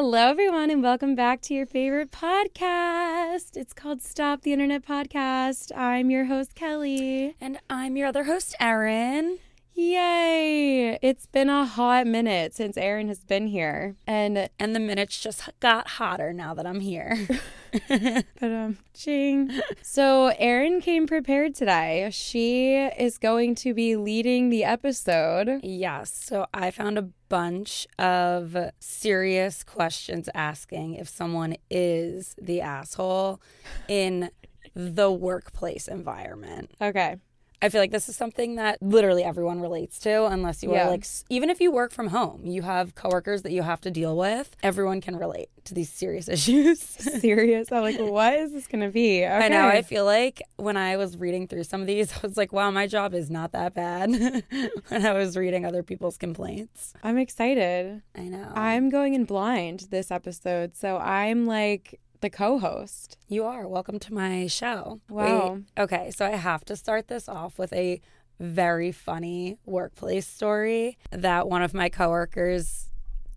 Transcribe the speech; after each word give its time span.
Hello, 0.00 0.28
everyone, 0.28 0.70
and 0.70 0.80
welcome 0.80 1.16
back 1.16 1.40
to 1.40 1.54
your 1.54 1.66
favorite 1.66 2.12
podcast. 2.12 3.56
It's 3.56 3.72
called 3.72 4.00
Stop 4.00 4.42
the 4.42 4.52
Internet 4.52 4.86
Podcast. 4.86 5.76
I'm 5.76 6.08
your 6.08 6.26
host, 6.26 6.54
Kelly. 6.54 7.34
And 7.40 7.58
I'm 7.68 7.96
your 7.96 8.06
other 8.06 8.22
host, 8.22 8.54
Erin. 8.60 9.40
Yay! 9.74 11.00
It's 11.02 11.26
been 11.26 11.48
a 11.50 11.64
hot 11.64 12.06
minute 12.06 12.54
since 12.54 12.76
Erin 12.76 13.08
has 13.08 13.24
been 13.24 13.48
here. 13.48 13.96
And 14.06 14.48
And 14.60 14.72
the 14.72 14.78
minutes 14.78 15.20
just 15.20 15.48
got 15.58 15.88
hotter 15.88 16.32
now 16.32 16.54
that 16.54 16.64
I'm 16.64 16.78
here. 16.78 17.26
but 17.88 18.50
um 18.50 18.78
ching. 18.94 19.50
So 19.82 20.32
Erin 20.38 20.80
came 20.80 21.06
prepared 21.06 21.54
today. 21.54 22.08
She 22.12 22.74
is 22.76 23.18
going 23.18 23.54
to 23.56 23.74
be 23.74 23.96
leading 23.96 24.50
the 24.50 24.64
episode. 24.64 25.60
yes. 25.62 26.12
So 26.12 26.46
I 26.52 26.70
found 26.70 26.98
a 26.98 27.08
bunch 27.28 27.86
of 27.98 28.56
serious 28.80 29.62
questions 29.64 30.28
asking 30.34 30.94
if 30.94 31.08
someone 31.08 31.56
is 31.70 32.34
the 32.40 32.60
asshole 32.60 33.40
in 33.88 34.30
the 34.74 35.10
workplace 35.10 35.88
environment. 35.88 36.70
Okay. 36.80 37.16
I 37.60 37.68
feel 37.70 37.80
like 37.80 37.90
this 37.90 38.08
is 38.08 38.16
something 38.16 38.54
that 38.56 38.80
literally 38.80 39.24
everyone 39.24 39.60
relates 39.60 39.98
to, 40.00 40.26
unless 40.26 40.62
you 40.62 40.72
Yeah. 40.72 40.86
are 40.86 40.90
like, 40.90 41.04
even 41.28 41.50
if 41.50 41.60
you 41.60 41.70
work 41.72 41.92
from 41.92 42.08
home, 42.08 42.42
you 42.44 42.62
have 42.62 42.94
coworkers 42.94 43.42
that 43.42 43.52
you 43.52 43.62
have 43.62 43.80
to 43.82 43.90
deal 43.90 44.16
with. 44.16 44.54
Everyone 44.62 45.00
can 45.00 45.16
relate 45.16 45.48
to 45.64 45.74
these 45.74 45.90
serious 45.90 46.28
issues. 46.36 46.80
Serious. 46.80 47.72
I'm 47.72 47.82
like, 47.82 47.98
what 47.98 48.34
is 48.34 48.52
this 48.52 48.66
gonna 48.68 48.90
be? 48.90 49.24
Okay. 49.24 49.32
I 49.46 49.48
know. 49.48 49.66
I 49.66 49.82
feel 49.82 50.04
like 50.04 50.40
when 50.56 50.76
I 50.76 50.96
was 50.96 51.16
reading 51.16 51.48
through 51.48 51.64
some 51.64 51.80
of 51.80 51.86
these, 51.86 52.12
I 52.16 52.20
was 52.22 52.36
like, 52.36 52.52
wow, 52.52 52.70
my 52.70 52.86
job 52.86 53.12
is 53.14 53.28
not 53.30 53.52
that 53.52 53.74
bad 53.74 54.10
when 54.88 55.06
I 55.06 55.12
was 55.14 55.36
reading 55.36 55.64
other 55.66 55.82
people's 55.82 56.16
complaints. 56.16 56.94
I'm 57.02 57.18
excited. 57.18 58.02
I 58.14 58.22
know. 58.22 58.52
I'm 58.54 58.88
going 58.88 59.14
in 59.14 59.24
blind 59.24 59.86
this 59.90 60.10
episode, 60.10 60.76
so 60.76 60.96
I'm 60.98 61.44
like 61.46 61.98
the 62.20 62.30
co-host. 62.30 63.16
you 63.28 63.44
are. 63.44 63.66
Welcome 63.68 63.98
to 64.00 64.12
my 64.14 64.46
show. 64.46 65.00
Wow. 65.08 65.54
Wait, 65.54 65.82
okay. 65.82 66.10
So 66.10 66.26
I 66.26 66.30
have 66.30 66.64
to 66.66 66.76
start 66.76 67.08
this 67.08 67.28
off 67.28 67.58
with 67.58 67.72
a 67.72 68.00
very 68.40 68.92
funny 68.92 69.58
workplace 69.66 70.26
story 70.26 70.98
that 71.10 71.48
one 71.48 71.62
of 71.62 71.74
my 71.74 71.88
coworkers 71.88 72.86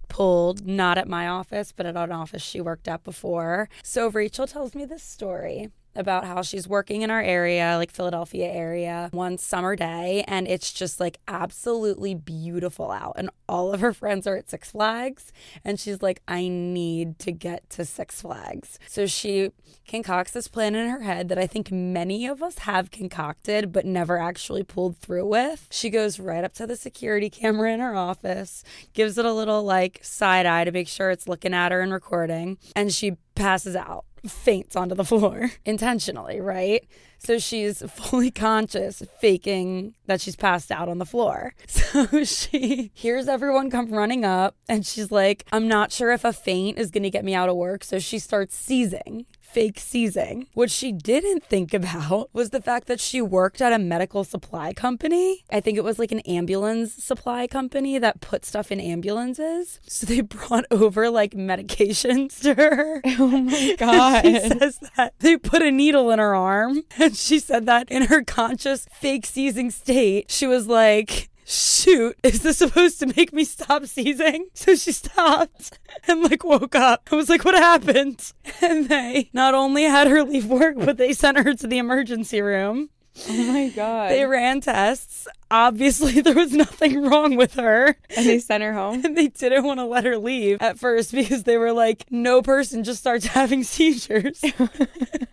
pulled, 0.07 0.65
not 0.65 0.97
at 0.97 1.07
my 1.07 1.27
office, 1.27 1.71
but 1.71 1.85
at 1.85 1.95
an 1.95 2.11
office 2.11 2.41
she 2.41 2.59
worked 2.61 2.87
at 2.87 3.03
before. 3.03 3.69
So 3.83 4.09
Rachel 4.09 4.47
tells 4.47 4.75
me 4.75 4.85
this 4.85 5.03
story 5.03 5.69
about 5.95 6.25
how 6.25 6.41
she's 6.41 6.67
working 6.67 7.01
in 7.01 7.11
our 7.11 7.21
area, 7.21 7.75
like 7.77 7.91
Philadelphia 7.91 8.47
area, 8.47 9.09
one 9.11 9.37
summer 9.37 9.75
day, 9.75 10.23
and 10.27 10.47
it's 10.47 10.71
just 10.71 10.99
like 10.99 11.19
absolutely 11.27 12.15
beautiful 12.15 12.91
out. 12.91 13.13
And 13.17 13.29
all 13.47 13.73
of 13.73 13.81
her 13.81 13.93
friends 13.93 14.25
are 14.27 14.37
at 14.37 14.49
Six 14.49 14.71
Flags, 14.71 15.31
and 15.63 15.79
she's 15.79 16.01
like, 16.01 16.21
I 16.27 16.47
need 16.47 17.19
to 17.19 17.31
get 17.31 17.69
to 17.71 17.85
Six 17.85 18.21
Flags. 18.21 18.79
So 18.87 19.05
she 19.05 19.51
concocts 19.87 20.31
this 20.31 20.47
plan 20.47 20.75
in 20.75 20.89
her 20.89 21.01
head 21.01 21.27
that 21.29 21.37
I 21.37 21.47
think 21.47 21.71
many 21.71 22.25
of 22.25 22.41
us 22.41 22.59
have 22.59 22.91
concocted, 22.91 23.71
but 23.71 23.85
never 23.85 24.17
actually 24.17 24.63
pulled 24.63 24.97
through 24.97 25.27
with. 25.27 25.67
She 25.71 25.89
goes 25.89 26.19
right 26.19 26.43
up 26.43 26.53
to 26.55 26.67
the 26.67 26.75
security 26.75 27.29
camera 27.29 27.73
in 27.73 27.79
her 27.79 27.95
office, 27.95 28.63
gives 28.93 29.17
it 29.17 29.25
a 29.25 29.33
little 29.33 29.63
like 29.63 29.99
side 30.01 30.45
eye 30.45 30.63
to 30.63 30.71
make 30.71 30.87
sure 30.87 31.11
it's 31.11 31.27
looking 31.27 31.53
at 31.53 31.71
her 31.71 31.81
and 31.81 31.91
recording, 31.91 32.57
and 32.75 32.93
she 32.93 33.17
passes 33.35 33.75
out 33.75 34.05
faints 34.25 34.75
onto 34.75 34.95
the 34.95 35.05
floor 35.05 35.51
intentionally, 35.65 36.39
right? 36.39 36.87
So 37.17 37.37
she's 37.37 37.83
fully 37.89 38.31
conscious, 38.31 39.03
faking 39.19 39.93
that 40.07 40.21
she's 40.21 40.35
passed 40.35 40.71
out 40.71 40.89
on 40.89 40.97
the 40.97 41.05
floor. 41.05 41.53
So 41.91 42.23
she 42.23 42.91
hears 42.93 43.27
everyone 43.27 43.69
come 43.69 43.91
running 43.91 44.23
up 44.23 44.55
and 44.69 44.85
she's 44.85 45.11
like, 45.11 45.45
I'm 45.51 45.67
not 45.67 45.91
sure 45.91 46.11
if 46.11 46.23
a 46.23 46.31
faint 46.31 46.79
is 46.79 46.89
going 46.89 47.03
to 47.03 47.09
get 47.09 47.25
me 47.25 47.33
out 47.33 47.49
of 47.49 47.57
work. 47.57 47.83
So 47.83 47.99
she 47.99 48.17
starts 48.17 48.55
seizing. 48.55 49.25
Fake 49.51 49.79
seizing. 49.79 50.47
What 50.53 50.71
she 50.71 50.91
didn't 50.93 51.43
think 51.43 51.73
about 51.73 52.29
was 52.33 52.51
the 52.51 52.61
fact 52.61 52.87
that 52.87 52.99
she 53.01 53.21
worked 53.21 53.61
at 53.61 53.73
a 53.73 53.79
medical 53.79 54.23
supply 54.23 54.71
company. 54.73 55.43
I 55.51 55.59
think 55.59 55.77
it 55.77 55.83
was 55.83 55.99
like 55.99 56.11
an 56.13 56.19
ambulance 56.21 56.93
supply 56.93 57.47
company 57.47 57.99
that 57.99 58.21
put 58.21 58.45
stuff 58.45 58.71
in 58.71 58.79
ambulances. 58.79 59.79
So 59.85 60.05
they 60.05 60.21
brought 60.37 60.65
over 60.71 61.09
like 61.09 61.33
medications 61.33 62.41
to 62.41 62.53
her. 62.55 63.01
Oh 63.19 63.27
my 63.27 63.75
god. 63.79 64.23
She 64.23 64.39
says 64.39 64.79
that 64.95 65.13
they 65.19 65.37
put 65.37 65.61
a 65.61 65.69
needle 65.69 66.11
in 66.11 66.19
her 66.19 66.33
arm, 66.33 66.83
and 66.97 67.15
she 67.15 67.39
said 67.39 67.65
that 67.65 67.91
in 67.91 68.03
her 68.03 68.23
conscious, 68.23 68.87
fake 68.93 69.25
seizing 69.25 69.69
state, 69.69 70.31
she 70.31 70.47
was 70.47 70.67
like, 70.67 71.29
Shoot, 71.51 72.15
is 72.23 72.43
this 72.43 72.59
supposed 72.59 72.99
to 73.01 73.07
make 73.07 73.33
me 73.33 73.43
stop 73.43 73.85
seizing? 73.85 74.47
So 74.53 74.73
she 74.75 74.93
stopped 74.93 75.77
and 76.07 76.23
like 76.23 76.45
woke 76.45 76.75
up. 76.75 77.09
I 77.11 77.15
was 77.17 77.27
like, 77.27 77.43
What 77.43 77.55
happened? 77.55 78.31
And 78.61 78.87
they 78.87 79.29
not 79.33 79.53
only 79.53 79.83
had 79.83 80.07
her 80.07 80.23
leave 80.23 80.45
work, 80.45 80.75
but 80.77 80.95
they 80.95 81.11
sent 81.11 81.39
her 81.39 81.53
to 81.53 81.67
the 81.67 81.77
emergency 81.77 82.41
room. 82.41 82.89
Oh 83.29 83.43
my 83.53 83.69
god. 83.69 84.11
They 84.11 84.25
ran 84.25 84.61
tests. 84.61 85.27
Obviously, 85.49 86.21
there 86.21 86.33
was 86.35 86.53
nothing 86.53 87.01
wrong 87.03 87.35
with 87.35 87.55
her. 87.55 87.95
and 88.15 88.25
they 88.25 88.39
sent 88.39 88.63
her 88.63 88.73
home. 88.73 89.03
And 89.05 89.17
they 89.17 89.27
didn't 89.27 89.63
want 89.65 89.79
to 89.79 89.85
let 89.85 90.05
her 90.05 90.17
leave 90.17 90.61
at 90.61 90.79
first 90.79 91.11
because 91.11 91.43
they 91.43 91.57
were 91.57 91.73
like, 91.73 92.05
no 92.09 92.41
person 92.41 92.83
just 92.83 92.99
starts 92.99 93.25
having 93.37 93.63
seizures. 93.63 94.41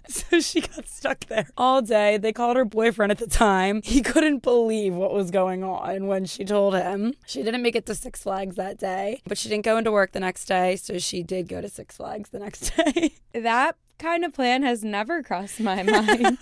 so 0.09 0.41
she 0.41 0.61
got 0.63 0.89
stuck 0.89 1.21
there 1.27 1.49
all 1.57 1.83
day. 1.83 2.17
They 2.19 2.33
called 2.33 2.57
her 2.57 2.65
boyfriend 2.65 3.13
at 3.13 3.19
the 3.19 3.27
time. 3.29 3.81
He 3.85 4.01
couldn't 4.03 4.43
believe 4.43 4.95
what 4.95 5.13
was 5.13 5.31
going 5.31 5.63
on 5.63 6.07
when 6.07 6.25
she 6.25 6.45
told 6.45 6.75
him. 6.75 7.15
She 7.27 7.43
didn't 7.43 7.63
make 7.63 7.77
it 7.77 7.87
to 7.87 7.95
Six 7.95 8.23
Flags 8.23 8.57
that 8.57 8.79
day, 8.79 9.23
but 9.27 9.39
she 9.39 9.49
didn't 9.49 9.65
go 9.65 9.77
into 9.77 9.93
work 9.93 10.13
the 10.13 10.21
next 10.21 10.47
day. 10.47 10.77
So 10.77 10.99
she 10.99 11.23
did 11.23 11.49
go 11.49 11.61
to 11.61 11.69
Six 11.69 11.97
Flags 11.97 12.31
the 12.31 12.39
next 12.41 12.73
day. 12.77 13.13
That 13.35 13.77
kind 13.99 14.25
of 14.25 14.33
plan 14.33 14.63
has 14.63 14.83
never 14.85 15.23
crossed 15.23 15.61
my 15.61 15.83
mind. 15.83 16.39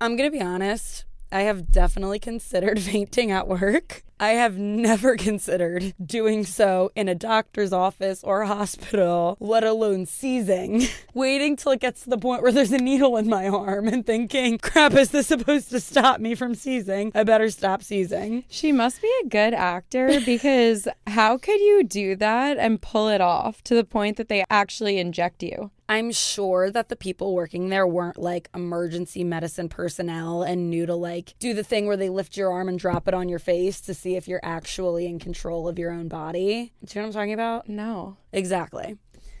I'm 0.00 0.16
going 0.16 0.30
to 0.30 0.36
be 0.36 0.42
honest. 0.44 1.04
I 1.32 1.42
have 1.42 1.70
definitely 1.70 2.18
considered 2.18 2.80
fainting 2.80 3.30
at 3.30 3.48
work. 3.48 4.02
I 4.18 4.30
have 4.30 4.56
never 4.56 5.16
considered 5.18 5.94
doing 6.02 6.44
so 6.44 6.90
in 6.94 7.08
a 7.08 7.14
doctor's 7.14 7.72
office 7.72 8.24
or 8.24 8.44
hospital, 8.44 9.36
let 9.40 9.64
alone 9.64 10.06
seizing. 10.06 10.84
Waiting 11.14 11.56
till 11.56 11.72
it 11.72 11.80
gets 11.80 12.02
to 12.04 12.10
the 12.10 12.18
point 12.18 12.42
where 12.42 12.52
there's 12.52 12.72
a 12.72 12.78
needle 12.78 13.16
in 13.16 13.28
my 13.28 13.46
arm 13.48 13.88
and 13.88 14.06
thinking, 14.06 14.58
crap, 14.58 14.94
is 14.94 15.10
this 15.10 15.26
supposed 15.26 15.70
to 15.70 15.80
stop 15.80 16.20
me 16.20 16.34
from 16.34 16.54
seizing? 16.54 17.12
I 17.14 17.24
better 17.24 17.50
stop 17.50 17.82
seizing. 17.82 18.44
she 18.48 18.72
must 18.72 19.02
be 19.02 19.12
a 19.24 19.28
good 19.28 19.54
actor 19.54 20.20
because 20.24 20.88
how 21.06 21.36
could 21.36 21.60
you 21.60 21.84
do 21.84 22.16
that 22.16 22.56
and 22.58 22.80
pull 22.80 23.08
it 23.08 23.20
off 23.20 23.62
to 23.64 23.74
the 23.74 23.84
point 23.84 24.16
that 24.16 24.28
they 24.28 24.44
actually 24.50 24.98
inject 24.98 25.42
you? 25.42 25.70
I'm 25.88 26.10
sure 26.10 26.70
that 26.70 26.88
the 26.88 26.96
people 26.96 27.34
working 27.34 27.68
there 27.68 27.86
weren't 27.86 28.18
like 28.18 28.48
emergency 28.54 29.22
medicine 29.22 29.68
personnel 29.68 30.42
and 30.42 30.68
knew 30.68 30.84
to 30.86 30.96
like 30.96 31.34
do 31.38 31.54
the 31.54 31.62
thing 31.62 31.86
where 31.86 31.96
they 31.96 32.08
lift 32.08 32.36
your 32.36 32.50
arm 32.50 32.68
and 32.68 32.78
drop 32.78 33.06
it 33.06 33.14
on 33.14 33.28
your 33.28 33.38
face 33.38 33.80
to 33.82 33.94
see 33.94 34.05
if 34.14 34.28
you're 34.28 34.40
actually 34.44 35.06
in 35.06 35.18
control 35.18 35.66
of 35.66 35.78
your 35.78 35.90
own 35.90 36.06
body. 36.06 36.72
Do 36.84 36.98
you 36.98 37.02
know 37.02 37.08
what 37.08 37.16
I'm 37.16 37.20
talking 37.20 37.32
about? 37.32 37.68
No. 37.68 38.16
Exactly. 38.32 38.96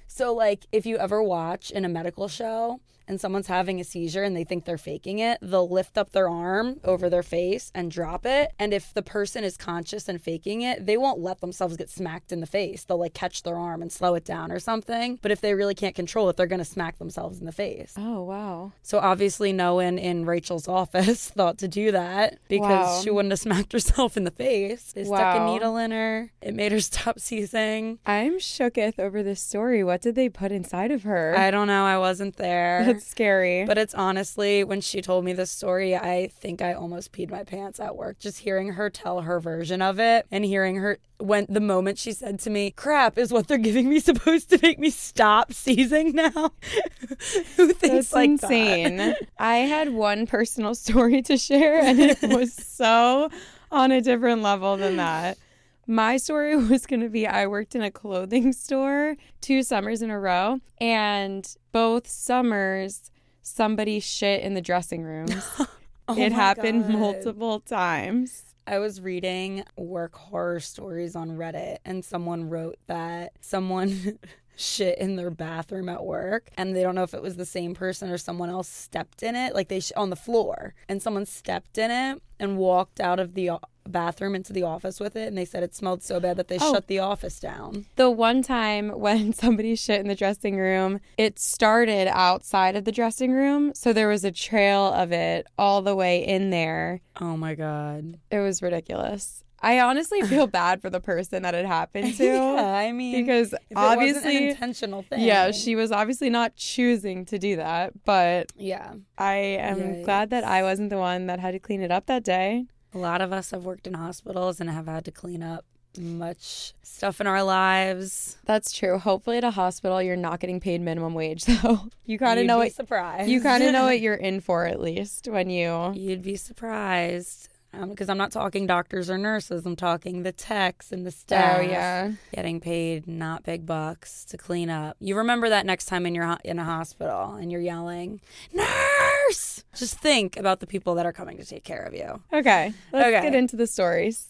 So, 0.08 0.34
like, 0.34 0.66
if 0.72 0.86
you 0.86 0.96
ever 0.96 1.22
watch 1.22 1.70
in 1.70 1.84
a 1.84 1.88
medical 1.88 2.26
show 2.26 2.80
and 3.08 3.20
someone's 3.20 3.46
having 3.46 3.80
a 3.80 3.84
seizure 3.84 4.22
and 4.22 4.36
they 4.36 4.44
think 4.44 4.64
they're 4.64 4.78
faking 4.78 5.18
it, 5.18 5.38
they'll 5.42 5.68
lift 5.68 5.96
up 5.98 6.12
their 6.12 6.28
arm 6.28 6.80
over 6.84 7.08
their 7.08 7.22
face 7.22 7.70
and 7.74 7.90
drop 7.90 8.26
it. 8.26 8.52
And 8.58 8.72
if 8.74 8.92
the 8.94 9.02
person 9.02 9.44
is 9.44 9.56
conscious 9.56 10.08
and 10.08 10.20
faking 10.20 10.62
it, 10.62 10.86
they 10.86 10.96
won't 10.96 11.20
let 11.20 11.40
themselves 11.40 11.76
get 11.76 11.90
smacked 11.90 12.32
in 12.32 12.40
the 12.40 12.46
face. 12.46 12.84
They'll 12.84 12.98
like 12.98 13.14
catch 13.14 13.42
their 13.42 13.56
arm 13.56 13.82
and 13.82 13.92
slow 13.92 14.14
it 14.14 14.24
down 14.24 14.50
or 14.52 14.58
something. 14.58 15.18
But 15.22 15.30
if 15.30 15.40
they 15.40 15.54
really 15.54 15.74
can't 15.74 15.94
control 15.94 16.28
it, 16.28 16.36
they're 16.36 16.46
going 16.46 16.58
to 16.58 16.64
smack 16.64 16.98
themselves 16.98 17.38
in 17.38 17.46
the 17.46 17.52
face. 17.52 17.94
Oh 17.96 18.22
wow. 18.22 18.72
So 18.82 18.98
obviously, 18.98 19.52
no 19.52 19.74
one 19.76 19.98
in 19.98 20.24
Rachel's 20.24 20.68
office 20.80 21.28
thought 21.30 21.58
to 21.58 21.68
do 21.68 21.92
that 21.92 22.38
because 22.48 22.66
Wow. 22.86 23.00
she 23.02 23.10
wouldn't 23.10 23.32
have 23.32 23.40
smacked 23.40 23.72
herself 23.74 24.16
in 24.16 24.24
the 24.24 24.30
face. 24.30 24.92
They 24.92 25.04
stuck 25.04 25.40
a 25.40 25.46
needle 25.46 25.76
in 25.76 25.90
her. 25.90 26.30
It 26.42 26.54
made 26.54 26.72
her 26.72 26.80
stop 26.92 27.18
seizing. 27.20 27.98
I'm 28.06 28.38
shooketh 28.38 28.98
over 28.98 29.22
this 29.22 29.40
story. 29.40 29.84
What 29.84 30.00
did 30.00 30.14
they 30.14 30.28
put 30.28 30.52
inside 30.52 30.90
of 30.90 31.02
her? 31.04 31.34
I 31.36 31.50
don't 31.50 31.66
know. 31.66 31.84
I 31.84 31.98
wasn't 31.98 32.36
there. 32.36 32.95
That's 32.96 33.10
scary. 33.10 33.64
But 33.66 33.76
it's 33.76 33.92
honestly, 33.94 34.64
when 34.64 34.80
she 34.80 35.02
told 35.02 35.24
me 35.24 35.34
this 35.34 35.50
story, 35.50 35.94
I 35.94 36.28
think 36.28 36.62
I 36.62 36.72
almost 36.72 37.12
peed 37.12 37.30
my 37.30 37.44
pants 37.44 37.78
at 37.78 37.94
work. 37.94 38.18
Just 38.18 38.38
hearing 38.38 38.72
her 38.72 38.88
tell 38.88 39.20
her 39.20 39.38
version 39.38 39.82
of 39.82 40.00
it 40.00 40.26
and 40.30 40.46
hearing 40.46 40.76
her 40.76 40.98
when 41.18 41.46
the 41.48 41.60
moment 41.60 41.98
she 41.98 42.12
said 42.12 42.38
to 42.40 42.50
me, 42.50 42.70
crap, 42.70 43.18
is 43.18 43.32
what 43.32 43.48
they're 43.48 43.58
giving 43.58 43.88
me 43.90 44.00
supposed 44.00 44.48
to 44.50 44.58
make 44.62 44.78
me 44.78 44.88
stop 44.88 45.52
seizing 45.52 46.12
now? 46.12 46.30
Who 47.56 47.72
thinks 47.72 47.80
That's 47.80 48.12
like 48.12 48.30
insane. 48.30 48.96
that? 48.96 49.18
I 49.38 49.56
had 49.56 49.90
one 49.90 50.26
personal 50.26 50.74
story 50.74 51.20
to 51.22 51.36
share, 51.36 51.80
and 51.80 52.00
it 52.00 52.22
was 52.22 52.54
so 52.54 53.30
on 53.70 53.92
a 53.92 54.00
different 54.00 54.40
level 54.40 54.78
than 54.78 54.96
that. 54.96 55.36
My 55.86 56.16
story 56.26 56.56
was 56.56 56.86
going 56.86 57.00
to 57.00 57.08
be 57.08 57.26
I 57.26 57.46
worked 57.46 57.74
in 57.74 57.82
a 57.82 57.90
clothing 57.90 58.52
store 58.52 59.16
two 59.40 59.62
summers 59.62 60.02
in 60.02 60.10
a 60.10 60.18
row, 60.18 60.60
and 60.78 61.46
both 61.72 62.08
summers, 62.08 63.10
somebody 63.42 64.00
shit 64.00 64.42
in 64.42 64.54
the 64.54 64.60
dressing 64.62 65.02
rooms. 65.02 65.48
Oh 66.08 66.16
it 66.16 66.30
happened 66.30 66.82
God. 66.82 66.92
multiple 66.92 67.58
times. 67.58 68.54
I 68.64 68.78
was 68.78 69.00
reading 69.00 69.64
work 69.76 70.14
horror 70.14 70.60
stories 70.60 71.16
on 71.16 71.30
Reddit, 71.30 71.78
and 71.84 72.04
someone 72.04 72.48
wrote 72.48 72.78
that 72.86 73.32
someone 73.40 74.16
shit 74.56 74.98
in 74.98 75.16
their 75.16 75.30
bathroom 75.30 75.88
at 75.88 76.04
work 76.04 76.48
and 76.56 76.74
they 76.74 76.82
don't 76.82 76.94
know 76.94 77.02
if 77.02 77.14
it 77.14 77.22
was 77.22 77.36
the 77.36 77.44
same 77.46 77.74
person 77.74 78.10
or 78.10 78.18
someone 78.18 78.48
else 78.50 78.68
stepped 78.68 79.22
in 79.22 79.34
it 79.36 79.54
like 79.54 79.68
they 79.68 79.80
sh- 79.80 79.92
on 79.96 80.10
the 80.10 80.16
floor 80.16 80.74
and 80.88 81.02
someone 81.02 81.26
stepped 81.26 81.76
in 81.78 81.90
it 81.90 82.22
and 82.40 82.56
walked 82.56 83.00
out 83.00 83.18
of 83.20 83.34
the 83.34 83.50
bathroom 83.88 84.34
into 84.34 84.52
the 84.52 84.62
office 84.62 84.98
with 84.98 85.14
it 85.14 85.28
and 85.28 85.38
they 85.38 85.44
said 85.44 85.62
it 85.62 85.74
smelled 85.74 86.02
so 86.02 86.18
bad 86.18 86.36
that 86.36 86.48
they 86.48 86.58
Oh. 86.60 86.72
shut 86.72 86.86
the 86.88 86.98
office 86.98 87.38
down 87.38 87.86
The 87.96 88.10
one 88.10 88.42
time 88.42 88.88
when 88.90 89.32
somebody 89.44 89.76
shit 89.76 90.00
in 90.00 90.08
the 90.08 90.14
dressing 90.16 90.56
room, 90.56 91.00
it 91.16 91.38
started 91.38 92.08
outside 92.08 92.74
of 92.76 92.84
the 92.84 92.92
dressing 92.92 93.32
room. 93.32 93.72
So 93.74 93.92
there 93.92 94.08
was 94.08 94.24
a 94.24 94.32
trail 94.32 94.86
of 94.92 95.12
it 95.12 95.46
all 95.58 95.82
the 95.82 95.94
way 95.94 96.24
in 96.26 96.50
there. 96.50 97.00
oh 97.20 97.36
my 97.36 97.54
god 97.54 98.18
It 98.30 98.38
was 98.40 98.60
ridiculous. 98.62 99.44
I 99.60 99.80
honestly 99.80 100.22
feel 100.22 100.46
bad 100.46 100.80
for 100.82 100.90
the 100.90 101.00
person 101.00 101.42
that 101.42 101.54
it 101.54 101.64
happened 101.66 102.14
to. 102.18 102.24
yeah 102.24 102.74
i 102.76 102.92
mean 102.92 103.24
Because 103.24 103.52
if 103.52 103.60
it 103.70 103.74
wasn't 103.74 103.92
an 103.92 103.98
obviously, 103.98 104.48
intentional 104.50 105.02
thing 105.02 105.20
yeah, 105.20 105.50
she 105.50 105.74
was 105.76 105.90
obviously 105.92 106.30
not 106.30 106.56
choosing 106.56 107.24
to 107.26 107.38
do 107.38 107.56
that. 107.56 107.92
But 108.04 108.52
yeah 108.56 108.94
I 109.18 109.34
am 109.34 110.02
glad 110.02 110.30
that 110.30 110.44
I 110.44 110.62
wasn't 110.62 110.90
the 110.90 110.98
one 110.98 111.26
that 111.26 111.40
had 111.40 111.52
to 111.52 111.58
clean 111.58 111.80
it 111.82 111.90
up 111.90 112.06
that 112.06 112.22
day. 112.24 112.66
A 112.94 112.98
lot 112.98 113.20
of 113.20 113.32
us 113.32 113.50
have 113.50 113.64
worked 113.64 113.86
in 113.86 113.94
hospitals 113.94 114.60
and 114.60 114.70
have 114.70 114.86
had 114.86 115.04
to 115.06 115.10
clean 115.10 115.42
up 115.42 115.64
much 115.98 116.74
stuff 116.82 117.20
in 117.20 117.26
our 117.26 117.42
lives. 117.42 118.36
That's 118.44 118.70
true. 118.72 118.98
Hopefully, 118.98 119.38
at 119.38 119.44
a 119.44 119.50
hospital, 119.50 120.02
you're 120.02 120.16
not 120.16 120.40
getting 120.40 120.60
paid 120.60 120.80
minimum 120.82 121.14
wage, 121.14 121.44
though. 121.46 121.88
You 122.04 122.18
kind 122.18 122.38
of 122.38 122.44
know 122.46 122.56
be 122.56 122.66
what 122.66 122.72
surprised. 122.74 123.30
you 123.30 123.40
kind 123.40 123.64
of 123.64 123.72
know 123.72 123.84
what 123.90 124.00
you're 124.00 124.14
in 124.14 124.40
for 124.40 124.66
at 124.66 124.80
least 124.80 125.26
when 125.28 125.48
you. 125.50 125.92
You'd 125.94 126.22
be 126.22 126.36
surprised. 126.36 127.48
Um, 127.78 127.90
because 127.90 128.08
I'm 128.08 128.16
not 128.16 128.32
talking 128.32 128.66
doctors 128.66 129.10
or 129.10 129.18
nurses. 129.18 129.66
I'm 129.66 129.76
talking 129.76 130.22
the 130.22 130.32
techs 130.32 130.92
and 130.92 131.04
the 131.06 131.10
staff. 131.10 131.58
Oh 131.58 131.60
yeah. 131.62 132.12
Getting 132.34 132.58
paid 132.60 133.06
not 133.06 133.42
big 133.42 133.66
bucks 133.66 134.24
to 134.26 134.36
clean 134.38 134.70
up. 134.70 134.96
You 135.00 135.16
remember 135.16 135.48
that 135.50 135.66
next 135.66 135.84
time 135.86 136.06
in 136.06 136.14
your 136.14 136.24
ho- 136.26 136.38
in 136.44 136.58
a 136.58 136.64
hospital 136.64 137.34
and 137.34 137.52
you're 137.52 137.60
yelling, 137.60 138.20
"Nurse!" 138.52 139.64
Just 139.76 139.98
think 140.00 140.36
about 140.38 140.60
the 140.60 140.66
people 140.66 140.94
that 140.94 141.04
are 141.06 141.12
coming 141.12 141.36
to 141.36 141.44
take 141.44 141.64
care 141.64 141.82
of 141.82 141.92
you. 141.94 142.22
Okay. 142.32 142.72
Let's 142.92 143.08
Okay. 143.08 143.20
get 143.22 143.34
into 143.34 143.56
the 143.56 143.66
stories. 143.66 144.28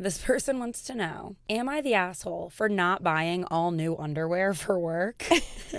This 0.00 0.18
person 0.18 0.60
wants 0.60 0.82
to 0.82 0.94
know 0.94 1.34
Am 1.50 1.68
I 1.68 1.80
the 1.80 1.94
asshole 1.94 2.50
for 2.50 2.68
not 2.68 3.02
buying 3.02 3.44
all 3.46 3.72
new 3.72 3.96
underwear 3.96 4.54
for 4.54 4.78
work? 4.78 5.24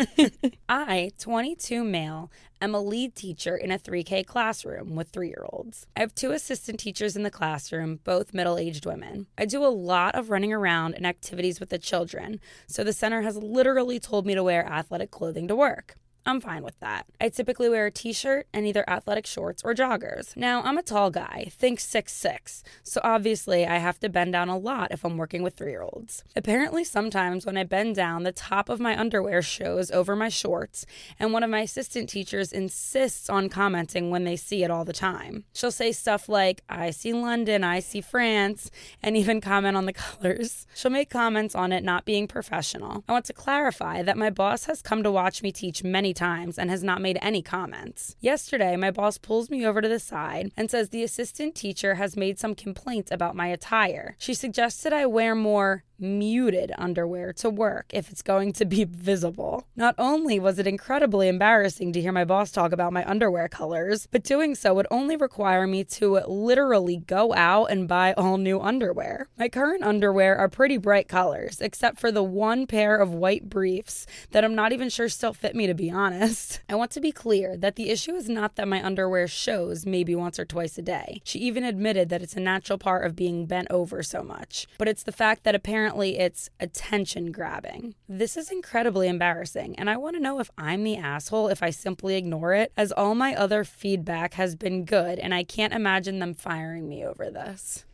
I, 0.69 1.11
22 1.17 1.85
male, 1.85 2.29
am 2.61 2.75
a 2.75 2.81
lead 2.81 3.15
teacher 3.15 3.55
in 3.55 3.71
a 3.71 3.79
3K 3.79 4.25
classroom 4.25 4.93
with 4.93 5.07
three 5.07 5.29
year 5.29 5.45
olds. 5.49 5.87
I 5.95 6.01
have 6.01 6.13
two 6.13 6.31
assistant 6.31 6.81
teachers 6.81 7.15
in 7.15 7.23
the 7.23 7.31
classroom, 7.31 8.01
both 8.03 8.33
middle 8.33 8.57
aged 8.57 8.85
women. 8.85 9.27
I 9.37 9.45
do 9.45 9.63
a 9.63 9.67
lot 9.71 10.15
of 10.15 10.29
running 10.29 10.51
around 10.51 10.95
and 10.95 11.07
activities 11.07 11.61
with 11.61 11.69
the 11.69 11.79
children, 11.79 12.41
so 12.67 12.83
the 12.83 12.91
center 12.91 13.21
has 13.21 13.37
literally 13.37 14.01
told 14.01 14.25
me 14.25 14.35
to 14.35 14.43
wear 14.43 14.65
athletic 14.65 15.11
clothing 15.11 15.47
to 15.47 15.55
work. 15.55 15.95
I'm 16.29 16.39
fine 16.39 16.61
with 16.61 16.79
that. 16.79 17.07
I 17.19 17.29
typically 17.29 17.69
wear 17.69 17.87
a 17.87 17.91
t 17.91 18.13
shirt 18.13 18.47
and 18.53 18.67
either 18.67 18.87
athletic 18.87 19.25
shorts 19.25 19.63
or 19.63 19.73
joggers. 19.73 20.37
Now, 20.37 20.61
I'm 20.61 20.77
a 20.77 20.83
tall 20.83 21.09
guy, 21.09 21.47
think 21.51 21.79
six 21.79 22.13
six, 22.13 22.63
so 22.83 23.01
obviously 23.03 23.65
I 23.65 23.77
have 23.77 23.99
to 24.01 24.09
bend 24.09 24.33
down 24.33 24.47
a 24.47 24.57
lot 24.57 24.91
if 24.91 25.03
I'm 25.03 25.17
working 25.17 25.41
with 25.41 25.55
three 25.55 25.71
year 25.71 25.81
olds. 25.81 26.23
Apparently, 26.35 26.83
sometimes 26.83 27.47
when 27.47 27.57
I 27.57 27.63
bend 27.63 27.95
down, 27.95 28.23
the 28.23 28.31
top 28.31 28.69
of 28.69 28.79
my 28.79 28.95
underwear 28.95 29.41
shows 29.41 29.89
over 29.89 30.15
my 30.15 30.29
shorts, 30.29 30.85
and 31.17 31.33
one 31.33 31.41
of 31.41 31.49
my 31.49 31.61
assistant 31.61 32.09
teachers 32.09 32.53
insists 32.53 33.27
on 33.27 33.49
commenting 33.49 34.11
when 34.11 34.23
they 34.23 34.35
see 34.35 34.63
it 34.63 34.69
all 34.69 34.85
the 34.85 34.93
time. 34.93 35.45
She'll 35.51 35.71
say 35.71 35.91
stuff 35.91 36.29
like, 36.29 36.61
I 36.69 36.91
see 36.91 37.11
London, 37.11 37.63
I 37.63 37.79
see 37.79 38.01
France, 38.01 38.69
and 39.01 39.17
even 39.17 39.41
comment 39.41 39.75
on 39.75 39.87
the 39.87 39.93
colors. 40.05 40.67
She'll 40.75 40.91
make 40.91 41.09
comments 41.09 41.55
on 41.55 41.71
it 41.71 41.83
not 41.83 42.05
being 42.05 42.27
professional. 42.27 43.03
I 43.07 43.13
want 43.13 43.25
to 43.25 43.33
clarify 43.33 44.03
that 44.03 44.15
my 44.15 44.29
boss 44.29 44.65
has 44.65 44.83
come 44.83 45.01
to 45.01 45.11
watch 45.11 45.41
me 45.41 45.51
teach 45.51 45.83
many 45.83 46.13
times 46.19 46.59
and 46.59 46.69
has 46.69 46.83
not 46.83 47.01
made 47.01 47.17
any 47.21 47.41
comments. 47.41 48.15
Yesterday, 48.19 48.75
my 48.75 48.91
boss 48.91 49.17
pulls 49.17 49.49
me 49.49 49.65
over 49.65 49.81
to 49.81 49.87
the 49.87 49.99
side 49.99 50.51
and 50.55 50.69
says 50.69 50.89
the 50.89 51.03
assistant 51.03 51.55
teacher 51.55 51.95
has 51.95 52.15
made 52.15 52.37
some 52.37 52.53
complaints 52.53 53.11
about 53.11 53.35
my 53.35 53.47
attire. 53.47 54.15
She 54.19 54.33
suggested 54.33 54.93
I 54.93 55.05
wear 55.05 55.33
more 55.33 55.83
muted 55.99 56.71
underwear 56.77 57.33
to 57.33 57.49
work 57.49 57.87
if 57.91 58.09
it's 58.11 58.21
going 58.21 58.53
to 58.53 58.65
be 58.65 58.83
visible. 58.89 59.65
Not 59.75 59.95
only 59.97 60.39
was 60.39 60.59
it 60.59 60.67
incredibly 60.67 61.27
embarrassing 61.27 61.93
to 61.93 62.01
hear 62.01 62.11
my 62.11 62.25
boss 62.25 62.51
talk 62.51 62.71
about 62.71 62.93
my 62.93 63.07
underwear 63.09 63.47
colors, 63.47 64.07
but 64.11 64.23
doing 64.23 64.55
so 64.55 64.73
would 64.73 64.87
only 64.91 65.15
require 65.15 65.67
me 65.67 65.83
to 65.83 66.19
literally 66.27 66.97
go 66.97 67.33
out 67.33 67.65
and 67.65 67.87
buy 67.87 68.13
all 68.13 68.37
new 68.37 68.59
underwear. 68.59 69.27
My 69.37 69.49
current 69.49 69.83
underwear 69.83 70.37
are 70.37 70.49
pretty 70.49 70.77
bright 70.77 71.07
colors, 71.07 71.61
except 71.61 71.99
for 71.99 72.11
the 72.11 72.23
one 72.23 72.67
pair 72.67 72.97
of 72.97 73.13
white 73.13 73.49
briefs 73.49 74.05
that 74.31 74.43
I'm 74.43 74.55
not 74.55 74.71
even 74.71 74.89
sure 74.89 75.09
still 75.09 75.33
fit 75.33 75.55
me 75.55 75.67
to 75.67 75.73
be 75.73 75.91
honest. 75.91 76.61
I 76.69 76.75
want 76.75 76.91
to 76.91 77.01
be 77.01 77.11
clear 77.11 77.57
that 77.57 77.75
the 77.75 77.89
issue 77.89 78.15
is 78.15 78.29
not 78.29 78.55
that 78.55 78.67
my 78.67 78.83
underwear 78.83 79.27
shows 79.27 79.85
maybe 79.85 80.15
once 80.15 80.39
or 80.39 80.45
twice 80.45 80.77
a 80.77 80.81
day. 80.81 81.21
She 81.23 81.39
even 81.39 81.63
admitted 81.63 82.09
that 82.09 82.21
it's 82.21 82.35
a 82.35 82.39
natural 82.39 82.77
part 82.77 83.05
of 83.05 83.15
being 83.15 83.45
bent 83.45 83.67
over 83.69 84.03
so 84.03 84.23
much, 84.23 84.67
but 84.77 84.87
it's 84.87 85.03
the 85.03 85.11
fact 85.11 85.43
that 85.43 85.55
apparently 85.55 85.88
it's 85.97 86.49
attention 86.59 87.31
grabbing. 87.31 87.95
This 88.07 88.37
is 88.37 88.51
incredibly 88.51 89.07
embarrassing, 89.07 89.75
and 89.77 89.89
I 89.89 89.97
want 89.97 90.15
to 90.15 90.21
know 90.21 90.39
if 90.39 90.49
I'm 90.57 90.83
the 90.83 90.97
asshole 90.97 91.49
if 91.49 91.61
I 91.63 91.69
simply 91.69 92.15
ignore 92.15 92.53
it, 92.53 92.71
as 92.77 92.91
all 92.91 93.15
my 93.15 93.35
other 93.35 93.63
feedback 93.63 94.35
has 94.35 94.55
been 94.55 94.85
good, 94.85 95.19
and 95.19 95.33
I 95.33 95.43
can't 95.43 95.73
imagine 95.73 96.19
them 96.19 96.33
firing 96.33 96.87
me 96.87 97.03
over 97.05 97.29
this. 97.29 97.85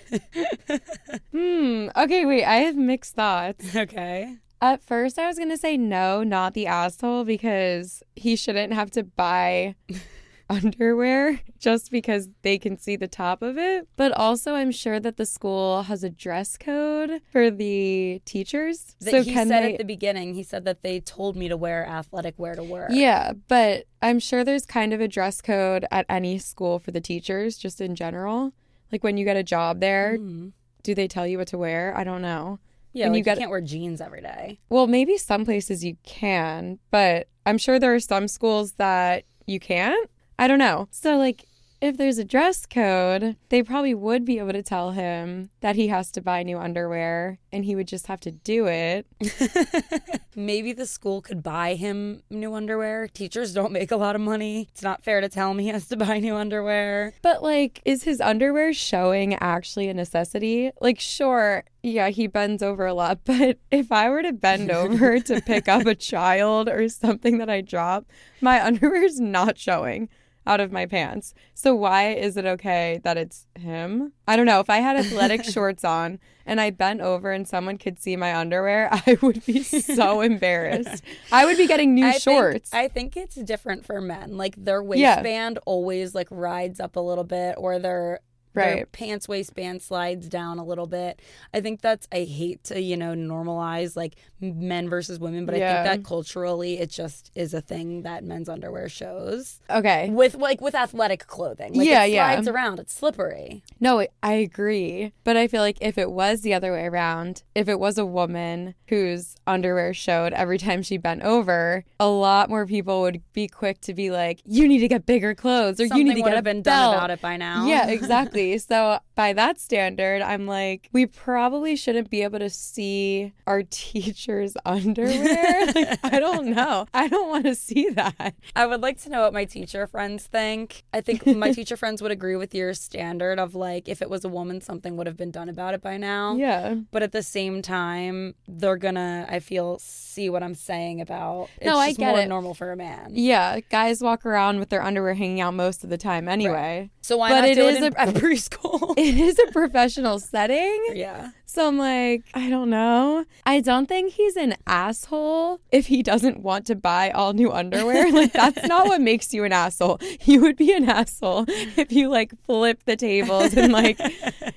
Hmm. 1.32 1.90
Okay, 1.96 2.26
wait. 2.26 2.46
I 2.46 2.58
have 2.58 2.76
mixed 2.76 3.16
thoughts. 3.16 3.76
Okay. 3.76 4.38
At 4.62 4.82
first, 4.82 5.20
I 5.20 5.28
was 5.28 5.38
going 5.38 5.50
to 5.50 5.58
say 5.58 5.76
no, 5.76 6.24
not 6.24 6.54
the 6.54 6.68
asshole, 6.68 7.26
because 7.26 8.02
he 8.16 8.36
shouldn't 8.36 8.72
have 8.74 8.92
to 8.92 9.04
buy 9.04 9.76
underwear 10.50 11.40
just 11.60 11.92
because 11.92 12.30
they 12.42 12.58
can 12.58 12.78
see 12.78 12.96
the 12.96 13.08
top 13.08 13.42
of 13.42 13.58
it. 13.58 13.88
But 13.96 14.12
also, 14.12 14.54
I'm 14.56 14.72
sure 14.72 15.00
that 15.00 15.18
the 15.18 15.26
school 15.26 15.84
has 15.84 16.04
a 16.04 16.10
dress 16.10 16.58
code 16.58 17.22
for 17.32 17.50
the 17.50 18.22
teachers. 18.26 18.96
That 19.02 19.12
so 19.12 19.24
he 19.24 19.34
said 19.34 19.50
they? 19.50 19.74
at 19.74 19.78
the 19.78 19.84
beginning, 19.86 20.34
he 20.34 20.44
said 20.44 20.66
that 20.66 20.82
they 20.84 21.00
told 21.00 21.36
me 21.36 21.48
to 21.48 21.58
wear 21.58 21.86
athletic 21.86 22.36
wear 22.38 22.56
to 22.56 22.64
work. 22.64 22.90
yeah, 22.94 23.34
but 23.48 23.86
I'm 24.02 24.20
sure 24.20 24.44
there's 24.44 24.66
kind 24.66 24.94
of 24.94 25.02
a 25.02 25.08
dress 25.08 25.42
code 25.42 25.86
at 25.92 26.06
any 26.10 26.38
school 26.38 26.80
for 26.80 26.92
the 26.92 27.02
teachers, 27.02 27.58
just 27.58 27.80
in 27.82 27.96
general. 27.96 28.54
Like 28.92 29.04
when 29.04 29.18
you 29.18 29.26
get 29.26 29.38
a 29.38 29.44
job 29.44 29.80
there, 29.80 30.18
Mhm. 30.20 30.52
do 30.84 30.94
they 30.94 31.08
tell 31.08 31.26
you 31.26 31.38
what 31.38 31.48
to 31.50 31.58
wear? 31.58 31.96
I 31.98 32.04
don't 32.04 32.22
know. 32.22 32.60
Yeah, 32.96 33.06
And 33.06 33.14
like 33.16 33.26
you 33.26 33.32
you, 33.32 33.38
can't 33.40 33.50
wear 33.50 33.62
jeans 33.62 34.02
every 34.02 34.22
day. 34.22 34.60
Well, 34.70 34.86
maybe 34.86 35.18
some 35.18 35.46
places 35.46 35.84
you 35.84 35.98
can, 36.04 36.78
but 36.92 37.28
I'm 37.46 37.58
sure 37.58 37.80
there 37.80 37.96
are 37.96 38.00
some 38.00 38.28
schools 38.28 38.74
that 38.74 39.24
you 39.48 39.60
can't. 39.60 40.10
I 40.38 40.48
don't 40.48 40.60
know. 40.60 40.88
So, 40.92 41.18
like, 41.18 41.46
if 41.84 41.98
there's 41.98 42.18
a 42.18 42.24
dress 42.24 42.66
code, 42.66 43.36
they 43.50 43.62
probably 43.62 43.94
would 43.94 44.24
be 44.24 44.40
able 44.40 44.54
to 44.54 44.64
tell 44.64 44.92
him 44.92 45.50
that 45.60 45.76
he 45.76 45.90
has 45.90 46.12
to 46.12 46.22
buy 46.22 46.42
new 46.42 46.58
underwear 46.58 47.40
and 47.52 47.66
he 47.66 47.76
would 47.76 47.90
just 47.90 48.08
have 48.08 48.22
to 48.22 48.32
do 48.32 48.68
it. 48.68 49.06
Maybe 50.36 50.72
the 50.72 50.86
school 50.86 51.22
could 51.22 51.44
buy 51.44 51.74
him 51.76 52.24
new 52.30 52.54
underwear. 52.54 53.10
Teachers 53.10 53.54
don't 53.54 53.74
make 53.74 53.92
a 53.92 53.98
lot 53.98 54.16
of 54.16 54.22
money. 54.22 54.70
It's 54.72 54.82
not 54.82 55.04
fair 55.04 55.20
to 55.20 55.28
tell 55.28 55.52
him 55.52 55.60
he 55.60 55.68
has 55.68 55.90
to 55.90 55.98
buy 55.98 56.20
new 56.20 56.36
underwear. 56.36 57.16
But, 57.22 57.44
like, 57.44 57.82
is 57.84 58.04
his 58.04 58.22
underwear 58.22 58.72
showing 58.72 59.34
actually 59.42 59.90
a 59.90 59.94
necessity? 59.94 60.72
Like, 60.80 61.02
sure, 61.02 61.66
yeah, 61.82 62.08
he 62.08 62.28
bends 62.28 62.64
over 62.64 62.86
a 62.86 62.94
lot, 62.94 63.20
but 63.26 63.58
if 63.72 63.92
I 63.92 64.10
were 64.10 64.24
to 64.24 64.32
bend 64.32 64.72
over 64.72 65.20
to 65.20 65.42
pick 65.42 65.68
up 65.68 65.86
a 65.86 65.96
child 66.12 66.70
or 66.70 66.88
something 66.88 67.40
that 67.40 67.50
I 67.50 67.60
drop, 67.60 68.06
my 68.40 68.64
underwear 68.66 69.04
is 69.04 69.20
not 69.20 69.58
showing 69.58 70.08
out 70.46 70.60
of 70.60 70.72
my 70.72 70.86
pants. 70.86 71.34
So 71.54 71.74
why 71.74 72.14
is 72.14 72.36
it 72.38 72.46
okay 72.46 73.00
that 73.04 73.18
it's 73.18 73.48
him? 73.58 74.14
I 74.28 74.36
don't 74.36 74.46
know. 74.46 74.60
If 74.60 74.70
I 74.70 74.78
had 74.78 74.98
athletic 74.98 75.44
shorts 75.50 75.84
on 75.86 76.20
and 76.46 76.60
I 76.60 76.70
bent 76.70 77.00
over 77.02 77.32
and 77.32 77.48
someone 77.48 77.78
could 77.78 78.00
see 78.00 78.16
my 78.18 78.36
underwear, 78.36 78.90
I 79.08 79.18
would 79.22 79.46
be 79.46 79.64
so 79.64 80.22
embarrassed. 80.32 81.04
I 81.32 81.46
would 81.46 81.58
be 81.58 81.68
getting 81.68 81.94
new 81.96 82.06
I 82.06 82.12
think- 82.12 82.22
shorts. 82.24 82.74
I 82.74 82.88
think 82.90 83.16
it's 83.16 83.36
different 83.36 83.86
for 83.86 84.02
men. 84.02 84.38
Like 84.38 84.56
their 84.58 84.82
Yeah. 84.94 85.16
waistband 85.16 85.60
always 85.66 86.14
like 86.14 86.28
rides 86.30 86.80
up 86.80 86.96
a 86.96 87.00
little 87.00 87.24
bit 87.24 87.56
or 87.58 87.80
their 87.80 88.20
Their 88.54 88.76
Right. 88.76 88.92
pants 88.92 89.28
waistband 89.28 89.82
slides 89.82 90.28
down 90.30 90.60
a 90.60 90.64
little 90.66 90.86
bit. 90.88 91.20
I 91.54 91.62
think 91.62 91.82
that's 91.82 92.08
I 92.12 92.24
hate 92.24 92.64
to, 92.66 92.80
you 92.80 92.96
know, 92.96 93.14
normalize 93.14 93.96
like 93.96 94.16
men 94.40 94.90
versus 94.90 95.20
women, 95.20 95.46
but 95.46 95.56
I 95.56 95.60
think 95.60 95.86
that 95.86 96.04
culturally 96.04 96.78
it 96.80 96.90
just 96.90 97.32
is 97.36 97.54
a 97.54 97.62
thing 97.62 98.04
that 98.04 98.24
men's 98.24 98.50
underwear 98.50 98.90
shows. 98.90 99.60
Okay. 99.70 100.10
With 100.10 100.36
like 100.36 100.62
with 100.62 100.76
athletic 100.76 101.26
clothing. 101.28 101.74
Like 101.74 101.88
Yeah, 101.88 102.04
it 102.04 102.12
yeah. 102.12 102.34
slides 102.34 102.48
around. 102.48 102.80
It's 102.80 102.94
slippery. 102.94 103.64
No, 103.80 104.06
I 104.22 104.34
agree. 104.34 105.14
But 105.24 105.38
I 105.38 105.48
feel 105.48 105.62
like 105.62 105.78
if 105.82 105.98
it 105.98 106.12
was 106.12 106.42
the 106.42 106.54
other 106.54 106.72
way 106.74 106.86
around, 106.86 107.44
if 107.56 107.68
it 107.68 107.80
was 107.80 107.98
a 107.98 108.06
woman 108.06 108.76
whose 108.88 109.36
underwear 109.48 109.94
showed 109.94 110.34
every 110.34 110.58
time 110.58 110.84
she 110.84 110.98
bent 110.98 111.22
over, 111.24 111.84
a 112.00 112.08
lot 112.08 112.50
more 112.50 112.66
people 112.66 113.02
would 113.02 113.22
be 113.34 113.48
quick 113.48 113.82
to 113.82 113.94
be 113.94 114.12
like, 114.12 114.42
"You 114.46 114.68
need 114.68 114.80
to 114.80 114.88
get 114.88 115.06
bigger 115.06 115.34
clothes," 115.34 115.80
or 115.80 115.88
Something 115.88 116.06
"You 116.08 116.14
need 116.14 116.22
to 116.24 116.30
get 116.30 116.38
a 116.38 116.42
been 116.42 116.62
belt. 116.62 116.94
done 116.94 116.96
about 116.96 117.12
it 117.12 117.22
by 117.22 117.38
now. 117.38 117.66
Yeah, 117.68 117.88
exactly. 117.88 118.43
So 118.58 119.00
by 119.16 119.34
that 119.34 119.60
standard, 119.60 120.22
I'm 120.22 120.46
like, 120.48 120.90
we 120.92 121.06
probably 121.06 121.76
shouldn't 121.76 122.10
be 122.10 122.24
able 122.24 122.40
to 122.40 122.50
see 122.50 123.34
our 123.48 123.64
teachers' 123.70 124.56
underwear. 124.66 125.66
like, 125.74 126.00
I 126.04 126.20
don't 126.20 126.48
know. 126.48 126.86
I 126.94 127.08
don't 127.08 127.30
want 127.30 127.46
to 127.46 127.56
see 127.56 127.90
that. 127.92 128.36
I 128.56 128.66
would 128.66 128.82
like 128.82 129.02
to 129.04 129.10
know 129.10 129.22
what 129.22 129.34
my 129.34 129.46
teacher 129.46 129.86
friends 129.88 130.26
think. 130.26 130.84
I 130.94 131.02
think 131.02 131.26
my 131.26 131.52
teacher 131.58 131.78
friends 131.78 132.02
would 132.02 132.12
agree 132.12 132.36
with 132.36 132.54
your 132.56 132.74
standard 132.74 133.40
of 133.40 133.56
like 133.56 133.88
if 133.88 134.02
it 134.02 134.10
was 134.10 134.24
a 134.26 134.30
woman, 134.30 134.62
something 134.62 134.98
would 134.98 135.08
have 135.08 135.18
been 135.18 135.32
done 135.32 135.50
about 135.50 135.74
it 135.74 135.82
by 135.82 135.98
now. 135.98 136.36
Yeah. 136.36 136.76
But 136.92 137.04
at 137.04 137.12
the 137.12 137.24
same 137.24 137.62
time, 137.62 138.36
they're 138.48 138.78
gonna, 138.78 139.26
I 139.30 139.40
feel, 139.40 139.80
see 139.80 140.30
what 140.30 140.44
I'm 140.44 140.56
saying 140.56 141.02
about 141.02 141.50
it's 141.58 141.66
No, 141.66 141.78
I 141.78 141.90
just 141.90 142.00
get 142.00 142.10
more 142.12 142.20
it. 142.20 142.28
normal 142.28 142.54
for 142.54 142.72
a 142.72 142.76
man. 142.76 143.12
Yeah, 143.12 143.60
guys 143.70 144.02
walk 144.02 144.26
around 144.26 144.60
with 144.60 144.70
their 144.70 144.82
underwear 144.84 145.14
hanging 145.14 145.42
out 145.42 145.54
most 145.54 145.84
of 145.84 145.90
the 145.90 145.98
time 145.98 146.28
anyway. 146.28 146.90
So 147.02 147.18
why 147.18 147.30
But 147.30 147.42
not 147.42 147.50
it 147.50 147.56
do 147.56 147.68
is 147.68 147.78
it 147.78 147.84
in, 147.84 147.94
a- 147.98 148.12
at 148.44 148.52
preschool? 148.52 148.94
It 148.98 149.18
is 149.18 149.40
a 149.40 149.52
professional 149.52 150.20
setting. 150.20 150.86
yeah. 150.94 151.32
So 151.54 151.68
I'm 151.68 151.78
like, 151.78 152.24
I 152.34 152.50
don't 152.50 152.72
know. 152.72 153.26
I 153.46 153.60
don't 153.60 153.86
think 153.86 154.14
he's 154.14 154.36
an 154.38 154.56
asshole 154.66 155.60
if 155.72 155.86
he 155.86 156.02
doesn't 156.02 156.40
want 156.40 156.66
to 156.66 156.76
buy 156.76 157.12
all 157.12 157.34
new 157.34 157.52
underwear. 157.52 158.12
Like, 158.14 158.34
that's 158.34 158.68
not 158.68 158.88
what 158.88 159.02
makes 159.02 159.36
you 159.36 159.44
an 159.44 159.54
asshole. 159.54 160.00
You 160.24 160.42
would 160.42 160.58
be 160.58 160.74
an 160.74 160.90
asshole 160.90 161.46
if 161.48 161.92
you 161.92 162.10
like 162.10 162.34
flip 162.44 162.82
the 162.86 162.96
tables 162.96 163.54
and 163.56 163.72
like, 163.72 164.00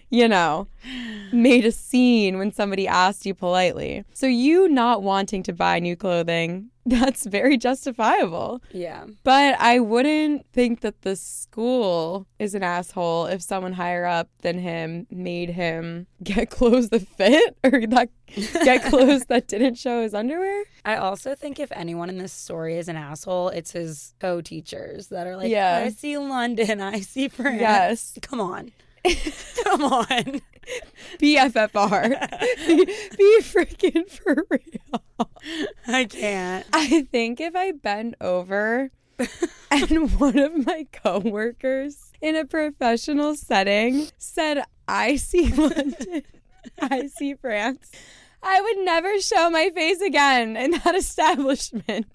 you 0.08 0.26
know, 0.26 0.68
made 1.32 1.66
a 1.66 1.72
scene 1.72 2.38
when 2.38 2.50
somebody 2.50 2.88
asked 2.88 3.26
you 3.26 3.34
politely. 3.34 4.04
So 4.14 4.26
you 4.26 4.66
not 4.66 5.02
wanting 5.02 5.42
to 5.42 5.52
buy 5.52 5.78
new 5.80 5.96
clothing, 5.96 6.70
that's 6.86 7.26
very 7.26 7.58
justifiable. 7.58 8.62
Yeah. 8.72 9.06
But 9.24 9.56
I 9.58 9.80
wouldn't 9.80 10.46
think 10.52 10.80
that 10.80 11.02
the 11.02 11.16
school 11.16 12.26
is 12.38 12.54
an 12.54 12.62
asshole 12.62 13.26
if 13.26 13.42
someone 13.42 13.72
higher 13.72 14.06
up 14.06 14.28
than 14.42 14.60
him 14.60 15.06
made 15.10 15.50
him 15.50 16.06
get 16.22 16.50
clothes 16.50 16.88
that 16.90 17.06
fit 17.06 17.56
or 17.64 17.86
that 17.86 18.08
get 18.64 18.84
clothes 18.84 19.24
that 19.28 19.48
didn't 19.48 19.76
show 19.76 20.02
his 20.02 20.14
underwear. 20.14 20.64
I 20.84 20.96
also 20.96 21.34
think 21.34 21.58
if 21.58 21.70
anyone 21.72 22.08
in 22.08 22.18
this 22.18 22.32
story 22.32 22.78
is 22.78 22.88
an 22.88 22.96
asshole, 22.96 23.48
it's 23.48 23.72
his 23.72 24.14
co 24.20 24.40
teachers 24.40 25.08
that 25.08 25.26
are 25.26 25.36
like, 25.36 25.50
Yeah. 25.50 25.82
I 25.84 25.90
see 25.90 26.16
London, 26.18 26.80
I 26.80 27.00
see 27.00 27.28
France. 27.28 27.60
Yes. 27.60 28.18
Come 28.22 28.40
on. 28.40 28.72
Come 29.64 29.84
on. 29.84 30.40
BFFR. 31.18 32.66
be, 32.66 32.84
be 32.84 33.38
freaking 33.42 34.08
for 34.10 34.44
real. 34.50 35.30
I 35.86 36.04
can't. 36.06 36.66
I 36.72 37.02
think 37.02 37.40
if 37.40 37.54
I 37.54 37.72
bend 37.72 38.16
over 38.20 38.90
and 39.70 40.20
one 40.20 40.38
of 40.38 40.66
my 40.66 40.86
coworkers 40.92 42.12
in 42.20 42.36
a 42.36 42.44
professional 42.44 43.34
setting 43.36 44.08
said, 44.18 44.64
I 44.88 45.16
see 45.16 45.48
London, 45.52 46.22
I 46.80 47.06
see 47.08 47.34
France, 47.34 47.90
I 48.42 48.60
would 48.60 48.84
never 48.84 49.20
show 49.20 49.50
my 49.50 49.70
face 49.70 50.00
again 50.00 50.56
in 50.56 50.72
that 50.72 50.94
establishment. 50.94 52.06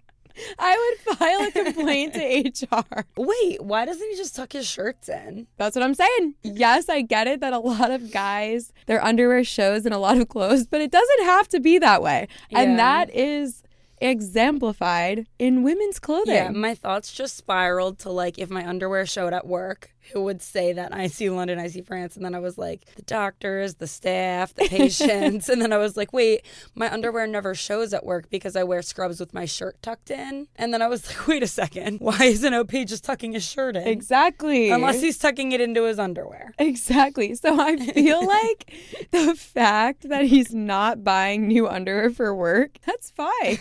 I 0.57 0.95
would 1.07 1.17
file 1.17 1.41
a 1.41 1.51
complaint 1.51 2.13
to 2.13 2.65
HR. 2.65 3.05
Wait, 3.17 3.61
why 3.61 3.83
doesn't 3.85 4.09
he 4.09 4.15
just 4.15 4.33
tuck 4.35 4.53
his 4.53 4.65
shirts 4.65 5.09
in? 5.09 5.47
That's 5.57 5.75
what 5.75 5.83
I'm 5.83 5.93
saying. 5.93 6.35
Yes, 6.41 6.87
I 6.87 7.01
get 7.01 7.27
it 7.27 7.41
that 7.41 7.51
a 7.51 7.59
lot 7.59 7.91
of 7.91 8.11
guys, 8.11 8.71
their 8.85 9.03
underwear 9.03 9.43
shows 9.43 9.85
in 9.85 9.91
a 9.91 9.99
lot 9.99 10.17
of 10.17 10.29
clothes, 10.29 10.67
but 10.67 10.79
it 10.79 10.89
doesn't 10.89 11.25
have 11.25 11.49
to 11.49 11.59
be 11.59 11.79
that 11.79 12.01
way. 12.01 12.29
And 12.51 12.79
that 12.79 13.13
is 13.13 13.60
exemplified 14.01 15.27
in 15.39 15.63
women's 15.63 15.99
clothing. 15.99 16.35
Yeah, 16.35 16.49
my 16.49 16.75
thoughts 16.75 17.13
just 17.13 17.37
spiraled 17.37 17.99
to 17.99 18.09
like 18.09 18.37
if 18.39 18.49
my 18.49 18.67
underwear 18.67 19.05
showed 19.05 19.33
at 19.33 19.47
work, 19.47 19.91
who 20.13 20.23
would 20.23 20.41
say 20.41 20.73
that 20.73 20.93
I 20.93 21.07
see 21.07 21.29
London, 21.29 21.59
I 21.59 21.67
see 21.67 21.81
France, 21.81 22.15
and 22.15 22.25
then 22.25 22.35
I 22.35 22.39
was 22.39 22.57
like 22.57 22.85
the 22.95 23.03
doctors, 23.03 23.75
the 23.75 23.87
staff, 23.87 24.53
the 24.53 24.67
patients, 24.69 25.47
and 25.47 25.61
then 25.61 25.71
I 25.71 25.77
was 25.77 25.95
like, 25.95 26.11
wait, 26.11 26.43
my 26.75 26.91
underwear 26.91 27.27
never 27.27 27.53
shows 27.55 27.93
at 27.93 28.05
work 28.05 28.29
because 28.29 28.55
I 28.55 28.63
wear 28.63 28.81
scrubs 28.81 29.19
with 29.19 29.33
my 29.33 29.45
shirt 29.45 29.81
tucked 29.81 30.11
in, 30.11 30.47
and 30.55 30.73
then 30.73 30.81
I 30.81 30.87
was 30.87 31.07
like, 31.15 31.27
wait 31.27 31.43
a 31.43 31.47
second, 31.47 31.99
why 31.99 32.17
isn't 32.23 32.53
OP 32.53 32.71
just 32.71 33.03
tucking 33.03 33.33
his 33.33 33.47
shirt 33.47 33.75
in? 33.75 33.87
Exactly. 33.87 34.71
Unless 34.71 35.01
he's 35.01 35.17
tucking 35.17 35.51
it 35.51 35.61
into 35.61 35.83
his 35.83 35.99
underwear. 35.99 36.53
Exactly. 36.57 37.35
So 37.35 37.59
I 37.59 37.77
feel 37.93 38.25
like 38.25 38.73
the 39.11 39.35
fact 39.35 40.09
that 40.09 40.25
he's 40.25 40.53
not 40.53 41.03
buying 41.03 41.47
new 41.47 41.67
underwear 41.67 42.09
for 42.09 42.35
work, 42.35 42.77
that's 42.85 43.11
fine. 43.11 43.59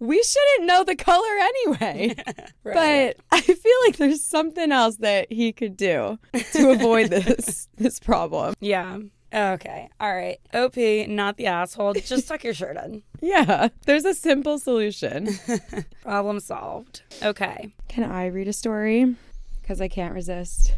We 0.00 0.22
shouldn't 0.22 0.66
know 0.66 0.84
the 0.84 0.96
color 0.96 1.28
anyway. 1.40 2.14
But 2.64 3.16
I 3.30 3.40
feel 3.40 3.72
like 3.86 3.98
there's 3.98 4.22
something 4.22 4.72
else 4.72 4.96
that 4.96 5.30
he 5.30 5.52
could 5.52 5.76
do 5.76 6.18
to 6.52 6.70
avoid 6.70 7.10
this 7.10 7.68
this 7.76 7.98
problem. 8.00 8.54
yeah. 8.60 8.98
Okay. 9.32 9.88
All 9.98 10.14
right. 10.14 10.38
OP, 10.54 10.76
not 11.08 11.36
the 11.38 11.46
asshole. 11.46 11.94
Just 11.94 12.28
tuck 12.28 12.44
your 12.44 12.54
shirt 12.54 12.76
in. 12.76 13.02
Yeah, 13.20 13.68
there's 13.86 14.04
a 14.04 14.12
simple 14.14 14.58
solution. 14.58 15.28
Problem 16.02 16.38
solved. 16.40 17.02
Okay. 17.22 17.72
Can 17.88 18.04
I 18.04 18.26
read 18.26 18.48
a 18.48 18.52
story? 18.52 19.16
Because 19.62 19.80
I 19.80 19.88
can't 19.88 20.14
resist. 20.14 20.74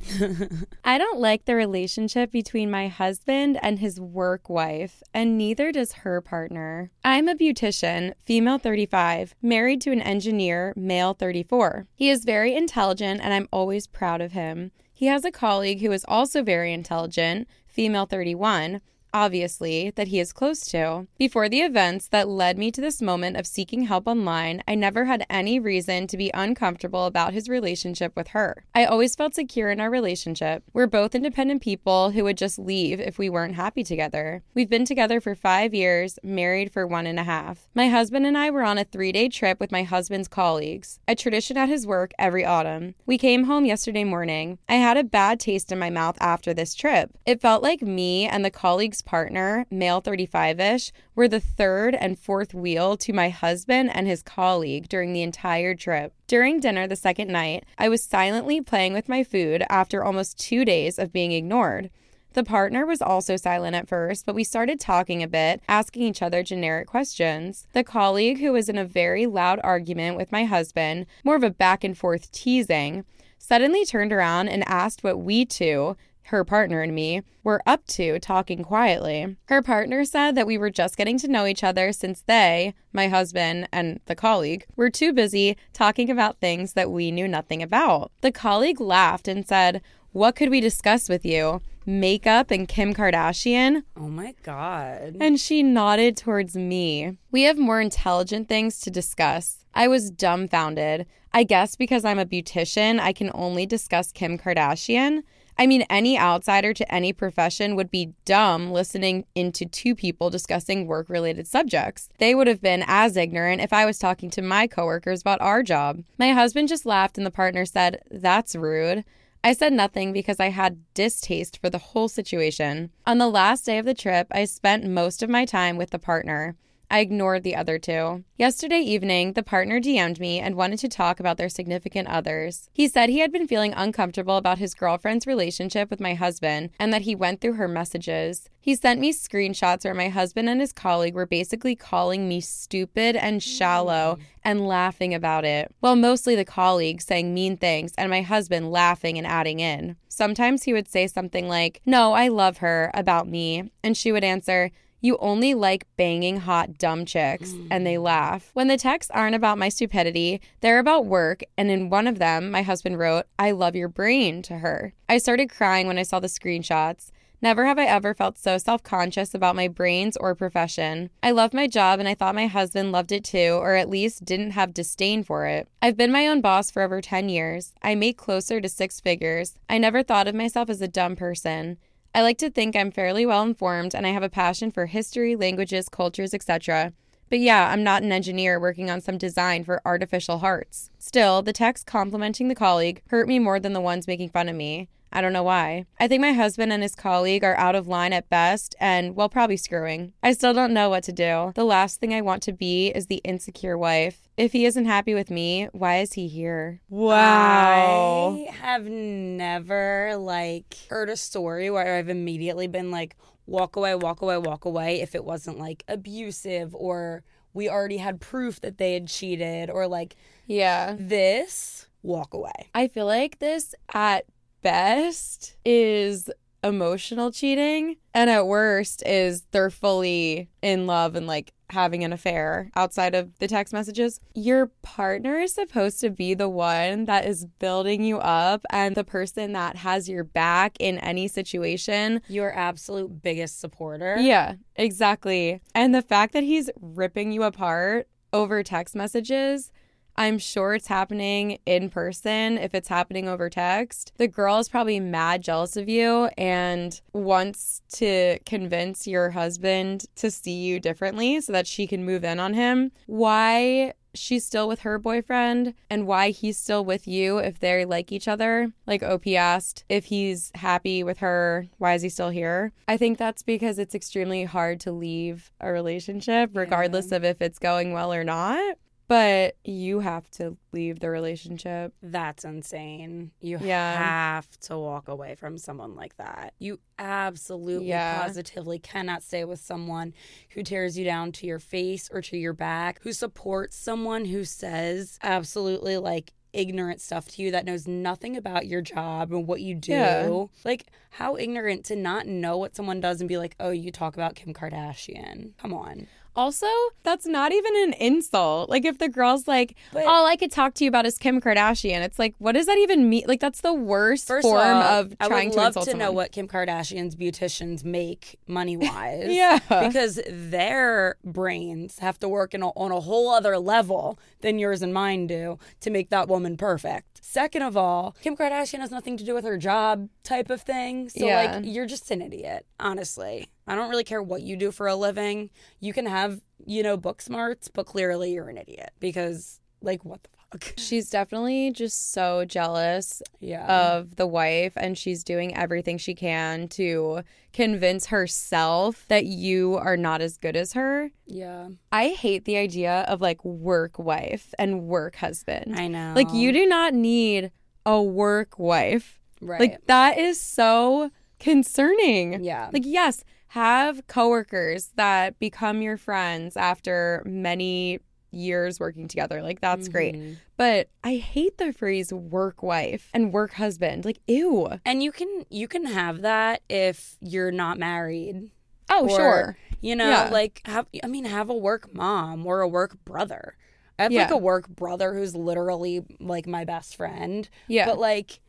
I 0.84 0.98
don't 0.98 1.18
like 1.18 1.44
the 1.44 1.54
relationship 1.54 2.30
between 2.30 2.70
my 2.70 2.88
husband 2.88 3.58
and 3.62 3.78
his 3.78 4.00
work 4.00 4.48
wife, 4.48 5.02
and 5.12 5.36
neither 5.36 5.72
does 5.72 5.92
her 5.92 6.20
partner. 6.20 6.90
I'm 7.04 7.28
a 7.28 7.34
beautician, 7.34 8.12
female 8.22 8.58
35, 8.58 9.34
married 9.42 9.80
to 9.82 9.92
an 9.92 10.02
engineer, 10.02 10.72
male 10.76 11.14
34. 11.14 11.86
He 11.94 12.10
is 12.10 12.24
very 12.24 12.54
intelligent, 12.54 13.20
and 13.22 13.32
I'm 13.32 13.48
always 13.50 13.86
proud 13.86 14.20
of 14.20 14.32
him. 14.32 14.70
He 14.92 15.06
has 15.06 15.24
a 15.24 15.30
colleague 15.30 15.80
who 15.80 15.92
is 15.92 16.04
also 16.08 16.42
very 16.42 16.72
intelligent, 16.72 17.48
female 17.66 18.06
31, 18.06 18.80
obviously, 19.16 19.90
that 19.96 20.08
he 20.08 20.20
is 20.20 20.32
close 20.32 20.60
to. 20.66 21.06
Before 21.16 21.48
the 21.48 21.62
events 21.62 22.06
that 22.08 22.28
led 22.28 22.58
me 22.58 22.70
to 22.70 22.82
this 22.82 23.00
moment 23.00 23.38
of 23.38 23.46
seeking 23.46 23.84
help 23.84 24.06
online, 24.06 24.62
I 24.68 24.74
never 24.74 25.06
had 25.06 25.24
any 25.30 25.58
reason 25.58 26.06
to 26.08 26.18
be 26.18 26.30
uncomfortable 26.34 27.06
about 27.06 27.32
his 27.32 27.48
relationship 27.48 28.14
with 28.14 28.28
her. 28.28 28.64
I 28.74 28.84
always 28.84 29.14
felt 29.16 29.34
secure 29.34 29.70
in 29.70 29.80
our 29.80 29.88
relationship. 29.88 30.64
We're 30.74 30.86
both 30.86 31.14
independent 31.14 31.62
people 31.62 32.10
who 32.10 32.24
would 32.24 32.36
just 32.36 32.58
leave 32.58 33.00
if 33.00 33.18
we 33.18 33.30
weren't 33.30 33.54
happy 33.54 33.82
together. 33.82 34.42
We've 34.54 34.68
been 34.68 34.84
together 34.84 35.18
for 35.18 35.34
five 35.34 35.72
years, 35.72 36.18
married 36.22 36.70
for 36.70 36.86
one 36.86 37.06
and 37.06 37.18
a 37.18 37.24
half. 37.24 37.68
My 37.74 37.88
husband 37.88 38.26
and 38.26 38.36
I 38.36 38.50
were 38.50 38.64
on 38.64 38.76
a 38.76 38.84
three 38.84 39.12
day 39.12 39.30
trip 39.30 39.58
with 39.58 39.72
my 39.72 39.82
husband's 39.82 40.28
colleagues, 40.28 41.00
a 41.08 41.14
tradition 41.14 41.56
at 41.56 41.70
his 41.70 41.86
work 41.86 42.12
every 42.18 42.44
autumn. 42.44 42.94
We 43.06 43.16
came 43.16 43.44
home 43.44 43.64
yesterday 43.64 44.04
morning. 44.04 44.58
I 44.68 44.74
had 44.74 44.98
a 44.98 45.04
bad 45.04 45.40
taste 45.40 45.72
in 45.72 45.78
my 45.78 45.88
mouth 45.88 46.18
after 46.20 46.52
this 46.52 46.74
trip. 46.74 47.16
It 47.24 47.40
felt 47.40 47.62
like 47.62 47.80
me 47.80 48.26
and 48.26 48.44
the 48.44 48.50
colleague's 48.50 49.05
partner, 49.06 49.64
male 49.70 50.02
35 50.02 50.60
ish, 50.60 50.92
were 51.14 51.28
the 51.28 51.40
third 51.40 51.94
and 51.94 52.18
fourth 52.18 52.52
wheel 52.52 52.98
to 52.98 53.14
my 53.14 53.30
husband 53.30 53.90
and 53.94 54.06
his 54.06 54.22
colleague 54.22 54.88
during 54.88 55.14
the 55.14 55.22
entire 55.22 55.74
trip. 55.74 56.12
During 56.26 56.60
dinner 56.60 56.86
the 56.86 56.96
second 56.96 57.28
night, 57.28 57.64
I 57.78 57.88
was 57.88 58.04
silently 58.04 58.60
playing 58.60 58.92
with 58.92 59.08
my 59.08 59.24
food 59.24 59.64
after 59.70 60.04
almost 60.04 60.38
two 60.38 60.66
days 60.66 60.98
of 60.98 61.12
being 61.12 61.32
ignored. 61.32 61.88
The 62.34 62.44
partner 62.44 62.84
was 62.84 63.00
also 63.00 63.36
silent 63.36 63.76
at 63.76 63.88
first, 63.88 64.26
but 64.26 64.34
we 64.34 64.44
started 64.44 64.78
talking 64.78 65.22
a 65.22 65.26
bit, 65.26 65.62
asking 65.70 66.02
each 66.02 66.20
other 66.20 66.42
generic 66.42 66.86
questions. 66.86 67.66
The 67.72 67.82
colleague, 67.82 68.40
who 68.40 68.52
was 68.52 68.68
in 68.68 68.76
a 68.76 68.84
very 68.84 69.24
loud 69.24 69.58
argument 69.64 70.18
with 70.18 70.30
my 70.30 70.44
husband, 70.44 71.06
more 71.24 71.36
of 71.36 71.42
a 71.42 71.48
back 71.48 71.82
and 71.82 71.96
forth 71.96 72.30
teasing, 72.32 73.06
suddenly 73.38 73.86
turned 73.86 74.12
around 74.12 74.48
and 74.48 74.68
asked 74.68 75.02
what 75.02 75.18
we 75.18 75.46
two, 75.46 75.96
her 76.26 76.44
partner 76.44 76.82
and 76.82 76.94
me, 76.94 77.22
were 77.42 77.62
up 77.66 77.86
to 77.86 78.18
talking 78.18 78.62
quietly. 78.62 79.36
Her 79.46 79.62
partner 79.62 80.04
said 80.04 80.34
that 80.34 80.46
we 80.46 80.58
were 80.58 80.70
just 80.70 80.96
getting 80.96 81.18
to 81.18 81.28
know 81.28 81.46
each 81.46 81.62
other 81.62 81.92
since 81.92 82.22
they, 82.22 82.74
my 82.92 83.08
husband 83.08 83.68
and 83.72 84.00
the 84.06 84.14
colleague, 84.14 84.66
were 84.74 84.90
too 84.90 85.12
busy 85.12 85.56
talking 85.72 86.10
about 86.10 86.40
things 86.40 86.72
that 86.72 86.90
we 86.90 87.10
knew 87.10 87.28
nothing 87.28 87.62
about. 87.62 88.10
The 88.20 88.32
colleague 88.32 88.80
laughed 88.80 89.28
and 89.28 89.46
said, 89.46 89.82
What 90.12 90.36
could 90.36 90.50
we 90.50 90.60
discuss 90.60 91.08
with 91.08 91.24
you? 91.24 91.62
Makeup 91.88 92.50
and 92.50 92.66
Kim 92.66 92.92
Kardashian? 92.94 93.84
Oh 93.96 94.08
my 94.08 94.34
God. 94.42 95.16
And 95.20 95.38
she 95.38 95.62
nodded 95.62 96.16
towards 96.16 96.56
me. 96.56 97.16
We 97.30 97.42
have 97.42 97.58
more 97.58 97.80
intelligent 97.80 98.48
things 98.48 98.80
to 98.80 98.90
discuss. 98.90 99.64
I 99.72 99.86
was 99.86 100.10
dumbfounded. 100.10 101.06
I 101.32 101.44
guess 101.44 101.76
because 101.76 102.04
I'm 102.04 102.18
a 102.18 102.26
beautician, 102.26 102.98
I 102.98 103.12
can 103.12 103.30
only 103.34 103.66
discuss 103.66 104.10
Kim 104.10 104.36
Kardashian. 104.36 105.22
I 105.58 105.66
mean, 105.66 105.82
any 105.88 106.18
outsider 106.18 106.74
to 106.74 106.94
any 106.94 107.12
profession 107.12 107.76
would 107.76 107.90
be 107.90 108.12
dumb 108.24 108.70
listening 108.70 109.24
into 109.34 109.64
two 109.64 109.94
people 109.94 110.28
discussing 110.28 110.86
work 110.86 111.08
related 111.08 111.46
subjects. 111.46 112.10
They 112.18 112.34
would 112.34 112.46
have 112.46 112.60
been 112.60 112.84
as 112.86 113.16
ignorant 113.16 113.62
if 113.62 113.72
I 113.72 113.86
was 113.86 113.98
talking 113.98 114.28
to 114.30 114.42
my 114.42 114.66
coworkers 114.66 115.22
about 115.22 115.40
our 115.40 115.62
job. 115.62 116.02
My 116.18 116.32
husband 116.32 116.68
just 116.68 116.84
laughed 116.84 117.16
and 117.16 117.26
the 117.26 117.30
partner 117.30 117.64
said, 117.64 118.02
That's 118.10 118.54
rude. 118.54 119.04
I 119.42 119.52
said 119.52 119.72
nothing 119.72 120.12
because 120.12 120.40
I 120.40 120.48
had 120.48 120.82
distaste 120.92 121.58
for 121.60 121.70
the 121.70 121.78
whole 121.78 122.08
situation. 122.08 122.90
On 123.06 123.18
the 123.18 123.28
last 123.28 123.64
day 123.64 123.78
of 123.78 123.86
the 123.86 123.94
trip, 123.94 124.26
I 124.32 124.44
spent 124.44 124.84
most 124.84 125.22
of 125.22 125.30
my 125.30 125.44
time 125.44 125.76
with 125.76 125.90
the 125.90 125.98
partner. 125.98 126.56
I 126.90 127.00
ignored 127.00 127.42
the 127.42 127.56
other 127.56 127.78
two. 127.78 128.24
Yesterday 128.36 128.78
evening, 128.78 129.32
the 129.32 129.42
partner 129.42 129.80
DM'd 129.80 130.20
me 130.20 130.38
and 130.38 130.54
wanted 130.54 130.78
to 130.80 130.88
talk 130.88 131.18
about 131.18 131.36
their 131.36 131.48
significant 131.48 132.08
others. 132.08 132.70
He 132.72 132.86
said 132.86 133.08
he 133.08 133.18
had 133.18 133.32
been 133.32 133.48
feeling 133.48 133.72
uncomfortable 133.74 134.36
about 134.36 134.58
his 134.58 134.74
girlfriend's 134.74 135.26
relationship 135.26 135.90
with 135.90 136.00
my 136.00 136.14
husband 136.14 136.70
and 136.78 136.92
that 136.92 137.02
he 137.02 137.14
went 137.14 137.40
through 137.40 137.54
her 137.54 137.66
messages. 137.66 138.48
He 138.60 138.74
sent 138.76 139.00
me 139.00 139.12
screenshots 139.12 139.84
where 139.84 139.94
my 139.94 140.08
husband 140.08 140.48
and 140.48 140.60
his 140.60 140.72
colleague 140.72 141.14
were 141.14 141.26
basically 141.26 141.74
calling 141.74 142.28
me 142.28 142.40
stupid 142.40 143.16
and 143.16 143.42
shallow 143.42 144.18
and 144.44 144.66
laughing 144.66 145.14
about 145.14 145.44
it. 145.44 145.74
Well, 145.80 145.96
mostly 145.96 146.36
the 146.36 146.44
colleague 146.44 147.00
saying 147.00 147.32
mean 147.32 147.56
things 147.56 147.92
and 147.96 148.10
my 148.10 148.22
husband 148.22 148.70
laughing 148.70 149.18
and 149.18 149.26
adding 149.26 149.60
in. 149.60 149.96
Sometimes 150.08 150.62
he 150.62 150.72
would 150.72 150.88
say 150.88 151.06
something 151.06 151.48
like, 151.48 151.80
No, 151.84 152.12
I 152.12 152.28
love 152.28 152.58
her, 152.58 152.90
about 152.94 153.28
me. 153.28 153.70
And 153.82 153.96
she 153.96 154.12
would 154.12 154.24
answer, 154.24 154.70
you 155.00 155.16
only 155.18 155.54
like 155.54 155.86
banging 155.96 156.38
hot, 156.38 156.78
dumb 156.78 157.04
chicks, 157.04 157.54
and 157.70 157.86
they 157.86 157.94
mm. 157.94 158.02
laugh. 158.02 158.50
When 158.54 158.68
the 158.68 158.76
texts 158.76 159.10
aren't 159.14 159.36
about 159.36 159.58
my 159.58 159.68
stupidity, 159.68 160.40
they're 160.60 160.78
about 160.78 161.06
work, 161.06 161.42
and 161.56 161.70
in 161.70 161.90
one 161.90 162.06
of 162.06 162.18
them, 162.18 162.50
my 162.50 162.62
husband 162.62 162.98
wrote, 162.98 163.26
I 163.38 163.50
love 163.50 163.76
your 163.76 163.88
brain 163.88 164.42
to 164.42 164.58
her. 164.58 164.94
I 165.08 165.18
started 165.18 165.50
crying 165.50 165.86
when 165.86 165.98
I 165.98 166.02
saw 166.02 166.20
the 166.20 166.26
screenshots. 166.26 167.10
Never 167.42 167.66
have 167.66 167.78
I 167.78 167.84
ever 167.84 168.14
felt 168.14 168.38
so 168.38 168.56
self 168.56 168.82
conscious 168.82 169.34
about 169.34 169.56
my 169.56 169.68
brains 169.68 170.16
or 170.16 170.34
profession. 170.34 171.10
I 171.22 171.32
love 171.32 171.52
my 171.52 171.66
job 171.66 172.00
and 172.00 172.08
I 172.08 172.14
thought 172.14 172.34
my 172.34 172.46
husband 172.46 172.92
loved 172.92 173.12
it 173.12 173.24
too, 173.24 173.58
or 173.60 173.74
at 173.74 173.90
least 173.90 174.24
didn't 174.24 174.52
have 174.52 174.72
disdain 174.72 175.22
for 175.22 175.46
it. 175.46 175.68
I've 175.82 175.96
been 175.96 176.10
my 176.10 176.26
own 176.26 176.40
boss 176.40 176.70
for 176.70 176.82
over 176.82 177.00
10 177.00 177.28
years. 177.28 177.74
I 177.82 177.94
make 177.94 178.16
closer 178.16 178.60
to 178.60 178.68
six 178.68 179.00
figures. 179.00 179.54
I 179.68 179.76
never 179.78 180.02
thought 180.02 180.28
of 180.28 180.34
myself 180.34 180.70
as 180.70 180.80
a 180.80 180.88
dumb 180.88 181.14
person. 181.14 181.76
I 182.16 182.22
like 182.22 182.38
to 182.38 182.48
think 182.48 182.74
I'm 182.74 182.90
fairly 182.90 183.26
well 183.26 183.42
informed 183.42 183.94
and 183.94 184.06
I 184.06 184.10
have 184.12 184.22
a 184.22 184.30
passion 184.30 184.70
for 184.70 184.86
history, 184.86 185.36
languages, 185.36 185.90
cultures, 185.90 186.32
etc. 186.32 186.94
But 187.28 187.40
yeah, 187.40 187.68
I'm 187.70 187.84
not 187.84 188.02
an 188.02 188.10
engineer 188.10 188.58
working 188.58 188.88
on 188.88 189.02
some 189.02 189.18
design 189.18 189.64
for 189.64 189.82
artificial 189.84 190.38
hearts. 190.38 190.88
Still, 190.98 191.42
the 191.42 191.52
text 191.52 191.84
complimenting 191.84 192.48
the 192.48 192.54
colleague 192.54 193.02
hurt 193.08 193.28
me 193.28 193.38
more 193.38 193.60
than 193.60 193.74
the 193.74 193.82
ones 193.82 194.06
making 194.06 194.30
fun 194.30 194.48
of 194.48 194.56
me. 194.56 194.88
I 195.12 195.20
don't 195.20 195.32
know 195.32 195.42
why. 195.42 195.86
I 195.98 196.08
think 196.08 196.20
my 196.20 196.32
husband 196.32 196.72
and 196.72 196.82
his 196.82 196.94
colleague 196.94 197.44
are 197.44 197.56
out 197.56 197.74
of 197.74 197.86
line 197.88 198.12
at 198.12 198.28
best 198.28 198.74
and, 198.80 199.16
well, 199.16 199.28
probably 199.28 199.56
screwing. 199.56 200.12
I 200.22 200.32
still 200.32 200.52
don't 200.52 200.74
know 200.74 200.90
what 200.90 201.04
to 201.04 201.12
do. 201.12 201.52
The 201.54 201.64
last 201.64 202.00
thing 202.00 202.12
I 202.12 202.20
want 202.20 202.42
to 202.44 202.52
be 202.52 202.88
is 202.88 203.06
the 203.06 203.22
insecure 203.24 203.78
wife. 203.78 204.28
If 204.36 204.52
he 204.52 204.66
isn't 204.66 204.84
happy 204.84 205.14
with 205.14 205.30
me, 205.30 205.68
why 205.72 205.98
is 206.00 206.12
he 206.14 206.28
here? 206.28 206.80
Wow. 206.90 208.36
I 208.46 208.50
have 208.52 208.84
never 208.86 210.16
like 210.18 210.76
heard 210.90 211.08
a 211.08 211.16
story 211.16 211.70
where 211.70 211.96
I've 211.96 212.08
immediately 212.08 212.66
been 212.66 212.90
like, 212.90 213.16
walk 213.46 213.76
away, 213.76 213.94
walk 213.94 214.22
away, 214.22 214.36
walk 214.38 214.64
away 214.64 215.00
if 215.00 215.14
it 215.14 215.24
wasn't 215.24 215.58
like 215.58 215.84
abusive 215.88 216.74
or 216.74 217.22
we 217.54 217.68
already 217.70 217.96
had 217.96 218.20
proof 218.20 218.60
that 218.60 218.76
they 218.76 218.92
had 218.94 219.08
cheated 219.08 219.70
or 219.70 219.86
like 219.86 220.16
Yeah. 220.46 220.94
this, 220.98 221.86
walk 222.02 222.34
away. 222.34 222.68
I 222.74 222.88
feel 222.88 223.06
like 223.06 223.38
this 223.38 223.74
at 223.94 224.26
best 224.62 225.56
is 225.64 226.30
emotional 226.64 227.30
cheating 227.30 227.96
and 228.12 228.28
at 228.28 228.46
worst 228.46 229.02
is 229.06 229.44
they're 229.52 229.70
fully 229.70 230.48
in 230.62 230.86
love 230.86 231.14
and 231.14 231.26
like 231.26 231.52
having 231.70 232.04
an 232.04 232.12
affair 232.12 232.70
outside 232.76 233.14
of 233.14 233.38
the 233.38 233.48
text 233.48 233.72
messages. 233.72 234.20
Your 234.34 234.66
partner 234.82 235.38
is 235.38 235.54
supposed 235.54 236.00
to 236.00 236.10
be 236.10 236.34
the 236.34 236.48
one 236.48 237.04
that 237.06 237.24
is 237.26 237.46
building 237.58 238.04
you 238.04 238.18
up 238.18 238.64
and 238.70 238.94
the 238.94 239.04
person 239.04 239.52
that 239.52 239.76
has 239.76 240.08
your 240.08 240.24
back 240.24 240.76
in 240.78 240.98
any 240.98 241.28
situation. 241.28 242.20
Your 242.28 242.52
absolute 242.56 243.22
biggest 243.22 243.60
supporter. 243.60 244.16
Yeah, 244.18 244.54
exactly. 244.76 245.60
And 245.74 245.94
the 245.94 246.02
fact 246.02 246.32
that 246.34 246.44
he's 246.44 246.70
ripping 246.80 247.32
you 247.32 247.42
apart 247.42 248.08
over 248.32 248.62
text 248.62 248.94
messages 248.94 249.72
I'm 250.18 250.38
sure 250.38 250.74
it's 250.74 250.86
happening 250.86 251.58
in 251.66 251.90
person 251.90 252.58
if 252.58 252.74
it's 252.74 252.88
happening 252.88 253.28
over 253.28 253.50
text. 253.50 254.12
The 254.16 254.28
girl 254.28 254.58
is 254.58 254.68
probably 254.68 254.98
mad 255.00 255.42
jealous 255.42 255.76
of 255.76 255.88
you 255.88 256.30
and 256.38 256.98
wants 257.12 257.82
to 257.94 258.38
convince 258.46 259.06
your 259.06 259.30
husband 259.30 260.06
to 260.16 260.30
see 260.30 260.52
you 260.64 260.80
differently 260.80 261.40
so 261.40 261.52
that 261.52 261.66
she 261.66 261.86
can 261.86 262.04
move 262.04 262.24
in 262.24 262.40
on 262.40 262.54
him. 262.54 262.92
Why 263.06 263.92
she's 264.14 264.46
still 264.46 264.66
with 264.66 264.80
her 264.80 264.98
boyfriend 264.98 265.74
and 265.90 266.06
why 266.06 266.30
he's 266.30 266.56
still 266.56 266.82
with 266.82 267.06
you 267.06 267.36
if 267.36 267.58
they 267.60 267.84
like 267.84 268.10
each 268.10 268.26
other. 268.26 268.72
Like 268.86 269.02
OP 269.02 269.26
asked 269.26 269.84
if 269.90 270.06
he's 270.06 270.50
happy 270.54 271.02
with 271.02 271.18
her, 271.18 271.66
why 271.76 271.92
is 271.92 272.00
he 272.00 272.08
still 272.08 272.30
here? 272.30 272.72
I 272.88 272.96
think 272.96 273.18
that's 273.18 273.42
because 273.42 273.78
it's 273.78 273.94
extremely 273.94 274.44
hard 274.44 274.80
to 274.80 274.92
leave 274.92 275.50
a 275.60 275.70
relationship, 275.70 276.50
regardless 276.54 277.10
Yeah. 277.10 277.16
of 277.18 277.24
if 277.24 277.42
it's 277.42 277.58
going 277.58 277.92
well 277.92 278.10
or 278.10 278.24
not. 278.24 278.78
But 279.08 279.54
you 279.64 280.00
have 280.00 280.28
to 280.32 280.56
leave 280.72 280.98
the 280.98 281.10
relationship. 281.10 281.94
That's 282.02 282.44
insane. 282.44 283.30
You 283.40 283.58
Yeah. 283.62 283.96
have 283.98 284.50
to 284.62 284.76
walk 284.78 285.06
away 285.08 285.36
from 285.36 285.58
someone 285.58 285.94
like 285.94 286.16
that. 286.16 286.54
You 286.58 286.80
absolutely 286.98 287.88
Yeah. 287.88 288.20
positively 288.22 288.78
cannot 288.80 289.22
stay 289.22 289.44
with 289.44 289.60
someone 289.60 290.12
who 290.50 290.62
tears 290.62 290.98
you 290.98 291.04
down 291.04 291.30
to 291.32 291.46
your 291.46 291.60
face 291.60 292.08
or 292.12 292.20
to 292.22 292.36
your 292.36 292.52
back, 292.52 293.00
who 293.02 293.12
supports 293.12 293.76
someone 293.76 294.24
who 294.24 294.44
says 294.44 295.18
absolutely 295.22 295.96
like 295.98 296.32
ignorant 296.52 297.00
stuff 297.02 297.28
to 297.28 297.42
you 297.42 297.50
that 297.50 297.66
knows 297.66 297.86
nothing 297.86 298.34
about 298.36 298.66
your 298.66 298.80
job 298.80 299.30
and 299.30 299.46
what 299.46 299.60
you 299.60 299.74
do. 299.74 299.92
Yeah. 299.92 300.44
Like 300.64 300.86
how 301.10 301.36
ignorant 301.36 301.84
to 301.86 301.96
not 301.96 302.26
know 302.26 302.56
what 302.56 302.74
someone 302.74 302.98
does 303.00 303.20
and 303.20 303.28
be 303.28 303.36
like, 303.36 303.54
"Oh, 303.60 303.70
you 303.70 303.92
talk 303.92 304.14
about 304.14 304.34
Kim 304.36 304.54
Kardashian." 304.54 305.56
Come 305.58 305.74
on. 305.74 306.06
Also, 306.36 306.66
that's 307.02 307.26
not 307.26 307.52
even 307.52 307.74
an 307.84 307.92
insult. 307.94 308.68
Like 308.68 308.84
if 308.84 308.98
the 308.98 309.08
girl's 309.08 309.48
like, 309.48 309.74
But- 309.92 310.04
"All 310.06 310.26
I 310.26 310.36
could 310.36 310.52
talk 310.52 310.74
to 310.74 310.84
you 310.84 310.88
about 310.88 311.06
is 311.06 311.16
Kim 311.18 311.40
Kardashian," 311.40 312.02
it's 312.02 312.18
like, 312.18 312.34
what 312.38 312.52
does 312.52 312.66
that 312.66 312.78
even 312.78 313.08
mean? 313.08 313.24
Like 313.26 313.40
that's 313.40 313.62
the 313.62 313.72
worst 313.74 314.28
form 314.28 314.44
off, 314.44 315.06
of 315.06 315.16
I 315.18 315.28
would 315.28 315.54
love 315.54 315.68
insult 315.68 315.88
to 315.88 315.96
know 315.96 316.12
what 316.12 316.32
Kim 316.32 316.46
Kardashian's 316.46 317.16
beauticians 317.16 317.84
make 317.84 318.38
money 318.46 318.76
wise. 318.76 319.26
Yeah. 319.28 319.58
because 319.68 320.20
their 320.28 321.16
brains 321.24 321.98
have 322.00 322.18
to 322.20 322.28
work 322.28 322.54
in 322.54 322.62
a, 322.62 322.68
on 322.70 322.92
a 322.92 323.00
whole 323.00 323.30
other 323.30 323.58
level 323.58 324.18
than 324.40 324.58
yours 324.58 324.82
and 324.82 324.92
mine 324.92 325.26
do 325.26 325.58
to 325.80 325.90
make 325.90 326.10
that 326.10 326.28
woman 326.28 326.56
perfect. 326.56 327.24
Second 327.24 327.62
of 327.62 327.76
all, 327.76 328.14
Kim 328.22 328.36
Kardashian 328.36 328.80
has 328.80 328.90
nothing 328.90 329.16
to 329.16 329.24
do 329.24 329.34
with 329.34 329.44
her 329.44 329.56
job 329.58 330.08
type 330.22 330.50
of 330.50 330.60
thing. 330.62 331.08
So 331.08 331.26
Yeah. 331.26 331.54
like 331.56 331.64
you're 331.64 331.86
just 331.86 332.10
an 332.10 332.20
idiot, 332.22 332.66
honestly. 332.78 333.48
I 333.66 333.74
don't 333.74 333.90
really 333.90 334.04
care 334.04 334.22
what 334.22 334.42
you 334.42 334.56
do 334.56 334.70
for 334.70 334.86
a 334.86 334.94
living. 334.96 335.50
You 335.80 335.92
can 335.92 336.06
have, 336.06 336.40
you 336.64 336.82
know, 336.82 336.96
book 336.96 337.20
smarts, 337.20 337.68
but 337.68 337.86
clearly 337.86 338.32
you're 338.32 338.48
an 338.48 338.58
idiot 338.58 338.90
because 339.00 339.60
like 339.82 340.04
what 340.04 340.22
the 340.22 340.28
fuck? 340.30 340.74
She's 340.78 341.10
definitely 341.10 341.72
just 341.72 342.12
so 342.12 342.44
jealous 342.44 343.20
Yeah. 343.40 343.66
of 343.66 344.16
the 344.16 344.26
wife 344.26 344.72
and 344.76 344.96
she's 344.96 345.24
doing 345.24 345.54
everything 345.56 345.98
she 345.98 346.14
can 346.14 346.68
to 346.68 347.22
convince 347.52 348.06
herself 348.06 349.04
that 349.08 349.26
you 349.26 349.74
are 349.76 349.96
not 349.96 350.20
as 350.22 350.36
good 350.38 350.54
as 350.56 350.72
her. 350.74 351.10
yeah. 351.26 351.68
I 351.90 352.10
hate 352.10 352.44
the 352.44 352.56
idea 352.56 353.00
of 353.08 353.20
like 353.20 353.44
work 353.44 353.98
wife 353.98 354.54
and 354.58 354.82
work 354.82 355.16
husband. 355.16 355.74
I 355.76 355.88
know. 355.88 356.12
Like 356.14 356.32
you 356.32 356.52
do 356.52 356.64
not 356.66 356.94
need 356.94 357.50
a 357.84 358.00
work 358.00 358.58
wife. 358.58 359.18
right. 359.40 359.60
Like 359.60 359.86
that 359.86 360.16
is 360.18 360.40
so 360.40 361.10
concerning. 361.40 362.44
yeah. 362.44 362.70
Like 362.72 362.84
yes, 362.86 363.24
have 363.56 364.06
coworkers 364.06 364.90
that 364.96 365.38
become 365.38 365.80
your 365.80 365.96
friends 365.96 366.58
after 366.58 367.22
many 367.24 368.00
years 368.30 368.78
working 368.78 369.08
together. 369.08 369.40
Like 369.42 369.62
that's 369.62 369.88
great. 369.88 370.14
Mhm. 370.14 370.36
But 370.58 370.90
I 371.02 371.16
hate 371.16 371.56
the 371.56 371.72
phrase 371.72 372.12
work 372.12 372.62
wife 372.62 373.08
and 373.14 373.32
work 373.32 373.54
husband. 373.54 374.04
Like 374.04 374.18
ew. 374.26 374.68
And 374.84 375.02
you 375.02 375.10
can 375.10 375.44
you 375.48 375.68
can 375.68 375.86
have 375.86 376.20
that 376.20 376.60
if 376.68 377.16
you're 377.20 377.50
not 377.50 377.78
married. 377.78 378.50
Oh, 378.90 379.04
Or, 379.04 379.08
sure. 379.16 379.56
You 379.80 379.96
know, 379.96 380.10
Yeah. 380.10 380.28
like 380.30 380.60
have 380.66 380.86
I 381.02 381.06
mean 381.06 381.24
have 381.24 381.48
a 381.48 381.54
work 381.56 381.94
mom 381.94 382.44
or 382.46 382.60
a 382.60 382.68
work 382.68 383.02
brother. 383.06 383.56
I 383.98 384.02
have 384.02 384.12
like 384.12 384.30
a 384.30 384.36
work 384.36 384.68
brother 384.68 385.14
who's 385.14 385.34
literally 385.34 386.04
like 386.20 386.46
my 386.46 386.66
best 386.66 386.94
friend. 386.94 387.48
Yeah. 387.68 387.86
But 387.86 387.98
like 387.98 388.40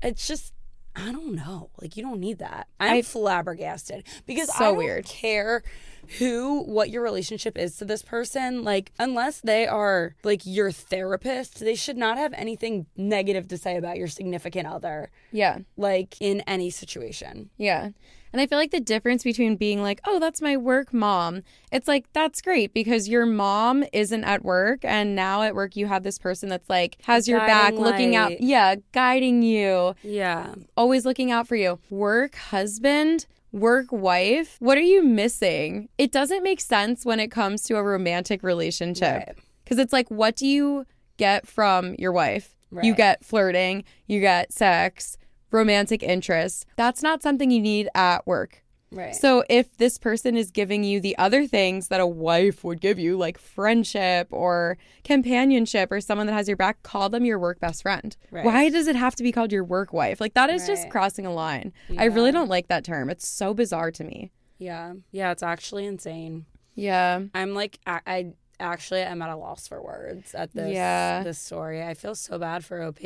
it's 0.00 0.28
just 0.28 0.52
I 0.96 1.10
don't 1.12 1.34
know. 1.34 1.70
Like 1.80 1.96
you 1.96 2.02
don't 2.02 2.20
need 2.20 2.38
that. 2.38 2.68
I'm 2.78 2.98
I- 2.98 3.02
flabbergasted 3.02 4.04
because 4.26 4.48
So 4.48 4.54
I 4.54 4.68
don't 4.68 4.76
weird. 4.76 5.04
care 5.06 5.62
who, 6.18 6.62
what 6.62 6.90
your 6.90 7.02
relationship 7.02 7.56
is 7.58 7.76
to 7.78 7.84
this 7.84 8.02
person. 8.02 8.62
Like, 8.62 8.92
unless 8.98 9.40
they 9.40 9.66
are 9.66 10.14
like 10.24 10.42
your 10.44 10.70
therapist, 10.70 11.60
they 11.60 11.74
should 11.74 11.96
not 11.96 12.16
have 12.18 12.32
anything 12.34 12.86
negative 12.96 13.48
to 13.48 13.58
say 13.58 13.76
about 13.76 13.96
your 13.96 14.08
significant 14.08 14.66
other, 14.68 15.10
Yeah. 15.32 15.58
like 15.76 16.16
in 16.20 16.40
any 16.46 16.70
situation. 16.70 17.50
Yeah. 17.56 17.90
And 18.32 18.40
I 18.40 18.46
feel 18.48 18.58
like 18.58 18.72
the 18.72 18.80
difference 18.80 19.22
between 19.22 19.54
being 19.54 19.80
like, 19.80 20.00
oh, 20.04 20.18
that's 20.18 20.42
my 20.42 20.56
work 20.56 20.92
mom, 20.92 21.42
it's 21.70 21.86
like, 21.86 22.06
that's 22.12 22.42
great 22.42 22.74
because 22.74 23.08
your 23.08 23.26
mom 23.26 23.84
isn't 23.92 24.24
at 24.24 24.44
work. 24.44 24.84
And 24.84 25.14
now 25.14 25.42
at 25.42 25.54
work, 25.54 25.76
you 25.76 25.86
have 25.86 26.02
this 26.02 26.18
person 26.18 26.48
that's 26.48 26.68
like, 26.68 26.96
has 27.04 27.28
your 27.28 27.38
back, 27.38 27.74
Guiding 27.74 27.80
looking 27.80 28.16
out. 28.16 28.40
Yeah. 28.40 28.74
Guiding 28.90 29.42
you, 29.42 29.94
Yeah. 30.02 30.54
always 30.76 31.04
looking 31.06 31.30
out 31.30 31.46
for 31.46 31.54
you. 31.54 31.78
Work 31.90 32.34
husband, 32.34 33.26
work 33.54 33.86
wife. 33.90 34.56
What 34.58 34.76
are 34.76 34.82
you 34.82 35.02
missing? 35.02 35.88
It 35.96 36.10
doesn't 36.10 36.42
make 36.42 36.60
sense 36.60 37.04
when 37.04 37.20
it 37.20 37.30
comes 37.30 37.62
to 37.64 37.76
a 37.76 37.82
romantic 37.82 38.42
relationship. 38.42 39.26
Right. 39.26 39.38
Because 39.62 39.78
it's 39.78 39.92
like, 39.92 40.10
what 40.10 40.36
do 40.36 40.46
you 40.46 40.84
get 41.16 41.46
from 41.46 41.94
your 41.98 42.12
wife? 42.12 42.50
You 42.82 42.92
get 42.92 43.24
flirting, 43.24 43.84
you 44.08 44.18
get 44.18 44.52
sex, 44.52 45.16
romantic 45.52 46.02
interest. 46.02 46.66
That's 46.74 47.04
not 47.04 47.22
something 47.22 47.52
you 47.52 47.60
need 47.60 47.88
at 47.94 48.26
work. 48.26 48.63
Right. 48.94 49.14
So 49.14 49.44
if 49.50 49.76
this 49.76 49.98
person 49.98 50.36
is 50.36 50.50
giving 50.50 50.84
you 50.84 51.00
the 51.00 51.16
other 51.18 51.46
things 51.46 51.88
that 51.88 52.00
a 52.00 52.06
wife 52.06 52.64
would 52.64 52.80
give 52.80 52.98
you, 52.98 53.16
like 53.16 53.38
friendship 53.38 54.28
or 54.30 54.78
companionship 55.04 55.90
or 55.92 56.00
someone 56.00 56.26
that 56.26 56.32
has 56.32 56.48
your 56.48 56.56
back, 56.56 56.82
call 56.82 57.08
them 57.08 57.24
your 57.24 57.38
work 57.38 57.60
best 57.60 57.82
friend. 57.82 58.16
Right. 58.30 58.44
Why 58.44 58.68
does 58.70 58.86
it 58.86 58.96
have 58.96 59.14
to 59.16 59.22
be 59.22 59.32
called 59.32 59.52
your 59.52 59.64
work 59.64 59.92
wife? 59.92 60.20
Like 60.20 60.34
that 60.34 60.50
is 60.50 60.66
just 60.66 60.90
crossing 60.90 61.26
a 61.26 61.32
line. 61.32 61.72
I 61.98 62.04
really 62.04 62.32
don't 62.32 62.48
like 62.48 62.68
that 62.68 62.84
term. 62.84 63.10
It's 63.10 63.26
so 63.26 63.54
bizarre 63.54 63.90
to 63.92 64.04
me. 64.04 64.30
yeah. 64.58 64.94
Yeah. 65.12 65.30
It's 65.32 65.42
actually 65.42 65.86
insane. 65.86 66.46
Yeah. 66.74 67.20
I'm 67.34 67.54
like, 67.54 67.78
I, 67.86 68.00
I 68.06 68.32
actually 68.60 69.00
am 69.02 69.22
at 69.22 69.30
a 69.30 69.36
loss 69.36 69.66
for 69.68 69.82
words 69.82 70.34
at 70.34 70.52
this, 70.52 70.72
Yeah. 70.72 71.22
this 71.22 71.38
story. 71.38 71.82
I 71.82 71.94
feel 71.94 72.14
so 72.14 72.38
bad 72.38 72.64
for 72.64 72.82
OP. 72.82 73.00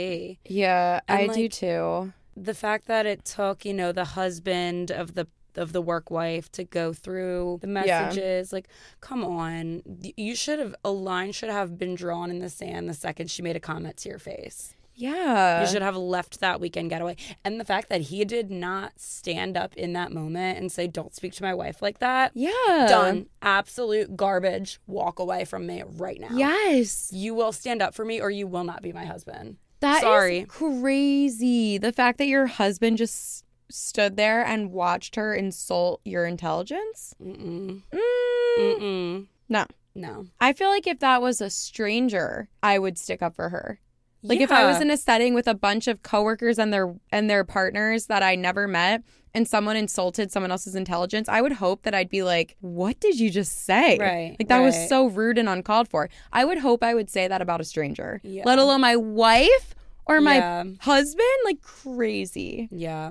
Yeah, 0.44 1.00
And, 1.08 1.30
I 1.30 1.34
do 1.34 1.48
too. 1.48 2.12
the 2.36 2.54
fact 2.54 2.86
that 2.86 3.06
it 3.06 3.24
took 3.24 3.64
you 3.64 3.74
know 3.74 3.92
the 3.92 4.04
husband 4.04 4.90
of 4.90 5.14
the 5.14 5.26
of 5.58 5.72
the 5.72 5.82
work 5.82 6.10
wife 6.10 6.50
to 6.52 6.64
go 6.64 6.92
through 6.92 7.58
the 7.60 7.66
Yeah. 7.68 7.72
messages 8.06 8.52
like 8.52 8.68
come 9.00 9.22
on 9.24 9.82
you 10.16 10.34
should 10.34 10.58
have 10.58 10.74
a 10.84 10.90
line 10.90 11.32
should 11.32 11.50
have 11.50 11.76
been 11.78 11.94
drawn 11.94 12.30
in 12.30 12.38
the 12.38 12.48
sand 12.50 12.88
the 12.88 12.94
second 12.94 13.30
she 13.30 13.42
made 13.42 13.56
a 13.56 13.60
comment 13.60 13.96
to 13.98 14.08
your 14.08 14.18
face 14.18 14.74
Yeah. 14.94 15.60
you 15.60 15.66
should 15.68 15.82
have 15.82 15.96
left 15.96 16.40
that 16.40 16.60
weekend 16.60 16.90
getaway 16.90 17.16
and 17.44 17.60
the 17.60 17.64
fact 17.64 17.88
that 17.88 18.00
he 18.02 18.24
did 18.24 18.50
not 18.50 18.92
stand 18.98 19.56
up 19.56 19.74
in 19.76 19.92
that 19.92 20.10
moment 20.12 20.58
and 20.58 20.72
say 20.72 20.86
don't 20.86 21.14
speak 21.14 21.32
to 21.34 21.42
my 21.42 21.54
wife 21.54 21.82
like 21.82 21.98
that 21.98 22.32
yeah. 22.34 22.86
done 22.88 23.26
absolute 23.42 24.16
garbage 24.16 24.80
walk 24.86 25.18
away 25.18 25.44
from 25.44 25.66
me 25.66 25.82
right 25.86 26.20
now 26.20 26.28
Yes. 26.32 27.10
you 27.12 27.34
will 27.34 27.52
stand 27.52 27.82
up 27.82 27.94
for 27.94 28.04
me 28.04 28.20
or 28.20 28.30
you 28.30 28.46
will 28.46 28.64
not 28.64 28.82
be 28.82 28.92
my 28.92 29.04
husband 29.04 29.56
That 29.80 29.98
is 29.98 30.00
Sorry. 30.02 30.44
crazy. 30.48 31.78
The 31.78 31.92
fact 31.92 32.18
that 32.18 32.26
your 32.26 32.46
husband 32.46 32.98
just 32.98 33.44
stood 33.70 34.16
there 34.16 34.44
and 34.44 34.72
watched 34.72 35.16
her 35.16 35.34
insult 35.34 36.00
your 36.04 36.24
intelligence. 36.26 37.14
Mm-mm. 37.22 37.82
Mm, 37.92 38.58
Mm-mm. 38.58 39.26
no. 39.48 39.66
no 39.94 40.26
I 40.40 40.52
feel 40.52 40.68
like 40.68 40.86
if 40.86 41.00
that 41.00 41.22
was 41.22 41.40
a 41.40 41.50
stranger, 41.50 42.48
I 42.62 42.78
would 42.78 42.98
stick 42.98 43.22
up 43.22 43.34
for 43.36 43.48
her. 43.50 43.80
Like 44.22 44.40
if 44.40 44.50
I 44.50 44.66
was 44.66 44.80
in 44.80 44.90
a 44.90 44.96
setting 44.96 45.32
with 45.34 45.46
a 45.46 45.54
bunch 45.54 45.86
of 45.86 46.02
coworkers 46.02 46.58
and 46.58 46.72
their 46.72 46.92
and 47.12 47.30
their 47.30 47.44
partners 47.44 48.06
that 48.06 48.20
I 48.20 48.34
never 48.34 48.66
met 48.66 49.04
and 49.32 49.46
someone 49.46 49.76
insulted 49.76 50.32
someone 50.32 50.50
else's 50.50 50.74
intelligence, 50.74 51.28
I 51.28 51.40
would 51.40 51.52
hope 51.52 51.82
that 51.82 51.94
I'd 51.94 52.08
be 52.08 52.24
like, 52.24 52.56
"What 52.60 52.98
did 52.98 53.20
you 53.20 53.30
just 53.30 53.64
say?" 53.64 53.96
Right, 53.96 54.34
Like 54.40 54.48
that 54.48 54.58
was 54.58 54.88
so 54.88 55.06
rude 55.06 55.38
and 55.38 55.48
uncalled 55.48 55.86
for. 55.88 56.08
I 56.32 56.44
would 56.44 56.58
hope 56.58 56.82
I 56.82 56.94
would 56.94 57.08
say 57.08 57.28
that 57.28 57.40
about 57.40 57.60
a 57.60 57.64
stranger, 57.64 58.20
Yeah. 58.24 58.42
let 58.44 58.58
alone 58.58 58.80
my 58.80 58.96
wife 58.96 59.76
or 60.08 60.20
my 60.20 60.36
Yeah. 60.36 60.64
husband. 60.80 61.28
Like 61.44 61.60
crazy. 61.62 62.68
Yeah. 62.72 63.10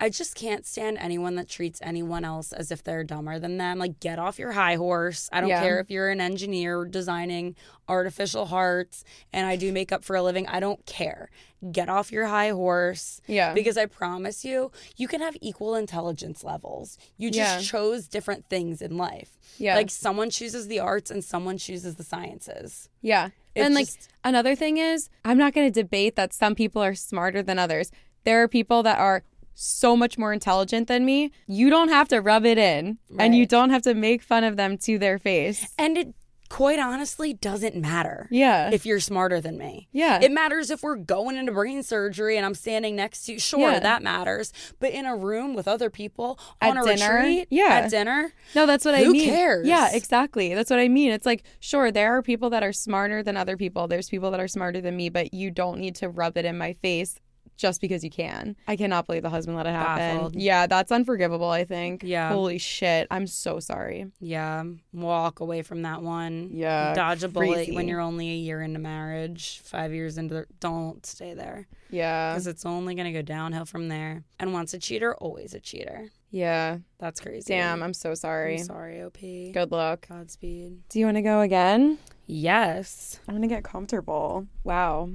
I 0.00 0.08
just 0.08 0.34
can't 0.34 0.64
stand 0.66 0.98
anyone 0.98 1.34
that 1.36 1.48
treats 1.48 1.78
anyone 1.82 2.24
else 2.24 2.52
as 2.52 2.70
if 2.70 2.82
they're 2.82 3.04
dumber 3.04 3.38
than 3.38 3.58
them. 3.58 3.78
Like, 3.78 4.00
get 4.00 4.18
off 4.18 4.38
your 4.38 4.52
high 4.52 4.76
horse. 4.76 5.28
I 5.32 5.40
don't 5.40 5.50
Yeah. 5.50 5.62
care 5.62 5.78
if 5.80 5.90
you're 5.90 6.08
an 6.08 6.20
engineer 6.20 6.84
designing 6.84 7.54
artificial 7.88 8.46
hearts 8.46 9.04
and 9.32 9.46
I 9.46 9.56
do 9.56 9.72
makeup 9.72 10.04
for 10.04 10.16
a 10.16 10.22
living. 10.22 10.46
I 10.46 10.60
don't 10.60 10.84
care. 10.86 11.30
Get 11.72 11.88
off 11.88 12.12
your 12.12 12.26
high 12.26 12.50
horse. 12.50 13.20
Yeah. 13.26 13.52
Because 13.52 13.76
I 13.76 13.86
promise 13.86 14.44
you, 14.44 14.70
you 14.96 15.08
can 15.08 15.20
have 15.20 15.36
equal 15.40 15.74
intelligence 15.74 16.44
levels. 16.44 16.98
You 17.16 17.30
just 17.30 17.56
Yeah. 17.64 17.70
chose 17.70 18.06
different 18.06 18.46
things 18.48 18.80
in 18.80 18.96
life. 18.96 19.38
Yeah. 19.58 19.74
Like, 19.74 19.90
someone 19.90 20.30
chooses 20.30 20.68
the 20.68 20.78
arts 20.78 21.10
and 21.10 21.24
someone 21.24 21.58
chooses 21.58 21.96
the 21.96 22.04
sciences. 22.04 22.88
Yeah. 23.00 23.28
It 23.54 23.62
and 23.62 23.74
like 23.74 23.86
just- 23.86 24.10
another 24.24 24.54
thing 24.54 24.76
is, 24.76 25.08
I'm 25.24 25.38
not 25.38 25.52
going 25.52 25.70
to 25.70 25.82
debate 25.82 26.16
that 26.16 26.32
some 26.32 26.54
people 26.54 26.82
are 26.82 26.94
smarter 26.94 27.42
than 27.42 27.58
others. 27.58 27.90
There 28.24 28.42
are 28.42 28.48
people 28.48 28.82
that 28.82 28.98
are 28.98 29.22
so 29.54 29.96
much 29.96 30.16
more 30.16 30.32
intelligent 30.32 30.86
than 30.86 31.04
me. 31.04 31.32
You 31.46 31.68
don't 31.68 31.88
have 31.88 32.08
to 32.08 32.20
rub 32.20 32.46
it 32.46 32.58
in 32.58 32.98
and 33.18 33.34
you 33.34 33.44
don't 33.44 33.70
have 33.70 33.82
to 33.82 33.94
make 33.94 34.22
fun 34.22 34.44
of 34.44 34.56
them 34.56 34.78
to 34.78 34.98
their 34.98 35.18
face. 35.18 35.66
And 35.76 35.98
it 35.98 36.14
quite 36.48 36.78
honestly 36.78 37.32
doesn't 37.34 37.76
matter. 37.76 38.26
Yeah. 38.30 38.70
if 38.72 38.86
you're 38.86 39.00
smarter 39.00 39.40
than 39.40 39.58
me. 39.58 39.88
Yeah. 39.92 40.20
It 40.22 40.30
matters 40.32 40.70
if 40.70 40.82
we're 40.82 40.96
going 40.96 41.36
into 41.36 41.52
brain 41.52 41.82
surgery 41.82 42.36
and 42.36 42.44
I'm 42.46 42.54
standing 42.54 42.96
next 42.96 43.26
to 43.26 43.32
you. 43.34 43.38
Sure, 43.38 43.72
Yeah. 43.72 43.80
that 43.80 44.02
matters. 44.02 44.52
But 44.80 44.92
in 44.92 45.04
a 45.06 45.16
room 45.16 45.54
with 45.54 45.68
other 45.68 45.90
people 45.90 46.38
At 46.60 46.70
on 46.70 46.78
a 46.78 46.84
dinner? 46.96 47.14
retreat, 47.16 47.48
Yeah. 47.50 47.64
at 47.84 47.90
dinner, 47.90 48.32
no, 48.54 48.66
that's 48.66 48.84
what 48.84 48.94
I 48.94 49.04
mean. 49.04 49.14
Who 49.16 49.24
cares? 49.24 49.66
Yeah, 49.66 49.90
exactly. 49.92 50.54
That's 50.54 50.70
what 50.70 50.78
I 50.78 50.88
mean. 50.88 51.10
It's 51.12 51.26
like, 51.26 51.42
sure, 51.60 51.90
there 51.90 52.16
are 52.16 52.22
people 52.22 52.50
that 52.50 52.62
are 52.62 52.72
smarter 52.72 53.22
than 53.22 53.36
other 53.36 53.56
people. 53.56 53.86
There's 53.88 54.08
people 54.08 54.30
that 54.30 54.40
are 54.40 54.48
smarter 54.48 54.80
than 54.80 54.96
me, 54.96 55.08
but 55.08 55.34
you 55.34 55.50
don't 55.50 55.78
need 55.78 55.94
to 55.96 56.08
rub 56.08 56.36
it 56.36 56.44
in 56.44 56.56
my 56.58 56.72
face 56.72 57.20
just 57.58 57.82
because 57.82 58.02
you 58.02 58.08
can. 58.10 58.56
I 58.66 58.76
cannot 58.76 59.06
believe 59.06 59.22
the 59.22 59.28
husband 59.28 59.56
let 59.58 59.66
it 59.66 59.72
happen. 59.72 60.16
Baffled. 60.16 60.36
Yeah, 60.36 60.66
that's 60.66 60.90
unforgivable, 60.90 61.50
I 61.50 61.64
think. 61.64 62.02
Yeah. 62.02 62.30
Holy 62.30 62.56
shit. 62.56 63.06
I'm 63.10 63.26
so 63.26 63.60
sorry. 63.60 64.06
yeah, 64.20 64.64
walk 64.94 65.40
away 65.40 65.60
from 65.62 65.82
that 65.82 66.00
one. 66.02 66.48
Yeah, 66.52 66.94
Dodge 66.94 67.22
a 67.24 67.28
bullet 67.28 67.52
crazy. 67.54 67.74
when 67.74 67.88
you're 67.88 68.00
only 68.00 68.30
a 68.30 68.36
year 68.36 68.62
into 68.62 68.78
marriage, 68.78 69.60
five 69.64 69.92
years 69.92 70.16
into 70.16 70.32
the. 70.34 70.46
Don't 70.60 71.04
stay 71.04 71.34
there 71.34 71.66
Yeah. 71.90 72.32
because 72.32 72.46
it's 72.46 72.64
only 72.64 72.94
going 72.94 73.06
to 73.06 73.12
go 73.12 73.22
downhill 73.22 73.64
from 73.66 73.88
there. 73.88 74.24
And 74.40 74.52
once 74.54 74.72
a 74.72 74.78
cheater, 74.78 75.14
always 75.16 75.52
a 75.52 75.60
cheater. 75.60 76.08
Yeah. 76.30 76.78
That's 76.98 77.20
crazy. 77.20 77.52
Damn, 77.52 77.82
I'm 77.82 77.94
so 77.94 78.14
sorry. 78.14 78.58
I'm 78.58 78.64
sorry, 78.64 79.02
OP. 79.02 79.18
Good 79.18 79.70
luck. 79.72 80.06
Godspeed. 80.08 80.82
Do 80.88 80.98
you 80.98 81.06
want 81.06 81.16
to 81.16 81.22
go 81.22 81.40
again? 81.40 81.98
Yes. 82.26 83.18
I'm 83.26 83.34
going 83.36 83.48
to 83.48 83.52
get 83.54 83.64
comfortable. 83.64 84.46
Wow. 84.62 85.10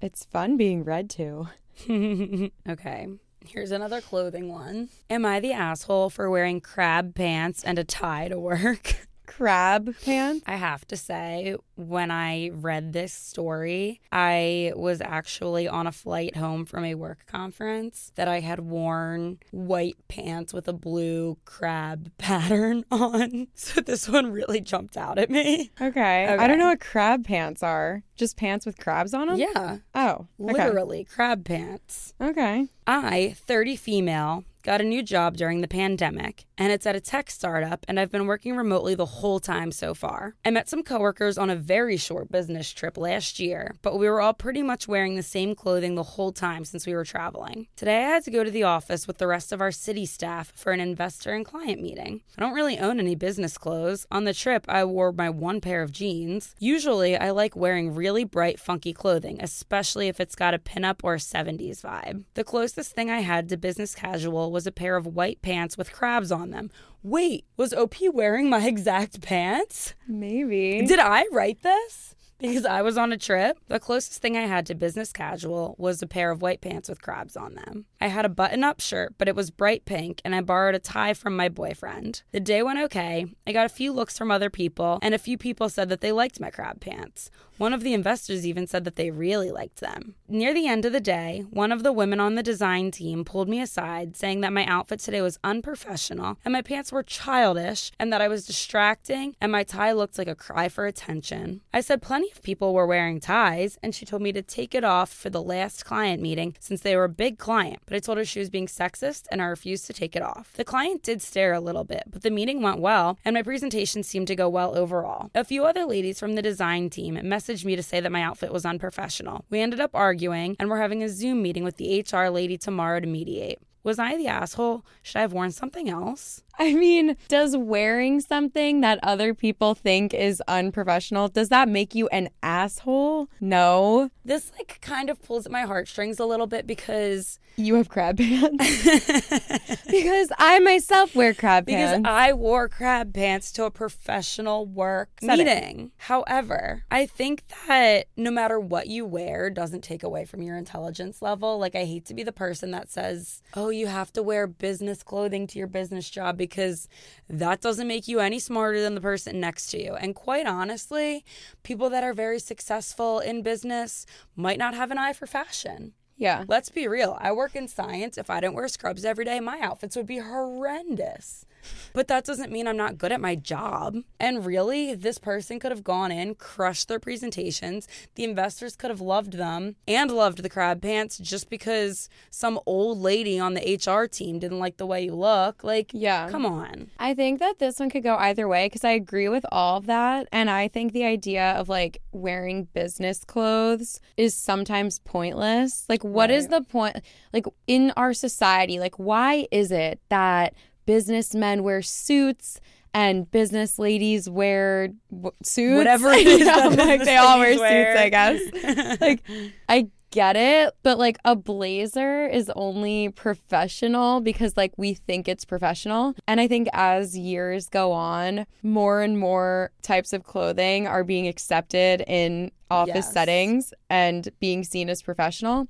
It's 0.00 0.24
fun 0.24 0.56
being 0.56 0.82
read 0.84 1.08
to. 1.10 1.48
okay. 2.68 3.08
Here's 3.44 3.70
another 3.70 4.00
clothing 4.00 4.48
one. 4.48 4.88
Am 5.08 5.24
I 5.24 5.40
the 5.40 5.52
asshole 5.52 6.10
for 6.10 6.28
wearing 6.28 6.60
crab 6.60 7.14
pants 7.14 7.62
and 7.62 7.78
a 7.78 7.84
tie 7.84 8.28
to 8.28 8.38
work? 8.38 9.06
Crab 9.26 9.94
pants? 10.04 10.42
I 10.46 10.56
have 10.56 10.86
to 10.88 10.96
say, 10.96 11.56
when 11.74 12.10
I 12.10 12.50
read 12.52 12.92
this 12.92 13.12
story, 13.12 14.00
I 14.10 14.72
was 14.76 15.00
actually 15.00 15.68
on 15.68 15.86
a 15.86 15.92
flight 15.92 16.36
home 16.36 16.64
from 16.64 16.84
a 16.84 16.94
work 16.94 17.26
conference 17.26 18.12
that 18.14 18.28
I 18.28 18.40
had 18.40 18.60
worn 18.60 19.38
white 19.50 19.96
pants 20.08 20.52
with 20.54 20.68
a 20.68 20.72
blue 20.72 21.36
crab 21.44 22.10
pattern 22.18 22.84
on. 22.90 23.48
So 23.58 23.80
this 23.80 24.08
one 24.08 24.30
really 24.30 24.60
jumped 24.60 24.96
out 24.96 25.18
at 25.18 25.28
me. 25.30 25.70
Okay. 25.80 26.26
I 26.26 26.46
don't 26.46 26.58
know 26.58 26.66
what 26.68 26.80
crab 26.80 27.24
pants 27.26 27.62
are. 27.62 28.02
Just 28.16 28.36
pants 28.36 28.64
with 28.64 28.78
crabs 28.78 29.12
on 29.12 29.28
them? 29.28 29.36
Yeah, 29.38 29.78
Oh. 29.94 30.26
Okay. 30.40 30.52
literally 30.52 31.04
crab 31.04 31.44
pants. 31.44 32.14
Okay. 32.20 32.68
I, 32.86 33.34
30 33.36 33.76
female, 33.76 34.44
got 34.66 34.80
a 34.80 34.84
new 34.84 35.00
job 35.00 35.36
during 35.36 35.60
the 35.60 35.68
pandemic, 35.68 36.44
and 36.58 36.72
it's 36.72 36.86
at 36.86 36.96
a 36.96 37.00
tech 37.00 37.30
startup, 37.30 37.86
and 37.86 38.00
I've 38.00 38.10
been 38.10 38.26
working 38.26 38.56
remotely 38.56 38.96
the 38.96 39.06
whole 39.06 39.38
time 39.38 39.70
so 39.70 39.94
far. 39.94 40.34
I 40.44 40.50
met 40.50 40.68
some 40.68 40.82
coworkers 40.82 41.38
on 41.38 41.50
a 41.50 41.54
very 41.54 41.96
short 41.96 42.32
business 42.32 42.72
trip 42.72 42.98
last 42.98 43.38
year, 43.38 43.76
but 43.80 43.96
we 43.96 44.08
were 44.08 44.20
all 44.20 44.34
pretty 44.34 44.64
much 44.64 44.88
wearing 44.88 45.14
the 45.14 45.22
same 45.22 45.54
clothing 45.54 45.94
the 45.94 46.02
whole 46.02 46.32
time 46.32 46.64
since 46.64 46.84
we 46.84 46.94
were 46.94 47.04
traveling. 47.04 47.68
Today, 47.76 47.98
I 47.98 48.08
had 48.08 48.24
to 48.24 48.32
go 48.32 48.42
to 48.42 48.50
the 48.50 48.64
office 48.64 49.06
with 49.06 49.18
the 49.18 49.28
rest 49.28 49.52
of 49.52 49.60
our 49.60 49.70
city 49.70 50.04
staff 50.04 50.52
for 50.56 50.72
an 50.72 50.80
investor 50.80 51.32
and 51.32 51.44
client 51.44 51.80
meeting. 51.80 52.22
I 52.36 52.40
don't 52.40 52.54
really 52.54 52.76
own 52.76 52.98
any 52.98 53.14
business 53.14 53.56
clothes. 53.56 54.04
On 54.10 54.24
the 54.24 54.34
trip, 54.34 54.64
I 54.66 54.84
wore 54.84 55.12
my 55.12 55.30
one 55.30 55.60
pair 55.60 55.80
of 55.80 55.92
jeans. 55.92 56.56
Usually, 56.58 57.16
I 57.16 57.30
like 57.30 57.54
wearing 57.54 57.94
really 57.94 58.24
bright, 58.24 58.58
funky 58.58 58.92
clothing, 58.92 59.38
especially 59.40 60.08
if 60.08 60.18
it's 60.18 60.34
got 60.34 60.54
a 60.54 60.58
pinup 60.58 61.04
or 61.04 61.14
a 61.14 61.18
70s 61.18 61.82
vibe. 61.82 62.24
The 62.34 62.42
closest 62.42 62.96
thing 62.96 63.12
I 63.12 63.20
had 63.20 63.48
to 63.50 63.56
business 63.56 63.94
casual 63.94 64.55
was 64.56 64.66
a 64.66 64.72
pair 64.72 64.96
of 64.96 65.06
white 65.06 65.42
pants 65.42 65.76
with 65.76 65.92
crabs 65.92 66.32
on 66.32 66.48
them. 66.48 66.70
Wait, 67.02 67.44
was 67.58 67.74
OP 67.74 67.96
wearing 68.14 68.48
my 68.48 68.66
exact 68.66 69.20
pants? 69.20 69.92
Maybe. 70.08 70.86
Did 70.86 70.98
I 70.98 71.26
write 71.30 71.60
this? 71.62 72.14
Because 72.38 72.64
I 72.64 72.80
was 72.80 72.96
on 72.96 73.12
a 73.12 73.18
trip. 73.18 73.58
The 73.68 73.78
closest 73.78 74.22
thing 74.22 74.34
I 74.34 74.46
had 74.46 74.64
to 74.66 74.74
business 74.74 75.12
casual 75.12 75.74
was 75.76 76.00
a 76.00 76.06
pair 76.06 76.30
of 76.30 76.40
white 76.40 76.62
pants 76.62 76.88
with 76.88 77.02
crabs 77.02 77.36
on 77.36 77.54
them. 77.54 77.84
I 78.00 78.08
had 78.08 78.24
a 78.24 78.30
button 78.30 78.62
up 78.62 78.80
shirt, 78.80 79.14
but 79.18 79.28
it 79.28 79.36
was 79.36 79.50
bright 79.50 79.84
pink, 79.84 80.20
and 80.24 80.34
I 80.34 80.40
borrowed 80.40 80.74
a 80.74 80.78
tie 80.78 81.14
from 81.14 81.36
my 81.36 81.48
boyfriend. 81.48 82.22
The 82.32 82.40
day 82.40 82.62
went 82.62 82.78
okay. 82.80 83.26
I 83.46 83.52
got 83.52 83.66
a 83.66 83.70
few 83.70 83.92
looks 83.92 84.18
from 84.18 84.30
other 84.30 84.50
people, 84.50 84.98
and 85.02 85.14
a 85.14 85.18
few 85.18 85.38
people 85.38 85.68
said 85.68 85.88
that 85.88 86.00
they 86.00 86.12
liked 86.12 86.40
my 86.40 86.50
crab 86.50 86.80
pants. 86.80 87.30
One 87.58 87.72
of 87.72 87.82
the 87.82 87.94
investors 87.94 88.46
even 88.46 88.66
said 88.66 88.84
that 88.84 88.96
they 88.96 89.10
really 89.10 89.50
liked 89.50 89.80
them. 89.80 90.14
Near 90.28 90.52
the 90.52 90.68
end 90.68 90.84
of 90.84 90.92
the 90.92 91.00
day, 91.00 91.46
one 91.48 91.72
of 91.72 91.82
the 91.82 91.92
women 91.92 92.20
on 92.20 92.34
the 92.34 92.42
design 92.42 92.90
team 92.90 93.24
pulled 93.24 93.48
me 93.48 93.62
aside, 93.62 94.14
saying 94.14 94.42
that 94.42 94.52
my 94.52 94.66
outfit 94.66 95.00
today 95.00 95.22
was 95.22 95.38
unprofessional 95.42 96.36
and 96.44 96.52
my 96.52 96.60
pants 96.60 96.92
were 96.92 97.02
childish 97.02 97.92
and 97.98 98.12
that 98.12 98.20
I 98.20 98.28
was 98.28 98.46
distracting 98.46 99.36
and 99.40 99.50
my 99.50 99.62
tie 99.62 99.92
looked 99.92 100.18
like 100.18 100.28
a 100.28 100.34
cry 100.34 100.68
for 100.68 100.86
attention. 100.86 101.62
I 101.72 101.80
said 101.80 102.02
plenty 102.02 102.30
of 102.30 102.42
people 102.42 102.74
were 102.74 102.86
wearing 102.86 103.20
ties, 103.20 103.78
and 103.82 103.94
she 103.94 104.04
told 104.04 104.20
me 104.20 104.32
to 104.32 104.42
take 104.42 104.74
it 104.74 104.84
off 104.84 105.10
for 105.10 105.30
the 105.30 105.42
last 105.42 105.86
client 105.86 106.20
meeting 106.20 106.56
since 106.60 106.82
they 106.82 106.94
were 106.94 107.04
a 107.04 107.08
big 107.08 107.38
client, 107.38 107.80
but 107.86 107.96
I 107.96 108.00
told 108.00 108.18
her 108.18 108.24
she 108.24 108.38
was 108.38 108.50
being 108.50 108.66
sexist 108.66 109.24
and 109.30 109.40
I 109.40 109.46
refused 109.46 109.86
to 109.86 109.92
take 109.92 110.14
it 110.14 110.22
off. 110.22 110.52
The 110.54 110.64
client 110.64 111.02
did 111.02 111.22
stare 111.22 111.52
a 111.52 111.60
little 111.60 111.84
bit, 111.84 112.04
but 112.10 112.22
the 112.22 112.30
meeting 112.30 112.62
went 112.62 112.80
well 112.80 113.18
and 113.24 113.34
my 113.34 113.42
presentation 113.42 114.02
seemed 114.02 114.26
to 114.28 114.36
go 114.36 114.48
well 114.48 114.76
overall. 114.76 115.30
A 115.34 115.44
few 115.44 115.64
other 115.64 115.84
ladies 115.84 116.18
from 116.18 116.34
the 116.34 116.42
design 116.42 116.90
team 116.90 117.16
messaged 117.16 117.64
me 117.64 117.76
to 117.76 117.82
say 117.82 118.00
that 118.00 118.12
my 118.12 118.22
outfit 118.22 118.52
was 118.52 118.66
unprofessional. 118.66 119.44
We 119.50 119.60
ended 119.60 119.80
up 119.80 119.94
arguing 119.94 120.56
and 120.58 120.68
we're 120.68 120.80
having 120.80 121.02
a 121.02 121.08
Zoom 121.08 121.42
meeting 121.42 121.64
with 121.64 121.76
the 121.76 122.04
HR 122.10 122.28
lady 122.28 122.58
tomorrow 122.58 123.00
to 123.00 123.06
mediate. 123.06 123.58
Was 123.86 124.00
I 124.00 124.16
the 124.16 124.26
asshole? 124.26 124.84
Should 125.02 125.18
I 125.18 125.20
have 125.20 125.32
worn 125.32 125.52
something 125.52 125.88
else? 125.88 126.42
I 126.58 126.74
mean, 126.74 127.16
does 127.28 127.56
wearing 127.56 128.20
something 128.20 128.80
that 128.80 128.98
other 129.02 129.34
people 129.34 129.74
think 129.74 130.14
is 130.14 130.42
unprofessional, 130.48 131.28
does 131.28 131.48
that 131.50 131.68
make 131.68 131.94
you 131.94 132.08
an 132.08 132.28
asshole? 132.42 133.28
No. 133.40 134.10
This 134.24 134.50
like 134.58 134.78
kind 134.80 135.10
of 135.10 135.22
pulls 135.22 135.46
at 135.46 135.52
my 135.52 135.62
heartstrings 135.62 136.18
a 136.18 136.24
little 136.26 136.46
bit 136.46 136.66
because 136.66 137.38
You 137.56 137.74
have 137.76 137.88
crab 137.88 138.18
pants. 138.18 138.84
because 139.90 140.30
I 140.38 140.58
myself 140.60 141.14
wear 141.14 141.34
crab 141.34 141.66
pants. 141.66 141.98
because. 141.98 142.10
I 142.12 142.32
wore 142.32 142.68
crab 142.68 143.14
pants 143.14 143.52
to 143.52 143.64
a 143.64 143.70
professional 143.70 144.66
work 144.66 145.10
Setting. 145.20 145.46
meeting. 145.46 145.90
However, 145.98 146.84
I 146.90 147.06
think 147.06 147.44
that 147.68 148.06
no 148.16 148.30
matter 148.30 148.58
what 148.58 148.86
you 148.88 149.04
wear 149.04 149.50
doesn't 149.50 149.82
take 149.82 150.02
away 150.02 150.24
from 150.24 150.42
your 150.42 150.56
intelligence 150.56 151.22
level. 151.22 151.58
Like 151.58 151.74
I 151.74 151.84
hate 151.84 152.04
to 152.06 152.14
be 152.14 152.22
the 152.22 152.32
person 152.32 152.70
that 152.72 152.90
says, 152.90 153.42
"Oh, 153.54 153.70
you 153.70 153.86
have 153.86 154.12
to 154.14 154.22
wear 154.22 154.46
business 154.46 155.02
clothing 155.02 155.46
to 155.48 155.58
your 155.58 155.68
business 155.68 156.08
job 156.10 156.36
because 156.48 156.88
that 157.28 157.60
doesn't 157.60 157.86
make 157.88 158.08
you 158.08 158.20
any 158.20 158.38
smarter 158.38 158.80
than 158.80 158.94
the 158.94 159.00
person 159.00 159.40
next 159.40 159.66
to 159.68 159.82
you." 159.82 159.94
And 159.94 160.14
quite 160.14 160.46
honestly, 160.46 161.24
people 161.62 161.90
that 161.90 162.04
are 162.04 162.14
very 162.14 162.38
successful 162.38 163.20
in 163.20 163.42
business 163.42 164.06
might 164.34 164.58
not 164.58 164.74
have 164.74 164.90
an 164.90 164.98
eye 164.98 165.12
for 165.12 165.26
fashion. 165.26 165.92
yeah. 166.18 166.44
Let's 166.48 166.70
be 166.70 166.88
real. 166.88 167.16
I 167.20 167.32
work 167.32 167.54
in 167.54 167.68
science. 167.68 168.16
If 168.16 168.30
I 168.30 168.40
didn't 168.40 168.54
wear 168.54 168.68
scrubs 168.68 169.04
every 169.04 169.24
day, 169.26 169.38
my 169.40 169.60
outfits 169.60 169.96
would 169.96 170.06
be 170.06 170.18
horrendous. 170.18 171.44
But 171.92 172.08
that 172.08 172.24
doesn't 172.24 172.52
mean 172.52 172.66
I'm 172.68 172.76
not 172.76 172.98
good 172.98 173.12
at 173.12 173.20
my 173.20 173.34
job. 173.34 173.96
And 174.20 174.44
really, 174.44 174.94
this 174.94 175.18
person 175.18 175.58
could 175.58 175.70
have 175.72 175.84
gone 175.84 176.10
in, 176.12 176.34
crushed 176.34 176.88
their 176.88 176.98
presentations. 177.00 177.86
The 178.14 178.24
investors 178.24 178.76
could 178.76 178.90
have 178.90 179.00
loved 179.00 179.34
them 179.34 179.76
and 179.86 180.10
loved 180.10 180.42
the 180.42 180.48
crab 180.48 180.82
pants 180.82 181.18
just 181.18 181.48
because 181.50 182.08
some 182.30 182.58
old 182.66 182.98
lady 182.98 183.38
on 183.38 183.54
the 183.54 183.60
HR 183.86 184.06
team 184.06 184.38
didn't 184.38 184.58
like 184.58 184.76
the 184.76 184.86
way 184.86 185.04
you 185.04 185.14
look. 185.14 185.64
Like, 185.64 185.90
Yeah. 185.92 186.28
come 186.30 186.44
on. 186.46 186.90
I 186.98 187.14
think 187.14 187.40
that 187.40 187.58
this 187.58 187.78
one 187.78 187.90
could 187.90 188.02
go 188.02 188.16
either 188.16 188.46
way 188.48 188.66
because 188.66 188.84
I 188.84 188.92
agree 188.92 189.28
with 189.28 189.44
all 189.50 189.78
of 189.78 189.86
that. 189.86 190.28
And 190.32 190.50
I 190.50 190.68
think 190.68 190.92
the 190.92 191.04
idea 191.04 191.52
of 191.52 191.68
like 191.68 192.00
wearing 192.12 192.64
business 192.74 193.24
clothes 193.24 194.00
is 194.16 194.34
sometimes 194.34 194.98
pointless. 195.00 195.84
Like, 195.88 196.04
what 196.04 196.30
is 196.30 196.44
Right. 196.44 196.50
the 196.50 196.60
point? 196.62 196.96
Like, 197.32 197.46
in 197.66 197.92
our 197.96 198.12
society, 198.12 198.78
like, 198.78 198.96
why 198.96 199.46
is 199.50 199.70
it 199.72 200.00
that 200.08 200.54
businessmen 200.86 201.62
wear 201.62 201.82
suits? 201.82 202.60
And 202.94 203.30
business 203.30 203.78
ladies 203.78 204.26
wear 204.30 204.88
w- 205.10 205.30
suits. 205.42 205.76
Whatever 205.76 206.10
it 206.12 206.26
is 206.26 206.46
Yeah, 206.46 206.68
like 206.68 207.04
they 207.04 207.18
all 207.18 207.38
wear 207.38 207.58
wear. 207.58 207.92
suits, 207.94 208.00
I 208.02 208.08
guess. 208.08 209.00
like 209.02 209.22
I 209.68 209.88
get 210.12 210.34
it, 210.36 210.72
but 210.82 210.96
like 210.98 211.18
a 211.26 211.36
blazer 211.36 212.26
is 212.26 212.50
only 212.56 213.10
professional 213.10 214.20
because 214.22 214.56
like 214.56 214.72
we 214.78 214.94
think 214.94 215.28
it's 215.28 215.44
professional. 215.44 216.14
And 216.26 216.40
I 216.40 216.48
think 216.48 216.68
as 216.72 217.18
years 217.18 217.68
go 217.68 217.92
on, 217.92 218.46
more 218.62 219.02
and 219.02 219.18
more 219.18 219.72
types 219.82 220.14
of 220.14 220.22
clothing 220.24 220.86
are 220.86 221.04
being 221.04 221.28
accepted 221.28 222.02
in 222.06 222.50
office 222.70 222.94
Yes. 222.94 223.12
settings 223.12 223.74
and 223.90 224.26
being 224.40 224.64
seen 224.64 224.88
as 224.88 225.02
professional. 225.02 225.68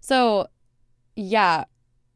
So, 0.00 0.48
yeah, 1.14 1.64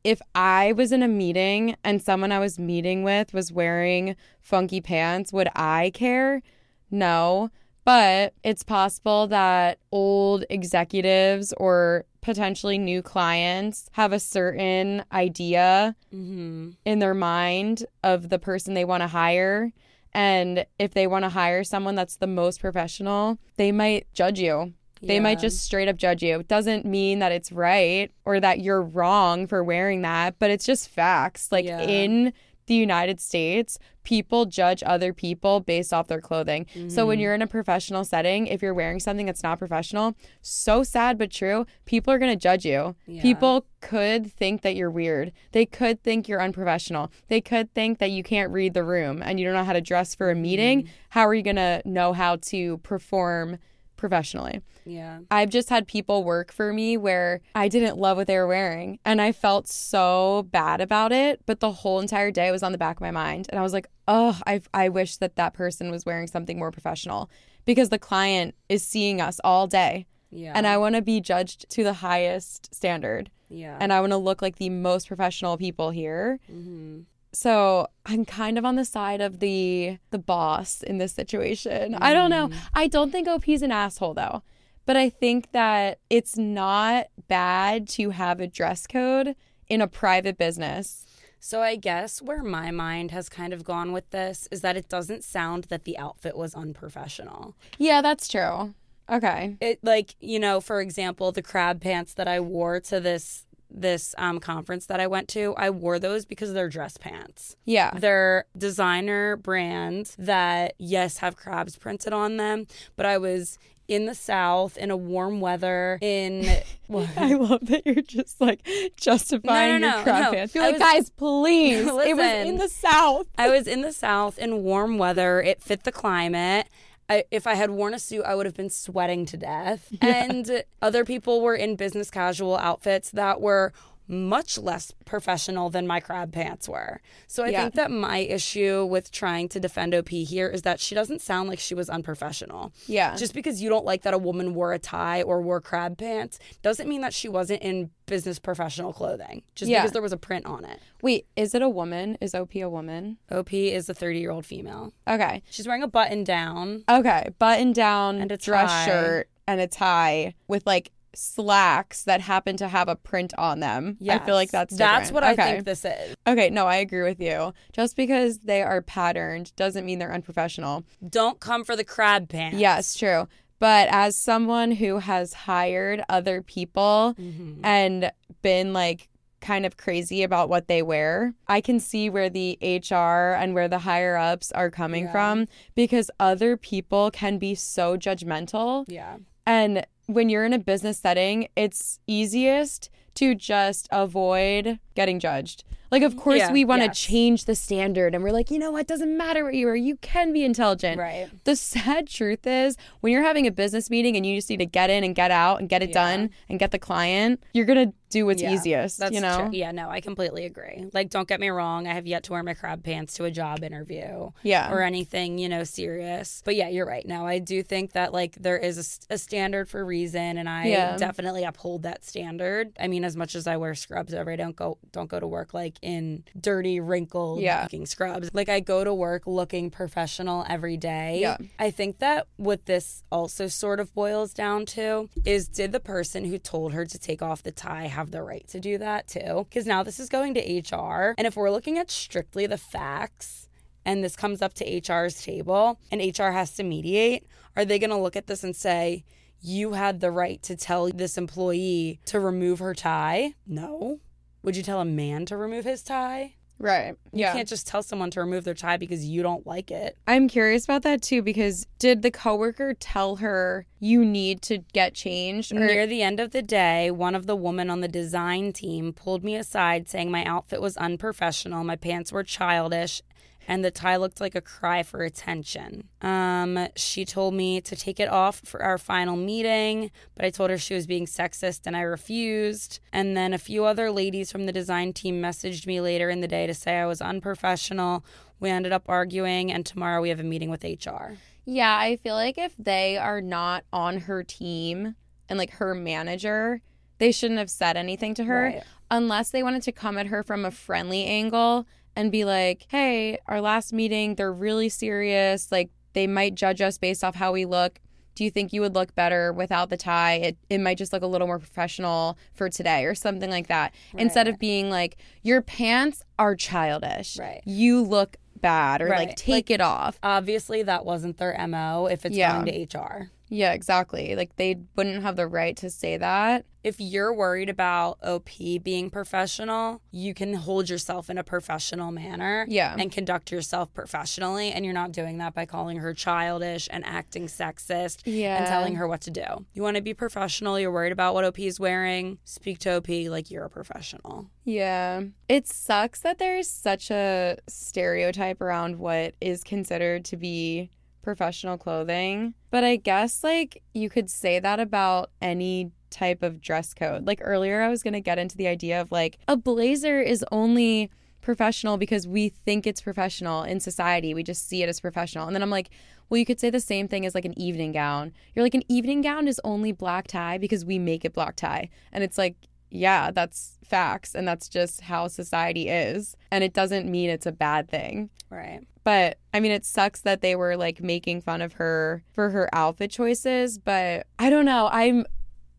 if 0.05 0.21
I 0.35 0.73
was 0.73 0.93
in 0.93 1.03
a 1.03 1.09
meeting 1.09 1.77
and 1.85 2.03
someone 2.03 2.33
I 2.33 2.39
was 2.39 2.59
meeting 2.59 3.03
with 3.03 3.33
was 3.33 3.53
wearing 3.53 4.17
funky 4.41 4.81
pants, 4.81 5.33
would 5.33 5.49
I 5.55 5.91
care? 5.95 6.43
No. 6.91 7.51
But 7.85 8.35
it's 8.43 8.63
possible 8.63 9.27
that 9.29 9.79
old 9.91 10.45
executives 10.51 11.55
or 11.57 12.05
potentially 12.21 12.77
new 12.77 13.01
clients 13.01 13.89
have 13.93 14.13
a 14.13 14.21
certain 14.21 15.05
idea 15.13 15.97
hmm 16.11 16.71
in 16.85 16.99
their 16.99 17.15
mind 17.15 17.87
of 18.05 18.29
the 18.29 18.39
person 18.39 18.75
they 18.75 18.85
want 18.85 19.03
to 19.03 19.07
hire. 19.07 19.73
And 20.13 20.67
if 20.79 20.93
they 20.93 21.07
want 21.07 21.25
to 21.25 21.29
hire 21.31 21.65
someone 21.65 21.95
that's 21.95 22.17
the 22.17 22.27
most 22.27 22.61
professional, 22.61 23.39
they 23.57 23.73
might 23.73 24.07
judge 24.13 24.41
you. 24.41 24.75
They 25.03 25.21
might 25.21 25.39
just 25.39 25.63
straight 25.65 25.89
up 25.89 25.97
judge 25.97 26.23
you. 26.23 26.41
It 26.41 26.49
doesn't 26.49 26.85
mean 26.85 27.19
that 27.21 27.33
it's 27.33 27.53
right 27.53 28.11
or 28.25 28.41
that 28.41 28.61
you're 28.61 28.83
wrong 28.83 29.47
for 29.47 29.63
wearing 29.63 30.03
that, 30.03 30.37
but 30.39 30.51
it's 30.51 30.65
just 30.67 30.89
facts. 30.89 31.51
Like 31.53 31.65
Yeah. 31.65 31.81
in 31.83 32.33
the 32.67 32.75
United 32.75 33.19
States, 33.19 33.79
people 34.05 34.45
judge 34.45 34.83
other 34.85 35.15
people 35.15 35.59
based 35.61 35.91
off 35.91 36.07
their 36.07 36.21
clothing. 36.21 36.67
So 36.89 37.07
when 37.07 37.17
Mhm. 37.19 37.23
you're 37.23 37.35
in 37.35 37.41
a 37.41 37.47
professional 37.47 38.05
setting, 38.05 38.47
if 38.47 38.61
you're 38.61 38.75
wearing 38.75 39.01
something 39.01 39.25
that's 39.25 39.43
not 39.43 39.59
professional, 39.59 40.15
so 40.43 40.83
sad 40.83 41.17
but 41.17 41.31
true, 41.31 41.65
people 41.87 42.13
are 42.13 42.19
going 42.19 42.31
to 42.31 42.37
judge 42.37 42.67
you. 42.67 42.95
Yeah. 43.07 43.23
People 43.23 43.65
could 43.81 44.31
think 44.31 44.61
that 44.63 44.77
you're 44.77 44.91
weird. 44.91 45.33
They 45.53 45.65
could 45.65 46.03
think 46.03 46.29
you're 46.29 46.43
unprofessional. 46.43 47.11
They 47.29 47.41
could 47.41 47.73
think 47.73 47.99
that 48.01 48.11
you 48.11 48.23
can't 48.23 48.53
read 48.53 48.75
the 48.75 48.85
room 48.85 49.23
and 49.23 49.39
you 49.41 49.47
don't 49.47 49.55
know 49.55 49.65
how 49.65 49.73
to 49.73 49.81
dress 49.81 50.15
for 50.15 50.31
a 50.31 50.35
meeting. 50.35 50.83
Mm-hmm. 50.83 50.91
How 51.11 51.27
are 51.27 51.35
you 51.35 51.43
going 51.43 51.57
to 51.57 51.81
know 51.87 52.13
how 52.13 52.37
to 52.37 52.79
perform 52.79 53.59
professionally? 53.99 54.63
Yeah. 54.87 55.21
I've 55.31 55.51
just 55.51 55.69
had 55.69 55.87
people 55.87 56.25
work 56.25 56.51
for 56.51 56.73
me 56.73 56.97
where 56.97 57.43
I 57.55 57.69
didn't 57.69 57.99
love 57.99 58.17
what 58.17 58.27
they 58.27 58.37
were 58.39 58.47
wearing 58.47 58.99
and 59.05 59.21
I 59.21 59.33
felt 59.33 59.69
so 59.69 60.47
bad 60.51 60.81
about 60.81 61.13
it, 61.13 61.43
but 61.45 61.61
the 61.61 61.73
whole 61.73 62.01
entire 62.01 62.31
day 62.31 62.51
was 62.51 62.63
on 62.63 62.73
the 62.73 62.79
back 62.79 62.97
of 62.97 63.01
my 63.03 63.11
mind 63.11 63.47
and 63.51 63.59
I 63.59 63.63
was 63.63 63.75
like, 63.75 63.89
"Oh, 64.07 64.41
I 64.47 64.63
I 64.73 64.89
wish 64.89 65.19
that 65.19 65.37
that 65.37 65.53
person 65.53 65.91
was 65.91 66.07
wearing 66.07 66.27
something 66.27 66.59
more 66.59 66.71
professional 66.71 67.29
because 67.67 67.91
the 67.91 67.99
client 67.99 68.55
is 68.71 68.83
seeing 68.83 69.21
us 69.21 69.39
all 69.45 69.67
day 69.67 70.07
Yeah. 70.31 70.53
and 70.55 70.67
I 70.67 70.79
want 70.79 70.95
to 70.95 71.03
be 71.03 71.21
judged 71.21 71.69
to 71.71 71.85
the 71.85 71.93
highest 71.95 72.75
standard 72.75 73.31
yeah. 73.51 73.77
and 73.81 73.93
I 73.93 74.01
want 74.01 74.13
to 74.13 74.17
look 74.17 74.41
like 74.41 74.57
the 74.57 74.71
most 74.71 75.09
professional 75.09 75.59
people 75.59 75.91
here." 75.91 76.41
hmm 76.47 77.01
So 77.39 77.87
I'm 78.05 78.25
kind 78.25 78.59
of 78.59 78.65
on 78.65 78.75
the 78.75 78.85
side 78.85 79.21
of 79.21 79.39
the 79.39 79.99
the 80.11 80.19
boss 80.19 80.83
in 80.83 80.99
this 80.99 81.13
situation. 81.13 81.95
I 81.95 82.13
don't 82.13 82.31
know. 82.31 82.49
Mm. 82.49 82.57
I 82.75 82.89
don't 82.89 83.13
think 83.13 83.29
OP's 83.29 83.63
an 83.63 83.71
asshole 83.71 84.15
though. 84.15 84.43
But 84.87 84.97
I 84.97 85.09
think 85.09 85.53
that 85.53 86.01
it's 86.11 86.37
not 86.37 87.07
bad 87.29 87.89
to 87.91 88.11
have 88.11 88.41
a 88.41 88.49
dress 88.49 88.89
code 88.89 89.37
in 89.69 89.81
a 89.81 89.87
private 89.87 90.37
business. 90.37 91.07
So 91.39 91.63
I 91.63 91.77
guess 91.77 92.21
where 92.21 92.43
my 92.43 92.73
mind 92.73 93.13
has 93.13 93.29
kind 93.29 93.53
of 93.53 93.63
gone 93.63 93.93
with 93.93 94.11
this 94.11 94.49
is 94.51 94.61
that 94.63 94.77
it 94.77 94.89
doesn't 94.89 95.23
sound 95.23 95.65
that 95.65 95.85
the 95.85 95.97
outfit 95.97 96.37
was 96.37 96.57
unprofessional. 96.57 97.55
Yeah, 97.77 98.03
that's 98.03 98.27
true. 98.27 98.75
Okay. 99.09 99.57
It 99.61 99.79
like, 99.85 100.17
you 100.19 100.41
know, 100.41 100.61
for 100.61 100.81
example, 100.81 101.31
the 101.31 101.43
crab 101.43 101.81
pants 101.81 102.15
that 102.15 102.27
I 102.27 102.41
wore 102.41 102.81
to 102.81 102.99
this 102.99 103.47
this 103.71 104.15
um 104.19 104.41
conference 104.41 104.87
that 104.87 105.01
I 105.01 105.07
went 105.07 105.29
to, 105.29 105.55
I 105.57 105.71
wore 105.71 105.99
those 105.99 106.25
because 106.25 106.53
they're 106.53 106.69
dress 106.69 106.97
pants. 106.97 107.57
Yeah. 107.65 107.91
They're 107.95 108.47
designer 108.57 109.37
brands 109.37 110.15
that 110.19 110.75
yes 110.79 111.19
have 111.19 111.37
crabs 111.37 111.77
printed 111.77 112.13
on 112.13 112.37
them, 112.37 112.67
but 112.97 113.07
I 113.07 113.19
was 113.19 113.59
in 113.87 114.05
the 114.05 114.15
south 114.15 114.77
in 114.77 114.91
a 114.91 114.97
warm 114.97 115.41
weather 115.41 115.99
in 116.03 116.47
what? 116.89 117.09
I 117.17 117.33
love 117.35 117.61
that 117.67 117.87
you're 117.87 118.03
just 118.03 118.39
like 118.41 118.67
justifying 118.99 119.81
No, 119.81 119.89
no, 119.89 119.89
your 119.89 119.97
no, 119.99 120.03
crab 120.05 120.23
no. 120.25 120.33
pants. 120.33 120.55
You're 120.55 120.65
I 120.65 120.67
like, 120.67 120.75
was- 120.75 120.83
guys, 120.93 121.11
please. 121.11 121.87
it 121.87 122.17
was 122.17 122.47
in 122.47 122.57
the 122.59 122.69
South. 122.69 123.27
I 123.39 123.49
was 123.49 123.67
in 123.67 123.81
the 123.81 123.93
South 123.93 124.39
in 124.39 124.63
warm 124.63 124.99
weather. 124.99 125.41
It 125.41 125.63
fit 125.63 125.85
the 125.85 125.93
climate. 125.93 126.67
I, 127.09 127.25
if 127.31 127.47
I 127.47 127.55
had 127.55 127.71
worn 127.71 127.95
a 127.95 127.99
suit, 127.99 128.25
I 128.25 128.35
would 128.35 128.47
have 128.47 128.55
been 128.55 128.71
sweating 128.71 129.25
to 129.27 129.37
death. 129.37 129.91
And 130.01 130.65
other 130.83 131.05
people 131.05 131.41
were 131.41 131.55
in 131.55 131.77
business 131.77 132.11
casual 132.11 132.57
outfits 132.57 133.11
that 133.13 133.41
were 133.41 133.73
much 134.09 134.57
less 134.59 134.93
professional 135.05 135.69
than 135.71 135.87
my 135.87 136.01
crab 136.01 136.33
pants 136.33 136.69
were. 136.69 137.01
So 137.27 137.45
I 137.45 137.49
Yeah. 137.51 137.63
think 137.63 137.75
that 137.75 137.91
my 137.91 138.19
issue 138.19 138.85
with 138.87 139.11
trying 139.13 139.49
to 139.51 139.61
defend 139.61 139.95
OP 139.95 140.09
here 140.25 140.49
is 140.49 140.63
that 140.63 140.81
she 140.81 140.95
doesn't 140.95 141.21
sound 141.21 141.49
like 141.49 141.59
she 141.59 141.75
was 141.75 141.91
unprofessional. 141.91 142.73
Yeah. 142.87 143.17
Just 143.17 143.35
because 143.35 143.61
you 143.61 143.69
don't 143.69 143.85
like 143.85 144.03
that 144.03 144.15
a 144.15 144.19
woman 144.19 144.55
wore 144.55 144.73
a 144.73 144.79
tie 144.79 145.23
or 145.23 145.43
wore 145.43 145.61
crab 145.61 145.99
pants 145.99 146.39
doesn't 146.63 146.89
mean 146.89 147.03
that 147.03 147.13
she 147.13 147.29
wasn't 147.29 147.63
in 147.63 147.91
business 148.07 148.39
professional 148.39 148.93
clothing. 148.95 149.43
Just 149.55 149.71
Yeah. 149.71 149.81
because 149.83 149.93
there 149.93 150.01
was 150.03 150.13
a 150.13 150.17
print 150.17 150.47
on 150.47 150.65
it. 150.65 150.81
Wait, 151.03 151.27
is 151.37 151.55
it 151.55 151.61
a 151.61 151.69
woman? 151.69 152.17
Is 152.21 152.35
OP 152.35 152.63
a 152.63 152.71
woman? 152.71 153.19
OP 153.31 153.53
is 153.71 153.89
a 153.91 153.95
30 153.95 154.21
year 154.21 154.31
old 154.31 154.47
female. 154.47 154.93
Okay. 155.07 155.43
She's 155.51 155.67
wearing 155.67 155.83
a 155.83 155.89
button 155.89 156.25
down. 156.25 156.85
Okay. 156.89 157.29
Button 157.39 157.73
down 157.73 158.17
And 158.19 158.33
a 158.33 158.37
dress 158.39 158.71
tie. 158.71 158.87
shirt 158.87 159.29
and 159.47 159.61
a 159.61 159.67
tie 159.67 160.35
with 160.47 160.67
like 160.67 160.91
slacks 161.15 162.05
that 162.05 162.21
happen 162.21 162.57
to 162.57 162.69
have 162.69 162.89
a 162.89 162.97
print 162.97 163.33
on 163.39 163.61
them. 163.61 163.97
I 164.09 164.19
feel 164.19 164.35
like 164.35 164.49
Yes. 164.49 164.53
that's 164.53 164.77
that's 164.77 165.09
different. 165.09 165.15
what 165.15 165.25
I 165.41 165.45
think 165.53 165.65
this 165.65 165.85
is. 165.85 166.17
Okay, 166.27 166.51
no, 166.51 166.67
I 166.67 166.77
agree 166.77 167.03
with 167.03 167.21
you. 167.21 167.53
Just 167.73 167.97
because 167.97 168.39
they 168.41 168.63
are 168.63 168.83
patterned 168.83 169.55
doesn't 169.57 169.85
mean 169.85 169.99
they're 169.99 170.13
unprofessional. 170.13 170.85
Don't 171.09 171.41
come 171.41 171.65
for 171.65 171.77
the 171.77 171.85
crab 171.85 172.29
pants. 172.29 172.59
Yes, 172.59 172.95
true. 172.95 173.29
But 173.61 173.89
as 173.91 174.15
someone 174.17 174.73
who 174.73 174.99
has 174.99 175.33
hired 175.35 176.03
other 176.09 176.43
people 176.43 177.15
Mhm. 177.19 177.61
and 177.65 178.13
been 178.43 178.73
like 178.73 179.09
kind 179.41 179.65
of 179.67 179.77
crazy 179.77 180.23
about 180.23 180.49
what 180.49 180.67
they 180.69 180.83
wear, 180.83 181.33
I 181.47 181.61
can 181.61 181.79
see 181.81 182.11
where 182.11 182.29
the 182.29 182.59
HR 182.61 183.35
and 183.35 183.55
where 183.55 183.69
the 183.69 183.79
higher 183.81 184.17
ups 184.17 184.51
are 184.53 184.71
coming 184.71 185.05
Yeah. 185.05 185.13
from 185.13 185.49
because 185.75 186.11
other 186.21 186.57
people 186.57 187.11
can 187.11 187.39
be 187.39 187.55
so 187.55 187.97
judgmental. 187.97 188.85
Yeah. 188.89 189.17
And 189.47 189.87
when 190.09 190.29
you're 190.31 190.45
in 190.45 190.53
a 190.55 190.59
business 190.59 190.99
setting, 190.99 191.49
it's 191.55 192.01
easiest 192.07 192.89
to 193.17 193.35
just 193.35 193.89
avoid 193.93 194.79
getting 194.95 195.21
judged. 195.21 195.65
Like, 195.91 196.03
of 196.03 196.17
course, 196.17 196.39
Yeah, 196.39 196.53
we 196.53 196.65
want 196.65 196.81
to 196.83 196.87
yes. 196.87 196.99
change 196.99 197.45
the 197.47 197.55
standard 197.55 198.15
and 198.15 198.23
we're 198.25 198.31
like, 198.33 198.51
you 198.51 198.59
know 198.59 198.71
what, 198.71 198.87
doesn't 198.87 199.17
matter 199.17 199.45
what 199.45 199.55
you 199.55 199.69
are, 199.69 199.77
you 199.77 199.97
can 199.97 200.33
be 200.33 200.45
intelligent. 200.45 200.99
Right. 200.99 201.29
The 201.45 201.57
sad 201.57 202.09
truth 202.09 202.47
is, 202.47 202.77
when 203.01 203.13
you're 203.13 203.23
having 203.23 203.47
a 203.47 203.51
business 203.51 203.89
meeting 203.91 204.17
and 204.17 204.25
you 204.27 204.37
just 204.37 204.51
need 204.51 204.59
to 204.59 204.67
get 204.67 204.91
in 204.91 205.03
and 205.05 205.15
get 205.15 205.31
out 205.31 205.61
and 205.61 205.69
get 205.69 205.83
it 205.83 205.91
Yeah. 205.91 205.95
done 206.17 206.31
and 206.49 206.59
get 206.59 206.71
the 206.73 206.79
client, 206.79 207.43
you're 207.53 207.65
going 207.67 207.89
to 207.91 207.95
do 208.11 208.25
what's 208.27 208.41
Yeah, 208.43 208.53
easiest, 208.55 208.99
That's 208.99 209.15
you 209.15 209.21
know? 209.21 209.39
true. 209.49 209.49
Yeah, 209.53 209.71
no, 209.73 209.89
I 209.91 210.01
completely 210.01 210.45
agree. 210.47 210.89
Like, 210.93 211.11
don't 211.11 211.29
get 211.29 211.41
me 211.41 211.49
wrong. 211.51 211.87
I 211.87 211.95
have 211.95 212.07
yet 212.07 212.23
to 212.25 212.33
wear 212.33 212.43
my 212.43 212.55
crab 212.55 212.83
pants 212.83 213.15
to 213.15 213.25
a 213.25 213.31
job 213.31 213.63
interview 213.63 214.31
Yeah. 214.43 214.73
or 214.73 214.83
anything, 214.83 215.39
you 215.39 215.49
know, 215.49 215.65
serious. 215.65 216.43
But 216.45 216.57
yeah, 216.57 216.69
you're 216.69 216.87
right. 216.87 217.07
Now, 217.07 217.27
I 217.27 217.39
do 217.39 217.63
think 217.63 217.93
that 217.93 218.13
like 218.13 218.35
there 218.37 218.57
is 218.57 219.01
a 219.11 219.19
standard 219.19 219.69
for 219.69 219.85
reason, 219.85 220.39
and 220.39 220.49
I 220.49 220.67
Yeah. 220.67 220.97
definitely 220.97 221.45
uphold 221.45 221.83
that 221.83 222.05
standard. 222.05 222.73
I 222.81 222.89
mean, 222.89 223.05
as 223.05 223.17
much 223.17 223.35
as 223.35 223.47
I 223.47 223.57
wear 223.57 223.75
scrubs 223.75 224.15
every 224.15 224.37
day, 224.37 224.43
don't 224.43 224.57
go 224.57 224.79
don't 224.93 225.09
go 225.11 225.21
to 225.21 225.27
work 225.27 225.53
like 225.55 225.77
in 225.83 226.25
dirty, 226.41 226.81
wrinkled 226.81 227.41
Yeah. 227.41 227.63
looking 227.63 227.87
scrubs. 227.87 228.31
Like 228.33 228.49
I 228.49 228.61
go 228.61 228.85
to 228.85 228.95
work 228.95 229.27
looking 229.27 229.71
professional 229.71 230.45
every 230.49 230.77
day. 230.77 231.19
Yeah. 231.21 231.37
I 231.59 231.71
think 231.71 231.99
that 231.99 232.27
what 232.37 232.67
this 232.67 233.03
also 233.13 233.49
sort 233.49 233.81
of 233.81 233.95
boils 233.95 234.33
down 234.33 234.67
to 234.67 235.09
is 235.25 235.49
did 235.49 235.73
the 235.73 235.81
person 235.81 236.25
who 236.25 236.39
told 236.39 236.73
her 236.73 236.85
to 236.87 236.99
take 236.99 237.23
off 237.23 237.43
the 237.43 237.53
tie 237.53 237.87
have 237.99 238.11
the 238.13 238.23
right 238.23 238.47
to 238.49 238.61
do 238.61 238.79
that 238.79 239.09
too? 239.09 239.47
Because 239.49 239.67
now 239.67 239.83
this 239.83 239.99
is 239.99 240.09
going 240.09 240.35
to 240.35 240.41
HR. 240.41 241.15
And 241.19 241.27
if 241.27 241.37
we're 241.37 241.51
looking 241.51 241.79
at 241.79 241.91
strictly 241.91 242.47
the 242.47 242.57
facts 242.57 243.49
and 243.85 244.05
this 244.05 244.17
comes 244.17 244.41
up 244.41 244.55
to 244.55 244.65
HR's 244.65 245.21
table 245.23 245.81
and 245.91 246.01
HR 246.01 246.31
has 246.31 246.55
to 246.55 246.63
mediate, 246.63 247.27
are 247.57 247.65
they 247.65 247.79
going 247.79 247.91
to 247.91 247.97
look 247.97 248.17
at 248.17 248.27
this 248.27 248.45
and 248.45 248.55
say, 248.55 249.05
you 249.41 249.73
had 249.73 250.01
the 250.01 250.11
right 250.11 250.43
to 250.45 250.57
tell 250.57 250.89
this 250.89 251.19
employee 251.19 252.01
to 252.07 252.21
remove 252.21 252.61
her 252.61 252.75
tie? 252.75 253.35
No. 253.47 254.01
Would 254.43 254.57
you 254.57 254.63
tell 254.63 254.81
a 254.81 254.85
man 254.85 255.27
to 255.27 255.37
remove 255.37 255.65
his 255.65 255.83
tie? 255.83 256.35
Right. 256.59 256.95
You 257.13 257.21
Yeah. 257.21 257.33
can't 257.33 257.49
just 257.49 257.67
tell 257.67 257.83
someone 257.83 258.11
to 258.11 258.21
remove 258.21 258.45
their 258.45 258.55
tie 258.55 258.77
because 258.77 259.05
you 259.05 259.23
don't 259.23 259.47
like 259.47 259.71
it. 259.71 259.97
I'm 260.09 260.29
curious 260.29 260.65
about 260.65 260.83
that 260.83 261.03
too 261.03 261.23
because 261.23 261.67
did 261.79 262.03
the 262.03 262.11
coworker 262.11 262.75
tell 262.75 263.17
her 263.17 263.67
you 263.79 264.05
need 264.05 264.43
to 264.43 264.59
get 264.73 264.95
changed? 264.95 265.53
Or, 265.53 265.61
Near 265.61 265.87
the 265.87 266.03
end 266.03 266.19
of 266.19 266.33
the 266.33 266.43
day, 266.43 266.91
one 266.91 267.15
of 267.15 267.27
the 267.27 267.37
women 267.37 267.71
on 267.71 267.81
the 267.81 267.89
design 267.89 268.53
team 268.53 268.93
pulled 268.93 269.23
me 269.23 269.37
aside 269.37 269.89
saying 269.89 270.11
my 270.11 270.25
outfit 270.25 270.61
was 270.61 270.77
unprofessional, 270.77 271.63
my 271.63 271.77
pants 271.77 272.11
were 272.13 272.25
childish, 272.25 273.03
and 273.49 273.65
the 273.65 273.71
tie 273.73 273.97
looked 273.97 274.21
like 274.21 274.35
a 274.37 274.41
cry 274.41 274.83
for 274.85 275.03
attention. 275.03 275.89
Um, 276.03 276.69
she 276.77 277.05
told 277.05 277.33
me 277.35 277.61
to 277.63 277.75
take 277.75 277.99
it 277.99 278.09
off 278.09 278.41
for 278.45 278.63
our 278.63 278.77
final 278.79 279.17
meeting, 279.17 279.91
but 280.15 280.25
I 280.25 280.31
told 280.31 280.51
her 280.51 280.59
she 280.59 280.75
was 280.75 280.87
being 280.87 281.07
sexist 281.07 281.63
and 281.67 281.75
I 281.77 281.81
refused. 281.81 282.79
And 282.93 283.17
then 283.17 283.33
a 283.33 283.39
few 283.39 283.65
other 283.65 283.91
ladies 283.91 284.31
from 284.31 284.45
the 284.47 284.53
design 284.53 284.93
team 284.93 285.21
messaged 285.23 285.67
me 285.67 285.81
later 285.81 286.11
in 286.11 286.21
the 286.21 286.29
day 286.29 286.47
to 286.47 286.53
say 286.55 286.79
I 286.79 286.87
was 286.87 287.01
unprofessional. 287.01 288.05
We 288.39 288.51
ended 288.51 288.71
up 288.73 288.85
arguing, 288.87 289.51
and 289.51 289.65
tomorrow 289.67 290.01
we 290.01 290.11
have 290.11 290.21
a 290.21 290.25
meeting 290.25 290.51
with 290.51 290.63
HR. 290.63 291.15
Yeah, 291.45 291.75
I 291.77 291.97
feel 291.97 292.15
like 292.15 292.37
if 292.39 292.55
they 292.59 292.99
are 292.99 293.21
not 293.23 293.65
on 293.73 294.01
her 294.01 294.23
team 294.23 294.95
and 295.29 295.39
like 295.39 295.53
her 295.53 295.75
manager, 295.75 296.61
they 296.99 297.11
shouldn't 297.13 297.39
have 297.39 297.51
said 297.51 297.77
anything 297.77 298.15
to 298.15 298.25
her 298.25 298.43
Right. 298.45 298.63
unless 298.91 299.31
they 299.31 299.43
wanted 299.43 299.63
to 299.63 299.73
come 299.73 299.97
at 299.99 300.07
her 300.09 300.23
from 300.23 300.45
a 300.45 300.51
friendly 300.51 301.05
angle 301.07 301.67
and 301.99 302.13
be 302.13 302.25
like, 302.25 302.65
"Hey, 302.69 303.19
our 303.27 303.41
last 303.41 303.73
meeting, 303.73 304.15
they're 304.15 304.33
really 304.33 304.69
serious. 304.69 305.51
Like 305.51 305.71
they 305.95 306.07
might 306.07 306.35
judge 306.37 306.61
us 306.61 306.79
based 306.79 307.03
off 307.03 307.17
how 307.17 307.33
we 307.33 307.45
look. 307.45 307.81
Do 308.15 308.25
you 308.25 308.31
think 308.31 308.53
you 308.53 308.61
would 308.61 308.75
look 308.75 308.95
better 308.95 309.33
without 309.33 309.69
the 309.69 309.77
tie? 309.77 310.15
It 310.15 310.37
it 310.49 310.59
might 310.59 310.79
just 310.79 310.93
look 310.93 311.03
a 311.03 311.07
little 311.07 311.27
more 311.27 311.39
professional 311.39 312.17
for 312.33 312.49
today 312.49 312.85
or 312.85 312.95
something 312.95 313.31
like 313.31 313.49
that. 313.49 313.75
Instead 313.97 314.29
of 314.29 314.39
being 314.39 314.71
like, 314.71 314.97
"Your 315.23 315.43
pants 315.43 316.03
are 316.19 316.37
childish. 316.37 317.19
Right. 317.19 317.43
You 317.45 317.83
look 317.83 318.17
bad 318.41 318.81
or 318.81 318.87
Right. 318.87 319.09
like 319.09 319.17
take 319.17 319.51
it 319.51 319.61
off." 319.61 319.99
Obviously, 320.03 320.63
that 320.63 320.85
wasn't 320.85 321.19
their 321.19 321.35
MO 321.35 321.87
if 321.87 322.07
it's 322.07 322.17
Yeah. 322.17 322.33
going 322.35 322.47
to 322.47 322.53
HR. 322.53 323.11
Yeah, 323.29 323.53
exactly. 323.53 324.15
Like 324.17 324.37
they 324.37 324.57
wouldn't 324.77 325.03
have 325.03 325.17
the 325.17 325.27
right 325.29 325.57
to 325.59 325.71
say 325.71 325.97
that. 325.97 326.45
if 326.65 326.81
you're 326.81 327.15
worried 327.15 327.49
about 327.49 327.97
OP 328.03 328.29
being 328.63 328.91
professional, 328.91 329.81
you 329.93 330.13
can 330.13 330.35
hold 330.35 330.69
yourself 330.69 331.09
in 331.09 331.17
a 331.17 331.23
professional 331.25 331.93
manner 331.93 332.45
Yeah. 332.49 332.75
and 332.79 332.91
conduct 332.93 333.31
yourself 333.31 333.73
professionally. 333.73 334.51
And 334.51 334.65
you're 334.65 334.75
not 334.75 334.93
doing 334.93 335.17
that 335.19 335.33
by 335.35 335.47
calling 335.47 335.79
her 335.79 335.95
childish 335.95 336.69
and 336.71 336.85
acting 336.85 337.27
sexist 337.27 338.01
Yeah. 338.05 338.39
and 338.39 338.47
telling 338.47 338.75
her 338.75 338.87
what 338.89 339.01
to 339.03 339.11
do. 339.11 339.47
You 339.55 339.63
want 339.63 339.77
to 339.77 339.83
be 339.83 339.95
professional, 339.95 340.59
you're 340.59 340.73
worried 340.73 340.93
about 340.93 341.15
what 341.15 341.25
OP 341.25 341.39
is 341.47 341.59
wearing, 341.61 342.19
speak 342.25 342.59
to 342.61 342.71
OP 342.77 343.09
like 343.09 343.31
you're 343.31 343.45
a 343.45 343.51
professional. 343.51 344.27
Yeah. 344.45 345.03
It 345.29 345.47
sucks 345.47 346.01
that 346.01 346.19
there's 346.19 346.51
such 346.51 346.91
a 346.91 347.39
stereotype 347.49 348.41
around 348.43 348.77
what 348.79 349.15
is 349.21 349.45
considered 349.45 350.05
to 350.07 350.17
be 350.17 350.71
professional 351.09 351.57
clothing. 351.57 352.35
But 352.51 352.65
I 352.65 352.77
guess 352.77 353.25
like 353.25 353.63
you 353.73 353.89
could 353.89 354.11
say 354.11 354.41
that 354.41 354.61
about 354.61 355.11
any 355.23 355.71
type 355.89 356.23
of 356.23 356.39
dress 356.39 356.75
code. 356.75 357.07
Like 357.07 357.23
earlier 357.25 357.63
I 357.63 357.71
was 357.71 357.83
going 357.83 357.95
to 357.95 358.01
get 358.03 358.19
into 358.19 358.37
the 358.37 358.47
idea 358.47 358.79
of 358.79 358.93
like 358.93 359.17
a 359.27 359.35
blazer 359.35 360.03
is 360.03 360.23
only 360.31 360.91
professional 361.23 361.79
because 361.79 362.07
we 362.07 362.29
think 362.29 362.67
it's 362.67 362.83
professional 362.83 363.43
in 363.43 363.59
society. 363.59 364.13
We 364.13 364.23
just 364.23 364.47
see 364.47 364.63
it 364.63 364.69
as 364.69 364.81
professional. 364.81 365.27
And 365.27 365.35
then 365.35 365.43
I'm 365.43 365.49
like, 365.49 365.71
well, 366.11 366.19
you 366.19 366.27
could 366.27 366.41
say 366.41 366.51
the 366.51 366.61
same 366.61 366.89
thing 366.89 367.07
as 367.07 367.15
like 367.15 367.25
an 367.25 367.39
evening 367.39 367.73
gown. 367.73 368.13
You're 368.35 368.45
like, 368.45 368.55
an 368.55 368.65
evening 368.69 369.01
gown 369.01 369.29
is 369.29 369.41
only 369.45 369.73
black 369.73 370.09
tie 370.09 370.37
because 370.37 370.63
we 370.63 370.79
make 370.79 371.07
it 371.07 371.15
black 371.15 371.37
tie. 371.37 371.71
And 371.91 372.05
it's 372.05 372.19
like, 372.19 372.37
yeah, 372.71 373.11
that's 373.11 373.59
facts. 373.65 374.15
And 374.15 374.27
that's 374.27 374.49
just 374.49 374.83
how 374.83 375.09
society 375.09 375.69
is. 375.69 376.17
And 376.31 376.43
it 376.45 376.53
doesn't 376.53 376.91
mean 376.91 377.11
it's 377.11 377.27
a 377.27 377.33
bad 377.33 377.69
thing. 377.69 378.11
Right. 378.31 378.61
But 378.85 379.19
I 379.35 379.41
mean, 379.41 379.53
it 379.53 379.65
sucks 379.65 380.01
that 380.03 380.21
they 380.21 380.37
were 380.37 380.57
like 380.57 380.83
making 380.83 381.23
fun 381.23 381.43
of 381.43 381.55
her 381.55 382.03
for 382.13 382.31
her 382.31 382.49
outfit 382.53 382.91
choices. 382.91 383.59
But 383.59 384.07
I 384.19 384.31
don't 384.31 384.45
know. 384.45 384.69
I'm, 384.73 385.07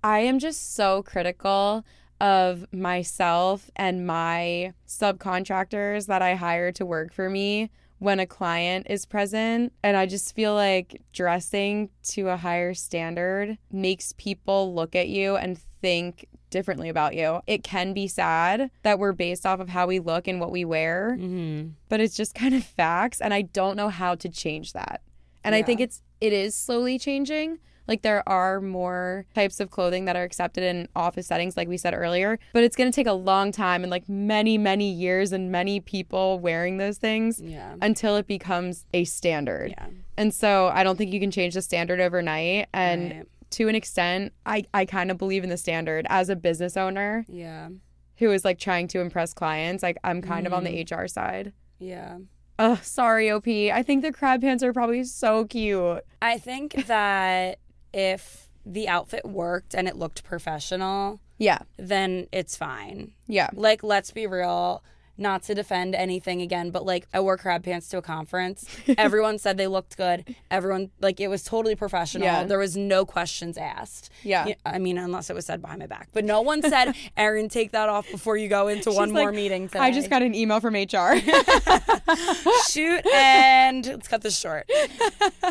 I 0.04 0.20
am 0.20 0.40
just 0.40 0.76
so 0.76 1.04
critical 1.04 1.86
of 2.22 2.66
myself 2.74 3.70
and 3.76 4.06
my 4.06 4.74
subcontractors 4.88 6.08
that 6.08 6.22
I 6.22 6.36
hire 6.36 6.72
to 6.74 6.86
work 6.86 7.14
for 7.14 7.30
me 7.30 7.70
when 8.00 8.20
a 8.20 8.26
client 8.26 8.88
is 8.90 9.06
present. 9.06 9.74
And 9.84 9.96
I 9.96 10.06
just 10.06 10.36
feel 10.36 10.54
like 10.54 11.02
dressing 11.14 11.90
to 12.10 12.30
a 12.30 12.38
higher 12.38 12.74
standard 12.74 13.58
makes 13.72 14.14
people 14.14 14.74
look 14.74 14.96
at 14.96 15.08
you 15.08 15.36
and 15.36 15.58
think 15.82 16.28
differently 16.50 16.90
about 16.90 17.16
you. 17.16 17.42
It 17.48 17.64
can 17.64 17.94
be 17.94 18.08
sad 18.08 18.72
that 18.84 19.00
we're 19.00 19.14
based 19.14 19.46
off 19.46 19.60
of 19.60 19.70
how 19.70 19.88
we 19.88 20.00
look 20.00 20.28
and 20.28 20.40
what 20.40 20.52
we 20.52 20.66
wear, 20.66 21.16
Mm-hmm. 21.20 21.70
but 21.90 22.00
it's 22.00 22.16
just 22.16 22.36
kind 22.36 22.54
of 22.56 22.64
facts 22.78 23.22
and 23.22 23.34
I 23.34 23.44
don't 23.44 23.76
know 23.78 23.90
how 23.90 24.16
to 24.16 24.30
change 24.30 24.74
that. 24.74 25.02
And 25.44 25.56
I 25.56 25.62
think 25.62 25.80
it's 25.80 26.02
it 26.22 26.34
is 26.34 26.54
slowly 26.56 27.00
changing. 27.00 27.60
Like 27.88 28.04
there 28.04 28.28
are 28.30 28.62
more 28.62 29.26
types 29.34 29.60
of 29.60 29.72
clothing 29.72 30.06
that 30.06 30.16
are 30.16 30.22
accepted 30.22 30.64
in 30.64 30.88
office 30.96 31.26
settings 31.26 31.58
like 31.58 31.68
we 31.68 31.76
said 31.78 31.96
earlier, 31.96 32.38
but 32.54 32.64
it's 32.64 32.76
going 32.76 32.92
to 32.92 32.96
take 32.96 33.08
a 33.08 33.14
long 33.14 33.52
time 33.52 33.84
and 33.84 33.90
like 33.90 34.08
many 34.08 34.60
many 34.60 34.92
years 34.92 35.32
and 35.32 35.52
many 35.52 35.80
people 35.80 36.38
wearing 36.40 36.78
those 36.78 36.98
things 37.00 37.42
Yeah. 37.42 37.74
until 37.82 38.16
it 38.18 38.28
becomes 38.28 38.86
a 38.94 39.06
standard. 39.06 39.72
Yeah. 39.72 39.88
And 40.18 40.32
so 40.34 40.68
I 40.68 40.84
don't 40.84 40.98
think 40.98 41.12
you 41.14 41.20
can 41.20 41.32
change 41.32 41.56
the 41.56 41.62
standard 41.64 42.00
overnight 42.00 42.68
and 42.74 43.12
Right. 43.12 43.28
To 43.52 43.68
an 43.68 43.76
extent 43.76 44.34
I 44.46 44.64
I 44.74 44.86
kind 44.86 45.12
of 45.12 45.18
believe 45.18 45.44
in 45.44 45.50
the 45.50 45.58
standard 45.58 46.06
as 46.10 46.30
a 46.30 46.36
business 46.36 46.78
owner 46.78 47.26
Yeah. 47.28 47.70
who 48.18 48.32
is 48.32 48.44
like 48.46 48.60
trying 48.60 48.88
to 48.90 49.00
impress 49.00 49.34
clients. 49.34 49.82
Like 49.84 49.98
I'm 50.04 50.22
kind 50.22 50.46
of 50.48 50.54
on 50.54 50.64
the 50.64 50.72
Mm. 50.72 51.04
HR 51.04 51.08
side. 51.08 51.54
Yeah. 51.80 52.18
Ugh, 52.60 52.78
sorry, 52.84 53.32
OP. 53.32 53.48
I 53.48 53.82
think 53.84 54.02
the 54.02 54.12
crab 54.12 54.42
pants 54.42 54.64
are 54.64 54.74
probably 54.74 55.04
so 55.06 55.46
cute. 55.46 56.04
I 56.22 56.38
think 56.38 56.74
that 56.88 57.60
if 57.94 58.50
the 58.66 58.88
outfit 58.90 59.26
worked 59.26 59.74
and 59.74 59.88
it 59.88 59.96
looked 59.96 60.24
professional, 60.26 61.22
Yeah. 61.38 61.60
then 61.78 62.28
it's 62.34 62.58
fine. 62.58 63.14
Yeah. 63.28 63.50
Like, 63.54 63.82
let's 63.84 64.12
be 64.12 64.28
real, 64.28 64.84
not 65.20 65.44
to 65.44 65.54
defend 65.56 65.96
anything 65.96 66.42
again, 66.42 66.72
but 66.72 66.86
like, 66.86 67.08
I 67.14 67.20
wore 67.20 67.38
crab 67.38 67.64
pants 67.64 67.90
to 67.90 67.98
a 67.98 68.02
conference. 68.02 68.66
Everyone 68.98 69.38
said 69.38 69.58
they 69.58 69.68
looked 69.68 69.98
good. 69.98 70.36
Everyone, 70.50 70.90
like, 71.02 71.20
it 71.20 71.28
was 71.28 71.44
totally 71.44 71.76
professional. 71.76 72.24
Yeah. 72.26 72.44
There 72.46 72.60
was 72.60 72.76
no 72.78 73.06
questions 73.06 73.58
asked. 73.58 74.10
Yeah. 74.24 74.54
I 74.66 74.80
mean, 74.80 74.98
unless 74.98 75.30
it 75.30 75.34
was 75.36 75.46
said 75.46 75.62
behind 75.62 75.80
my 75.80 75.88
back. 75.88 76.10
But 76.14 76.26
no 76.26 76.42
one 76.42 76.62
said, 76.62 76.94
Erin, 77.18 77.50
take 77.50 77.72
that 77.72 77.90
off 77.90 78.10
before 78.10 78.38
you 78.38 78.48
go 78.48 78.68
into 78.68 78.92
one 78.92 79.10
She's 79.10 79.14
more 79.14 79.32
meeting 79.32 79.68
today. 79.68 79.80
I 79.80 79.92
just 79.92 80.10
got 80.10 80.22
an 80.22 80.34
email 80.36 80.60
from 80.60 80.74
HR. 80.76 81.20
shoot 82.68 83.06
and 83.14 83.86
let's 83.86 84.08
cut 84.08 84.22
this 84.22 84.38
short. 84.38 84.70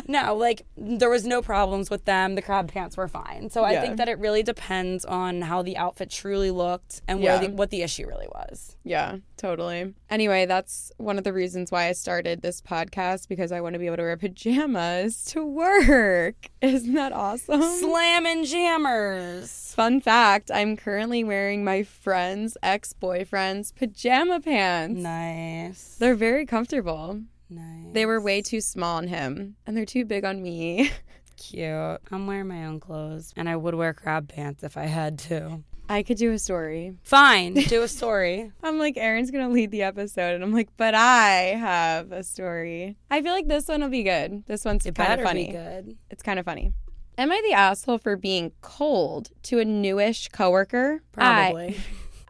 No, 0.06 0.34
like 0.34 0.62
there 0.76 1.10
was 1.10 1.26
no 1.26 1.42
problems 1.42 1.90
with 1.90 2.04
them. 2.04 2.34
The 2.34 2.42
crab 2.42 2.68
pants 2.70 2.96
were 2.96 3.08
fine. 3.08 3.50
So 3.50 3.64
I 3.64 3.72
Yeah. 3.72 3.80
think 3.82 3.96
that 3.98 4.08
it 4.08 4.18
really 4.18 4.42
depends 4.42 5.04
on 5.04 5.42
how 5.42 5.62
the 5.62 5.76
outfit 5.76 6.10
truly 6.10 6.50
looked 6.50 7.02
and 7.08 7.20
where 7.20 7.40
Yeah. 7.40 7.48
the, 7.48 7.54
what 7.54 7.70
the 7.70 7.82
issue 7.82 8.06
really 8.06 8.28
was. 8.28 8.76
yeah, 8.84 9.16
totally. 9.36 9.57
Anyway, 10.10 10.46
that's 10.46 10.92
one 10.96 11.18
of 11.18 11.24
the 11.24 11.32
reasons 11.32 11.70
why 11.70 11.88
I 11.88 11.92
started 11.92 12.42
this 12.42 12.60
podcast 12.60 13.28
because 13.28 13.52
I 13.52 13.60
want 13.60 13.74
to 13.74 13.78
be 13.78 13.86
able 13.86 13.96
to 13.96 14.02
wear 14.02 14.16
pajamas 14.16 15.24
to 15.26 15.44
work. 15.44 16.48
Isn't 16.60 16.94
that 16.94 17.12
awesome? 17.12 17.62
Slamming 17.62 18.44
jammers. 18.44 19.74
Fun 19.74 20.00
fact 20.00 20.50
I'm 20.52 20.76
currently 20.76 21.24
wearing 21.24 21.64
my 21.64 21.82
friend's 21.82 22.56
ex 22.62 22.92
boyfriend's 22.92 23.72
pajama 23.72 24.40
pants. 24.40 25.00
Nice. 25.00 25.96
They're 25.98 26.14
very 26.14 26.46
comfortable. 26.46 27.20
Nice. 27.50 27.92
They 27.92 28.06
were 28.06 28.20
way 28.20 28.42
too 28.42 28.60
small 28.60 28.98
on 28.98 29.08
him, 29.08 29.56
and 29.66 29.76
they're 29.76 29.86
too 29.86 30.04
big 30.04 30.24
on 30.24 30.42
me. 30.42 30.90
cute. 31.38 32.00
I'm 32.10 32.26
wearing 32.26 32.48
my 32.48 32.66
own 32.66 32.80
clothes 32.80 33.32
and 33.36 33.48
I 33.48 33.56
would 33.56 33.74
wear 33.74 33.94
crab 33.94 34.28
pants 34.28 34.62
if 34.62 34.76
I 34.76 34.86
had 34.86 35.18
to. 35.20 35.62
I 35.88 36.02
could 36.02 36.16
do 36.18 36.32
a 36.32 36.38
story. 36.38 36.94
Fine, 37.02 37.54
do 37.68 37.82
a 37.82 37.88
story. 37.88 38.52
I'm 38.62 38.78
like, 38.78 38.96
Aaron's 38.96 39.30
gonna 39.30 39.48
lead 39.48 39.70
the 39.70 39.82
episode, 39.82 40.34
and 40.34 40.44
I'm 40.44 40.52
like, 40.52 40.68
but 40.76 40.94
I 40.94 41.54
have 41.58 42.12
a 42.12 42.22
story. 42.22 42.96
I 43.10 43.22
feel 43.22 43.32
like 43.32 43.48
this 43.48 43.68
one 43.68 43.80
will 43.80 43.88
be 43.88 44.02
good. 44.02 44.44
This 44.46 44.64
one's 44.64 44.84
kind 44.84 45.20
of 45.20 45.26
funny. 45.26 45.48
good. 45.50 45.96
It's 46.10 46.22
kind 46.22 46.38
of 46.38 46.44
funny. 46.44 46.72
Am 47.16 47.32
I 47.32 47.40
the 47.48 47.54
asshole 47.54 47.98
for 47.98 48.16
being 48.16 48.52
cold 48.60 49.30
to 49.44 49.58
a 49.58 49.64
newish 49.64 50.28
coworker? 50.28 51.02
I- 51.16 51.50
Probably. 51.52 51.80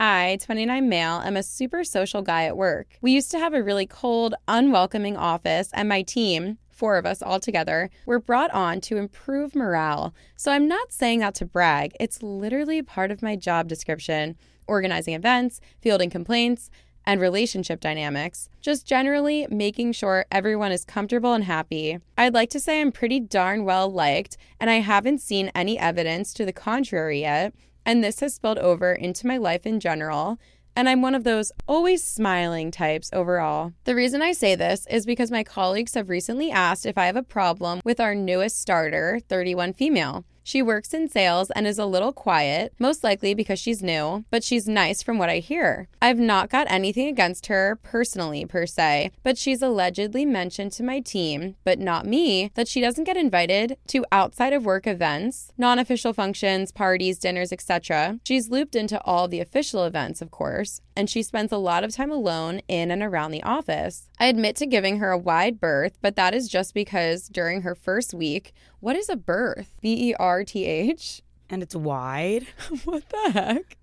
I, 0.01 0.39
29 0.43 0.89
male, 0.89 1.21
am 1.25 1.37
a 1.37 1.43
super 1.43 1.83
social 1.83 2.23
guy 2.23 2.45
at 2.45 2.57
work. 2.57 2.87
We 3.01 3.11
used 3.11 3.33
to 3.33 3.39
have 3.41 3.53
a 3.53 3.63
really 3.65 3.85
cold, 3.87 4.37
unwelcoming 4.47 5.17
office, 5.17 5.71
and 5.75 5.89
my 5.89 6.03
team, 6.03 6.59
four 6.79 6.97
of 6.97 7.05
us 7.05 7.21
all 7.21 7.41
together, 7.41 7.91
were 8.07 8.21
brought 8.21 8.51
on 8.53 8.81
to 8.83 8.97
improve 8.97 9.55
morale. 9.55 10.15
So 10.37 10.53
I'm 10.53 10.69
not 10.69 10.93
saying 10.93 11.19
that 11.19 11.35
to 11.37 11.45
brag. 11.45 11.97
It's 11.99 12.23
literally 12.23 12.81
part 12.83 13.11
of 13.11 13.23
my 13.23 13.37
job 13.37 13.69
description 13.69 14.37
organizing 14.67 15.15
events, 15.15 15.61
fielding 15.81 16.11
complaints, 16.11 16.71
and 17.05 17.21
relationship 17.21 17.81
dynamics. 17.81 18.51
Just 18.61 18.87
generally 18.87 19.47
making 19.51 19.93
sure 19.93 20.27
everyone 20.31 20.73
is 20.73 20.85
comfortable 20.85 21.33
and 21.33 21.45
happy. 21.45 21.99
I'd 22.19 22.35
like 22.35 22.51
to 22.51 22.61
say 22.61 22.81
I'm 22.81 22.93
pretty 22.93 23.19
darn 23.19 23.65
well 23.65 23.91
liked, 23.91 24.37
and 24.61 24.69
I 24.69 24.81
haven't 24.81 25.23
seen 25.23 25.51
any 25.55 25.79
evidence 25.79 26.35
to 26.35 26.45
the 26.45 26.53
contrary 26.53 27.23
yet 27.23 27.55
and 27.89 28.05
this 28.05 28.21
has 28.21 28.35
spilled 28.35 28.59
over 28.59 28.93
into 28.93 29.27
my 29.27 29.39
life 29.39 29.65
in 29.65 29.81
general. 29.81 30.39
And 30.79 30.89
I'm 30.89 31.03
one 31.03 31.17
of 31.17 31.25
those 31.25 31.51
always 31.67 32.05
smiling 32.05 32.71
types 32.71 33.11
overall. 33.13 33.73
The 33.83 33.97
reason 33.97 34.23
I 34.23 34.31
say 34.31 34.55
this 34.55 34.87
is 34.87 35.07
because 35.07 35.29
my 35.29 35.43
colleagues 35.43 35.95
have 35.95 36.09
recently 36.09 36.53
asked 36.53 36.87
if 36.87 36.97
I 36.97 37.07
have 37.07 37.17
a 37.17 37.23
problem 37.25 37.81
with 37.85 37.99
our 37.99 38.15
newest 38.15 38.61
starter, 38.61 39.19
31 39.29 39.73
female. 39.73 40.25
She 40.49 40.63
works 40.63 40.95
in 40.95 41.11
sales 41.11 41.51
and 41.51 41.67
is 41.67 41.79
a 41.79 41.85
little 41.85 42.11
quiet, 42.11 42.73
most 42.79 43.05
likely 43.05 43.35
because 43.35 43.59
she's 43.59 43.83
new, 43.83 44.25
but 44.31 44.43
she's 44.43 44.67
nice 44.67 45.03
from 45.03 45.19
what 45.19 45.29
I 45.29 45.41
hear. 45.41 45.89
I've 46.01 46.19
not 46.19 46.49
got 46.49 46.71
anything 46.71 47.07
against 47.07 47.49
her 47.49 47.79
personally, 47.83 48.47
per 48.47 48.65
se, 48.65 49.11
but 49.23 49.37
she's 49.37 49.61
allegedly 49.61 50.25
mentioned 50.25 50.73
to 50.73 50.83
my 50.83 51.01
team, 51.01 51.57
but 51.65 51.79
not 51.79 52.07
me, 52.07 52.51
that 52.55 52.67
she 52.67 52.81
doesn't 52.81 53.05
get 53.05 53.19
invited 53.19 53.77
to 53.89 54.07
outside 54.11 54.55
of 54.55 54.65
work 54.65 54.87
events, 54.87 55.53
non 55.59 55.79
official 55.79 56.15
functions, 56.15 56.73
parties, 56.73 57.19
dinners, 57.19 57.53
etc. 57.53 58.19
She's 58.25 58.49
looped 58.49 58.75
into 58.75 59.05
all 59.05 59.29
the 59.29 59.41
official 59.41 59.85
events, 59.85 60.23
of 60.23 60.31
course, 60.31 60.81
and 60.99 61.09
she 61.09 61.23
spends 61.23 61.53
a 61.53 61.57
lot 61.57 61.85
of 61.85 61.95
time 61.95 62.11
alone 62.11 62.61
in 62.67 62.91
and 62.91 63.05
around 63.05 63.31
the 63.31 63.43
office. 63.45 64.09
I 64.19 64.27
admit 64.27 64.57
to 64.57 64.67
giving 64.67 64.99
her 64.99 65.13
a 65.13 65.17
wide 65.17 65.61
berth, 65.61 65.97
but 66.03 66.17
that 66.17 66.35
is 66.35 66.49
just 66.49 66.75
because 66.75 67.29
during 67.29 67.63
her 67.63 67.77
first 67.77 68.13
week, 68.13 68.53
what 68.81 68.97
is 68.97 69.09
a 69.09 69.15
berth? 69.15 69.77
B 69.81 70.11
E 70.11 70.15
R 70.19 70.43
T 70.43 70.65
H? 70.65 71.23
And 71.49 71.63
it's 71.63 71.77
wide. 71.77 72.49
What 72.85 73.09
the 73.11 73.31
heck? 73.31 73.77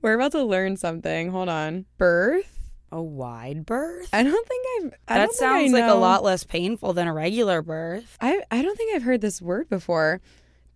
We're 0.00 0.14
about 0.14 0.32
to 0.32 0.42
learn 0.42 0.78
something. 0.78 1.30
Hold 1.30 1.50
on. 1.50 1.84
Birth? 1.98 2.70
A 2.90 3.02
wide 3.02 3.66
birth? 3.66 4.08
I 4.14 4.22
don't 4.22 4.48
think 4.48 4.66
I've. 4.78 4.94
I 5.06 5.18
that 5.18 5.26
don't 5.26 5.36
think 5.36 5.50
I 5.50 5.60
sounds 5.60 5.72
like 5.74 5.90
a 5.90 5.94
lot 5.94 6.24
less 6.24 6.44
painful 6.44 6.94
than 6.94 7.08
a 7.08 7.12
regular 7.12 7.60
birth. 7.60 8.16
I 8.22 8.40
I 8.50 8.62
don't 8.62 8.76
think 8.76 8.96
I've 8.96 9.02
heard 9.02 9.20
this 9.20 9.42
word 9.42 9.68
before. 9.68 10.22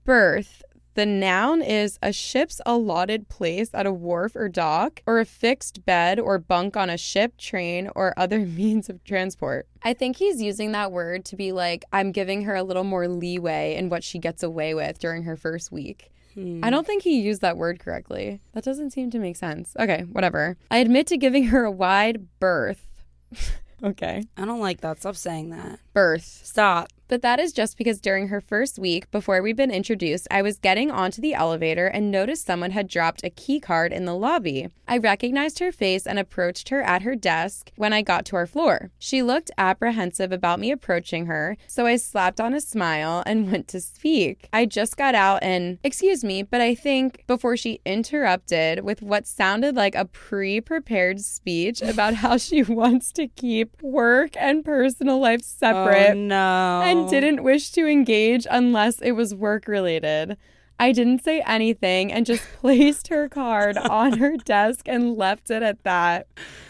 Berth. 0.05 0.63
The 0.99 1.07
noun 1.07 1.63
is 1.63 1.97
a 2.03 2.13
ship's 2.13 2.61
allotted 2.67 3.29
place 3.29 3.71
at 3.73 3.87
a 3.87 3.93
wharf 3.93 4.35
or 4.35 4.49
dock, 4.49 5.01
or 5.07 5.21
a 5.21 5.25
fixed 5.25 5.85
bed 5.87 6.19
or 6.19 6.41
bunk 6.41 6.77
on 6.77 6.91
a 6.91 6.99
ship, 6.99 7.37
train, 7.37 7.89
or 7.95 8.13
other 8.17 8.41
means 8.47 8.89
of 8.89 9.05
transport. 9.05 9.69
I 9.85 9.95
think 9.95 10.17
he's 10.17 10.43
using 10.43 10.73
that 10.73 10.91
word 10.91 11.25
to 11.27 11.37
be 11.37 11.53
like, 11.53 11.85
I'm 11.93 12.11
giving 12.11 12.43
her 12.43 12.57
a 12.57 12.65
little 12.65 12.83
more 12.83 13.07
leeway 13.07 13.77
in 13.77 13.91
what 13.91 14.03
she 14.03 14.19
gets 14.19 14.43
away 14.43 14.75
with 14.75 14.99
during 14.99 15.23
her 15.23 15.37
first 15.37 15.71
week. 15.71 16.11
Hmm. 16.35 16.65
I 16.65 16.71
don't 16.71 16.85
think 16.85 17.05
he 17.05 17.21
used 17.21 17.43
that 17.43 17.57
word 17.57 17.79
correctly. 17.79 18.41
That 18.55 18.65
doesn't 18.65 18.91
seem 18.91 19.13
to 19.13 19.21
make 19.21 19.37
sense. 19.37 19.77
Okay, 19.79 20.01
whatever. 20.11 20.57
I 20.69 20.79
admit 20.79 21.07
to 21.07 21.17
giving 21.17 21.45
her 21.45 21.63
a 21.63 21.71
wide 21.71 22.27
berth. 22.41 22.89
okay. 23.85 24.25
I 24.37 24.45
don't 24.45 24.59
like 24.59 24.81
that. 24.81 24.99
Stop 24.99 25.15
saying 25.15 25.51
that. 25.51 25.79
Berth. 25.95 26.25
Stop. 26.25 26.89
But 27.09 27.23
that 27.23 27.41
is 27.41 27.53
just 27.53 27.77
because 27.77 28.01
during 28.01 28.29
her 28.29 28.41
first 28.41 28.79
week, 28.79 29.11
before 29.11 29.41
we'd 29.43 29.57
been 29.57 29.71
introduced, 29.71 30.29
I 30.31 30.43
was 30.43 30.59
getting 30.59 30.91
onto 30.91 31.21
the 31.21 31.35
elevator 31.35 31.87
and 31.87 32.11
noticed 32.11 32.47
someone 32.47 32.71
had 32.73 32.87
dropped 32.89 33.25
a 33.25 33.31
key 33.31 33.61
card 33.61 33.93
in 33.93 34.05
the 34.05 34.15
lobby. 34.15 34.69
I 34.87 34.99
recognized 34.99 35.59
her 35.59 35.73
face 35.73 36.07
and 36.07 36.19
approached 36.19 36.69
her 36.69 36.83
at 36.83 37.03
her 37.03 37.15
desk 37.15 37.73
when 37.77 37.93
I 37.93 38.03
got 38.03 38.25
to 38.27 38.37
our 38.37 38.47
floor. 38.47 38.91
She 38.99 39.23
looked 39.23 39.51
apprehensive 39.59 40.33
about 40.33 40.61
me 40.61 40.71
approaching 40.71 41.27
her, 41.27 41.57
so 41.67 41.87
I 41.87 41.97
slapped 41.97 42.41
on 42.41 42.55
a 42.55 42.61
smile 42.61 43.23
and 43.27 43.51
went 43.53 43.69
to 43.69 43.81
speak. 43.81 44.49
I 44.53 44.67
just 44.67 44.97
got 44.97 45.15
out 45.15 45.43
and, 45.43 45.79
excuse 45.83 46.23
me, 46.25 46.43
but 46.43 46.61
I 46.61 46.75
think 46.75 47.25
before 47.27 47.57
she 47.57 47.81
interrupted 47.85 48.85
with 48.85 49.03
what 49.03 49.27
sounded 49.27 49.75
like 49.77 49.95
a 49.95 50.05
pre 50.05 50.61
prepared 50.61 51.21
speech 51.21 51.81
about 51.83 52.15
how 52.15 52.37
she 52.37 52.63
wants 52.81 53.13
to 53.13 53.29
keep 53.29 53.83
work 53.83 54.31
and 54.39 54.65
personal 54.65 55.19
life 55.21 55.41
oh, 55.43 55.55
separate 55.59 56.11
Oh, 56.11 56.15
no. 56.15 56.83
and 56.85 56.98
Oh. 57.07 57.11
didn't 57.11 57.43
wish 57.43 57.71
to 57.73 57.87
engage 57.87 58.47
unless 58.51 59.01
it 59.01 59.13
was 59.13 59.35
work 59.35 59.69
related. 59.69 60.37
I 60.81 60.93
didn't 60.93 61.25
say 61.25 61.43
anything 61.45 62.13
and 62.13 62.25
just 62.25 62.45
placed 62.61 63.09
her 63.09 63.29
card 63.29 63.77
on 63.77 64.19
her 64.19 64.37
desk 64.45 64.87
and 64.87 65.17
left 65.17 65.51
it 65.51 65.63
at 65.63 65.83
that. 65.83 66.29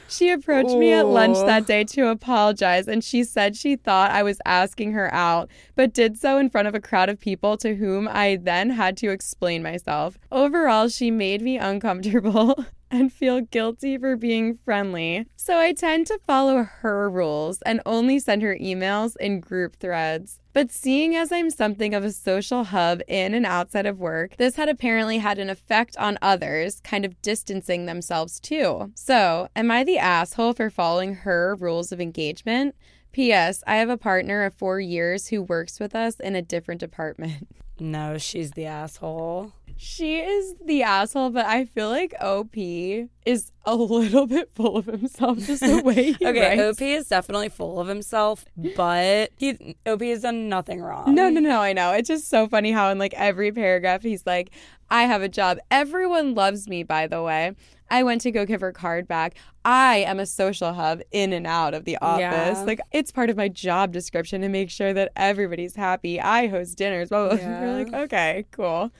She 0.08 0.30
approached 0.30 0.74
me 0.74 0.92
at 0.92 1.06
lunch 1.06 1.36
that 1.36 1.66
day 1.66 1.84
to 1.84 2.08
apologize 2.08 2.88
and 2.88 3.04
she 3.04 3.22
said 3.24 3.54
she 3.54 3.76
thought 3.76 4.10
I 4.10 4.22
was 4.22 4.40
asking 4.46 4.92
her 4.92 5.12
out, 5.12 5.50
but 5.76 5.92
did 5.92 6.16
so 6.16 6.38
in 6.38 6.48
front 6.48 6.66
of 6.66 6.74
a 6.74 6.80
crowd 6.80 7.10
of 7.10 7.20
people 7.20 7.58
to 7.58 7.74
whom 7.76 8.08
I 8.08 8.38
then 8.40 8.70
had 8.70 8.96
to 8.98 9.10
explain 9.10 9.62
myself. 9.62 10.16
Overall, 10.32 10.88
she 10.88 11.10
made 11.10 11.42
me 11.42 11.58
uncomfortable. 11.58 12.64
And 12.90 13.12
feel 13.12 13.42
guilty 13.42 13.98
for 13.98 14.16
being 14.16 14.58
friendly. 14.64 15.26
So 15.36 15.58
I 15.58 15.72
tend 15.72 16.06
to 16.06 16.18
follow 16.26 16.62
her 16.62 17.10
rules 17.10 17.60
and 17.62 17.82
only 17.84 18.18
send 18.18 18.40
her 18.42 18.56
emails 18.56 19.14
in 19.20 19.40
group 19.40 19.76
threads. 19.76 20.40
But 20.54 20.72
seeing 20.72 21.14
as 21.14 21.30
I'm 21.30 21.50
something 21.50 21.94
of 21.94 22.02
a 22.02 22.10
social 22.10 22.64
hub 22.64 23.00
in 23.06 23.34
and 23.34 23.44
outside 23.44 23.86
of 23.86 23.98
work, 23.98 24.36
this 24.38 24.56
had 24.56 24.68
apparently 24.68 25.18
had 25.18 25.38
an 25.38 25.50
effect 25.50 25.96
on 25.98 26.18
others, 26.22 26.80
kind 26.80 27.04
of 27.04 27.20
distancing 27.20 27.86
themselves 27.86 28.40
too. 28.40 28.90
So, 28.94 29.48
am 29.54 29.70
I 29.70 29.84
the 29.84 29.98
asshole 29.98 30.54
for 30.54 30.70
following 30.70 31.14
her 31.14 31.56
rules 31.56 31.92
of 31.92 32.00
engagement? 32.00 32.74
P.S. 33.12 33.62
I 33.66 33.76
have 33.76 33.88
a 33.88 33.96
partner 33.96 34.44
of 34.44 34.54
four 34.54 34.80
years 34.80 35.28
who 35.28 35.42
works 35.42 35.78
with 35.78 35.94
us 35.94 36.20
in 36.20 36.34
a 36.34 36.42
different 36.42 36.80
department. 36.80 37.48
No, 37.80 38.18
she's 38.18 38.50
the 38.52 38.64
asshole. 38.64 39.52
She 39.80 40.18
is 40.18 40.56
the 40.64 40.82
asshole, 40.82 41.30
but 41.30 41.46
I 41.46 41.64
feel 41.64 41.88
like 41.88 42.12
OP 42.20 42.56
is 42.56 43.52
a 43.64 43.74
little 43.76 44.26
bit 44.26 44.50
full 44.52 44.76
of 44.76 44.86
himself, 44.86 45.38
just 45.38 45.62
the 45.62 45.80
way 45.82 46.12
he 46.14 46.26
Okay, 46.26 46.58
writes. 46.58 46.80
OP 46.80 46.82
is 46.84 47.06
definitely 47.06 47.48
full 47.48 47.78
of 47.78 47.86
himself, 47.86 48.44
but 48.76 49.30
he 49.36 49.76
OP 49.86 50.02
has 50.02 50.22
done 50.22 50.48
nothing 50.48 50.80
wrong. 50.80 51.14
No, 51.14 51.28
no, 51.28 51.38
no, 51.40 51.60
I 51.60 51.72
know. 51.72 51.92
It's 51.92 52.08
just 52.08 52.28
so 52.28 52.48
funny 52.48 52.72
how 52.72 52.90
in 52.90 52.98
like 52.98 53.14
every 53.14 53.52
paragraph 53.52 54.02
he's 54.02 54.26
like, 54.26 54.50
I 54.90 55.04
have 55.04 55.22
a 55.22 55.28
job. 55.28 55.58
Everyone 55.70 56.34
loves 56.34 56.66
me, 56.68 56.82
by 56.82 57.06
the 57.06 57.22
way. 57.22 57.52
I 57.90 58.02
went 58.02 58.20
to 58.22 58.32
go 58.32 58.44
give 58.44 58.60
her 58.60 58.72
card 58.72 59.06
back. 59.06 59.36
I 59.64 59.98
am 59.98 60.18
a 60.18 60.26
social 60.26 60.72
hub 60.72 61.02
in 61.12 61.32
and 61.32 61.46
out 61.46 61.72
of 61.74 61.84
the 61.84 61.98
office. 61.98 62.20
Yeah. 62.58 62.64
Like 62.66 62.80
it's 62.90 63.12
part 63.12 63.30
of 63.30 63.36
my 63.36 63.48
job 63.48 63.92
description 63.92 64.40
to 64.40 64.48
make 64.48 64.70
sure 64.70 64.92
that 64.92 65.12
everybody's 65.14 65.76
happy. 65.76 66.20
I 66.20 66.48
host 66.48 66.76
dinners. 66.76 67.10
Blah, 67.10 67.28
blah, 67.28 67.36
blah. 67.36 67.46
Yeah. 67.46 67.60
We're 67.64 67.84
like, 67.84 67.94
okay, 67.94 68.44
cool. 68.50 68.90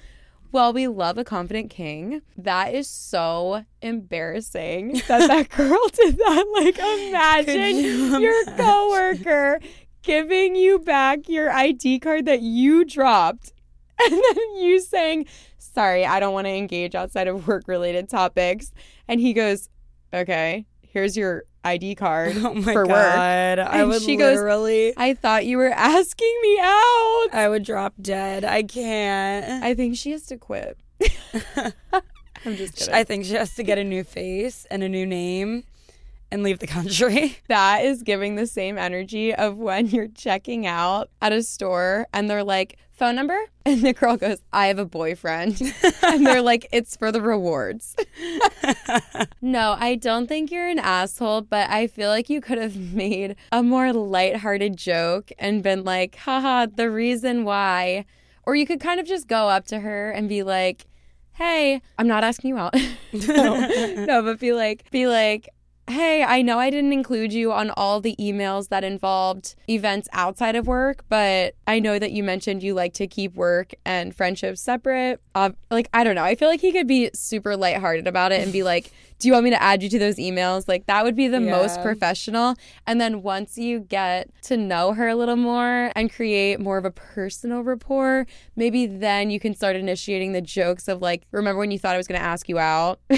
Well, 0.51 0.73
we 0.73 0.89
love 0.89 1.19
a 1.19 1.25
confident 1.25 1.71
king. 1.71 2.23
That 2.37 2.75
is 2.75 2.89
so 2.89 3.65
embarrassing 3.83 5.03
that 5.09 5.29
that 5.29 5.49
girl 5.57 5.81
did 5.93 6.17
that. 6.17 6.45
Like, 6.55 6.79
imagine 6.79 7.77
you 7.77 8.19
your 8.19 8.43
imagine? 8.43 8.65
coworker 8.65 9.61
giving 10.03 10.57
you 10.57 10.79
back 10.79 11.29
your 11.29 11.51
ID 11.51 12.01
card 12.01 12.25
that 12.27 12.41
you 12.41 12.85
dropped, 12.85 13.53
and 14.01 14.13
then 14.13 14.57
you 14.57 14.81
saying, 14.81 15.27
"Sorry, 15.59 16.07
I 16.07 16.19
don't 16.21 16.33
want 16.33 16.47
to 16.47 16.53
engage 16.53 16.95
outside 16.95 17.29
of 17.29 17.47
work-related 17.47 18.09
topics," 18.09 18.73
and 19.07 19.21
he 19.21 19.33
goes, 19.35 19.69
"Okay, 20.15 20.65
here's 20.81 21.17
your 21.17 21.45
ID 21.65 21.95
card 21.97 22.37
Oh 22.39 22.55
my 22.55 22.73
for 22.73 22.87
work." 22.87 22.89
god. 22.89 23.59
I 23.59 23.81
And 23.81 23.89
would 23.89 24.03
she 24.03 24.17
goes, 24.17 24.37
literally 24.37 24.95
I 24.97 25.15
thought 25.15 25.45
you 25.47 25.57
were 25.59 25.71
asking 25.71 26.39
me 26.43 26.59
out. 26.61 27.27
I 27.33 27.47
would 27.49 27.65
drop 27.65 27.95
dead. 28.01 28.45
I 28.45 28.63
can't. 28.63 29.63
I 29.65 29.75
think 29.75 29.97
she 29.97 30.13
has 30.13 30.25
to 30.27 30.37
quit. 30.37 30.79
I'm 32.45 32.55
just 32.57 32.77
kidding. 32.77 32.95
I 32.95 33.05
think 33.05 33.25
she 33.25 33.35
has 33.35 33.55
to 33.57 33.63
get 33.63 33.79
a 33.79 33.85
new 33.85 34.05
face 34.05 34.67
and 34.71 34.83
a 34.83 34.89
new 34.89 35.05
name 35.07 35.65
and 36.31 36.43
leave 36.43 36.59
the 36.59 36.67
country. 36.67 37.39
that 37.49 37.85
is 37.85 38.03
giving 38.03 38.35
the 38.35 38.47
same 38.47 38.79
energy 38.79 39.35
of 39.35 39.59
when 39.59 39.87
you're 39.89 40.09
checking 40.09 40.67
out 40.67 41.11
at 41.21 41.33
a 41.33 41.43
store 41.43 42.07
and 42.13 42.29
they're 42.29 42.45
like, 42.45 42.79
phone 42.93 43.15
number? 43.15 43.39
And 43.69 43.83
the 43.83 43.93
girl 43.93 44.17
goes, 44.17 44.39
I 44.51 44.69
have 44.69 44.79
a 44.79 44.87
boyfriend. 44.87 45.61
and 46.03 46.27
they're 46.27 46.41
like, 46.41 46.67
it's 46.73 46.97
for 46.97 47.13
the 47.13 47.21
rewards. 47.21 47.95
no, 49.43 49.77
I 49.79 49.95
don't 49.95 50.27
think 50.27 50.51
you're 50.51 50.69
an 50.69 50.79
asshole, 50.79 51.43
but 51.43 51.69
I 51.69 51.87
feel 51.87 52.09
like 52.09 52.31
you 52.31 52.41
could 52.41 52.57
have 52.57 52.79
made 52.79 53.37
a 53.53 53.63
more 53.63 53.93
lighthearted 53.93 54.79
joke 54.79 55.31
and 55.39 55.63
been 55.63 55.85
like, 55.85 56.17
haha, 56.17 56.65
the 56.75 56.91
reason 56.91 57.45
why. 57.45 58.07
Or 58.45 58.57
you 58.57 58.65
could 58.65 58.81
kind 58.81 59.01
of 59.01 59.07
just 59.07 59.29
go 59.29 59.51
up 59.51 59.67
to 59.67 59.81
her 59.81 60.13
and 60.13 60.31
be 60.31 60.43
like, 60.43 60.87
hey, 61.35 61.83
I'm 61.99 62.09
not 62.09 62.25
asking 62.25 62.49
you 62.49 62.59
out. 62.59 62.75
no, 63.13 63.69
no, 64.07 64.23
but 64.23 64.41
be 64.41 64.55
like, 64.55 64.91
be 64.91 65.07
like, 65.07 65.51
hey, 65.89 66.23
I 66.23 66.43
know 66.43 66.59
I 66.59 66.71
didn't 66.71 66.93
include 66.93 67.33
you 67.33 67.53
on 67.53 67.71
all 67.71 68.01
the 68.01 68.15
emails 68.21 68.69
that 68.69 68.85
involved 68.85 69.55
events 69.69 70.09
outside 70.13 70.55
of 70.55 70.67
work, 70.67 71.05
but 71.09 71.55
I 71.67 71.81
know 71.81 71.99
that 71.99 72.13
you 72.13 72.23
mentioned 72.23 72.63
you 72.63 72.75
like 72.75 72.93
to 72.95 73.07
keep 73.07 73.35
work 73.35 73.73
and 73.85 74.15
friendships 74.15 74.61
separate. 74.61 75.21
Uh, 75.35 75.51
like, 75.71 75.89
I 75.95 76.05
don't 76.05 76.15
know. 76.15 76.25
I 76.25 76.35
feel 76.35 76.49
like 76.49 76.61
he 76.61 76.73
could 76.73 76.87
be 76.87 77.11
super 77.15 77.57
lighthearted 77.57 78.07
about 78.07 78.33
it 78.33 78.43
and 78.43 78.53
be 78.53 78.63
like, 78.63 78.93
do 79.19 79.27
you 79.27 79.33
want 79.33 79.45
me 79.45 79.51
to 79.51 79.61
add 79.61 79.83
you 79.83 79.89
to 79.89 79.99
those 79.99 80.17
emails? 80.17 80.69
Like, 80.69 80.87
that 80.87 81.05
would 81.05 81.17
be 81.17 81.27
the 81.27 81.41
most 81.41 81.81
professional. 81.83 82.55
And 82.87 83.01
then 83.01 83.23
once 83.23 83.59
you 83.59 83.81
get 83.81 84.31
to 84.43 84.57
know 84.57 84.93
her 84.93 85.09
a 85.09 85.17
little 85.17 85.37
more 85.37 85.91
and 85.97 86.13
create 86.13 86.61
more 86.61 86.79
of 86.79 86.85
a 86.85 86.91
personal 86.91 87.63
rapport, 87.63 88.27
maybe 88.55 88.87
then 88.87 89.31
you 89.31 89.41
can 89.41 89.55
start 89.55 89.75
initiating 89.75 90.33
the 90.33 90.41
jokes 90.41 90.87
of 90.87 91.03
like, 91.03 91.25
remember 91.33 91.59
when 91.59 91.71
you 91.71 91.79
thought 91.79 91.95
I 91.95 91.99
was 91.99 92.07
going 92.07 92.21
to 92.21 92.27
ask 92.27 92.49
you 92.49 92.59
out? 92.59 93.01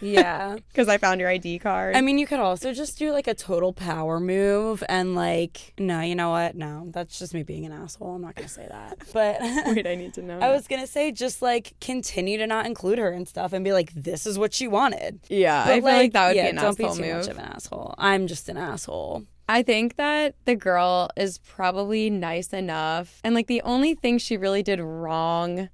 yeah. 0.00 0.56
Because 0.68 0.88
I 0.88 0.98
found 0.98 1.20
your 1.20 1.28
ID 1.28 1.58
card. 1.58 1.96
I 1.96 2.00
mean, 2.02 2.18
you 2.18 2.26
could 2.26 2.38
also 2.40 2.72
just 2.72 2.98
do 2.98 3.10
like 3.12 3.26
a 3.26 3.34
total 3.34 3.72
power 3.72 4.20
move 4.20 4.84
and 4.88 5.14
like, 5.14 5.72
no, 5.78 6.00
you 6.00 6.14
know 6.14 6.30
what? 6.30 6.54
No, 6.54 6.88
that's 6.92 7.18
just 7.18 7.34
me 7.34 7.42
being 7.42 7.66
an 7.66 7.72
asshole. 7.72 8.14
I'm 8.14 8.22
not 8.22 8.34
going 8.36 8.46
to 8.46 8.52
say 8.54 8.66
that. 8.70 8.98
But 9.12 9.38
Wait, 9.66 9.86
I 9.86 9.94
need 9.96 10.14
to 10.14 10.22
know. 10.22 10.38
I 10.38 10.50
was 10.50 10.68
going 10.68 10.80
to 10.80 10.86
say 10.86 11.10
just 11.10 11.42
like 11.42 11.74
continue 11.80 12.38
to 12.38 12.46
not 12.46 12.66
include 12.66 12.98
her 12.98 13.10
and 13.10 13.26
stuff 13.26 13.52
and 13.52 13.64
be 13.64 13.72
like, 13.72 13.92
this 13.94 14.26
is 14.26 14.38
what 14.38 14.52
she 14.54 14.68
wanted. 14.68 15.20
yeah, 15.28 15.64
But, 15.64 15.72
I 15.72 15.74
feel 15.76 15.84
like, 15.84 16.12
that 16.12 16.26
would 16.28 16.36
yeah, 16.36 16.42
be 16.44 16.48
an 16.50 16.54
don't 16.56 16.64
asshole 16.80 16.90
be 16.94 17.02
too 17.02 17.06
move. 17.08 17.16
much 17.16 17.28
of 17.28 17.38
an 17.38 17.44
asshole. 17.44 17.94
I'm 17.98 18.26
just 18.26 18.48
an 18.48 18.56
asshole. 18.56 19.24
I 19.48 19.62
think 19.62 19.96
that 19.96 20.34
the 20.44 20.54
girl 20.54 21.08
is 21.16 21.38
probably 21.38 22.10
nice 22.10 22.52
enough. 22.52 23.18
And 23.24 23.34
like 23.34 23.46
the 23.46 23.62
only 23.62 23.94
thing 23.94 24.18
she 24.18 24.36
really 24.36 24.62
did 24.62 24.78
wrong 24.80 25.70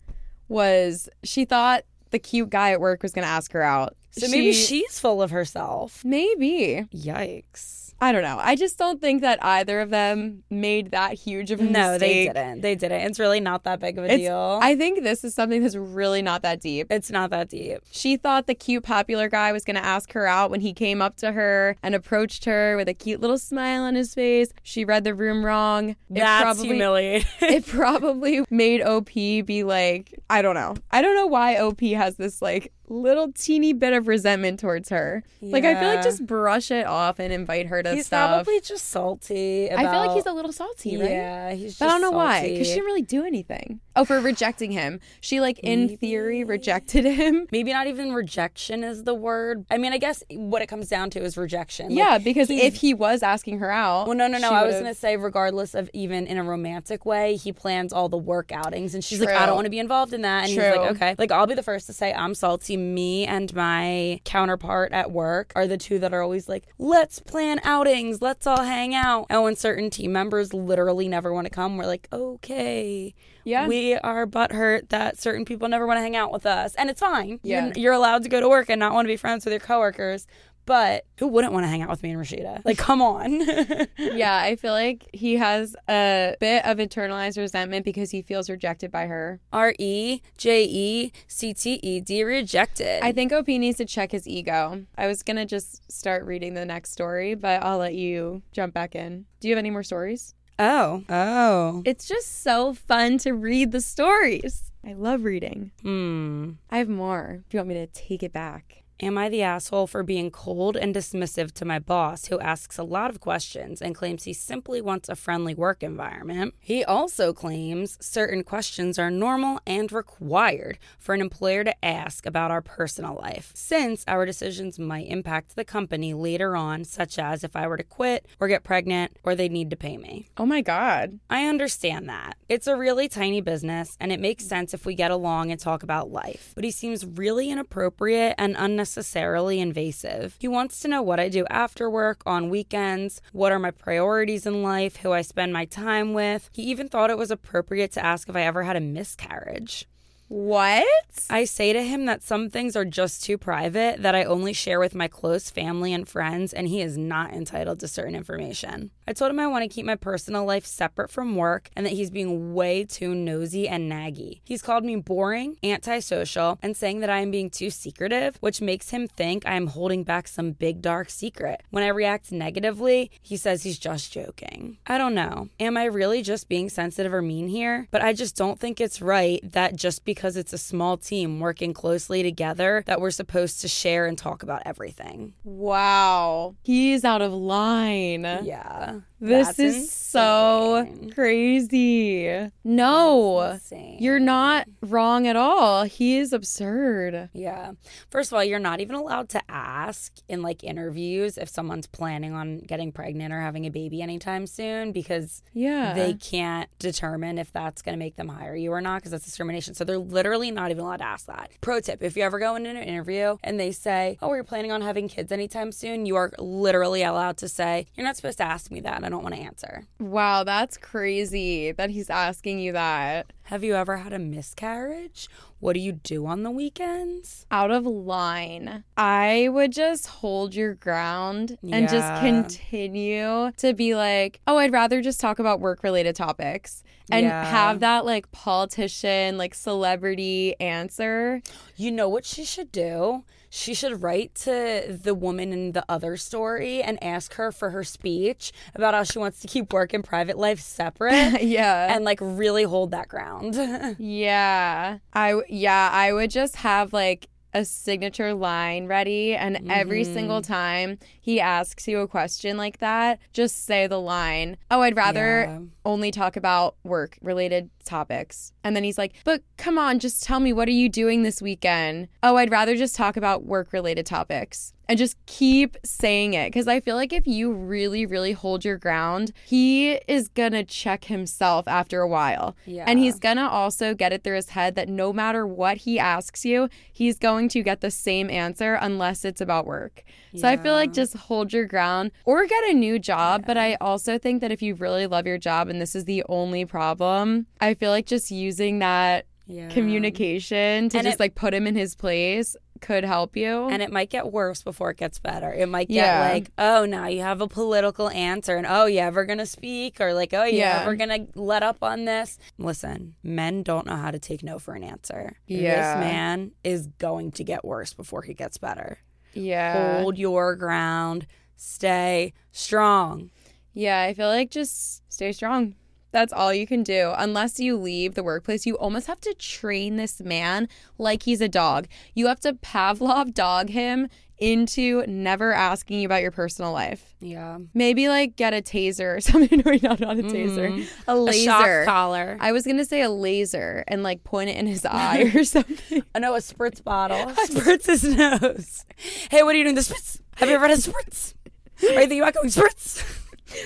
was 0.48 1.08
she 1.24 1.44
thought 1.44 1.82
the 2.14 2.18
cute 2.20 2.48
guy 2.48 2.70
at 2.70 2.80
work 2.80 3.02
was 3.02 3.12
going 3.12 3.24
to 3.24 3.28
ask 3.28 3.50
her 3.52 3.62
out. 3.62 3.96
So 4.12 4.28
maybe 4.28 4.52
She- 4.52 4.82
she's 4.82 5.00
full 5.00 5.20
of 5.20 5.32
herself. 5.32 6.04
Maybe. 6.04 6.86
Yikes. 6.94 7.83
I 8.00 8.12
don't 8.12 8.22
know. 8.22 8.38
I 8.40 8.54
just 8.56 8.76
don't 8.78 9.00
think 9.00 9.22
that 9.22 9.42
either 9.42 9.80
of 9.80 9.90
them 9.90 10.42
made 10.50 10.90
that 10.90 11.14
huge 11.14 11.50
of 11.50 11.60
a 11.60 11.64
No, 11.64 11.96
they 11.96 12.26
didn't. 12.26 12.60
They 12.60 12.74
didn't. 12.74 13.00
It's 13.02 13.18
really 13.18 13.40
not 13.40 13.64
that 13.64 13.80
big 13.80 13.96
of 13.96 14.04
a 14.04 14.06
It's- 14.06 14.20
deal. 14.20 14.58
I 14.62 14.76
think 14.76 15.02
this 15.02 15.24
is 15.24 15.34
something 15.34 15.62
that's 15.62 15.76
really 15.76 16.20
not 16.20 16.42
that 16.42 16.60
deep. 16.60 16.88
it's 16.90 17.10
not 17.10 17.30
that 17.30 17.48
deep. 17.48 17.78
She 17.90 18.16
thought 18.16 18.46
the 18.46 18.54
cute 18.54 18.82
popular 18.84 19.28
guy 19.28 19.52
was 19.52 19.64
going 19.64 19.76
to 19.76 19.84
ask 19.84 20.12
her 20.12 20.26
out 20.26 20.50
when 20.50 20.60
he 20.60 20.72
came 20.74 21.00
up 21.00 21.16
to 21.18 21.32
her 21.32 21.76
and 21.82 21.94
approached 21.94 22.44
her 22.44 22.76
with 22.76 22.88
a 22.88 22.94
cute 22.94 23.20
little 23.20 23.38
smile 23.38 23.82
on 23.82 23.94
his 23.94 24.12
face. 24.14 24.52
She 24.62 24.84
read 24.84 25.04
the 25.04 25.14
room 25.14 25.44
wrong. 25.44 25.90
It 25.90 25.96
That's 26.10 26.42
probably 26.42 26.66
humiliating. 26.66 27.28
it 27.40 27.66
probably 27.66 28.44
made 28.50 28.82
OP 28.82 29.12
be 29.14 29.62
like, 29.64 30.18
I 30.28 30.42
don't 30.42 30.54
know. 30.54 30.74
I 30.90 31.00
don't 31.00 31.14
know 31.14 31.26
why 31.26 31.56
OP 31.58 31.80
has 31.80 32.16
this 32.16 32.42
like 32.42 32.72
little 32.88 33.32
teeny 33.32 33.72
bit 33.72 33.92
of 33.92 34.08
resentment 34.08 34.60
towards 34.60 34.88
her. 34.90 35.22
Like 35.40 35.64
I 35.64 35.74
feel 35.78 35.88
like 35.88 36.02
just 36.02 36.26
brush 36.26 36.70
it 36.70 36.86
off 36.86 37.18
and 37.18 37.32
invite 37.32 37.66
her 37.66 37.82
to 37.82 37.94
he's 37.94 38.06
stuff. 38.06 38.30
probably 38.30 38.60
just 38.60 38.88
salty. 38.88 39.68
About, 39.68 39.84
I 39.84 39.90
feel 39.90 40.00
like 40.00 40.16
he's 40.16 40.26
a 40.26 40.32
little 40.32 40.52
salty, 40.52 40.96
right? 40.96 41.10
Yeah, 41.10 41.52
he's 41.52 41.72
just 41.72 41.78
But 41.80 41.86
I 41.86 41.88
don't 41.92 42.00
know 42.02 42.10
why, 42.10 42.48
because 42.48 42.66
she 42.66 42.74
didn't 42.74 42.86
really 42.86 43.02
do 43.02 43.24
anything. 43.24 43.80
Oh, 43.96 44.04
for 44.04 44.20
rejecting 44.20 44.72
him. 44.72 45.00
She, 45.20 45.40
like, 45.40 45.58
in 45.60 45.96
theory, 45.98 46.42
rejected 46.44 47.04
him. 47.04 47.46
Maybe 47.52 47.72
not 47.72 47.86
even 47.86 48.12
rejection 48.12 48.82
is 48.82 49.04
the 49.04 49.14
word. 49.14 49.64
I 49.70 49.78
mean, 49.78 49.92
I 49.92 49.98
guess 49.98 50.22
what 50.30 50.62
it 50.62 50.66
comes 50.66 50.88
down 50.88 51.10
to 51.10 51.20
is 51.22 51.36
rejection. 51.36 51.88
Like, 51.90 51.96
yeah, 51.98 52.18
because 52.18 52.48
he's- 52.48 52.64
if 52.64 52.74
he 52.76 52.92
was 52.94 53.22
asking 53.22 53.58
her 53.60 53.70
out. 53.70 54.06
Well, 54.06 54.16
no, 54.16 54.26
no, 54.26 54.38
no. 54.38 54.50
I 54.50 54.64
was 54.64 54.74
going 54.74 54.86
to 54.86 54.94
say, 54.94 55.16
regardless 55.16 55.74
of 55.74 55.88
even 55.92 56.26
in 56.26 56.38
a 56.38 56.44
romantic 56.44 57.06
way, 57.06 57.36
he 57.36 57.52
plans 57.52 57.92
all 57.92 58.08
the 58.08 58.18
work 58.18 58.50
outings. 58.52 58.94
And 58.94 59.04
she's 59.04 59.20
like, 59.20 59.28
I 59.34 59.46
don't 59.46 59.54
want 59.54 59.66
to 59.66 59.70
be 59.70 59.78
involved 59.78 60.12
in 60.12 60.22
that. 60.22 60.40
And 60.44 60.48
he's 60.48 60.58
True. 60.58 60.70
like, 60.76 60.90
okay. 60.96 61.14
Like, 61.18 61.30
I'll 61.30 61.46
be 61.46 61.54
the 61.54 61.62
first 61.62 61.86
to 61.86 61.92
say, 61.92 62.12
I'm 62.12 62.34
salty. 62.34 62.76
Me 62.76 63.26
and 63.26 63.54
my 63.54 64.20
counterpart 64.24 64.92
at 64.92 65.10
work 65.12 65.52
are 65.54 65.66
the 65.66 65.76
two 65.76 65.98
that 66.00 66.12
are 66.12 66.22
always 66.22 66.48
like, 66.48 66.64
let's 66.78 67.20
plan 67.20 67.60
outings. 67.64 68.20
Let's 68.20 68.46
all 68.46 68.62
hang 68.62 68.94
out. 68.94 69.26
Oh, 69.30 69.34
And 69.34 69.42
when 69.44 69.56
certain 69.56 69.90
team 69.90 70.12
members 70.12 70.52
literally 70.52 71.08
never 71.08 71.32
want 71.32 71.46
to 71.46 71.50
come, 71.50 71.76
we're 71.76 71.86
like, 71.86 72.08
okay. 72.12 73.14
Yeah. 73.44 73.66
We 73.66 73.94
are 73.94 74.26
butthurt 74.26 74.88
that 74.88 75.18
certain 75.18 75.44
people 75.44 75.68
never 75.68 75.86
want 75.86 75.98
to 75.98 76.02
hang 76.02 76.16
out 76.16 76.32
with 76.32 76.46
us. 76.46 76.74
And 76.74 76.90
it's 76.90 77.00
fine. 77.00 77.40
Yeah. 77.42 77.66
You're, 77.66 77.72
you're 77.76 77.92
allowed 77.92 78.22
to 78.24 78.28
go 78.28 78.40
to 78.40 78.48
work 78.48 78.68
and 78.70 78.80
not 78.80 78.94
want 78.94 79.06
to 79.06 79.12
be 79.12 79.16
friends 79.16 79.44
with 79.44 79.52
your 79.52 79.60
coworkers. 79.60 80.26
But 80.66 81.04
who 81.18 81.28
wouldn't 81.28 81.52
want 81.52 81.64
to 81.64 81.68
hang 81.68 81.82
out 81.82 81.90
with 81.90 82.02
me 82.02 82.12
and 82.12 82.20
Rashida? 82.22 82.64
Like, 82.64 82.78
come 82.78 83.02
on. 83.02 83.40
yeah, 83.98 84.36
I 84.36 84.56
feel 84.56 84.72
like 84.72 85.08
he 85.12 85.36
has 85.36 85.76
a 85.88 86.36
bit 86.40 86.64
of 86.64 86.78
internalized 86.78 87.36
resentment 87.36 87.84
because 87.84 88.10
he 88.10 88.22
feels 88.22 88.48
rejected 88.48 88.90
by 88.90 89.06
her. 89.06 89.40
R 89.52 89.74
E 89.78 90.22
J 90.38 90.64
E 90.64 91.12
C 91.26 91.52
T 91.52 91.80
E 91.82 92.00
D 92.00 92.24
rejected. 92.24 93.02
I 93.02 93.12
think 93.12 93.32
OP 93.32 93.48
needs 93.48 93.76
to 93.78 93.84
check 93.84 94.12
his 94.12 94.26
ego. 94.26 94.86
I 94.96 95.06
was 95.06 95.22
going 95.22 95.36
to 95.36 95.44
just 95.44 95.90
start 95.92 96.24
reading 96.24 96.54
the 96.54 96.64
next 96.64 96.92
story, 96.92 97.34
but 97.34 97.62
I'll 97.62 97.78
let 97.78 97.94
you 97.94 98.42
jump 98.52 98.72
back 98.72 98.94
in. 98.94 99.26
Do 99.40 99.48
you 99.48 99.54
have 99.54 99.58
any 99.58 99.70
more 99.70 99.82
stories? 99.82 100.34
Oh. 100.58 101.02
Oh. 101.08 101.82
It's 101.84 102.06
just 102.06 102.42
so 102.42 102.74
fun 102.74 103.18
to 103.18 103.32
read 103.32 103.72
the 103.72 103.80
stories. 103.80 104.70
I 104.86 104.92
love 104.92 105.24
reading. 105.24 105.72
Hmm. 105.82 106.52
I 106.70 106.78
have 106.78 106.88
more. 106.88 107.42
if 107.46 107.54
you 107.54 107.58
want 107.58 107.68
me 107.68 107.74
to 107.74 107.86
take 107.86 108.22
it 108.22 108.32
back? 108.32 108.83
Am 109.00 109.18
I 109.18 109.28
the 109.28 109.42
asshole 109.42 109.88
for 109.88 110.04
being 110.04 110.30
cold 110.30 110.76
and 110.76 110.94
dismissive 110.94 111.50
to 111.54 111.64
my 111.64 111.80
boss 111.80 112.26
who 112.26 112.38
asks 112.38 112.78
a 112.78 112.84
lot 112.84 113.10
of 113.10 113.18
questions 113.18 113.82
and 113.82 113.92
claims 113.92 114.22
he 114.22 114.32
simply 114.32 114.80
wants 114.80 115.08
a 115.08 115.16
friendly 115.16 115.52
work 115.52 115.82
environment? 115.82 116.54
He 116.60 116.84
also 116.84 117.32
claims 117.32 117.98
certain 118.00 118.44
questions 118.44 118.96
are 118.96 119.10
normal 119.10 119.58
and 119.66 119.90
required 119.90 120.78
for 120.96 121.12
an 121.12 121.20
employer 121.20 121.64
to 121.64 121.84
ask 121.84 122.24
about 122.24 122.52
our 122.52 122.62
personal 122.62 123.16
life, 123.16 123.50
since 123.52 124.04
our 124.06 124.24
decisions 124.24 124.78
might 124.78 125.08
impact 125.08 125.56
the 125.56 125.64
company 125.64 126.14
later 126.14 126.54
on, 126.54 126.84
such 126.84 127.18
as 127.18 127.42
if 127.42 127.56
I 127.56 127.66
were 127.66 127.76
to 127.76 127.82
quit 127.82 128.26
or 128.38 128.46
get 128.46 128.62
pregnant 128.62 129.16
or 129.24 129.34
they 129.34 129.48
need 129.48 129.70
to 129.70 129.76
pay 129.76 129.96
me. 129.96 130.28
Oh 130.36 130.46
my 130.46 130.60
God. 130.60 131.18
I 131.28 131.46
understand 131.46 132.08
that. 132.08 132.36
It's 132.48 132.68
a 132.68 132.76
really 132.76 133.08
tiny 133.08 133.40
business, 133.40 133.96
and 133.98 134.12
it 134.12 134.20
makes 134.20 134.46
sense 134.46 134.72
if 134.72 134.86
we 134.86 134.94
get 134.94 135.10
along 135.10 135.50
and 135.50 135.58
talk 135.58 135.82
about 135.82 136.12
life. 136.12 136.52
But 136.54 136.62
he 136.62 136.70
seems 136.70 137.04
really 137.04 137.50
inappropriate 137.50 138.36
and 138.38 138.56
unnecessarily 138.84 139.60
invasive. 139.60 140.36
He 140.38 140.46
wants 140.46 140.80
to 140.80 140.88
know 140.88 141.00
what 141.00 141.18
I 141.18 141.30
do 141.30 141.46
after 141.48 141.88
work, 141.88 142.22
on 142.26 142.50
weekends, 142.50 143.22
what 143.32 143.50
are 143.50 143.58
my 143.58 143.70
priorities 143.70 144.44
in 144.44 144.62
life, 144.62 144.96
who 144.96 145.10
I 145.10 145.22
spend 145.22 145.54
my 145.54 145.64
time 145.64 146.12
with. 146.12 146.50
He 146.52 146.64
even 146.64 146.90
thought 146.90 147.08
it 147.08 147.16
was 147.16 147.30
appropriate 147.30 147.92
to 147.92 148.04
ask 148.04 148.28
if 148.28 148.36
I 148.36 148.42
ever 148.42 148.64
had 148.64 148.76
a 148.76 148.80
miscarriage. 148.80 149.88
What? 150.28 150.86
I 151.28 151.44
say 151.44 151.72
to 151.72 151.82
him 151.82 152.06
that 152.06 152.22
some 152.22 152.48
things 152.48 152.76
are 152.76 152.84
just 152.84 153.22
too 153.22 153.36
private 153.36 154.02
that 154.02 154.14
I 154.14 154.24
only 154.24 154.52
share 154.52 154.80
with 154.80 154.94
my 154.94 155.06
close 155.06 155.50
family 155.50 155.92
and 155.92 156.08
friends, 156.08 156.52
and 156.52 156.66
he 156.66 156.80
is 156.80 156.96
not 156.96 157.32
entitled 157.32 157.80
to 157.80 157.88
certain 157.88 158.14
information. 158.14 158.90
I 159.06 159.12
told 159.12 159.30
him 159.30 159.38
I 159.38 159.46
want 159.46 159.62
to 159.62 159.68
keep 159.68 159.84
my 159.84 159.96
personal 159.96 160.44
life 160.44 160.64
separate 160.64 161.10
from 161.10 161.36
work 161.36 161.70
and 161.76 161.84
that 161.84 161.92
he's 161.92 162.10
being 162.10 162.54
way 162.54 162.84
too 162.84 163.14
nosy 163.14 163.68
and 163.68 163.90
naggy. 163.90 164.40
He's 164.44 164.62
called 164.62 164.84
me 164.84 164.96
boring, 164.96 165.56
antisocial, 165.62 166.58
and 166.62 166.74
saying 166.74 167.00
that 167.00 167.10
I 167.10 167.18
am 167.18 167.30
being 167.30 167.50
too 167.50 167.68
secretive, 167.68 168.38
which 168.40 168.62
makes 168.62 168.90
him 168.90 169.06
think 169.06 169.46
I 169.46 169.54
am 169.54 169.68
holding 169.68 170.04
back 170.04 170.26
some 170.26 170.52
big 170.52 170.80
dark 170.80 171.10
secret. 171.10 171.62
When 171.70 171.84
I 171.84 171.88
react 171.88 172.32
negatively, 172.32 173.10
he 173.20 173.36
says 173.36 173.62
he's 173.62 173.78
just 173.78 174.10
joking. 174.10 174.78
I 174.86 174.96
don't 174.96 175.14
know. 175.14 175.50
Am 175.60 175.76
I 175.76 175.84
really 175.84 176.22
just 176.22 176.48
being 176.48 176.70
sensitive 176.70 177.12
or 177.12 177.22
mean 177.22 177.48
here? 177.48 177.88
But 177.90 178.02
I 178.02 178.14
just 178.14 178.36
don't 178.36 178.58
think 178.58 178.80
it's 178.80 179.02
right 179.02 179.40
that 179.52 179.76
just 179.76 180.04
because 180.04 180.13
it's 180.36 180.52
a 180.52 180.58
small 180.58 180.96
team 180.96 181.40
working 181.40 181.72
closely 181.74 182.22
together 182.22 182.82
that 182.86 183.00
we're 183.00 183.10
supposed 183.10 183.60
to 183.60 183.68
share 183.68 184.06
and 184.06 184.16
talk 184.16 184.42
about 184.42 184.62
everything. 184.64 185.34
Wow. 185.44 186.54
He's 186.62 187.04
out 187.04 187.22
of 187.22 187.32
line. 187.32 188.24
Yeah. 188.42 189.00
This 189.20 189.46
That's 189.48 189.58
is 189.58 189.90
so 189.92 190.86
crazy. 191.14 192.50
No, 192.62 193.58
you're 193.98 194.18
not 194.18 194.66
wrong 194.82 195.26
at 195.26 195.36
all. 195.36 195.84
He 195.84 196.18
is 196.18 196.32
absurd. 196.32 197.30
Yeah. 197.32 197.72
First 198.10 198.32
of 198.32 198.36
all, 198.36 198.44
you're 198.44 198.58
not 198.58 198.80
even 198.80 198.96
allowed 198.96 199.28
to 199.30 199.40
ask 199.48 200.12
in 200.28 200.42
like 200.42 200.62
interviews 200.64 201.38
if 201.38 201.48
someone's 201.48 201.86
planning 201.86 202.34
on 202.34 202.58
getting 202.58 202.92
pregnant 202.92 203.32
or 203.32 203.40
having 203.40 203.64
a 203.66 203.70
baby 203.70 204.02
anytime 204.02 204.46
soon 204.46 204.92
because 204.92 205.42
Yeah. 205.52 205.94
they 205.94 206.14
can't 206.14 206.68
determine 206.78 207.38
if 207.38 207.52
that's 207.52 207.82
going 207.82 207.94
to 207.94 207.98
make 207.98 208.16
them 208.16 208.28
hire 208.28 208.56
you 208.56 208.72
or 208.72 208.80
not 208.80 208.96
because 208.96 209.12
that's 209.12 209.24
discrimination. 209.24 209.74
So 209.74 209.84
they're 209.84 209.98
literally 209.98 210.50
not 210.50 210.70
even 210.70 210.84
allowed 210.84 210.98
to 210.98 211.06
ask 211.06 211.26
that. 211.26 211.50
Pro 211.60 211.80
tip 211.80 212.02
if 212.02 212.16
you 212.16 212.22
ever 212.24 212.38
go 212.38 212.56
into 212.56 212.70
an 212.70 212.76
interview 212.76 213.36
and 213.42 213.58
they 213.58 213.72
say, 213.72 214.18
Oh, 214.20 214.32
you're 214.34 214.44
planning 214.44 214.72
on 214.72 214.82
having 214.82 215.08
kids 215.08 215.32
anytime 215.32 215.72
soon, 215.72 216.04
you 216.06 216.16
are 216.16 216.32
literally 216.38 217.02
allowed 217.02 217.36
to 217.38 217.48
say, 217.48 217.86
You're 217.94 218.06
not 218.06 218.16
supposed 218.16 218.38
to 218.38 218.44
ask 218.44 218.70
me 218.70 218.80
that. 218.80 219.04
I 219.04 219.08
don't 219.14 219.22
want 219.22 219.34
to 219.34 219.40
answer. 219.40 219.86
wow, 220.00 220.44
that's 220.44 220.76
crazy 220.76 221.72
that 221.72 221.90
he's 221.90 222.10
asking 222.10 222.58
you 222.60 222.72
that. 222.72 223.32
Have 223.44 223.62
you 223.62 223.74
ever 223.74 223.98
had 223.98 224.12
a 224.12 224.18
miscarriage? 224.18 225.28
What 225.60 225.74
do 225.74 225.80
you 225.80 225.92
do 225.92 226.26
on 226.26 226.42
the 226.42 226.50
weekends? 226.50 227.46
Out 227.50 227.70
of 227.70 227.84
line. 227.86 228.84
I 228.96 229.48
would 229.50 229.72
just 229.72 230.06
hold 230.06 230.54
your 230.54 230.74
ground 230.74 231.58
and 231.70 231.88
just 231.88 232.20
continue 232.20 233.50
to 233.58 233.72
be 233.74 233.94
like, 233.94 234.40
oh, 234.46 234.56
I'd 234.58 234.72
rather 234.72 235.00
just 235.00 235.20
talk 235.20 235.38
about 235.38 235.60
work 235.60 235.82
related 235.82 236.16
topics 236.16 236.82
and 237.10 237.26
Yeah. 237.26 237.44
have 237.44 237.80
that 237.80 238.04
like 238.04 238.30
politician, 238.32 239.36
like 239.38 239.54
celebrity 239.54 240.54
answer. 240.60 241.42
You 241.76 241.90
know 241.90 242.08
what 242.08 242.24
she 242.24 242.44
should 242.44 242.72
do? 242.72 243.24
She 243.56 243.72
should 243.72 244.02
write 244.02 244.34
to 244.46 244.98
the 245.00 245.14
woman 245.14 245.52
in 245.52 245.72
the 245.72 245.84
other 245.88 246.16
story 246.16 246.82
and 246.82 247.00
ask 247.00 247.34
her 247.34 247.52
for 247.52 247.70
her 247.70 247.84
speech 247.84 248.50
about 248.74 248.94
how 248.94 249.04
she 249.04 249.20
wants 249.20 249.38
to 249.42 249.46
keep 249.46 249.72
work 249.72 249.94
and 249.94 250.02
private 250.02 250.36
life 250.36 250.58
separate 250.58 251.40
yeah. 251.40 251.94
and 251.94 252.04
like 252.04 252.18
really 252.20 252.64
hold 252.64 252.90
that 252.90 253.06
ground. 253.06 253.54
Yeah. 253.98 254.98
I 255.12 255.40
yeah, 255.48 255.88
I 255.92 256.12
would 256.12 256.30
just 256.30 256.56
have 256.56 256.92
like 256.92 257.28
a 257.54 257.64
signature 257.64 258.34
line 258.34 258.86
ready 258.86 259.34
and 259.34 259.70
every 259.70 260.04
single 260.04 260.42
mm-hmm. 260.42 260.52
time 260.52 260.98
he 261.20 261.40
asks 261.40 261.88
you 261.88 262.00
a 262.00 262.08
question 262.08 262.56
like 262.56 262.78
that, 262.78 263.18
just 263.32 263.64
say 263.64 263.86
the 263.86 264.00
line, 264.00 264.56
"Oh, 264.70 264.82
I'd 264.82 264.96
rather 264.96 265.42
Yeah. 265.42 265.58
only 265.84 266.10
talk 266.10 266.36
about 266.36 266.76
work 266.84 267.16
related 267.22 267.70
topics." 267.84 268.52
And 268.62 268.74
then 268.76 268.84
he's 268.84 268.98
like, 268.98 269.14
"But 269.24 269.42
come 269.56 269.78
on, 269.78 270.00
just 270.00 270.22
tell 270.22 270.40
me 270.40 270.52
what 270.52 270.68
are 270.68 270.72
you 270.72 270.88
doing 270.88 271.22
this 271.22 271.40
weekend?" 271.40 272.08
"Oh, 272.22 272.36
I'd 272.36 272.50
rather 272.50 272.76
just 272.76 272.96
talk 272.96 273.16
about 273.16 273.44
work 273.44 273.72
related 273.72 274.04
topics." 274.04 274.73
And 274.88 274.98
just 274.98 275.16
keep 275.26 275.76
saying 275.84 276.34
it 276.34 276.48
because 276.52 276.68
I 276.68 276.80
feel 276.80 276.94
like 276.96 277.12
if 277.12 277.26
you 277.26 277.52
really, 277.52 278.04
really 278.04 278.32
hold 278.32 278.64
your 278.64 278.76
ground, 278.76 279.32
he 279.46 279.92
is 280.06 280.28
gonna 280.28 280.62
check 280.64 281.06
himself 281.06 281.66
after 281.66 282.00
a 282.00 282.08
while. 282.08 282.54
Yeah. 282.66 282.84
And 282.86 282.98
he's 282.98 283.18
gonna 283.18 283.48
also 283.48 283.94
get 283.94 284.12
it 284.12 284.22
through 284.22 284.36
his 284.36 284.50
head 284.50 284.74
that 284.74 284.88
no 284.88 285.12
matter 285.12 285.46
what 285.46 285.78
he 285.78 285.98
asks 285.98 286.44
you, 286.44 286.68
he's 286.92 287.18
going 287.18 287.48
to 287.50 287.62
get 287.62 287.80
the 287.80 287.90
same 287.90 288.28
answer 288.28 288.74
unless 288.74 289.24
it's 289.24 289.40
about 289.40 289.66
work. 289.66 290.02
So 290.36 290.48
I 290.48 290.56
feel 290.56 290.72
like 290.72 290.92
just 290.92 291.16
hold 291.16 291.52
your 291.52 291.64
ground 291.64 292.10
or 292.24 292.44
get 292.46 292.64
a 292.64 292.74
new 292.74 292.98
job. 292.98 293.44
But 293.46 293.56
I 293.56 293.76
also 293.80 294.18
think 294.18 294.40
that 294.40 294.50
if 294.50 294.60
you 294.62 294.74
really 294.74 295.06
love 295.06 295.26
your 295.26 295.38
job 295.38 295.68
and 295.68 295.80
this 295.80 295.94
is 295.94 296.04
the 296.06 296.24
only 296.28 296.64
problem, 296.64 297.46
I 297.60 297.74
feel 297.74 297.90
like 297.90 298.06
just 298.06 298.30
using 298.32 298.80
that 298.80 299.26
yeah. 299.46 299.68
communication 299.68 300.88
to 300.90 300.98
And 300.98 301.06
just 301.06 301.14
it- 301.16 301.20
like 301.20 301.34
put 301.34 301.54
him 301.54 301.66
in 301.66 301.74
his 301.76 301.94
place 301.94 302.56
could 302.80 303.04
help 303.04 303.36
you. 303.36 303.68
And 303.68 303.82
it 303.82 303.90
might 303.92 304.10
get 304.10 304.30
worse 304.32 304.62
before 304.62 304.90
it 304.90 304.96
gets 304.98 305.18
better. 305.18 305.52
It 305.52 305.68
might 305.68 305.88
get 305.88 305.94
Yeah. 306.06 306.20
like, 306.32 306.50
oh, 306.58 306.84
now 306.84 307.06
you 307.06 307.20
have 307.22 307.40
a 307.40 307.46
political 307.48 308.08
answer, 308.10 308.56
and 308.56 308.66
oh, 308.68 308.86
you 308.86 308.98
ever 309.00 309.24
gonna 309.24 309.46
speak, 309.46 310.00
or 310.00 310.12
like, 310.14 310.34
oh, 310.34 310.44
you 310.44 310.58
Yeah. 310.58 310.80
ever 310.82 310.94
gonna 310.96 311.26
let 311.34 311.62
up 311.62 311.82
on 311.82 312.04
this? 312.04 312.38
Listen, 312.58 313.14
men 313.22 313.62
don't 313.62 313.86
know 313.86 313.96
how 313.96 314.10
to 314.10 314.18
take 314.18 314.42
no 314.42 314.58
for 314.58 314.74
an 314.74 314.82
answer. 314.84 315.36
Yeah. 315.46 315.94
This 315.94 316.00
man 316.00 316.50
is 316.62 316.86
going 316.98 317.32
to 317.32 317.44
get 317.44 317.64
worse 317.64 317.92
before 317.94 318.22
he 318.22 318.34
gets 318.34 318.58
better. 318.58 318.98
yeah. 319.32 319.98
Hold 320.00 320.16
your 320.18 320.54
ground. 320.54 321.26
Stay 321.56 322.32
strong. 322.52 323.30
Yeah, 323.72 324.02
I 324.02 324.14
feel 324.14 324.28
like 324.28 324.50
just 324.50 325.02
stay 325.12 325.32
strong. 325.32 325.74
That's 326.14 326.32
all 326.32 326.54
you 326.54 326.64
can 326.64 326.84
do. 326.84 327.12
Unless 327.18 327.58
you 327.58 327.76
leave 327.76 328.14
the 328.14 328.22
workplace, 328.22 328.66
you 328.66 328.78
almost 328.78 329.08
have 329.08 329.20
to 329.22 329.34
train 329.34 329.96
this 329.96 330.20
man 330.20 330.68
like 330.96 331.24
he's 331.24 331.40
a 331.40 331.48
dog. 331.48 331.88
You 332.14 332.28
have 332.28 332.38
to 332.40 332.52
Pavlov 332.52 333.34
dog 333.34 333.68
him 333.68 334.08
into 334.38 335.04
never 335.08 335.52
asking 335.52 335.98
you 335.98 336.06
about 336.06 336.22
your 336.22 336.30
personal 336.30 336.70
life. 336.70 337.16
Yeah. 337.18 337.58
Maybe 337.74 338.06
like 338.06 338.36
get 338.36 338.54
a 338.54 338.62
taser 338.62 339.16
or 339.16 339.20
something. 339.20 339.60
no, 339.66 339.72
not, 339.82 339.98
not 339.98 340.18
a 340.18 340.22
mm-hmm. 340.22 340.28
taser. 340.28 340.88
A 341.08 341.12
A 341.12 341.32
shock 341.32 341.62
laser. 341.62 341.84
collar. 341.84 342.36
I 342.38 342.52
was 342.52 342.64
gonna 342.64 342.84
say 342.84 343.02
a 343.02 343.10
laser 343.10 343.82
and 343.88 344.04
like 344.04 344.22
point 344.22 344.50
it 344.50 344.56
in 344.56 344.68
his 344.68 344.86
eye 344.88 345.32
or 345.34 345.42
something. 345.42 345.98
Uh, 345.98 346.02
I 346.14 346.20
know 346.20 346.36
a 346.36 346.38
spritz 346.38 346.82
bottle. 346.82 347.26
spritz 347.46 347.86
his 347.86 348.04
nose. 348.04 348.86
Hey, 349.32 349.42
what 349.42 349.56
are 349.56 349.58
you 349.58 349.64
doing? 349.64 349.74
The 349.74 349.80
spritz. 349.80 350.20
Have 350.36 350.48
you 350.48 350.54
ever 350.54 350.68
had 350.68 350.78
a 350.78 350.80
spritz? 350.80 351.34
Are 351.82 351.86
you 351.88 351.98
thinking 351.98 352.20
about 352.20 352.34
going 352.34 352.50
spritz? 352.50 353.20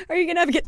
Are 0.09 0.17
you 0.17 0.27
gonna 0.27 0.41
have 0.41 0.49
a 0.49 0.53
get 0.53 0.67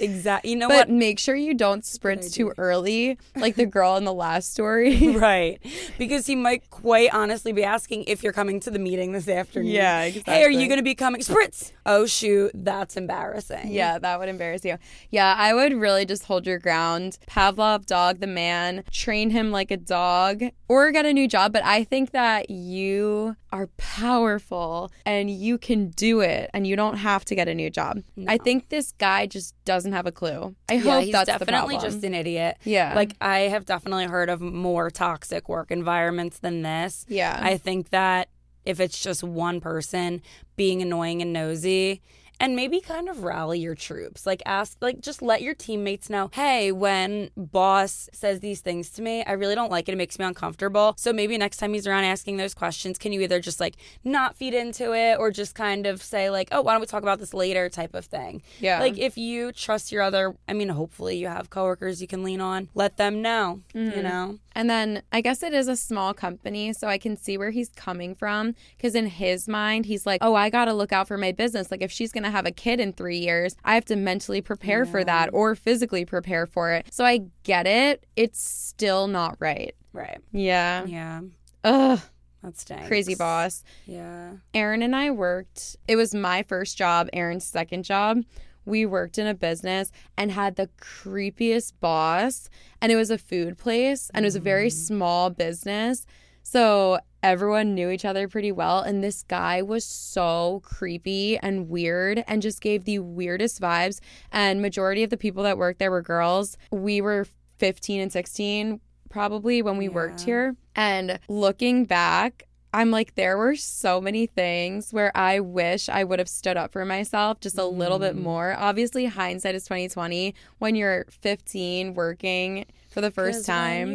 Exactly. 0.00 0.50
You 0.50 0.56
know 0.56 0.68
But 0.68 0.88
what? 0.88 0.90
make 0.90 1.18
sure 1.18 1.34
you 1.34 1.54
don't 1.54 1.82
spritz 1.82 2.32
too 2.32 2.52
early, 2.58 3.18
like 3.36 3.56
the 3.56 3.66
girl 3.66 3.96
in 3.96 4.04
the 4.04 4.12
last 4.14 4.52
story. 4.52 4.98
Right. 5.20 5.60
Because 5.98 6.26
he 6.26 6.34
might 6.36 6.70
quite 6.70 7.10
honestly 7.12 7.52
be 7.52 7.62
asking 7.64 8.04
if 8.04 8.22
you're 8.22 8.32
coming 8.32 8.58
to 8.60 8.70
the 8.70 8.78
meeting 8.78 9.12
this 9.12 9.28
afternoon. 9.28 9.70
Yeah, 9.70 10.08
Hey, 10.08 10.42
are 10.44 10.50
you 10.50 10.66
going 10.66 10.78
to 10.78 10.82
be 10.84 10.94
coming? 10.94 11.20
Spritz. 11.20 11.72
Oh, 11.84 12.06
shoot. 12.06 12.50
That's 12.54 12.96
embarrassing. 12.96 13.70
Yeah, 13.72 13.98
that 13.98 14.18
would 14.18 14.28
embarrass 14.28 14.64
you. 14.64 14.78
Yeah, 15.10 15.34
I 15.36 15.52
would 15.52 15.74
really 15.74 16.06
just 16.06 16.24
hold 16.24 16.46
your 16.46 16.58
ground. 16.58 17.18
Pavlov, 17.28 17.86
dog 17.86 18.20
the 18.20 18.26
man, 18.26 18.82
train 18.90 19.30
him 19.30 19.50
like 19.50 19.70
a 19.70 19.76
dog 19.76 20.42
or 20.68 20.90
get 20.92 21.04
a 21.04 21.12
new 21.12 21.28
job. 21.28 21.52
But 21.52 21.64
I 21.64 21.84
think 21.84 22.12
that 22.12 22.48
you 22.50 23.36
are 23.52 23.66
powerful 23.76 24.90
and 25.04 25.30
you 25.30 25.58
can 25.58 25.88
do 25.90 26.20
it 26.20 26.50
and 26.54 26.66
you 26.66 26.76
don't 26.76 26.96
have 26.96 27.24
to 27.26 27.34
get 27.34 27.48
a 27.48 27.54
new 27.54 27.70
job. 27.70 28.00
I 28.28 28.38
think 28.38 28.68
this 28.68 28.92
guy 28.92 29.26
just 29.26 29.54
doesn't 29.70 29.92
have 29.92 30.06
a 30.06 30.10
clue. 30.10 30.56
I 30.68 30.74
Yeah, 30.74 30.80
hope 30.80 31.04
he's 31.04 31.12
that's 31.12 31.28
definitely 31.28 31.78
just 31.78 32.02
an 32.02 32.12
idiot. 32.12 32.56
Yeah. 32.64 32.92
Like, 32.96 33.14
I 33.20 33.42
have 33.42 33.64
definitely 33.66 34.06
heard 34.06 34.28
of 34.28 34.40
more 34.40 34.90
toxic 34.90 35.48
work 35.48 35.70
environments 35.70 36.40
than 36.40 36.62
this. 36.62 37.06
Yeah. 37.08 37.38
I 37.40 37.56
think 37.56 37.90
that 37.90 38.30
if 38.64 38.80
it's 38.80 39.00
just 39.00 39.22
one 39.22 39.60
person 39.60 40.22
being 40.56 40.82
annoying 40.82 41.22
and 41.22 41.32
nosy, 41.32 42.02
and 42.40 42.56
maybe 42.56 42.80
kind 42.80 43.08
of 43.08 43.22
rally 43.22 43.60
your 43.60 43.74
troops. 43.76 44.26
Like 44.26 44.42
ask 44.46 44.76
like 44.80 45.00
just 45.00 45.22
let 45.22 45.42
your 45.42 45.54
teammates 45.54 46.10
know, 46.10 46.30
"Hey, 46.32 46.72
when 46.72 47.30
boss 47.36 48.08
says 48.12 48.40
these 48.40 48.60
things 48.60 48.90
to 48.90 49.02
me, 49.02 49.22
I 49.24 49.32
really 49.32 49.54
don't 49.54 49.70
like 49.70 49.88
it. 49.88 49.92
It 49.92 49.96
makes 49.96 50.18
me 50.18 50.24
uncomfortable." 50.24 50.94
So 50.96 51.12
maybe 51.12 51.36
next 51.38 51.58
time 51.58 51.74
he's 51.74 51.86
around 51.86 52.04
asking 52.04 52.38
those 52.38 52.54
questions, 52.54 52.98
can 52.98 53.12
you 53.12 53.20
either 53.20 53.38
just 53.40 53.60
like 53.60 53.76
not 54.02 54.34
feed 54.36 54.54
into 54.54 54.92
it 54.94 55.18
or 55.18 55.30
just 55.30 55.54
kind 55.54 55.86
of 55.86 56.02
say 56.02 56.30
like, 56.30 56.48
"Oh, 56.50 56.62
why 56.62 56.72
don't 56.72 56.80
we 56.80 56.86
talk 56.86 57.02
about 57.02 57.18
this 57.20 57.34
later?" 57.34 57.68
type 57.68 57.94
of 57.94 58.06
thing. 58.06 58.42
Yeah. 58.58 58.80
Like 58.80 58.98
if 58.98 59.18
you 59.18 59.52
trust 59.52 59.92
your 59.92 60.02
other, 60.02 60.34
I 60.48 60.54
mean, 60.54 60.70
hopefully 60.70 61.16
you 61.18 61.28
have 61.28 61.50
coworkers 61.50 62.00
you 62.00 62.08
can 62.08 62.24
lean 62.24 62.40
on. 62.40 62.68
Let 62.74 62.96
them 62.96 63.20
know, 63.22 63.60
Mm-hmm. 63.74 63.96
you 63.96 64.02
know. 64.02 64.38
And 64.52 64.68
then 64.68 65.02
I 65.12 65.20
guess 65.20 65.42
it 65.44 65.52
is 65.54 65.68
a 65.68 65.76
small 65.76 66.12
company, 66.12 66.72
so 66.72 66.88
I 66.88 66.98
can 66.98 67.16
see 67.16 67.38
where 67.38 67.50
he's 67.50 67.68
coming 67.68 68.16
from. 68.16 68.56
Because 68.76 68.96
in 68.96 69.06
his 69.06 69.46
mind, 69.46 69.86
he's 69.86 70.04
like, 70.06 70.18
oh, 70.22 70.34
I 70.34 70.50
got 70.50 70.64
to 70.64 70.72
look 70.74 70.92
out 70.92 71.06
for 71.06 71.16
my 71.16 71.30
business. 71.30 71.70
Like, 71.70 71.82
if 71.82 71.92
she's 71.92 72.10
going 72.10 72.24
to 72.24 72.29
have 72.30 72.46
a 72.46 72.50
kid 72.50 72.80
in 72.80 72.92
three 72.92 73.18
years, 73.18 73.56
I 73.64 73.74
have 73.74 73.84
to 73.86 73.96
mentally 73.96 74.40
prepare 74.40 74.84
for 74.84 75.04
that 75.04 75.30
or 75.32 75.54
physically 75.54 76.04
prepare 76.04 76.46
for 76.46 76.72
it. 76.72 76.86
So 76.90 77.04
I 77.04 77.20
get 77.42 77.66
it. 77.66 78.06
It's 78.16 78.40
still 78.40 79.06
not 79.06 79.36
right. 79.40 79.74
Right. 79.92 80.18
Yeah. 80.32 80.84
Yeah. 80.86 81.20
Ugh. 81.64 82.00
That 82.42 82.56
stinks. 82.58 82.88
Crazy 82.88 83.14
boss. 83.14 83.64
Yeah. 83.84 84.32
Aaron 84.54 84.80
and 84.82 84.96
I 84.96 85.10
worked, 85.10 85.76
it 85.86 85.96
was 85.96 86.14
my 86.14 86.42
first 86.42 86.78
job, 86.78 87.08
Aaron's 87.12 87.44
second 87.44 87.84
job. 87.84 88.22
we 88.64 88.86
worked 88.86 89.18
in 89.18 89.26
a 89.26 89.34
business 89.34 89.90
and 90.16 90.30
had 90.30 90.56
the 90.56 90.70
creepiest 90.80 91.72
boss. 91.80 92.48
And 92.80 92.90
it 92.90 92.96
was 92.96 93.10
a 93.10 93.18
food 93.18 93.58
place 93.58 94.10
and 94.14 94.24
it 94.24 94.26
was 94.26 94.36
a 94.36 94.40
very 94.40 94.68
mm. 94.68 94.72
small 94.72 95.30
business. 95.30 96.06
So 96.42 96.98
everyone 97.22 97.74
knew 97.74 97.90
each 97.90 98.04
other 98.04 98.26
pretty 98.28 98.50
well. 98.52 98.80
And 98.80 99.04
this 99.04 99.22
guy 99.22 99.62
was 99.62 99.84
so 99.84 100.60
creepy 100.64 101.36
and 101.38 101.68
weird 101.68 102.24
and 102.26 102.40
just 102.42 102.60
gave 102.60 102.84
the 102.84 102.98
weirdest 103.00 103.60
vibes. 103.60 104.00
And 104.32 104.62
majority 104.62 105.02
of 105.02 105.10
the 105.10 105.16
people 105.16 105.42
that 105.44 105.58
worked 105.58 105.78
there 105.78 105.90
were 105.90 106.02
girls. 106.02 106.56
We 106.70 107.00
were 107.00 107.26
15 107.58 108.00
and 108.00 108.12
16 108.12 108.80
probably 109.10 109.60
when 109.60 109.76
we 109.76 109.88
worked 109.88 110.20
here. 110.22 110.56
And 110.76 111.18
looking 111.28 111.84
back, 111.84 112.44
I'm 112.72 112.92
like, 112.92 113.16
there 113.16 113.36
were 113.36 113.56
so 113.56 114.00
many 114.00 114.26
things 114.26 114.92
where 114.92 115.10
I 115.16 115.40
wish 115.40 115.88
I 115.88 116.04
would 116.04 116.20
have 116.20 116.28
stood 116.28 116.56
up 116.56 116.70
for 116.72 116.84
myself 116.84 117.40
just 117.40 117.58
a 117.58 117.64
little 117.64 117.98
bit 117.98 118.14
Mm. 118.16 118.22
more. 118.22 118.54
Obviously, 118.56 119.06
hindsight 119.06 119.56
is 119.56 119.64
2020 119.64 120.32
when 120.60 120.76
you're 120.76 121.04
15 121.10 121.94
working 121.94 122.64
for 122.88 123.00
the 123.00 123.10
first 123.10 123.44
time. 123.44 123.94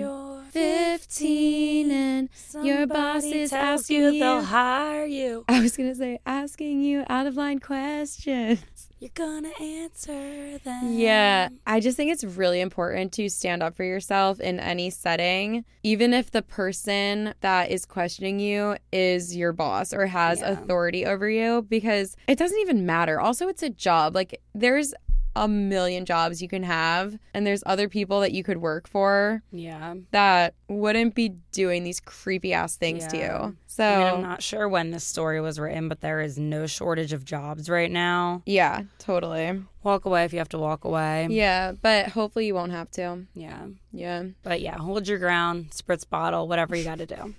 You're 0.56 0.98
15 0.98 1.92
and 1.92 2.30
your 2.64 2.88
boss 2.88 3.22
somebody 3.24 3.42
is 3.42 3.50
tells 3.52 3.82
asking 3.82 4.02
you 4.02 4.20
they'll 4.20 4.42
hire 4.44 5.06
you. 5.06 5.46
I 5.50 5.60
was 5.62 5.76
going 5.78 5.90
to 5.90 5.96
say, 5.96 6.20
asking 6.26 6.82
you 6.82 7.04
out 7.10 7.28
of 7.28 7.36
line 7.36 7.60
questions. 7.60 8.60
You're 8.98 9.12
gonna 9.14 9.52
answer 9.62 10.58
them. 10.60 10.94
Yeah, 10.94 11.50
I 11.68 11.82
just 11.82 11.98
think 11.98 12.12
it's 12.14 12.24
really 12.24 12.62
important 12.62 13.12
to 13.14 13.28
stand 13.30 13.62
up 13.62 13.76
for 13.76 13.84
yourself 13.84 14.40
in 14.40 14.58
any 14.60 14.90
setting, 14.90 15.66
even 15.84 16.14
if 16.14 16.32
the 16.32 16.42
person 16.42 17.34
that 17.42 17.70
is 17.72 17.86
questioning 17.86 18.40
you 18.40 18.78
is 18.94 19.36
your 19.36 19.52
boss 19.52 19.94
or 19.94 20.08
has 20.08 20.40
Yeah. 20.40 20.52
authority 20.52 21.06
over 21.06 21.30
you, 21.30 21.64
because 21.70 22.16
it 22.30 22.38
doesn't 22.40 22.58
even 22.60 22.86
matter. 22.86 23.20
Also, 23.20 23.50
it's 23.50 23.62
a 23.62 23.70
job. 23.70 24.16
Like, 24.16 24.42
there's 24.56 24.94
a 25.36 25.48
million 25.48 26.06
jobs 26.06 26.42
you 26.42 26.48
can 26.48 26.64
have, 26.64 27.18
and 27.34 27.46
there's 27.46 27.64
other 27.66 27.90
people 27.90 28.22
that 28.22 28.32
you 28.32 28.44
could 28.44 28.58
work 28.58 28.88
for 28.88 29.42
Yeah. 29.52 29.96
that 30.12 30.54
wouldn't 30.70 31.14
be 31.16 31.36
doing 31.52 31.84
these 31.84 32.00
creepy 32.00 32.54
ass 32.54 32.76
things 32.78 33.06
to 33.08 33.18
you. 33.18 33.58
So, 33.68 33.84
I 33.86 33.98
mean, 33.98 34.08
I'm 34.16 34.22
not 34.22 34.42
sure 34.42 34.70
when 34.70 34.92
this 34.92 35.04
story 35.04 35.42
was 35.42 35.60
written, 35.60 35.90
but 35.90 36.00
there 36.02 36.22
is 36.22 36.38
no 36.38 36.66
shortage 36.68 37.12
of 37.14 37.26
jobs 37.26 37.70
right 37.70 37.92
now. 37.92 38.42
yeah, 38.46 38.84
totally. 39.00 39.62
Walk 39.84 40.06
away 40.06 40.24
if 40.24 40.34
you 40.34 40.40
have 40.40 40.50
to 40.50 40.58
walk 40.58 40.84
away. 40.84 41.28
Yeah, 41.30 41.74
but 41.80 42.08
hopefully 42.08 42.48
you 42.48 42.56
won't 42.56 42.72
have 42.72 42.90
to. 42.92 43.26
Yeah. 43.36 43.68
Yeah. 43.92 44.24
But 44.42 44.62
yeah, 44.62 44.78
hold 44.78 45.08
your 45.08 45.20
ground, 45.20 45.72
spritz 45.72 46.10
bottle, 46.10 46.48
whatever 46.48 46.76
you 46.76 46.84
got 46.84 46.98
to 47.00 47.06
do. 47.06 47.36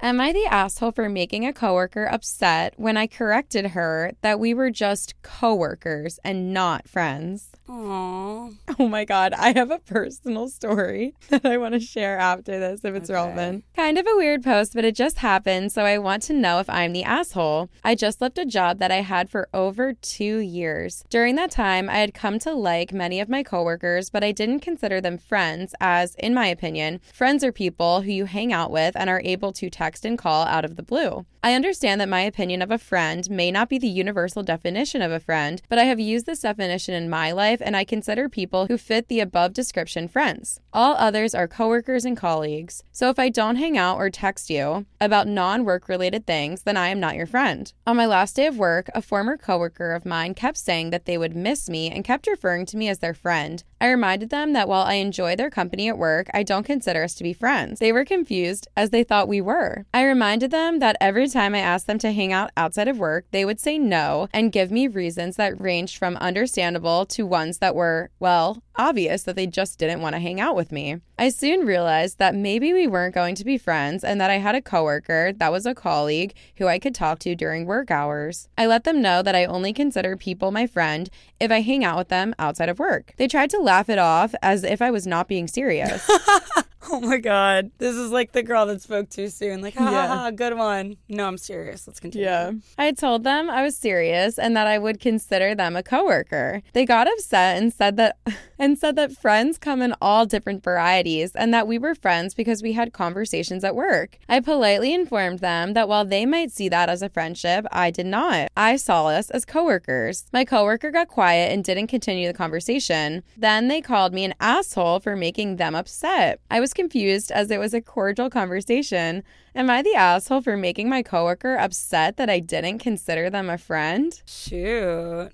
Am 0.00 0.20
I 0.20 0.32
the 0.32 0.44
asshole 0.46 0.92
for 0.92 1.08
making 1.08 1.44
a 1.44 1.52
coworker 1.52 2.04
upset 2.06 2.72
when 2.76 2.96
I 2.96 3.08
corrected 3.08 3.68
her 3.68 4.12
that 4.20 4.38
we 4.38 4.54
were 4.54 4.70
just 4.70 5.20
coworkers 5.22 6.20
and 6.22 6.54
not 6.54 6.88
friends? 6.88 7.50
Aww. 7.68 8.54
Oh 8.78 8.86
my 8.88 9.04
god, 9.04 9.32
I 9.32 9.52
have 9.54 9.72
a 9.72 9.80
personal 9.80 10.48
story 10.48 11.14
that 11.30 11.44
I 11.44 11.58
want 11.58 11.74
to 11.74 11.80
share 11.80 12.16
after 12.16 12.60
this 12.60 12.84
if 12.84 12.94
it's 12.94 13.10
Okay. 13.10 13.14
relevant. 13.14 13.64
Kind 13.74 13.98
of 13.98 14.06
a 14.06 14.16
weird 14.16 14.44
post, 14.44 14.72
but 14.72 14.84
it 14.84 14.94
just 14.94 15.18
happened, 15.18 15.72
so 15.72 15.82
I 15.84 15.98
want 15.98 16.22
to 16.24 16.32
know 16.32 16.60
if 16.60 16.70
I'm 16.70 16.92
the 16.92 17.02
asshole. 17.02 17.68
I 17.82 17.96
just 17.96 18.20
left 18.20 18.38
a 18.38 18.46
job 18.46 18.78
that 18.78 18.92
I 18.92 19.00
had 19.02 19.28
for 19.28 19.48
over 19.52 19.94
2 19.94 20.38
years. 20.38 21.02
During 21.10 21.34
that 21.36 21.50
time, 21.50 21.90
I 21.90 21.96
had 21.98 22.14
come 22.14 22.38
to 22.40 22.52
like 22.52 22.92
many 22.92 23.18
of 23.20 23.28
my 23.28 23.42
coworkers, 23.42 24.10
but 24.10 24.22
I 24.22 24.30
didn't 24.30 24.60
consider 24.60 25.00
them 25.00 25.18
friends 25.18 25.74
as 25.80 26.14
in 26.14 26.34
my 26.34 26.46
opinion, 26.46 27.00
friends 27.12 27.42
are 27.42 27.52
people 27.52 28.02
who 28.02 28.12
you 28.12 28.26
hang 28.26 28.52
out 28.52 28.70
with 28.70 28.94
and 28.96 29.10
are 29.10 29.20
able 29.24 29.52
to 29.54 29.68
text 29.68 29.87
and 30.04 30.18
call 30.18 30.44
out 30.44 30.64
of 30.64 30.76
the 30.76 30.82
blue. 30.82 31.24
I 31.42 31.54
understand 31.54 32.00
that 32.00 32.08
my 32.08 32.22
opinion 32.22 32.62
of 32.62 32.70
a 32.70 32.78
friend 32.78 33.28
may 33.30 33.50
not 33.50 33.68
be 33.68 33.78
the 33.78 33.88
universal 33.88 34.42
definition 34.42 35.02
of 35.02 35.12
a 35.12 35.20
friend, 35.20 35.62
but 35.68 35.78
I 35.78 35.84
have 35.84 36.00
used 36.00 36.26
this 36.26 36.40
definition 36.40 36.94
in 36.94 37.08
my 37.08 37.30
life 37.30 37.62
and 37.64 37.76
I 37.76 37.84
consider 37.84 38.28
people 38.28 38.66
who 38.66 38.76
fit 38.76 39.08
the 39.08 39.20
above 39.20 39.52
description 39.52 40.08
friends. 40.08 40.60
All 40.72 40.94
others 40.96 41.34
are 41.34 41.46
coworkers 41.46 42.04
and 42.04 42.16
colleagues. 42.16 42.82
So 42.92 43.08
if 43.08 43.18
I 43.18 43.28
don't 43.28 43.56
hang 43.56 43.78
out 43.78 43.96
or 43.96 44.10
text 44.10 44.50
you 44.50 44.86
about 45.00 45.28
non 45.28 45.64
work 45.64 45.88
related 45.88 46.26
things, 46.26 46.64
then 46.64 46.76
I 46.76 46.88
am 46.88 47.00
not 47.00 47.14
your 47.14 47.26
friend. 47.26 47.72
On 47.86 47.96
my 47.96 48.06
last 48.06 48.36
day 48.36 48.46
of 48.46 48.58
work, 48.58 48.90
a 48.94 49.00
former 49.00 49.36
coworker 49.36 49.94
of 49.94 50.04
mine 50.04 50.34
kept 50.34 50.58
saying 50.58 50.90
that 50.90 51.04
they 51.04 51.16
would 51.16 51.36
miss 51.36 51.68
me 51.68 51.90
and 51.90 52.04
kept 52.04 52.26
referring 52.26 52.66
to 52.66 52.76
me 52.76 52.88
as 52.88 52.98
their 52.98 53.14
friend. 53.14 53.62
I 53.80 53.88
reminded 53.88 54.30
them 54.30 54.52
that 54.54 54.68
while 54.68 54.84
I 54.84 54.94
enjoy 54.94 55.36
their 55.36 55.50
company 55.50 55.88
at 55.88 55.98
work, 55.98 56.28
I 56.34 56.42
don't 56.42 56.64
consider 56.64 57.02
us 57.04 57.14
to 57.14 57.24
be 57.24 57.32
friends. 57.32 57.78
They 57.78 57.92
were 57.92 58.04
confused 58.04 58.68
as 58.76 58.90
they 58.90 59.04
thought 59.04 59.28
we 59.28 59.40
were. 59.40 59.86
I 59.94 60.04
reminded 60.04 60.50
them 60.50 60.78
that 60.80 60.96
every 61.00 61.28
time 61.28 61.54
I 61.54 61.60
asked 61.60 61.86
them 61.86 61.98
to 62.00 62.12
hang 62.12 62.32
out 62.32 62.50
outside 62.56 62.88
of 62.88 62.98
work, 62.98 63.26
they 63.30 63.44
would 63.44 63.60
say 63.60 63.78
no 63.78 64.28
and 64.32 64.52
give 64.52 64.70
me 64.70 64.88
reasons 64.88 65.36
that 65.36 65.60
ranged 65.60 65.96
from 65.96 66.16
understandable 66.16 67.06
to 67.06 67.26
ones 67.26 67.58
that 67.58 67.74
were, 67.74 68.10
well, 68.18 68.62
obvious 68.78 69.24
that 69.24 69.36
they 69.36 69.46
just 69.46 69.78
didn't 69.78 70.00
want 70.00 70.14
to 70.14 70.20
hang 70.20 70.40
out 70.40 70.56
with 70.56 70.72
me. 70.72 71.00
I 71.18 71.28
soon 71.30 71.66
realized 71.66 72.18
that 72.18 72.34
maybe 72.34 72.72
we 72.72 72.86
weren't 72.86 73.14
going 73.14 73.34
to 73.34 73.44
be 73.44 73.58
friends 73.58 74.04
and 74.04 74.20
that 74.20 74.30
I 74.30 74.38
had 74.38 74.54
a 74.54 74.62
coworker 74.62 75.32
that 75.32 75.52
was 75.52 75.66
a 75.66 75.74
colleague 75.74 76.32
who 76.56 76.68
I 76.68 76.78
could 76.78 76.94
talk 76.94 77.18
to 77.20 77.34
during 77.34 77.66
work 77.66 77.90
hours. 77.90 78.48
I 78.56 78.66
let 78.66 78.84
them 78.84 79.02
know 79.02 79.20
that 79.22 79.34
I 79.34 79.44
only 79.44 79.72
consider 79.72 80.16
people 80.16 80.52
my 80.52 80.66
friend 80.66 81.10
if 81.40 81.50
I 81.50 81.60
hang 81.60 81.84
out 81.84 81.98
with 81.98 82.08
them 82.08 82.34
outside 82.38 82.68
of 82.68 82.78
work. 82.78 83.12
They 83.16 83.26
tried 83.28 83.50
to 83.50 83.58
laugh 83.58 83.88
it 83.88 83.98
off 83.98 84.34
as 84.42 84.62
if 84.62 84.80
I 84.80 84.90
was 84.90 85.06
not 85.06 85.28
being 85.28 85.48
serious. 85.48 86.08
Oh 86.98 87.00
my 87.00 87.18
god. 87.18 87.70
This 87.78 87.94
is 87.94 88.10
like 88.10 88.32
the 88.32 88.42
girl 88.42 88.66
that 88.66 88.80
spoke 88.80 89.10
too 89.10 89.28
soon. 89.28 89.60
Like, 89.60 89.74
ha 89.74 89.84
ha 89.84 90.06
ha, 90.06 90.30
good 90.30 90.56
one. 90.56 90.96
No, 91.08 91.26
I'm 91.26 91.36
serious. 91.36 91.86
Let's 91.86 92.00
continue. 92.00 92.26
Yeah. 92.26 92.52
I 92.78 92.92
told 92.92 93.24
them 93.24 93.50
I 93.50 93.62
was 93.62 93.76
serious 93.76 94.38
and 94.38 94.56
that 94.56 94.66
I 94.66 94.78
would 94.78 94.98
consider 94.98 95.54
them 95.54 95.76
a 95.76 95.82
coworker. 95.82 96.62
They 96.72 96.86
got 96.86 97.06
upset 97.06 97.58
and 97.58 97.72
said 97.72 97.96
that 97.98 98.16
and 98.58 98.78
said 98.78 98.96
that 98.96 99.12
friends 99.12 99.58
come 99.58 99.82
in 99.82 99.94
all 100.00 100.24
different 100.26 100.64
varieties 100.64 101.32
and 101.34 101.52
that 101.52 101.68
we 101.68 101.78
were 101.78 101.94
friends 101.94 102.34
because 102.34 102.62
we 102.62 102.72
had 102.72 102.92
conversations 102.92 103.64
at 103.64 103.76
work. 103.76 104.18
I 104.28 104.40
politely 104.40 104.92
informed 104.94 105.40
them 105.40 105.74
that 105.74 105.88
while 105.88 106.04
they 106.04 106.24
might 106.26 106.50
see 106.50 106.68
that 106.70 106.88
as 106.88 107.02
a 107.02 107.08
friendship, 107.10 107.66
I 107.70 107.90
did 107.90 108.06
not. 108.06 108.50
I 108.56 108.76
saw 108.76 109.06
us 109.08 109.30
as 109.30 109.44
coworkers. 109.44 110.24
My 110.32 110.44
coworker 110.44 110.90
got 110.90 111.08
quiet 111.08 111.52
and 111.52 111.62
didn't 111.62 111.88
continue 111.88 112.26
the 112.26 112.34
conversation. 112.34 113.22
Then 113.36 113.68
they 113.68 113.80
called 113.80 114.12
me 114.14 114.24
an 114.24 114.34
asshole 114.40 115.00
for 115.00 115.14
making 115.14 115.56
them 115.56 115.74
upset. 115.74 116.40
I 116.50 116.60
was 116.60 116.72
confused 116.78 117.32
as 117.32 117.50
it 117.50 117.58
was 117.58 117.74
a 117.74 117.80
cordial 117.80 118.30
conversation. 118.30 119.24
Am 119.54 119.68
I 119.68 119.82
the 119.82 119.94
asshole 119.94 120.42
for 120.42 120.56
making 120.56 120.88
my 120.88 121.02
coworker 121.02 121.56
upset 121.56 122.16
that 122.16 122.30
I 122.30 122.38
didn't 122.38 122.78
consider 122.78 123.28
them 123.28 123.50
a 123.50 123.58
friend? 123.58 124.22
Shoot. 124.26 125.30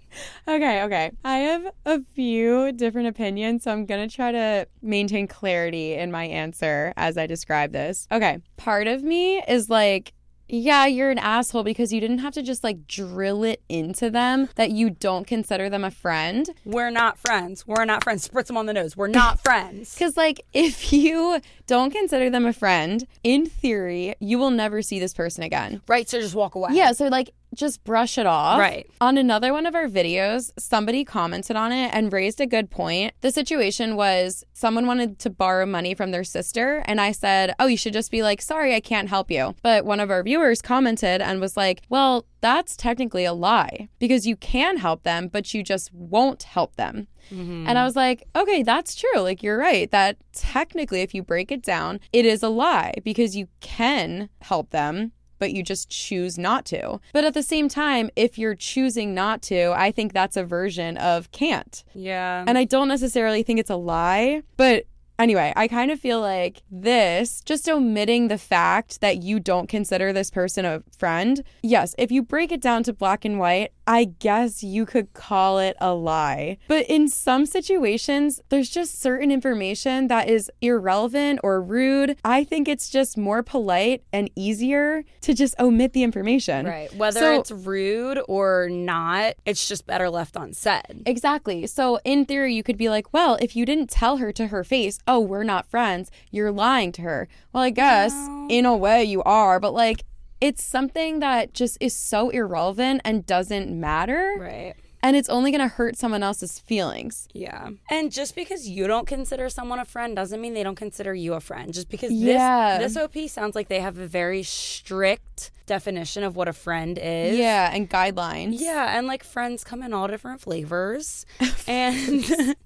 Okay, 0.48 0.82
okay. 0.82 1.12
I 1.24 1.36
have 1.38 1.66
a 1.84 2.00
few 2.14 2.72
different 2.72 3.08
opinions, 3.08 3.64
so 3.64 3.72
I'm 3.72 3.84
going 3.84 4.08
to 4.08 4.14
try 4.14 4.32
to 4.32 4.66
maintain 4.80 5.26
clarity 5.26 5.92
in 5.94 6.10
my 6.10 6.24
answer 6.24 6.94
as 6.96 7.18
I 7.18 7.26
describe 7.26 7.72
this. 7.72 8.08
Okay. 8.10 8.38
Part 8.56 8.86
of 8.86 9.02
me 9.02 9.42
is 9.46 9.68
like, 9.68 10.14
yeah, 10.48 10.86
you're 10.86 11.10
an 11.10 11.18
asshole 11.18 11.64
because 11.64 11.92
you 11.92 12.00
didn't 12.00 12.18
have 12.18 12.34
to 12.34 12.42
just 12.42 12.62
like 12.62 12.86
drill 12.86 13.44
it 13.44 13.62
into 13.68 14.10
them 14.10 14.48
that 14.56 14.70
you 14.70 14.90
don't 14.90 15.26
consider 15.26 15.70
them 15.70 15.84
a 15.84 15.90
friend. 15.90 16.50
We're 16.64 16.90
not 16.90 17.18
friends. 17.18 17.66
We're 17.66 17.84
not 17.84 18.04
friends. 18.04 18.28
Spritz 18.34 18.46
them 18.46 18.56
on 18.56 18.66
the 18.66 18.72
nose. 18.72 18.96
We're 18.96 19.08
not 19.08 19.40
friends. 19.40 19.94
Because, 20.04 20.16
like, 20.16 20.44
if 20.52 20.92
you 20.92 21.40
don't 21.66 21.90
consider 21.90 22.28
them 22.28 22.44
a 22.44 22.52
friend, 22.52 23.06
in 23.22 23.46
theory, 23.46 24.14
you 24.18 24.38
will 24.38 24.50
never 24.50 24.82
see 24.82 24.98
this 24.98 25.14
person 25.14 25.42
again. 25.42 25.80
Right, 25.88 26.08
so 26.08 26.20
just 26.20 26.34
walk 26.34 26.54
away. 26.54 26.70
Yeah, 26.72 26.92
so 26.92 27.06
like 27.06 27.30
just 27.54 27.84
brush 27.84 28.18
it 28.18 28.26
off. 28.26 28.58
Right. 28.58 28.90
On 29.00 29.16
another 29.16 29.52
one 29.52 29.66
of 29.66 29.74
our 29.74 29.86
videos, 29.86 30.50
somebody 30.58 31.04
commented 31.04 31.56
on 31.56 31.72
it 31.72 31.90
and 31.94 32.12
raised 32.12 32.40
a 32.40 32.46
good 32.46 32.70
point. 32.70 33.14
The 33.20 33.30
situation 33.30 33.96
was 33.96 34.44
someone 34.52 34.86
wanted 34.86 35.18
to 35.20 35.30
borrow 35.30 35.66
money 35.66 35.94
from 35.94 36.10
their 36.10 36.24
sister, 36.24 36.82
and 36.86 37.00
I 37.00 37.12
said, 37.12 37.54
Oh, 37.58 37.66
you 37.66 37.76
should 37.76 37.92
just 37.92 38.10
be 38.10 38.22
like, 38.22 38.40
Sorry, 38.42 38.74
I 38.74 38.80
can't 38.80 39.08
help 39.08 39.30
you. 39.30 39.54
But 39.62 39.84
one 39.84 40.00
of 40.00 40.10
our 40.10 40.22
viewers 40.22 40.62
commented 40.62 41.20
and 41.20 41.40
was 41.40 41.56
like, 41.56 41.82
Well, 41.88 42.26
that's 42.40 42.76
technically 42.76 43.24
a 43.24 43.32
lie 43.32 43.88
because 43.98 44.26
you 44.26 44.36
can 44.36 44.76
help 44.76 45.02
them, 45.02 45.28
but 45.28 45.54
you 45.54 45.62
just 45.62 45.92
won't 45.94 46.42
help 46.42 46.76
them. 46.76 47.08
Mm-hmm. 47.30 47.66
And 47.66 47.78
I 47.78 47.84
was 47.84 47.96
like, 47.96 48.24
okay, 48.36 48.62
that's 48.62 48.94
true. 48.94 49.20
Like, 49.20 49.42
you're 49.42 49.58
right. 49.58 49.90
That 49.90 50.18
technically, 50.32 51.00
if 51.00 51.14
you 51.14 51.22
break 51.22 51.50
it 51.50 51.62
down, 51.62 52.00
it 52.12 52.26
is 52.26 52.42
a 52.42 52.48
lie 52.48 52.94
because 53.02 53.36
you 53.36 53.48
can 53.60 54.28
help 54.42 54.70
them, 54.70 55.12
but 55.38 55.52
you 55.52 55.62
just 55.62 55.88
choose 55.88 56.38
not 56.38 56.64
to. 56.66 57.00
But 57.12 57.24
at 57.24 57.34
the 57.34 57.42
same 57.42 57.68
time, 57.68 58.10
if 58.16 58.38
you're 58.38 58.54
choosing 58.54 59.14
not 59.14 59.42
to, 59.42 59.72
I 59.76 59.90
think 59.90 60.12
that's 60.12 60.36
a 60.36 60.44
version 60.44 60.96
of 60.96 61.30
can't. 61.32 61.84
Yeah. 61.94 62.44
And 62.46 62.56
I 62.58 62.64
don't 62.64 62.88
necessarily 62.88 63.42
think 63.42 63.60
it's 63.60 63.70
a 63.70 63.76
lie, 63.76 64.42
but 64.56 64.86
Anyway, 65.18 65.52
I 65.56 65.68
kind 65.68 65.90
of 65.92 66.00
feel 66.00 66.20
like 66.20 66.62
this, 66.70 67.40
just 67.42 67.68
omitting 67.68 68.28
the 68.28 68.38
fact 68.38 69.00
that 69.00 69.22
you 69.22 69.38
don't 69.38 69.68
consider 69.68 70.12
this 70.12 70.30
person 70.30 70.64
a 70.64 70.82
friend. 70.98 71.44
Yes, 71.62 71.94
if 71.98 72.10
you 72.10 72.22
break 72.22 72.50
it 72.50 72.60
down 72.60 72.82
to 72.84 72.92
black 72.92 73.24
and 73.24 73.38
white, 73.38 73.70
I 73.86 74.04
guess 74.04 74.64
you 74.64 74.86
could 74.86 75.12
call 75.12 75.58
it 75.58 75.76
a 75.80 75.92
lie. 75.94 76.56
But 76.68 76.86
in 76.86 77.06
some 77.08 77.46
situations, 77.46 78.40
there's 78.48 78.70
just 78.70 79.00
certain 79.00 79.30
information 79.30 80.08
that 80.08 80.28
is 80.28 80.50
irrelevant 80.60 81.40
or 81.44 81.60
rude. 81.62 82.16
I 82.24 82.44
think 82.44 82.66
it's 82.66 82.88
just 82.88 83.16
more 83.18 83.42
polite 83.42 84.02
and 84.12 84.30
easier 84.34 85.04
to 85.20 85.34
just 85.34 85.54
omit 85.60 85.92
the 85.92 86.02
information. 86.02 86.66
Right. 86.66 86.92
Whether 86.96 87.20
So- 87.20 87.40
it's 87.40 87.50
rude 87.52 88.20
or 88.26 88.68
not, 88.70 89.34
it's 89.44 89.68
just 89.68 89.86
better 89.86 90.10
left 90.10 90.34
unsaid. 90.34 91.02
Exactly. 91.06 91.66
So, 91.66 92.00
in 92.04 92.24
theory, 92.24 92.54
you 92.54 92.62
could 92.62 92.78
be 92.78 92.88
like, 92.88 93.12
well, 93.12 93.36
if 93.40 93.54
you 93.54 93.64
didn't 93.66 93.90
tell 93.90 94.16
her 94.16 94.32
to 94.32 94.48
her 94.48 94.64
face, 94.64 94.98
oh, 95.06 95.20
we're 95.20 95.44
not 95.44 95.66
friends, 95.66 96.10
you're 96.30 96.52
lying 96.52 96.92
to 96.92 97.02
her. 97.02 97.28
Well, 97.52 97.62
I 97.62 97.70
guess 97.70 98.12
No. 98.12 98.46
in 98.50 98.66
a 98.66 98.76
way 98.76 99.04
you 99.04 99.22
are, 99.22 99.60
but 99.60 99.72
like, 99.74 100.04
it's 100.40 100.62
something 100.62 101.20
that 101.20 101.54
just 101.54 101.78
is 101.80 101.94
so 101.94 102.28
irrelevant 102.30 103.00
and 103.04 103.24
doesn't 103.24 103.70
matter. 103.70 104.34
Right. 104.38 104.74
And 105.02 105.16
it's 105.16 105.28
only 105.28 105.50
going 105.50 105.60
to 105.60 105.68
hurt 105.68 105.96
someone 105.98 106.22
else's 106.22 106.58
feelings. 106.58 107.28
Yeah. 107.34 107.68
And 107.90 108.10
just 108.10 108.34
because 108.34 108.66
you 108.66 108.86
don't 108.86 109.06
consider 109.06 109.50
someone 109.50 109.78
a 109.78 109.84
friend 109.84 110.16
doesn't 110.16 110.40
mean 110.40 110.54
they 110.54 110.62
don't 110.62 110.76
consider 110.76 111.14
you 111.14 111.34
a 111.34 111.40
friend. 111.40 111.74
Just 111.74 111.90
because 111.90 112.10
Yeah. 112.10 112.78
this 112.78 112.94
this 112.94 113.02
OP 113.02 113.28
sounds 113.28 113.54
like 113.54 113.68
they 113.68 113.80
have 113.80 113.98
a 113.98 114.06
very 114.06 114.42
strict 114.42 115.50
definition 115.66 116.24
of 116.24 116.36
what 116.36 116.48
a 116.48 116.54
friend 116.54 116.98
is. 117.00 117.36
Yeah. 117.38 117.70
And 117.70 117.88
guidelines. 117.88 118.54
Yeah, 118.58 118.96
and 118.96 119.06
like 119.06 119.24
friends 119.24 119.62
come 119.62 119.82
in 119.82 119.92
all 119.92 120.08
different 120.08 120.40
flavors. 120.40 121.26
and. 121.66 122.56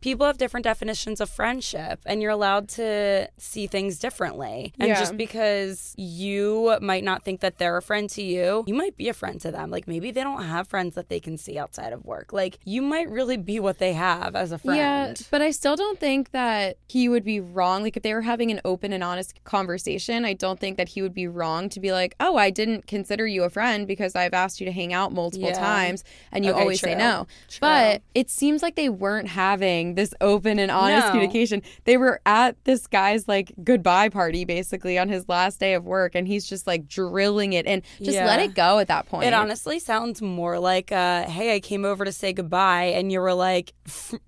People 0.00 0.26
have 0.26 0.38
different 0.38 0.64
definitions 0.64 1.20
of 1.20 1.28
friendship 1.28 2.00
and 2.06 2.20
you're 2.22 2.30
allowed 2.30 2.68
to 2.68 3.28
see 3.38 3.66
things 3.66 3.98
differently. 3.98 4.72
And 4.78 4.88
Yeah. 4.88 4.98
just 5.00 5.16
because 5.16 5.94
you 5.96 6.76
might 6.80 7.02
not 7.04 7.24
think 7.24 7.40
that 7.40 7.58
they're 7.58 7.76
a 7.76 7.82
friend 7.82 8.08
to 8.10 8.22
you, 8.22 8.64
you 8.66 8.74
might 8.74 8.96
be 8.96 9.08
a 9.08 9.14
friend 9.14 9.40
to 9.40 9.50
them. 9.50 9.70
Like 9.70 9.88
maybe 9.88 10.10
they 10.10 10.22
don't 10.22 10.44
have 10.44 10.68
friends 10.68 10.94
that 10.94 11.08
they 11.08 11.20
can 11.20 11.36
see 11.38 11.58
outside 11.58 11.92
of 11.92 12.04
work. 12.04 12.32
Like 12.32 12.58
you 12.64 12.82
might 12.82 13.08
really 13.10 13.36
be 13.36 13.58
what 13.60 13.78
they 13.78 13.94
have 13.94 14.36
as 14.36 14.52
a 14.52 14.58
friend. 14.58 14.76
Yeah, 14.76 15.26
but 15.30 15.42
I 15.42 15.50
still 15.50 15.76
don't 15.76 15.98
think 15.98 16.30
that 16.32 16.76
he 16.88 17.08
would 17.08 17.24
be 17.24 17.40
wrong. 17.40 17.82
Like, 17.82 17.96
if 17.96 18.02
they 18.02 18.14
were 18.14 18.22
having 18.22 18.50
an 18.50 18.60
open 18.64 18.92
and 18.92 19.02
honest 19.02 19.42
conversation, 19.44 20.24
I 20.24 20.32
don't 20.34 20.60
think 20.60 20.76
that 20.76 20.90
he 20.90 21.02
would 21.02 21.14
be 21.14 21.26
wrong 21.26 21.68
to 21.70 21.80
be 21.80 21.92
like, 21.92 22.14
oh, 22.20 22.36
I 22.36 22.50
didn't 22.50 22.86
consider 22.86 23.26
you 23.26 23.42
a 23.44 23.50
friend 23.50 23.86
because 23.86 24.14
I've 24.14 24.34
asked 24.34 24.60
you 24.60 24.66
to 24.66 24.72
hang 24.72 24.92
out 24.92 25.12
multiple 25.12 25.48
Yeah. 25.48 25.58
times 25.58 26.04
and 26.32 26.44
you 26.44 26.52
Okay, 26.52 26.60
always 26.60 26.80
say 26.80 26.94
no. 26.94 27.26
True. 27.48 27.58
But 27.60 28.02
it 28.14 28.30
seems 28.30 28.62
like 28.62 28.76
they 28.76 28.88
weren't 28.88 29.28
having 29.28 29.85
this 29.94 30.12
open 30.20 30.58
and 30.58 30.70
honest 30.70 31.06
No. 31.06 31.12
communication. 31.12 31.62
They 31.84 31.96
were 31.96 32.20
at 32.26 32.56
this 32.64 32.86
guy's 32.86 33.28
like 33.28 33.52
goodbye 33.62 34.08
party 34.08 34.44
basically 34.44 34.98
on 34.98 35.08
his 35.08 35.28
last 35.28 35.60
day 35.60 35.74
of 35.74 35.84
work 35.84 36.14
and 36.14 36.26
he's 36.26 36.46
just 36.46 36.66
like 36.66 36.88
drilling 36.88 37.52
it 37.52 37.66
and 37.66 37.82
just 38.02 38.18
let 38.18 38.40
it 38.40 38.54
go 38.54 38.78
at 38.78 38.88
that 38.88 39.06
point. 39.08 39.26
It 39.26 39.32
honestly 39.34 39.78
sounds 39.78 40.20
more 40.22 40.58
like, 40.58 40.90
uh, 40.92 41.24
hey, 41.28 41.54
I 41.54 41.60
came 41.60 41.84
over 41.84 42.04
to 42.04 42.12
say 42.12 42.32
goodbye, 42.32 42.84
and 42.96 43.10
you 43.12 43.20
were 43.20 43.34
like, 43.34 43.72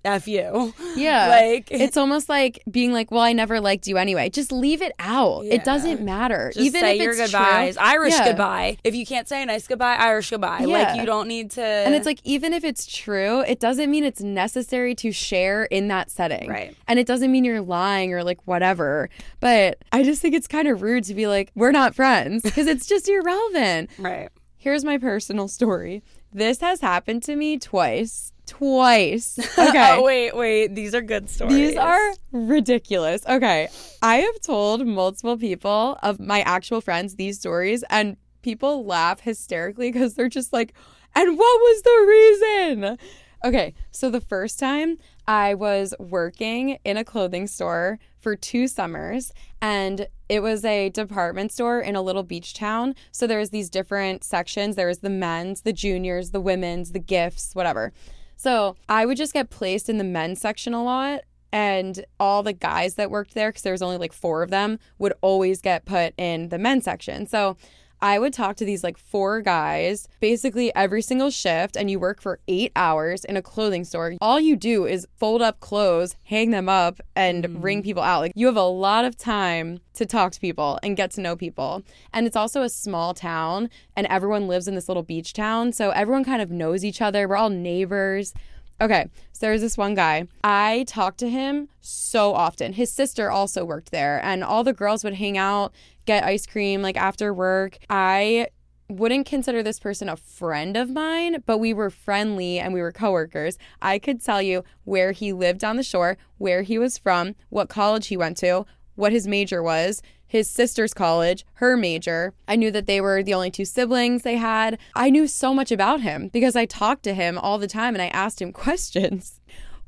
F 0.05 0.27
you. 0.27 0.73
Yeah. 0.95 1.27
Like, 1.29 1.67
it's 1.71 1.97
almost 1.97 2.29
like 2.29 2.61
being 2.69 2.91
like, 2.91 3.11
well, 3.11 3.21
I 3.21 3.33
never 3.33 3.59
liked 3.61 3.87
you 3.87 3.97
anyway. 3.97 4.29
Just 4.29 4.51
leave 4.51 4.81
it 4.81 4.91
out. 4.99 5.45
Yeah. 5.45 5.55
It 5.55 5.63
doesn't 5.63 6.01
matter. 6.01 6.51
Just 6.53 6.65
Even 6.65 6.81
say 6.81 6.95
if 6.97 7.01
your 7.01 7.11
it's 7.11 7.19
goodbyes. 7.31 7.75
True. 7.75 7.85
Irish 7.85 8.13
Yeah. 8.13 8.27
goodbye. 8.29 8.77
If 8.83 8.95
you 8.95 9.05
can't 9.05 9.27
say 9.27 9.41
a 9.43 9.45
nice 9.45 9.67
goodbye, 9.67 9.95
Irish 9.95 10.29
goodbye. 10.29 10.61
Yeah. 10.61 10.77
Like 10.93 10.99
you 10.99 11.05
don't 11.05 11.27
need 11.27 11.51
to. 11.51 11.63
And 11.63 11.95
it's 11.95 12.05
like, 12.05 12.19
even 12.23 12.53
if 12.53 12.63
it's 12.63 12.85
true, 12.85 13.41
it 13.41 13.59
doesn't 13.59 13.89
mean 13.89 14.03
it's 14.03 14.21
necessary 14.21 14.93
to 14.95 15.11
share 15.11 15.48
in 15.65 15.87
that 15.89 16.09
setting. 16.11 16.49
Right. 16.49 16.75
And 16.87 16.99
it 16.99 17.07
doesn't 17.07 17.31
mean 17.31 17.43
you're 17.43 17.61
lying 17.61 18.13
or 18.13 18.23
like 18.23 18.45
whatever. 18.47 19.09
But 19.39 19.83
I 19.91 20.03
just 20.03 20.21
think 20.21 20.35
it's 20.35 20.47
kind 20.47 20.67
of 20.67 20.81
rude 20.81 21.03
to 21.05 21.13
be 21.13 21.27
like, 21.27 21.51
we're 21.55 21.71
not 21.71 21.95
friends 21.95 22.43
because 22.43 22.67
it's 22.67 22.87
just 22.87 23.07
irrelevant. 23.07 23.89
right. 23.99 24.29
Here's 24.57 24.83
my 24.83 24.97
personal 24.97 25.47
story. 25.47 26.03
This 26.33 26.59
has 26.59 26.81
happened 26.81 27.23
to 27.23 27.35
me 27.35 27.57
twice. 27.57 28.33
Twice. 28.45 29.39
Oh, 29.57 29.69
okay. 29.69 29.95
oh 29.97 30.03
wait, 30.03 30.35
wait. 30.35 30.75
These 30.75 30.95
are 30.95 31.01
good 31.01 31.29
stories. 31.29 31.53
These 31.53 31.77
are 31.77 32.13
ridiculous. 32.31 33.25
Okay. 33.27 33.67
I 34.01 34.17
have 34.17 34.39
told 34.41 34.85
multiple 34.85 35.37
people 35.37 35.97
of 36.01 36.19
my 36.19 36.41
actual 36.41 36.81
friends 36.81 37.15
these 37.15 37.39
stories, 37.39 37.83
and 37.89 38.17
people 38.41 38.85
laugh 38.85 39.19
hysterically 39.19 39.91
because 39.91 40.15
they're 40.15 40.29
just 40.29 40.53
like, 40.53 40.73
and 41.15 41.37
what 41.37 41.59
was 41.59 41.81
the 41.81 42.05
reason? 42.07 42.97
Okay. 43.43 43.73
So 43.91 44.09
the 44.09 44.21
first 44.21 44.59
time 44.59 44.97
I 45.29 45.53
was 45.53 45.93
working 45.99 46.79
in 46.83 46.97
a 46.97 47.03
clothing 47.03 47.45
store 47.45 47.99
for 48.19 48.35
two 48.35 48.67
summers, 48.67 49.31
and 49.61 50.07
it 50.27 50.41
was 50.41 50.65
a 50.65 50.89
department 50.89 51.51
store 51.51 51.79
in 51.79 51.95
a 51.95 52.01
little 52.01 52.23
beach 52.23 52.55
town. 52.55 52.95
So 53.11 53.27
there 53.27 53.37
was 53.37 53.51
these 53.51 53.69
different 53.69 54.23
sections. 54.23 54.75
There 54.75 54.87
was 54.87 54.99
the 54.99 55.09
men's, 55.11 55.61
the 55.61 55.71
juniors, 55.71 56.31
the 56.31 56.41
women's, 56.41 56.93
the 56.93 56.99
gifts, 56.99 57.53
whatever. 57.53 57.93
So 58.37 58.75
I 58.89 59.05
would 59.05 59.17
just 59.17 59.33
get 59.33 59.51
placed 59.51 59.87
in 59.87 59.99
the 59.99 60.03
men's 60.03 60.41
section 60.41 60.73
a 60.73 60.83
lot. 60.83 61.21
And 61.51 62.05
all 62.19 62.41
the 62.41 62.53
guys 62.53 62.95
that 62.95 63.11
worked 63.11 63.35
there, 63.35 63.49
because 63.49 63.61
there 63.61 63.73
was 63.73 63.83
only 63.83 63.97
like 63.97 64.13
four 64.13 64.41
of 64.41 64.49
them, 64.49 64.79
would 64.97 65.13
always 65.21 65.61
get 65.61 65.85
put 65.85 66.15
in 66.17 66.49
the 66.49 66.57
men's 66.57 66.85
section. 66.85 67.27
So 67.27 67.55
I 68.01 68.19
would 68.19 68.33
talk 68.33 68.55
to 68.57 68.65
these 68.65 68.83
like 68.83 68.97
four 68.97 69.41
guys 69.41 70.07
basically 70.19 70.73
every 70.75 71.01
single 71.01 71.29
shift, 71.29 71.75
and 71.75 71.89
you 71.91 71.99
work 71.99 72.21
for 72.21 72.39
eight 72.47 72.71
hours 72.75 73.25
in 73.25 73.37
a 73.37 73.41
clothing 73.41 73.83
store. 73.83 74.15
All 74.21 74.39
you 74.39 74.55
do 74.55 74.85
is 74.85 75.07
fold 75.17 75.41
up 75.41 75.59
clothes, 75.59 76.15
hang 76.23 76.51
them 76.51 76.69
up, 76.69 77.01
and 77.15 77.43
mm-hmm. 77.43 77.61
ring 77.61 77.83
people 77.83 78.03
out. 78.03 78.21
Like 78.21 78.33
you 78.35 78.45
have 78.45 78.55
a 78.55 78.63
lot 78.63 79.05
of 79.05 79.17
time 79.17 79.79
to 79.93 80.05
talk 80.05 80.31
to 80.33 80.39
people 80.39 80.79
and 80.81 80.95
get 80.95 81.11
to 81.11 81.21
know 81.21 81.35
people. 81.35 81.83
And 82.13 82.25
it's 82.25 82.35
also 82.35 82.61
a 82.61 82.69
small 82.69 83.13
town, 83.13 83.69
and 83.95 84.07
everyone 84.07 84.47
lives 84.47 84.67
in 84.67 84.75
this 84.75 84.87
little 84.87 85.03
beach 85.03 85.33
town. 85.33 85.73
So 85.73 85.89
everyone 85.91 86.23
kind 86.23 86.41
of 86.41 86.51
knows 86.51 86.85
each 86.85 87.01
other. 87.01 87.27
We're 87.27 87.37
all 87.37 87.49
neighbors. 87.49 88.33
Okay, 88.81 89.09
so 89.33 89.45
there's 89.45 89.59
this 89.59 89.77
one 89.77 89.93
guy. 89.93 90.25
I 90.41 90.85
talked 90.87 91.17
to 91.19 91.29
him 91.29 91.67
so 91.81 92.33
often. 92.33 92.71
His 92.73 92.89
sister 92.89 93.29
also 93.29 93.65
worked 93.65 93.91
there, 93.91 94.23
and 94.23 94.41
all 94.41 94.63
the 94.63 94.71
girls 94.71 95.03
would 95.03 95.15
hang 95.15 95.37
out, 95.37 95.73
get 96.09 96.23
ice 96.23 96.47
cream 96.47 96.81
like 96.81 96.97
after 96.97 97.31
work. 97.31 97.77
I 97.87 98.47
wouldn't 98.87 99.27
consider 99.27 99.61
this 99.61 99.79
person 99.79 100.09
a 100.09 100.15
friend 100.15 100.75
of 100.75 100.89
mine, 100.89 101.43
but 101.45 101.59
we 101.59 101.71
were 101.71 101.91
friendly 101.91 102.57
and 102.57 102.73
we 102.73 102.81
were 102.81 102.91
coworkers. 102.91 103.59
I 103.79 103.99
could 103.99 104.19
tell 104.19 104.41
you 104.41 104.63
where 104.85 105.11
he 105.11 105.31
lived 105.31 105.63
on 105.63 105.77
the 105.77 105.83
shore, 105.83 106.17
where 106.39 106.63
he 106.63 106.79
was 106.79 106.97
from, 106.97 107.35
what 107.49 107.69
college 107.69 108.07
he 108.07 108.17
went 108.17 108.37
to, 108.37 108.65
what 108.95 109.11
his 109.11 109.27
major 109.27 109.61
was, 109.61 110.01
his 110.25 110.49
sister's 110.49 110.95
college, 110.95 111.45
her 111.53 111.77
major. 111.77 112.33
I 112.47 112.55
knew 112.55 112.71
that 112.71 112.87
they 112.87 112.99
were 112.99 113.21
the 113.21 113.35
only 113.35 113.51
two 113.51 113.65
siblings 113.65 114.23
they 114.23 114.37
had. 114.37 114.79
I 114.95 115.11
knew 115.11 115.27
so 115.27 115.53
much 115.53 115.71
about 115.71 116.01
him 116.01 116.29
because 116.29 116.55
I 116.55 116.65
talked 116.65 117.03
to 117.03 117.13
him 117.13 117.37
all 117.37 117.59
the 117.59 117.67
time 117.67 117.93
and 117.93 118.01
I 118.01 118.07
asked 118.07 118.41
him 118.41 118.51
questions. 118.65 119.41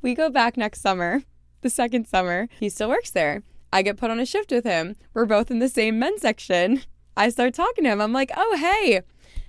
We 0.03 0.13
go 0.13 0.30
back 0.30 0.55
next 0.55 0.82
summer, 0.82 1.24
the 1.61 1.72
second 1.72 2.07
summer. 2.07 2.47
He 2.59 2.69
still 2.69 2.89
works 2.89 3.09
there. 3.09 3.41
I 3.74 3.82
get 3.82 3.97
put 3.97 4.11
on 4.11 4.19
a 4.19 4.26
shift 4.26 4.51
with 4.51 4.63
him. 4.63 4.95
We're 5.13 5.26
both 5.26 5.49
in 5.51 5.59
the 5.59 5.69
same 5.69 5.99
men's 5.99 6.22
section. 6.22 6.84
I 7.15 7.30
start 7.30 7.53
talking 7.53 7.84
to 7.84 7.91
him. 7.91 8.01
I'm 8.01 8.13
like, 8.13 8.32
oh, 8.36 8.57
hey, 8.57 9.01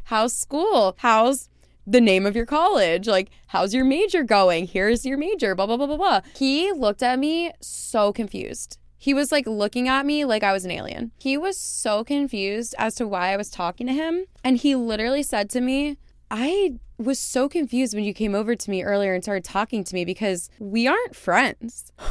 how's 0.04 0.36
school? 0.36 0.94
How's 0.98 1.48
the 1.86 2.00
name 2.00 2.26
of 2.26 2.36
your 2.36 2.46
college? 2.46 3.08
Like, 3.08 3.30
how's 3.48 3.74
your 3.74 3.84
major 3.84 4.22
going? 4.22 4.66
Here's 4.66 5.04
your 5.04 5.18
major, 5.18 5.54
blah, 5.54 5.66
blah, 5.66 5.76
blah, 5.76 5.86
blah, 5.86 5.96
blah. 5.96 6.20
He 6.36 6.72
looked 6.72 7.02
at 7.02 7.18
me 7.18 7.52
so 7.60 8.12
confused. 8.12 8.78
He 8.96 9.14
was 9.14 9.32
like 9.32 9.48
looking 9.48 9.88
at 9.88 10.06
me 10.06 10.24
like 10.24 10.44
I 10.44 10.52
was 10.52 10.64
an 10.64 10.70
alien. 10.70 11.10
He 11.18 11.36
was 11.36 11.58
so 11.58 12.04
confused 12.04 12.74
as 12.78 12.94
to 12.96 13.08
why 13.08 13.32
I 13.32 13.36
was 13.36 13.50
talking 13.50 13.88
to 13.88 13.92
him. 13.92 14.26
And 14.44 14.56
he 14.58 14.76
literally 14.76 15.24
said 15.24 15.50
to 15.50 15.60
me, 15.60 15.98
I 16.30 16.74
was 17.03 17.18
so 17.18 17.48
confused 17.48 17.94
when 17.94 18.05
you 18.05 18.14
came 18.14 18.34
over 18.34 18.55
to 18.55 18.70
me 18.70 18.82
earlier 18.82 19.14
and 19.14 19.22
started 19.22 19.44
talking 19.44 19.84
to 19.84 19.94
me 19.94 20.05
because 20.05 20.48
we 20.59 20.86
aren't 20.86 21.16
friends. 21.16 21.92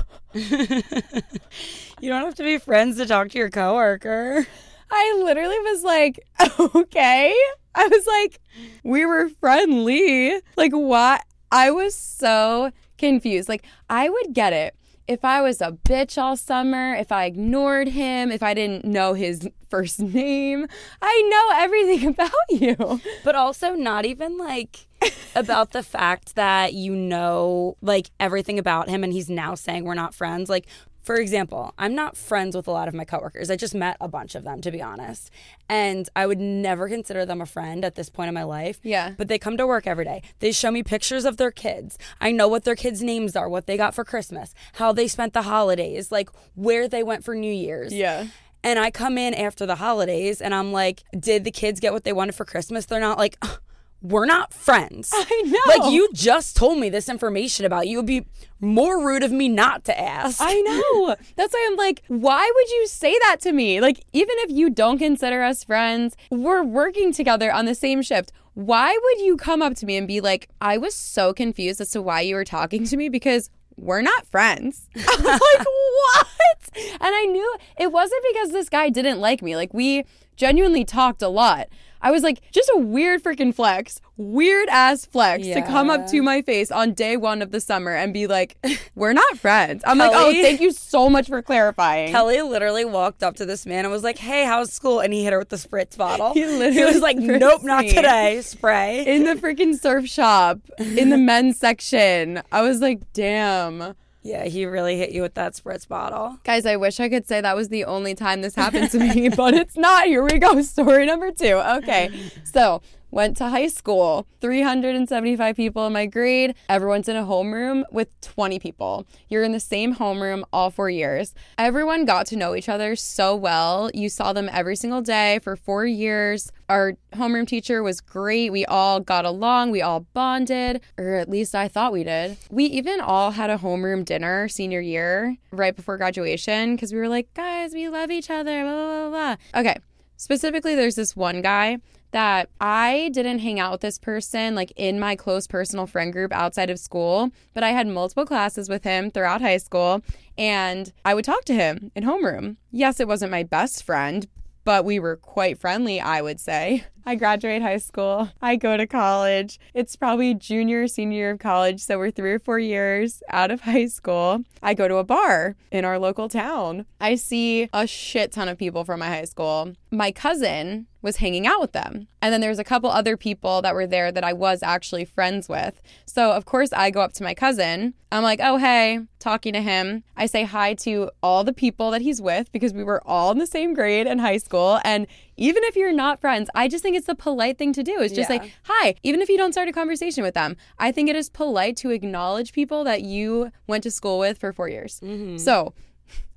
You 2.01 2.09
don't 2.09 2.25
have 2.25 2.35
to 2.35 2.43
be 2.43 2.57
friends 2.57 2.97
to 2.97 3.05
talk 3.05 3.29
to 3.29 3.37
your 3.37 3.51
coworker. 3.51 4.45
I 4.89 5.21
literally 5.23 5.59
was 5.59 5.83
like, 5.83 6.19
okay. 6.75 7.33
I 7.75 7.87
was 7.87 8.07
like, 8.07 8.39
we 8.83 9.05
were 9.05 9.29
friendly. 9.29 10.33
Like, 10.57 10.71
what? 10.71 11.23
I 11.51 11.69
was 11.69 11.93
so 11.93 12.71
confused. 12.97 13.47
Like, 13.49 13.65
I 13.87 14.09
would 14.09 14.33
get 14.33 14.51
it 14.51 14.75
if 15.11 15.25
I 15.25 15.41
was 15.41 15.59
a 15.59 15.71
bitch 15.71 16.17
all 16.17 16.37
summer, 16.37 16.95
if 16.95 17.11
I 17.11 17.25
ignored 17.25 17.89
him, 17.89 18.31
if 18.31 18.41
I 18.41 18.53
didn't 18.53 18.85
know 18.85 19.13
his 19.13 19.49
first 19.69 19.99
name. 19.99 20.67
I 21.01 21.21
know 21.29 21.63
everything 21.63 22.07
about 22.13 22.31
you. 22.49 23.01
But 23.23 23.35
also 23.35 23.73
not 23.73 24.05
even 24.05 24.37
like 24.37 24.87
about 25.35 25.71
the 25.71 25.83
fact 25.83 26.35
that 26.35 26.73
you 26.73 26.95
know 26.95 27.77
like 27.81 28.09
everything 28.19 28.57
about 28.57 28.89
him 28.89 29.03
and 29.03 29.11
he's 29.11 29.29
now 29.29 29.53
saying 29.55 29.83
we're 29.83 29.95
not 29.95 30.13
friends. 30.15 30.49
Like 30.49 30.67
for 31.01 31.15
example, 31.15 31.73
I'm 31.77 31.95
not 31.95 32.15
friends 32.15 32.55
with 32.55 32.67
a 32.67 32.71
lot 32.71 32.87
of 32.87 32.93
my 32.93 33.05
coworkers. 33.05 33.49
I 33.49 33.55
just 33.55 33.73
met 33.73 33.97
a 33.99 34.07
bunch 34.07 34.35
of 34.35 34.43
them, 34.43 34.61
to 34.61 34.71
be 34.71 34.81
honest. 34.81 35.31
And 35.67 36.07
I 36.15 36.27
would 36.27 36.39
never 36.39 36.87
consider 36.87 37.25
them 37.25 37.41
a 37.41 37.45
friend 37.45 37.83
at 37.83 37.95
this 37.95 38.09
point 38.09 38.27
in 38.27 38.33
my 38.33 38.43
life. 38.43 38.79
Yeah. 38.83 39.13
But 39.17 39.27
they 39.27 39.39
come 39.39 39.57
to 39.57 39.65
work 39.65 39.87
every 39.87 40.05
day. 40.05 40.21
They 40.39 40.51
show 40.51 40.69
me 40.69 40.83
pictures 40.83 41.25
of 41.25 41.37
their 41.37 41.51
kids. 41.51 41.97
I 42.19 42.31
know 42.31 42.47
what 42.47 42.63
their 42.63 42.75
kids' 42.75 43.01
names 43.01 43.35
are, 43.35 43.49
what 43.49 43.65
they 43.65 43.77
got 43.77 43.95
for 43.95 44.03
Christmas, 44.03 44.53
how 44.73 44.91
they 44.91 45.07
spent 45.07 45.33
the 45.33 45.43
holidays, 45.43 46.11
like 46.11 46.29
where 46.55 46.87
they 46.87 47.03
went 47.03 47.23
for 47.23 47.35
New 47.35 47.53
Year's. 47.53 47.93
Yeah. 47.93 48.27
And 48.63 48.77
I 48.77 48.91
come 48.91 49.17
in 49.17 49.33
after 49.33 49.65
the 49.65 49.75
holidays 49.75 50.39
and 50.39 50.53
I'm 50.53 50.71
like, 50.71 51.03
did 51.17 51.43
the 51.43 51.51
kids 51.51 51.79
get 51.79 51.93
what 51.93 52.03
they 52.03 52.13
wanted 52.13 52.35
for 52.35 52.45
Christmas? 52.45 52.85
They're 52.85 52.99
not 52.99 53.17
like, 53.17 53.37
"Ugh, 53.41 53.59
we're 54.01 54.25
not 54.25 54.53
friends. 54.53 55.11
I 55.13 55.41
know. 55.45 55.59
Like 55.67 55.91
you 55.91 56.09
just 56.13 56.55
told 56.55 56.79
me 56.79 56.89
this 56.89 57.07
information 57.07 57.65
about 57.65 57.87
you. 57.87 57.97
It 57.97 58.01
would 58.01 58.05
be 58.07 58.25
more 58.59 59.05
rude 59.05 59.23
of 59.23 59.31
me 59.31 59.47
not 59.47 59.83
to 59.85 59.99
ask. 59.99 60.37
I 60.39 60.61
know. 60.61 61.15
That's 61.35 61.53
why 61.53 61.67
I'm 61.69 61.77
like, 61.77 62.03
why 62.07 62.51
would 62.53 62.69
you 62.69 62.87
say 62.87 63.17
that 63.23 63.37
to 63.41 63.51
me? 63.51 63.81
Like, 63.81 64.03
even 64.13 64.35
if 64.39 64.51
you 64.51 64.69
don't 64.69 64.97
consider 64.97 65.43
us 65.43 65.63
friends, 65.63 66.15
we're 66.29 66.63
working 66.63 67.11
together 67.11 67.51
on 67.51 67.65
the 67.65 67.75
same 67.75 68.01
shift. 68.01 68.31
Why 68.53 68.97
would 69.01 69.21
you 69.21 69.37
come 69.37 69.61
up 69.61 69.75
to 69.75 69.85
me 69.85 69.97
and 69.97 70.07
be 70.07 70.19
like, 70.19 70.49
I 70.59 70.77
was 70.77 70.93
so 70.93 71.33
confused 71.33 71.79
as 71.79 71.91
to 71.91 72.01
why 72.01 72.21
you 72.21 72.35
were 72.35 72.43
talking 72.45 72.85
to 72.85 72.97
me 72.97 73.07
because 73.07 73.49
we're 73.77 74.01
not 74.01 74.27
friends. 74.27 74.89
I 74.95 74.99
was 74.99 75.25
like, 75.25 75.65
what? 75.65 76.97
And 77.01 77.15
I 77.15 77.25
knew 77.25 77.55
it 77.79 77.91
wasn't 77.91 78.23
because 78.31 78.51
this 78.51 78.69
guy 78.69 78.89
didn't 78.89 79.19
like 79.19 79.41
me. 79.41 79.55
Like, 79.55 79.73
we 79.73 80.05
genuinely 80.35 80.85
talked 80.85 81.21
a 81.21 81.29
lot. 81.29 81.67
I 82.01 82.11
was 82.11 82.23
like, 82.23 82.41
just 82.51 82.69
a 82.75 82.79
weird 82.79 83.23
freaking 83.23 83.53
flex, 83.53 84.01
weird 84.17 84.69
ass 84.69 85.05
flex 85.05 85.45
to 85.47 85.61
come 85.61 85.89
up 85.89 86.07
to 86.07 86.21
my 86.21 86.41
face 86.41 86.71
on 86.71 86.93
day 86.93 87.17
one 87.17 87.41
of 87.41 87.51
the 87.51 87.59
summer 87.59 87.91
and 87.91 88.13
be 88.13 88.27
like, 88.27 88.57
we're 88.95 89.13
not 89.13 89.37
friends. 89.37 89.83
I'm 89.85 89.97
like, 89.97 90.11
oh, 90.13 90.31
thank 90.31 90.61
you 90.61 90.71
so 90.71 91.09
much 91.09 91.27
for 91.27 91.41
clarifying. 91.41 92.11
Kelly 92.11 92.41
literally 92.41 92.85
walked 92.85 93.23
up 93.23 93.35
to 93.37 93.45
this 93.45 93.65
man 93.65 93.85
and 93.85 93.91
was 93.91 94.03
like, 94.03 94.17
"Hey, 94.17 94.45
how's 94.45 94.71
school?" 94.73 94.99
And 94.99 95.13
he 95.13 95.23
hit 95.23 95.33
her 95.33 95.39
with 95.39 95.49
the 95.49 95.55
spritz 95.57 95.97
bottle. 95.97 96.33
He 96.41 96.45
literally 96.45 96.91
was 96.93 97.01
like, 97.01 97.17
"Nope, 97.17 97.63
not 97.63 97.85
today." 97.85 98.41
Spray. 98.41 99.05
in 99.05 99.23
the 99.23 99.35
freaking 99.35 99.79
surf 99.79 100.07
shop 100.07 100.59
in 100.79 101.09
the 101.09 101.17
men's 101.31 101.57
section. 101.57 102.41
I 102.51 102.61
was 102.61 102.81
like, 102.81 103.01
damn. 103.13 103.95
Yeah, 104.23 104.45
he 104.45 104.65
really 104.65 104.97
hit 104.97 105.11
you 105.11 105.21
with 105.21 105.33
that 105.33 105.53
spritz 105.53 105.87
bottle. 105.87 106.37
Guys, 106.43 106.65
I 106.65 106.75
wish 106.75 106.99
I 106.99 107.09
could 107.09 107.27
say 107.27 107.41
that 107.41 107.55
was 107.55 107.69
the 107.69 107.85
only 107.85 108.13
time 108.13 108.41
this 108.41 108.55
happened 108.55 108.91
to 108.91 108.99
me, 108.99 109.29
but 109.35 109.53
it's 109.53 109.75
not. 109.75 110.05
Here 110.05 110.23
we 110.23 110.37
go. 110.37 110.61
Story 110.63 111.05
number 111.05 111.31
two. 111.31 111.55
Okay. 111.77 112.11
So, 112.43 112.81
went 113.11 113.37
to 113.37 113.49
high 113.49 113.67
school, 113.67 114.25
375 114.39 115.55
people 115.55 115.85
in 115.85 115.93
my 115.93 116.05
grade. 116.05 116.55
Everyone's 116.69 117.09
in 117.09 117.15
a 117.15 117.23
homeroom 117.23 117.83
with 117.91 118.19
20 118.21 118.57
people. 118.59 119.05
You're 119.29 119.43
in 119.43 119.51
the 119.51 119.59
same 119.59 119.95
homeroom 119.95 120.43
all 120.51 120.71
four 120.71 120.89
years. 120.89 121.35
Everyone 121.57 122.05
got 122.05 122.25
to 122.27 122.35
know 122.35 122.55
each 122.55 122.69
other 122.69 122.95
so 122.95 123.35
well. 123.35 123.91
You 123.93 124.09
saw 124.09 124.33
them 124.33 124.49
every 124.51 124.75
single 124.75 125.01
day 125.01 125.39
for 125.43 125.55
four 125.55 125.85
years. 125.85 126.51
Our 126.69 126.93
homeroom 127.13 127.47
teacher 127.47 127.83
was 127.83 127.99
great. 127.99 128.51
We 128.51 128.65
all 128.65 129.01
got 129.01 129.25
along. 129.25 129.71
We 129.71 129.81
all 129.81 130.01
bonded, 130.13 130.81
or 130.97 131.15
at 131.15 131.29
least 131.29 131.53
I 131.53 131.67
thought 131.67 131.91
we 131.91 132.05
did. 132.05 132.37
We 132.49 132.65
even 132.65 133.01
all 133.01 133.31
had 133.31 133.49
a 133.49 133.57
homeroom 133.57 134.05
dinner 134.05 134.47
senior 134.47 134.79
year 134.79 135.35
right 135.51 135.75
before 135.75 135.97
graduation 135.97 136.75
because 136.75 136.93
we 136.93 136.99
were 136.99 137.09
like, 137.09 137.33
guys, 137.33 137.73
we 137.73 137.89
love 137.89 138.09
each 138.09 138.29
other. 138.29 138.63
Blah, 138.63 139.09
blah, 139.09 139.09
blah. 139.09 139.59
Okay. 139.59 139.75
Specifically, 140.15 140.75
there's 140.75 140.95
this 140.95 141.15
one 141.15 141.41
guy 141.41 141.79
that 142.11 142.49
I 142.59 143.09
didn't 143.13 143.39
hang 143.39 143.59
out 143.59 143.71
with 143.71 143.81
this 143.81 143.97
person 143.97 144.55
like 144.55 144.71
in 144.75 144.99
my 144.99 145.15
close 145.15 145.47
personal 145.47 145.87
friend 145.87 146.13
group 146.13 146.31
outside 146.33 146.69
of 146.69 146.79
school, 146.79 147.31
but 147.53 147.63
I 147.63 147.69
had 147.69 147.87
multiple 147.87 148.25
classes 148.25 148.69
with 148.69 148.83
him 148.83 149.11
throughout 149.11 149.41
high 149.41 149.57
school 149.57 150.01
and 150.37 150.91
I 151.05 151.13
would 151.13 151.25
talk 151.25 151.45
to 151.45 151.53
him 151.53 151.91
in 151.95 152.03
homeroom. 152.03 152.57
Yes, 152.71 152.99
it 152.99 153.07
wasn't 153.07 153.31
my 153.31 153.43
best 153.43 153.83
friend, 153.83 154.27
but 154.63 154.85
we 154.85 154.99
were 154.99 155.15
quite 155.15 155.57
friendly, 155.59 155.99
I 155.99 156.21
would 156.21 156.39
say. 156.39 156.85
I 157.05 157.15
graduate 157.15 157.63
high 157.63 157.77
school. 157.77 158.29
I 158.41 158.55
go 158.55 158.77
to 158.77 158.85
college. 158.85 159.59
It's 159.73 159.95
probably 159.95 160.35
junior, 160.35 160.87
senior 160.87 161.17
year 161.17 161.31
of 161.31 161.39
college. 161.39 161.81
So 161.81 161.97
we're 161.97 162.11
three 162.11 162.31
or 162.31 162.39
four 162.39 162.59
years 162.59 163.23
out 163.29 163.49
of 163.49 163.61
high 163.71 163.87
school. 163.87 164.43
I 164.61 164.75
go 164.75 164.87
to 164.87 164.97
a 164.97 165.03
bar 165.03 165.55
in 165.71 165.83
our 165.83 165.97
local 165.97 166.29
town. 166.29 166.85
I 166.99 167.15
see 167.15 167.69
a 167.73 167.87
shit 167.87 168.31
ton 168.31 168.47
of 168.47 168.57
people 168.57 168.85
from 168.85 168.99
my 168.99 169.07
high 169.07 169.25
school. 169.25 169.73
My 169.89 170.11
cousin 170.11 170.87
was 171.01 171.17
hanging 171.17 171.47
out 171.47 171.59
with 171.59 171.71
them. 171.71 172.07
And 172.21 172.31
then 172.31 172.41
there's 172.41 172.59
a 172.59 172.63
couple 172.63 172.89
other 172.91 173.17
people 173.17 173.61
that 173.63 173.73
were 173.73 173.87
there 173.87 174.11
that 174.11 174.23
I 174.23 174.33
was 174.33 174.61
actually 174.61 175.05
friends 175.05 175.49
with. 175.49 175.81
So, 176.05 176.31
of 176.31 176.45
course, 176.45 176.71
I 176.73 176.91
go 176.91 177.01
up 177.01 177.13
to 177.13 177.23
my 177.23 177.33
cousin. 177.33 177.95
I'm 178.11 178.21
like, 178.23 178.39
oh, 178.43 178.57
hey, 178.57 178.99
talking 179.17 179.53
to 179.53 179.61
him. 179.61 180.03
I 180.15 180.25
say 180.27 180.43
hi 180.43 180.73
to 180.75 181.09
all 181.23 181.43
the 181.43 181.53
people 181.53 181.89
that 181.91 182.01
he's 182.01 182.21
with 182.21 182.51
because 182.51 182.73
we 182.73 182.83
were 182.83 183.01
all 183.07 183.31
in 183.31 183.39
the 183.39 183.47
same 183.47 183.73
grade 183.73 184.05
in 184.05 184.19
high 184.19 184.37
school. 184.37 184.79
And 184.83 185.07
even 185.37 185.63
if 185.63 185.75
you're 185.75 185.93
not 185.93 186.21
friends, 186.21 186.49
I 186.53 186.67
just 186.67 186.83
think 186.83 186.95
it's 186.95 187.07
the 187.07 187.15
polite 187.15 187.57
thing 187.57 187.73
to 187.73 187.81
do. 187.83 187.99
It's 188.01 188.13
just 188.13 188.29
Yeah. 188.29 188.37
like, 188.37 188.51
hi, 188.63 188.95
even 189.01 189.21
if 189.21 189.29
you 189.29 189.37
don't 189.37 189.53
start 189.53 189.69
a 189.69 189.71
conversation 189.73 190.23
with 190.23 190.35
them. 190.35 190.55
I 190.77 190.91
think 190.91 191.09
it 191.09 191.15
is 191.15 191.29
polite 191.29 191.77
to 191.77 191.89
acknowledge 191.89 192.53
people 192.53 192.83
that 192.83 193.01
you 193.01 193.51
went 193.65 193.83
to 193.83 193.91
school 193.91 194.19
with 194.19 194.37
for 194.37 194.53
four 194.53 194.69
years. 194.69 194.99
Mm-hmm. 195.03 195.37
So, 195.37 195.73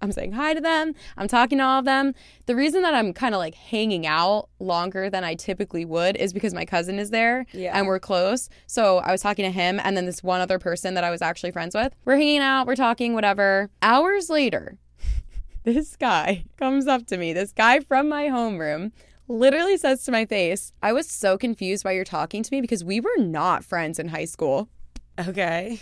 I'm 0.01 0.13
saying 0.13 0.33
hi 0.33 0.55
to 0.55 0.61
them. 0.61 0.95
I'm 1.17 1.29
talking 1.29 1.59
to 1.59 1.65
all 1.65 1.79
of 1.79 1.85
them. 1.85 2.15
The 2.47 2.55
reason 2.55 2.83
that 2.83 2.95
I'm 2.95 3.13
kind 3.13 3.35
of 3.35 3.39
like 3.39 3.55
hanging 3.55 4.07
out 4.07 4.49
longer 4.59 5.09
than 5.09 5.25
I 5.25 5.35
typically 5.35 5.85
would 5.85 6.17
is 6.17 6.33
because 6.33 6.53
my 6.55 6.65
cousin 6.65 6.99
is 6.99 7.11
there 7.11 7.47
Yeah. 7.53 7.77
and 7.77 7.87
we're 7.87 7.99
close. 8.01 8.49
So 8.67 8.99
I 8.99 9.13
was 9.13 9.23
talking 9.23 9.45
to 9.45 9.51
him 9.51 9.81
and 9.83 9.97
then 9.97 10.07
this 10.07 10.23
one 10.23 10.41
other 10.41 10.59
person 10.59 10.95
that 10.95 11.05
I 11.05 11.11
was 11.11 11.23
actually 11.23 11.53
friends 11.53 11.75
with. 11.75 11.95
We're 12.05 12.17
hanging 12.17 12.41
out, 12.41 12.67
we're 12.67 12.77
talking, 12.77 13.15
whatever. 13.15 13.71
Hours 13.83 14.29
later, 14.31 14.77
this 15.65 15.97
guy 15.97 16.45
comes 16.59 16.87
up 16.87 17.07
to 17.07 17.17
me, 17.17 17.33
this 17.33 17.53
guy 17.53 17.81
from 17.81 18.09
my 18.09 18.25
homeroom. 18.27 18.93
Literally 19.27 19.79
says 19.79 20.05
to 20.05 20.13
my 20.13 20.27
face, 20.27 20.75
I 20.83 20.93
was 20.93 21.09
so 21.09 21.39
confused 21.39 21.83
why 21.83 21.93
you're 21.93 22.05
talking 22.05 22.43
to 22.43 22.53
me 22.53 22.61
because 22.61 22.85
we 22.85 23.01
were 23.01 23.17
not 23.17 23.65
friends 23.65 23.99
in 23.99 24.09
high 24.09 24.27
school. 24.27 24.69
Okay. 25.19 25.81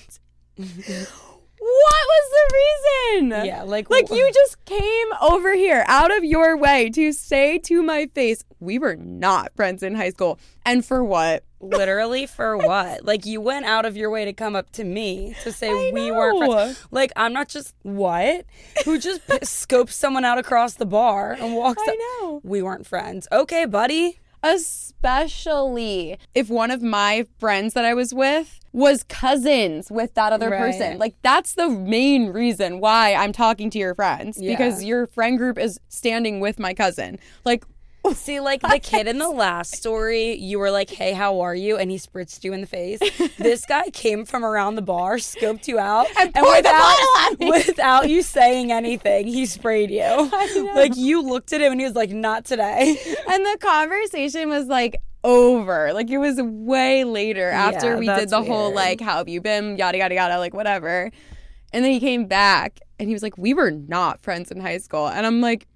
What 1.72 2.06
was 2.12 2.30
the 2.30 2.54
reason? 2.54 3.46
Yeah, 3.46 3.62
like 3.62 3.88
Like 3.90 4.10
you 4.10 4.30
just 4.32 4.62
came 4.64 5.08
over 5.20 5.54
here 5.54 5.84
out 5.86 6.16
of 6.16 6.24
your 6.24 6.56
way 6.56 6.90
to 6.90 7.12
say 7.12 7.58
to 7.60 7.82
my 7.82 8.06
face, 8.14 8.44
we 8.60 8.78
were 8.78 8.96
not 8.96 9.54
friends 9.56 9.82
in 9.82 9.94
high 9.94 10.10
school. 10.10 10.38
And 10.64 10.84
for 10.84 11.02
what? 11.02 11.44
literally 11.62 12.26
for 12.26 12.56
what? 12.58 13.04
Like 13.04 13.24
you 13.24 13.40
went 13.40 13.64
out 13.66 13.86
of 13.86 13.96
your 13.96 14.10
way 14.10 14.24
to 14.24 14.32
come 14.32 14.56
up 14.56 14.70
to 14.72 14.84
me 14.84 15.34
to 15.44 15.52
say 15.52 15.70
I 15.70 15.92
we 15.92 16.10
weren't 16.10 16.44
friends. 16.50 16.86
Like 16.90 17.12
I'm 17.16 17.32
not 17.32 17.48
just 17.48 17.74
what? 17.82 18.44
Who 18.84 18.98
just 18.98 19.26
p- 19.28 19.38
scopes 19.42 19.94
someone 19.94 20.24
out 20.24 20.38
across 20.38 20.74
the 20.74 20.86
bar 20.86 21.32
and 21.38 21.54
walks 21.54 21.82
up? 21.82 21.88
I 21.88 22.18
know. 22.20 22.40
We 22.42 22.62
weren't 22.62 22.86
friends. 22.86 23.28
Okay, 23.32 23.64
buddy. 23.64 24.18
Especially 24.42 26.18
if 26.34 26.48
one 26.48 26.70
of 26.70 26.82
my 26.82 27.26
friends 27.38 27.74
that 27.74 27.84
I 27.84 27.94
was 27.94 28.12
with 28.14 28.58
was 28.72 29.02
cousins 29.04 29.90
with 29.90 30.14
that 30.14 30.32
other 30.32 30.48
Right. 30.50 30.58
person. 30.58 30.98
Like 30.98 31.14
that's 31.22 31.54
the 31.54 31.68
main 31.68 32.28
reason 32.28 32.80
why 32.80 33.14
I'm 33.14 33.32
talking 33.32 33.68
to 33.70 33.78
your 33.78 33.94
friends 33.94 34.38
because 34.40 34.82
your 34.84 35.06
friend 35.06 35.36
group 35.36 35.58
is 35.58 35.78
standing 35.88 36.40
with 36.40 36.58
my 36.58 36.72
cousin. 36.72 37.18
Like 37.44 37.64
See, 38.14 38.40
like 38.40 38.62
the 38.62 38.80
kid 38.80 39.06
in 39.06 39.18
the 39.18 39.28
last 39.28 39.74
story, 39.76 40.34
you 40.36 40.58
were 40.58 40.70
like, 40.70 40.90
"Hey, 40.90 41.12
how 41.12 41.40
are 41.40 41.54
you?" 41.54 41.76
and 41.76 41.90
he 41.90 41.96
spritzed 41.98 42.42
you 42.44 42.52
in 42.52 42.60
the 42.60 42.66
face. 42.66 42.98
this 43.38 43.64
guy 43.64 43.90
came 43.90 44.24
from 44.24 44.44
around 44.44 44.74
the 44.74 44.82
bar, 44.82 45.16
scoped 45.16 45.68
you 45.68 45.78
out, 45.78 46.06
And 46.18 46.34
poured 46.34 46.58
the 46.64 46.70
bottle 46.70 47.08
on 47.18 47.36
me. 47.38 47.50
without 47.50 48.08
you 48.08 48.22
saying 48.22 48.72
anything, 48.72 49.26
he 49.28 49.46
sprayed 49.46 49.90
you. 49.90 50.30
Like 50.74 50.96
you 50.96 51.22
looked 51.22 51.52
at 51.52 51.60
him 51.60 51.72
and 51.72 51.80
he 51.80 51.86
was 51.86 51.94
like, 51.94 52.10
"Not 52.10 52.44
today." 52.44 52.96
and 53.28 53.46
the 53.46 53.58
conversation 53.60 54.48
was 54.48 54.66
like 54.66 54.96
over. 55.24 55.92
Like 55.92 56.10
it 56.10 56.18
was 56.18 56.40
way 56.42 57.04
later 57.04 57.50
after 57.50 57.92
Yeah, 57.92 57.98
we 57.98 58.06
did 58.06 58.30
the 58.30 58.42
whole 58.42 58.74
like 58.74 59.00
how 59.00 59.18
have 59.18 59.28
you 59.28 59.40
been 59.40 59.76
yada 59.76 59.98
yada 59.98 60.14
yada 60.14 60.38
like 60.38 60.54
whatever. 60.54 61.10
And 61.72 61.84
then 61.84 61.92
he 61.92 62.00
came 62.00 62.26
back 62.26 62.80
and 62.98 63.08
he 63.08 63.14
was 63.14 63.22
like 63.22 63.38
we 63.38 63.54
were 63.54 63.70
not 63.70 64.20
friends 64.20 64.50
in 64.50 64.60
high 64.60 64.78
school. 64.78 65.06
And 65.08 65.24
I'm 65.24 65.40
like 65.40 65.66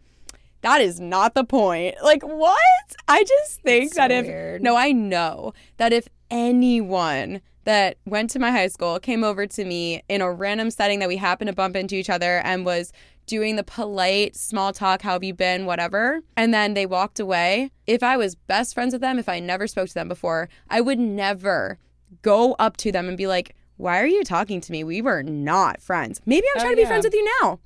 that 0.66 0.80
is 0.80 0.98
not 1.00 1.34
the 1.34 1.44
point. 1.44 1.94
Like 2.02 2.22
what? 2.22 2.58
I 3.06 3.22
just 3.22 3.60
think 3.62 3.86
It's 3.86 3.94
that 3.96 4.10
if 4.10 4.26
weird. 4.26 4.62
no, 4.62 4.74
I 4.76 4.90
know 4.92 5.52
that 5.76 5.92
if 5.92 6.08
anyone 6.30 7.40
that 7.64 7.98
went 8.04 8.30
to 8.30 8.38
my 8.38 8.50
high 8.50 8.66
school 8.68 8.98
came 8.98 9.22
over 9.24 9.46
to 9.46 9.64
me 9.64 10.02
in 10.08 10.20
a 10.20 10.30
random 10.32 10.70
setting 10.70 10.98
that 11.00 11.08
we 11.08 11.16
happened 11.16 11.48
to 11.48 11.54
bump 11.54 11.76
into 11.76 11.94
each 11.94 12.10
other 12.10 12.38
and 12.38 12.64
was 12.64 12.92
doing 13.26 13.56
the 13.56 13.64
polite 13.64 14.36
small 14.36 14.72
talk, 14.72 15.02
how 15.02 15.12
have 15.12 15.24
you 15.24 15.34
been, 15.34 15.66
whatever, 15.66 16.20
and 16.36 16.52
then 16.54 16.74
they 16.74 16.86
walked 16.86 17.18
away. 17.20 17.70
If 17.86 18.02
I 18.02 18.16
was 18.16 18.34
best 18.36 18.74
friends 18.74 18.92
with 18.92 19.00
them, 19.02 19.18
if 19.18 19.28
I 19.28 19.40
never 19.40 19.66
spoke 19.66 19.88
to 19.88 19.94
them 19.94 20.08
before, 20.08 20.48
I 20.70 20.80
would 20.80 20.98
never 20.98 21.78
go 22.22 22.54
up 22.58 22.76
to 22.78 22.92
them 22.92 23.08
and 23.08 23.16
be 23.16 23.26
like, 23.26 23.54
why 23.78 24.00
are 24.00 24.06
you 24.06 24.22
talking 24.24 24.60
to 24.60 24.72
me? 24.72 24.84
We 24.84 25.02
were 25.02 25.22
not 25.24 25.80
friends. 25.82 26.20
Maybe 26.24 26.46
I'm 26.54 26.58
Oh, 26.60 26.62
trying 26.62 26.76
to 26.76 26.82
be 26.82 26.86
friends 26.86 27.04
with 27.04 27.14
you 27.14 27.28
now. 27.42 27.58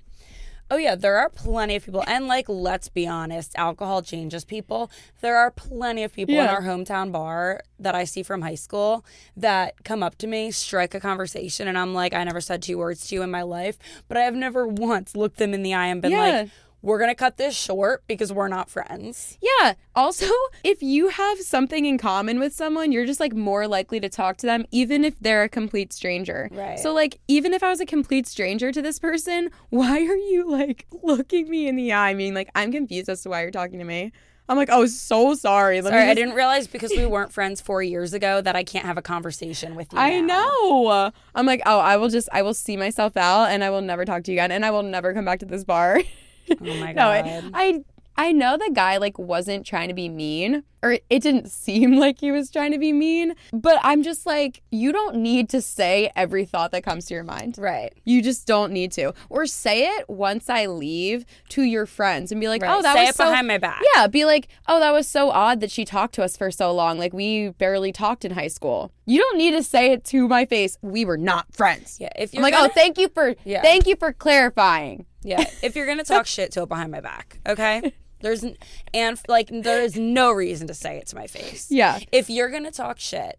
Oh 0.72 0.76
yeah, 0.76 0.94
there 0.94 1.18
are 1.18 1.28
plenty 1.28 1.74
of 1.74 1.84
people, 1.84 2.04
and 2.06 2.28
like, 2.28 2.48
let's 2.48 2.88
be 2.88 3.04
honest, 3.04 3.52
alcohol 3.56 4.02
changes 4.02 4.44
people. 4.44 4.88
There 5.20 5.36
are 5.36 5.50
plenty 5.50 6.04
of 6.04 6.12
people 6.14 6.36
in 6.36 6.48
our 6.48 6.62
hometown 6.62 7.10
bar 7.10 7.62
that 7.80 7.96
I 7.96 8.04
see 8.04 8.22
from 8.22 8.42
high 8.42 8.54
school 8.54 9.04
that 9.36 9.82
come 9.82 10.02
up 10.02 10.16
to 10.18 10.28
me, 10.28 10.52
strike 10.52 10.94
a 10.94 11.00
conversation, 11.00 11.66
and 11.66 11.76
I'm 11.76 11.92
like, 11.92 12.14
I 12.14 12.22
never 12.22 12.40
said 12.40 12.62
two 12.62 12.78
words 12.78 13.08
to 13.08 13.16
you 13.16 13.22
in 13.22 13.32
my 13.32 13.42
life, 13.42 13.78
but 14.06 14.16
I 14.16 14.20
have 14.22 14.34
never 14.36 14.64
once 14.64 15.16
looked 15.16 15.38
them 15.38 15.54
in 15.54 15.64
the 15.64 15.74
eye 15.74 15.86
and 15.86 16.00
been 16.00 16.12
Yeah. 16.12 16.18
like, 16.42 16.48
we're 16.82 16.98
gonna 16.98 17.14
cut 17.14 17.36
this 17.36 17.56
short 17.56 18.02
because 18.06 18.32
we're 18.32 18.48
not 18.48 18.70
friends. 18.70 19.38
Yeah. 19.40 19.74
Also, 19.94 20.26
if 20.64 20.82
you 20.82 21.08
have 21.08 21.40
something 21.40 21.84
in 21.84 21.98
common 21.98 22.38
with 22.38 22.52
someone, 22.54 22.92
you're 22.92 23.06
just 23.06 23.20
like 23.20 23.34
more 23.34 23.66
likely 23.66 24.00
to 24.00 24.08
talk 24.08 24.36
to 24.38 24.46
them, 24.46 24.64
even 24.70 25.04
if 25.04 25.18
they're 25.20 25.42
a 25.42 25.48
complete 25.48 25.92
stranger. 25.92 26.48
Right. 26.52 26.78
So, 26.78 26.92
like, 26.92 27.20
even 27.28 27.52
if 27.52 27.62
I 27.62 27.68
was 27.68 27.80
a 27.80 27.86
complete 27.86 28.26
stranger 28.26 28.72
to 28.72 28.82
this 28.82 28.98
person, 28.98 29.50
why 29.70 29.98
are 29.98 30.16
you 30.16 30.50
like 30.50 30.86
looking 31.02 31.48
me 31.50 31.68
in 31.68 31.76
the 31.76 31.92
eye, 31.92 32.10
I 32.10 32.14
mean, 32.14 32.34
like, 32.34 32.50
I'm 32.54 32.72
confused 32.72 33.08
as 33.08 33.22
to 33.22 33.30
why 33.30 33.42
you're 33.42 33.50
talking 33.50 33.78
to 33.78 33.84
me? 33.84 34.12
I'm 34.48 34.56
like, 34.56 34.68
oh, 34.72 34.84
so 34.86 35.34
sorry. 35.34 35.80
Let 35.80 35.92
Sorry, 35.92 36.06
me 36.06 36.10
I 36.10 36.14
didn't 36.14 36.34
realize 36.34 36.66
because 36.66 36.90
we 36.90 37.06
weren't 37.06 37.32
friends 37.32 37.60
four 37.60 37.84
years 37.84 38.12
ago 38.12 38.40
that 38.40 38.56
I 38.56 38.64
can't 38.64 38.84
have 38.84 38.98
a 38.98 39.02
conversation 39.02 39.76
with 39.76 39.92
you. 39.92 39.98
I 40.00 40.18
now. 40.18 40.34
know. 40.34 41.12
I'm 41.36 41.46
like, 41.46 41.62
oh, 41.66 41.78
I 41.78 41.96
will 41.98 42.08
just, 42.08 42.28
I 42.32 42.42
will 42.42 42.52
see 42.52 42.76
myself 42.76 43.16
out 43.16 43.50
and 43.50 43.62
I 43.62 43.70
will 43.70 43.80
never 43.80 44.04
talk 44.04 44.24
to 44.24 44.32
you 44.32 44.38
again 44.38 44.50
and 44.50 44.66
I 44.66 44.72
will 44.72 44.82
never 44.82 45.14
come 45.14 45.24
back 45.24 45.38
to 45.38 45.46
this 45.46 45.62
bar. 45.62 46.00
Oh 46.60 46.74
my 46.80 46.92
no, 46.92 46.94
god. 46.94 47.24
I, 47.26 47.50
I 47.54 47.84
I 48.16 48.32
know 48.32 48.58
the 48.58 48.70
guy 48.74 48.98
like 48.98 49.18
wasn't 49.18 49.64
trying 49.64 49.88
to 49.88 49.94
be 49.94 50.08
mean 50.08 50.64
or 50.82 50.92
it 51.08 51.22
didn't 51.22 51.50
seem 51.64 51.96
like 51.96 52.20
he 52.20 52.30
was 52.32 52.50
trying 52.50 52.72
to 52.72 52.78
be 52.78 52.92
mean, 52.92 53.34
but 53.52 53.78
I'm 53.82 54.02
just 54.02 54.26
like 54.26 54.62
you 54.70 54.92
don't 54.92 55.16
need 55.16 55.48
to 55.50 55.62
say 55.62 56.10
every 56.16 56.44
thought 56.44 56.70
that 56.72 56.82
comes 56.82 57.06
to 57.06 57.14
your 57.14 57.22
mind. 57.24 57.56
right. 57.58 57.94
You 58.04 58.20
just 58.20 58.46
don't 58.46 58.72
need 58.72 58.92
to. 58.92 59.14
Or 59.30 59.46
say 59.46 59.86
it 59.96 60.08
once 60.10 60.50
I 60.50 60.66
leave 60.66 61.24
to 61.50 61.62
your 61.62 61.86
friends 61.86 62.30
and 62.32 62.40
be 62.40 62.48
like, 62.48 62.60
Right. 62.62 62.76
"Oh, 62.76 62.82
that 62.82 62.94
Say 62.94 63.02
was 63.02 63.10
it 63.10 63.16
so 63.16 63.24
behind 63.24 63.46
my 63.46 63.58
back. 63.58 63.80
Yeah, 63.94 64.06
be 64.06 64.24
like, 64.26 64.48
"Oh, 64.68 64.80
that 64.80 64.92
was 64.92 65.06
so 65.08 65.30
odd 65.30 65.60
that 65.60 65.70
she 65.70 65.84
talked 65.86 66.14
to 66.16 66.22
us 66.24 66.36
for 66.36 66.50
so 66.50 66.72
long. 66.72 66.98
Like 66.98 67.12
we 67.14 67.50
barely 67.50 67.92
talked 67.92 68.24
in 68.24 68.32
high 68.32 68.48
school." 68.48 68.92
You 69.06 69.20
don't 69.20 69.38
need 69.38 69.52
to 69.52 69.62
say 69.62 69.92
it 69.92 70.04
to 70.06 70.28
my 70.28 70.44
face. 70.44 70.76
We 70.82 71.04
were 71.04 71.18
not 71.18 71.52
friends. 71.54 71.96
Yeah. 72.00 72.10
If 72.16 72.30
I'm 72.32 72.38
you're 72.38 72.42
like, 72.42 72.54
gonna, 72.54 72.68
"Oh, 72.68 72.72
thank 72.74 72.98
you 72.98 73.08
for 73.08 73.34
Yeah. 73.44 73.62
thank 73.62 73.86
you 73.86 73.96
for 73.96 74.12
clarifying." 74.12 75.06
Yeah, 75.22 75.44
if 75.62 75.76
you're 75.76 75.86
gonna 75.86 76.04
talk 76.04 76.26
shit 76.26 76.52
to 76.52 76.62
it 76.62 76.68
behind 76.68 76.90
my 76.90 77.00
back, 77.00 77.38
okay? 77.46 77.92
There's 78.20 78.44
n- 78.44 78.56
and 78.92 79.18
like 79.28 79.48
there 79.50 79.80
is 79.82 79.96
no 79.96 80.30
reason 80.30 80.66
to 80.66 80.74
say 80.74 80.96
it 80.98 81.06
to 81.08 81.16
my 81.16 81.26
face. 81.26 81.70
Yeah. 81.70 81.98
If 82.12 82.28
you're 82.28 82.50
gonna 82.50 82.70
talk 82.70 82.98
shit 82.98 83.38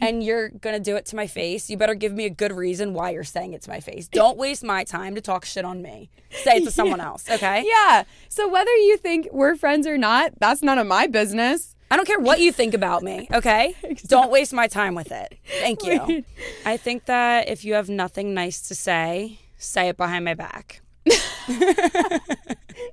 and 0.00 0.22
you're 0.22 0.48
gonna 0.48 0.80
do 0.80 0.96
it 0.96 1.04
to 1.06 1.16
my 1.16 1.26
face, 1.26 1.68
you 1.68 1.76
better 1.76 1.94
give 1.94 2.12
me 2.12 2.24
a 2.24 2.30
good 2.30 2.52
reason 2.52 2.94
why 2.94 3.10
you're 3.10 3.24
saying 3.24 3.52
it 3.52 3.62
to 3.62 3.70
my 3.70 3.80
face. 3.80 4.08
Don't 4.08 4.38
waste 4.38 4.64
my 4.64 4.84
time 4.84 5.14
to 5.16 5.20
talk 5.20 5.44
shit 5.44 5.64
on 5.66 5.82
me. 5.82 6.08
Say 6.30 6.56
it 6.58 6.64
to 6.64 6.70
someone 6.70 7.00
else, 7.10 7.28
okay? 7.30 7.64
Yeah. 7.66 8.04
So 8.30 8.48
whether 8.48 8.74
you 8.74 8.96
think 8.96 9.28
we're 9.32 9.54
friends 9.54 9.86
or 9.86 9.98
not, 9.98 10.32
that's 10.38 10.62
none 10.62 10.78
of 10.78 10.86
my 10.86 11.06
business. 11.06 11.76
I 11.90 11.96
don't 11.96 12.06
care 12.06 12.18
what 12.18 12.40
you 12.40 12.52
think 12.52 12.72
about 12.72 13.02
me, 13.02 13.28
okay? 13.34 13.74
Don't 14.06 14.30
waste 14.30 14.54
my 14.54 14.66
time 14.66 14.94
with 14.94 15.12
it. 15.12 15.36
Thank 15.60 15.84
you. 15.84 16.24
I 16.64 16.78
think 16.78 17.04
that 17.04 17.50
if 17.50 17.66
you 17.66 17.74
have 17.74 17.90
nothing 17.90 18.32
nice 18.32 18.62
to 18.68 18.74
say, 18.74 19.40
say 19.58 19.90
it 19.90 19.98
behind 19.98 20.24
my 20.24 20.32
back. 20.32 20.80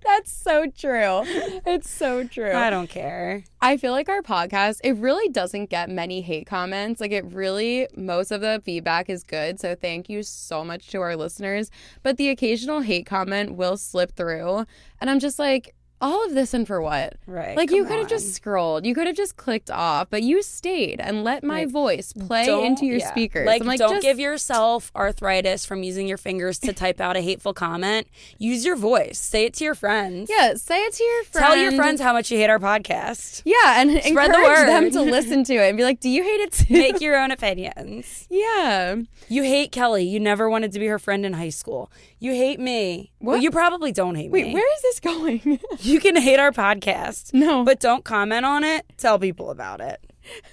That's 0.03 0.31
so 0.31 0.67
true. 0.67 1.21
It's 1.65 1.89
so 1.89 2.25
true. 2.25 2.51
I 2.51 2.69
don't 2.69 2.89
care. 2.89 3.43
I 3.61 3.77
feel 3.77 3.91
like 3.91 4.09
our 4.09 4.21
podcast, 4.21 4.79
it 4.83 4.93
really 4.97 5.29
doesn't 5.29 5.69
get 5.69 5.89
many 5.89 6.21
hate 6.21 6.47
comments. 6.47 6.99
Like 6.99 7.11
it 7.11 7.25
really, 7.25 7.87
most 7.95 8.31
of 8.31 8.41
the 8.41 8.61
feedback 8.65 9.09
is 9.09 9.23
good. 9.23 9.59
So 9.59 9.75
thank 9.75 10.09
you 10.09 10.23
so 10.23 10.63
much 10.63 10.89
to 10.89 11.01
our 11.01 11.15
listeners. 11.15 11.69
But 12.03 12.17
the 12.17 12.29
occasional 12.29 12.81
hate 12.81 13.05
comment 13.05 13.55
will 13.55 13.77
slip 13.77 14.15
through. 14.15 14.65
And 14.99 15.09
I'm 15.09 15.19
just 15.19 15.39
like, 15.39 15.75
all 16.01 16.25
of 16.25 16.33
this 16.33 16.53
and 16.53 16.65
for 16.65 16.81
what? 16.81 17.15
Right. 17.27 17.57
Like 17.57 17.71
you 17.71 17.85
could 17.85 17.99
have 17.99 18.07
just 18.07 18.33
scrolled. 18.33 18.85
You 18.85 18.95
could 18.95 19.07
have 19.07 19.15
just 19.15 19.35
clicked 19.37 19.69
off, 19.69 20.09
but 20.09 20.23
you 20.23 20.41
stayed 20.41 20.99
and 20.99 21.23
let 21.23 21.43
my 21.43 21.59
Right. 21.63 21.69
voice 21.69 22.13
play 22.13 22.45
into 22.65 22.85
your 22.85 22.99
yeah. 22.99 23.09
speakers. 23.09 23.45
Like, 23.45 23.63
like, 23.65 23.79
don't 23.79 23.95
just, 23.95 24.03
give 24.03 24.17
yourself 24.19 24.91
arthritis 24.95 25.65
from 25.65 25.83
using 25.83 26.07
your 26.07 26.17
fingers 26.17 26.57
to 26.59 26.71
type 26.73 27.01
out 27.01 27.17
a 27.17 27.21
hateful 27.21 27.53
comment. 27.53 28.07
Use 28.37 28.63
your 28.65 28.77
voice. 28.77 29.19
Say 29.19 29.45
it 29.45 29.53
to 29.55 29.65
your 29.65 29.75
friends. 29.75 30.29
Yeah, 30.29 30.53
say 30.55 30.79
it 30.83 30.93
to 30.93 31.03
your 31.03 31.23
friends. 31.25 31.47
Tell 31.47 31.57
your 31.57 31.71
friends 31.73 31.99
how 31.99 32.13
much 32.13 32.31
you 32.31 32.37
hate 32.37 32.49
our 32.49 32.59
podcast. 32.59 33.41
Yeah, 33.43 33.81
and 33.81 33.91
Spread 34.01 34.31
the 34.31 34.37
encourage 34.37 34.67
them 34.67 34.91
to 34.91 35.01
listen 35.11 35.43
to 35.45 35.53
it 35.55 35.67
and 35.69 35.77
be 35.77 35.83
like, 35.83 35.99
"Do 35.99 36.09
you 36.09 36.23
hate 36.23 36.39
it 36.41 36.51
too?" 36.53 36.73
Make 36.73 37.01
your 37.01 37.17
own 37.17 37.31
opinions. 37.31 38.25
yeah. 38.29 38.95
You 39.27 39.43
hate 39.43 39.71
Kelly. 39.71 40.03
You 40.05 40.19
never 40.19 40.49
wanted 40.49 40.71
to 40.71 40.79
be 40.79 40.87
her 40.87 40.99
friend 40.99 41.25
in 41.25 41.33
high 41.33 41.49
school. 41.49 41.91
You 42.19 42.31
hate 42.31 42.59
me. 42.59 43.11
Well, 43.19 43.37
you 43.37 43.51
probably 43.51 43.91
don't 43.91 44.15
hate 44.15 44.31
Wait, 44.31 44.43
me. 44.43 44.47
Wait, 44.49 44.53
where 44.55 44.75
is 44.75 44.81
this 44.81 44.99
going? 44.99 45.59
You 45.89 45.99
can 45.99 46.15
hate 46.15 46.39
our 46.39 46.51
podcast. 46.51 47.33
no, 47.33 47.63
But 47.63 47.79
don't 47.79 48.03
comment 48.03 48.45
on 48.45 48.63
it. 48.63 48.85
Tell 48.97 49.17
people 49.17 49.49
about 49.49 49.81
it. 49.81 49.99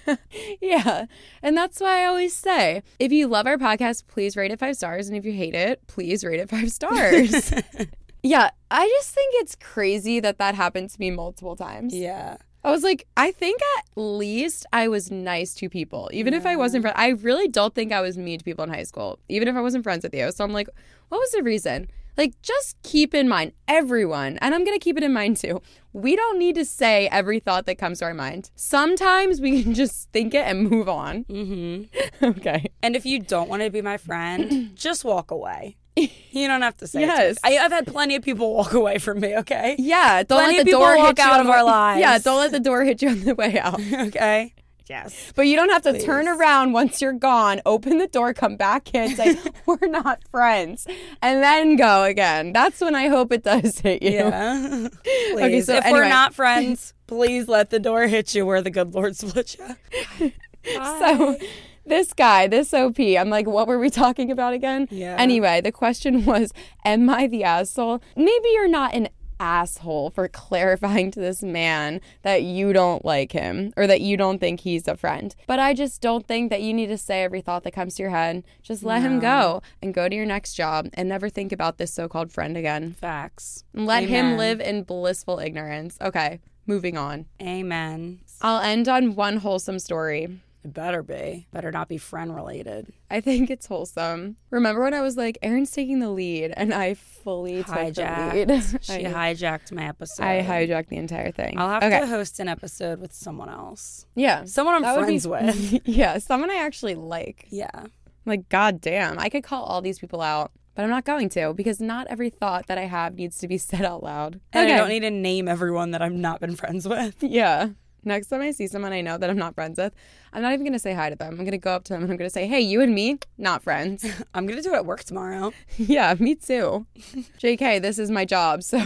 yeah, 0.61 1.05
and 1.43 1.55
that's 1.55 1.79
why 1.79 2.01
I 2.01 2.05
always 2.05 2.35
say, 2.35 2.81
if 2.97 3.11
you 3.11 3.27
love 3.27 3.45
our 3.45 3.57
podcast, 3.57 4.07
please 4.07 4.35
rate 4.35 4.49
it 4.51 4.59
five 4.59 4.75
stars, 4.75 5.07
and 5.07 5.15
if 5.15 5.25
you 5.25 5.33
hate 5.33 5.53
it, 5.53 5.85
please 5.85 6.23
rate 6.23 6.39
it 6.39 6.49
five 6.49 6.71
stars. 6.71 7.53
yeah, 8.23 8.49
I 8.71 8.87
just 8.87 9.13
think 9.13 9.35
it's 9.37 9.55
crazy 9.55 10.19
that 10.19 10.39
that 10.39 10.55
happened 10.55 10.89
to 10.89 10.99
me 10.99 11.11
multiple 11.11 11.55
times. 11.55 11.93
Yeah. 11.93 12.37
I 12.63 12.71
was 12.71 12.81
like, 12.83 13.05
I 13.15 13.31
think 13.31 13.61
at 13.77 13.85
least 13.95 14.65
I 14.73 14.87
was 14.87 15.11
nice 15.11 15.53
to 15.55 15.69
people, 15.69 16.09
even 16.11 16.33
if 16.33 16.45
I 16.45 16.55
wasn't 16.55 16.81
friends. 16.81 16.97
I 16.97 17.09
really 17.09 17.47
don't 17.47 17.75
think 17.75 17.93
I 17.93 18.01
was 18.01 18.17
mean 18.17 18.39
to 18.39 18.45
people 18.45 18.63
in 18.63 18.71
high 18.71 18.83
school, 18.83 19.19
even 19.29 19.47
if 19.47 19.55
I 19.55 19.61
wasn't 19.61 19.83
friends 19.83 20.03
with 20.03 20.13
you. 20.15 20.31
So 20.31 20.43
I'm 20.43 20.53
like, 20.53 20.67
what 21.09 21.19
was 21.19 21.31
the 21.31 21.43
reason? 21.43 21.87
Like, 22.17 22.33
just 22.41 22.75
keep 22.83 23.13
in 23.13 23.29
mind, 23.29 23.51
everyone, 23.67 24.37
and 24.41 24.55
I'm 24.55 24.65
gonna 24.65 24.79
keep 24.79 24.97
it 24.97 25.03
in 25.03 25.13
mind 25.13 25.37
too. 25.37 25.61
We 25.93 26.15
don't 26.15 26.37
need 26.39 26.55
to 26.55 26.65
say 26.65 27.07
every 27.09 27.39
thought 27.39 27.65
that 27.67 27.75
comes 27.77 27.99
to 27.99 28.05
our 28.05 28.13
mind. 28.13 28.51
Sometimes 28.55 29.39
we 29.41 29.63
can 29.63 29.73
just 29.73 30.11
think 30.11 30.33
it 30.33 30.45
and 30.45 30.69
move 30.69 30.89
on. 30.89 31.23
Mm-hmm. 31.25 32.25
okay. 32.25 32.71
And 32.83 32.95
if 32.95 33.05
you 33.05 33.19
don't 33.19 33.49
want 33.49 33.61
to 33.63 33.69
be 33.69 33.81
my 33.81 33.97
friend, 33.97 34.71
just 34.75 35.03
walk 35.05 35.31
away. 35.31 35.77
You 35.95 36.47
don't 36.47 36.61
have 36.61 36.77
to 36.77 36.85
say 36.87 36.99
Yes. 37.01 37.37
it. 37.37 37.39
to. 37.39 37.47
I, 37.59 37.65
I've 37.65 37.71
had 37.71 37.87
plenty 37.87 38.15
of 38.15 38.21
people 38.23 38.53
walk 38.53 38.73
away 38.73 38.99
from 38.99 39.19
me, 39.19 39.35
okay? 39.37 39.75
Yeah. 39.79 40.21
Don't 40.21 40.37
Plenty 40.37 40.53
let 40.57 40.59
of 40.59 40.65
the 40.65 40.69
people 40.71 40.81
door 40.81 40.97
walk 40.97 41.17
hit 41.17 41.25
you 41.25 41.31
out 41.31 41.39
of 41.41 41.49
our 41.49 41.63
lives. 41.63 41.99
Yeah. 42.01 42.19
Don't 42.19 42.37
let 42.37 42.51
the 42.51 42.59
door 42.59 42.83
hit 42.83 43.01
you 43.01 43.09
on 43.09 43.21
the 43.21 43.33
way 43.33 43.57
out. 43.59 43.79
okay? 43.81 44.53
Yes. 44.89 45.33
But 45.35 45.43
you 45.43 45.55
don't 45.55 45.69
have 45.69 45.81
to 45.83 45.99
turn 45.99 46.27
around 46.27 46.73
once 46.73 47.01
you're 47.01 47.13
gone, 47.13 47.61
open 47.65 47.97
the 47.97 48.07
door, 48.07 48.33
come 48.33 48.55
back 48.55 48.93
in, 48.93 49.15
say, 49.15 49.37
We're 49.65 49.87
not 49.87 50.21
friends, 50.29 50.87
and 51.21 51.43
then 51.43 51.75
go 51.75 52.03
again. 52.03 52.53
That's 52.53 52.79
when 52.81 52.95
I 52.95 53.07
hope 53.07 53.31
it 53.31 53.43
does 53.43 53.79
hit 53.83 54.01
you. 54.01 54.11
Yeah. 54.11 54.87
Please. 55.31 55.65
so 55.65 55.75
if 55.75 55.85
anyway. 55.85 55.99
we're 55.99 56.09
not 56.09 56.33
friends, 56.33 56.93
please 57.07 57.47
let 57.47 57.69
the 57.69 57.79
door 57.79 58.07
hit 58.07 58.33
you 58.35 58.45
where 58.45 58.61
the 58.61 58.71
good 58.71 58.93
Lord 58.93 59.15
split 59.15 59.57
you. 59.57 60.31
So, 60.73 61.37
this 61.85 62.11
guy, 62.11 62.47
this 62.47 62.73
OP, 62.73 62.99
I'm 62.99 63.29
like, 63.29 63.47
What 63.47 63.67
were 63.67 63.79
we 63.79 63.89
talking 63.89 64.31
about 64.31 64.53
again? 64.53 64.87
Yeah. 64.91 65.15
Anyway, 65.17 65.61
the 65.61 65.71
question 65.71 66.25
was, 66.25 66.51
Am 66.83 67.09
I 67.09 67.27
the 67.27 67.43
asshole? 67.45 68.01
Maybe 68.15 68.49
you're 68.51 68.67
not 68.67 68.93
an 68.93 69.07
asshole 69.39 70.11
for 70.11 70.27
clarifying 70.27 71.11
to 71.11 71.19
this 71.19 71.43
man 71.43 72.01
that 72.23 72.43
you 72.43 72.73
don't 72.73 73.03
like 73.05 73.31
him 73.31 73.73
or 73.77 73.87
that 73.87 74.01
you 74.01 74.17
don't 74.17 74.39
think 74.39 74.61
he's 74.61 74.87
a 74.87 74.95
friend. 74.95 75.35
But 75.47 75.59
I 75.59 75.73
just 75.73 76.01
don't 76.01 76.27
think 76.27 76.49
that 76.49 76.61
you 76.61 76.73
need 76.73 76.87
to 76.87 76.97
say 76.97 77.23
every 77.23 77.41
thought 77.41 77.63
that 77.63 77.71
comes 77.71 77.95
to 77.95 78.03
your 78.03 78.11
head. 78.11 78.43
Just 78.61 78.83
let 78.83 79.01
him 79.01 79.19
go 79.19 79.61
and 79.81 79.93
go 79.93 80.09
to 80.09 80.15
your 80.15 80.25
next 80.25 80.53
job 80.53 80.89
and 80.93 81.09
never 81.09 81.29
think 81.29 81.51
about 81.51 81.77
this 81.77 81.93
so 81.93 82.07
called 82.07 82.31
friend 82.31 82.57
again. 82.57 82.93
Facts. 82.93 83.63
Let 83.73 84.03
him 84.03 84.37
live 84.37 84.59
in 84.59 84.83
blissful 84.83 85.39
ignorance. 85.39 85.97
Okay, 86.01 86.39
moving 86.65 86.97
on. 86.97 87.25
Amen. 87.41 88.19
I'll 88.41 88.61
end 88.61 88.87
on 88.87 89.15
one 89.15 89.37
wholesome 89.37 89.79
story. 89.79 90.39
It 90.67 90.73
better 90.73 91.01
be. 91.01 91.47
Better 91.53 91.71
not 91.71 91.87
be 91.87 91.97
friend 91.97 92.35
related. 92.35 92.91
I 93.09 93.21
think 93.21 93.49
it's 93.49 93.67
wholesome. 93.67 94.35
Remember 94.49 94.83
when 94.83 94.93
I 94.93 94.99
was 94.99 95.15
like, 95.15 95.37
Aaron's 95.41 95.71
taking 95.71 95.99
the 95.99 96.09
lead, 96.09 96.53
and 96.57 96.73
I 96.73 96.93
fully 96.93 97.63
took. 97.63 97.73
Hijacked. 97.73 98.83
She 98.83 99.05
I, 99.05 99.33
hijacked 99.33 99.71
my 99.71 99.87
episode. 99.87 100.23
I 100.23 100.41
hijacked 100.41 100.89
the 100.89 100.97
entire 100.97 101.31
thing. 101.31 101.57
I'll 101.57 101.69
have 101.69 101.83
okay. 101.83 102.01
to 102.01 102.07
host 102.07 102.41
an 102.41 102.49
episode 102.49 102.99
with 102.99 103.13
someone 103.13 103.47
else. 103.47 104.05
Yeah. 104.13 104.43
Someone 104.43 104.75
I'm 104.75 104.81
That 104.81 104.97
would 104.97 105.07
be- 105.07 105.19
friends 105.19 105.27
with. 105.27 105.81
yeah, 105.87 106.17
someone 106.17 106.51
I 106.51 106.55
actually 106.55 106.95
like. 106.95 107.47
Yeah. 107.49 107.85
Like, 108.25 108.49
god 108.49 108.81
damn, 108.81 109.17
I 109.19 109.29
could 109.29 109.43
call 109.45 109.63
all 109.63 109.81
these 109.81 109.99
people 109.99 110.21
out, 110.21 110.51
but 110.75 110.83
I'm 110.83 110.89
not 110.89 111.05
going 111.05 111.29
to 111.29 111.53
because 111.53 111.79
not 111.79 112.07
every 112.07 112.29
thought 112.29 112.67
that 112.67 112.77
I 112.77 112.83
have 112.83 113.15
needs 113.15 113.37
to 113.39 113.47
be 113.47 113.57
said 113.69 113.85
out 113.85 114.03
loud. 114.03 114.41
And 114.51 114.69
I 114.69 114.75
don't 114.75 114.89
need 114.89 114.99
to 114.99 115.11
name 115.11 115.47
everyone 115.47 115.91
that 115.91 116.01
I've 116.01 116.11
not 116.11 116.41
been 116.41 116.57
friends 116.57 116.85
with. 116.85 117.23
Yeah. 117.23 117.69
Next 118.07 118.27
time 118.27 118.39
I 118.39 118.51
see 118.51 118.67
someone 118.67 118.93
I 118.93 119.01
know 119.01 119.17
that 119.17 119.29
I'm 119.29 119.37
not 119.37 119.53
friends 119.53 119.77
with, 119.77 119.93
I'm 120.31 120.41
not 120.41 120.53
even 120.53 120.71
to 120.71 120.79
say 120.79 120.93
hi 120.93 121.09
to 121.09 121.17
them. 121.17 121.37
I'm 121.37 121.45
to 121.45 121.57
go 121.57 121.71
up 121.71 121.83
to 121.85 121.93
them 121.93 122.03
and 122.03 122.11
I'm 122.11 122.17
to 122.17 122.29
say, 122.29 122.47
hey, 122.47 122.61
you 122.61 122.81
and 122.81 122.95
me, 122.95 123.19
not 123.37 123.61
friends. 123.61 124.05
I'm 124.33 124.47
to 124.47 124.61
do 124.61 124.73
it 124.73 124.75
at 124.75 124.85
work 124.85 125.03
tomorrow. 125.03 125.51
yeah, 125.77 126.15
me 126.17 126.35
too. 126.35 126.85
JK, 126.97 127.81
this 127.81 127.99
is 127.99 128.09
my 128.09 128.23
job, 128.23 128.63
so 128.63 128.81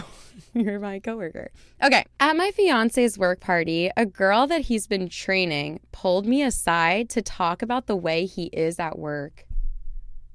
you're 0.54 0.80
my 0.80 0.98
coworker. 0.98 1.52
Okay. 1.80 2.04
At 2.18 2.36
my 2.36 2.50
fiance's 2.50 3.16
work 3.16 3.38
party, 3.38 3.92
a 3.96 4.06
girl 4.06 4.48
that 4.48 4.62
he's 4.62 4.88
been 4.88 5.08
training 5.08 5.78
pulled 5.92 6.26
me 6.26 6.42
aside 6.42 7.08
to 7.10 7.22
talk 7.22 7.62
about 7.62 7.86
the 7.86 7.96
way 7.96 8.26
he 8.26 8.46
is 8.46 8.80
at 8.80 8.98
work. 8.98 9.46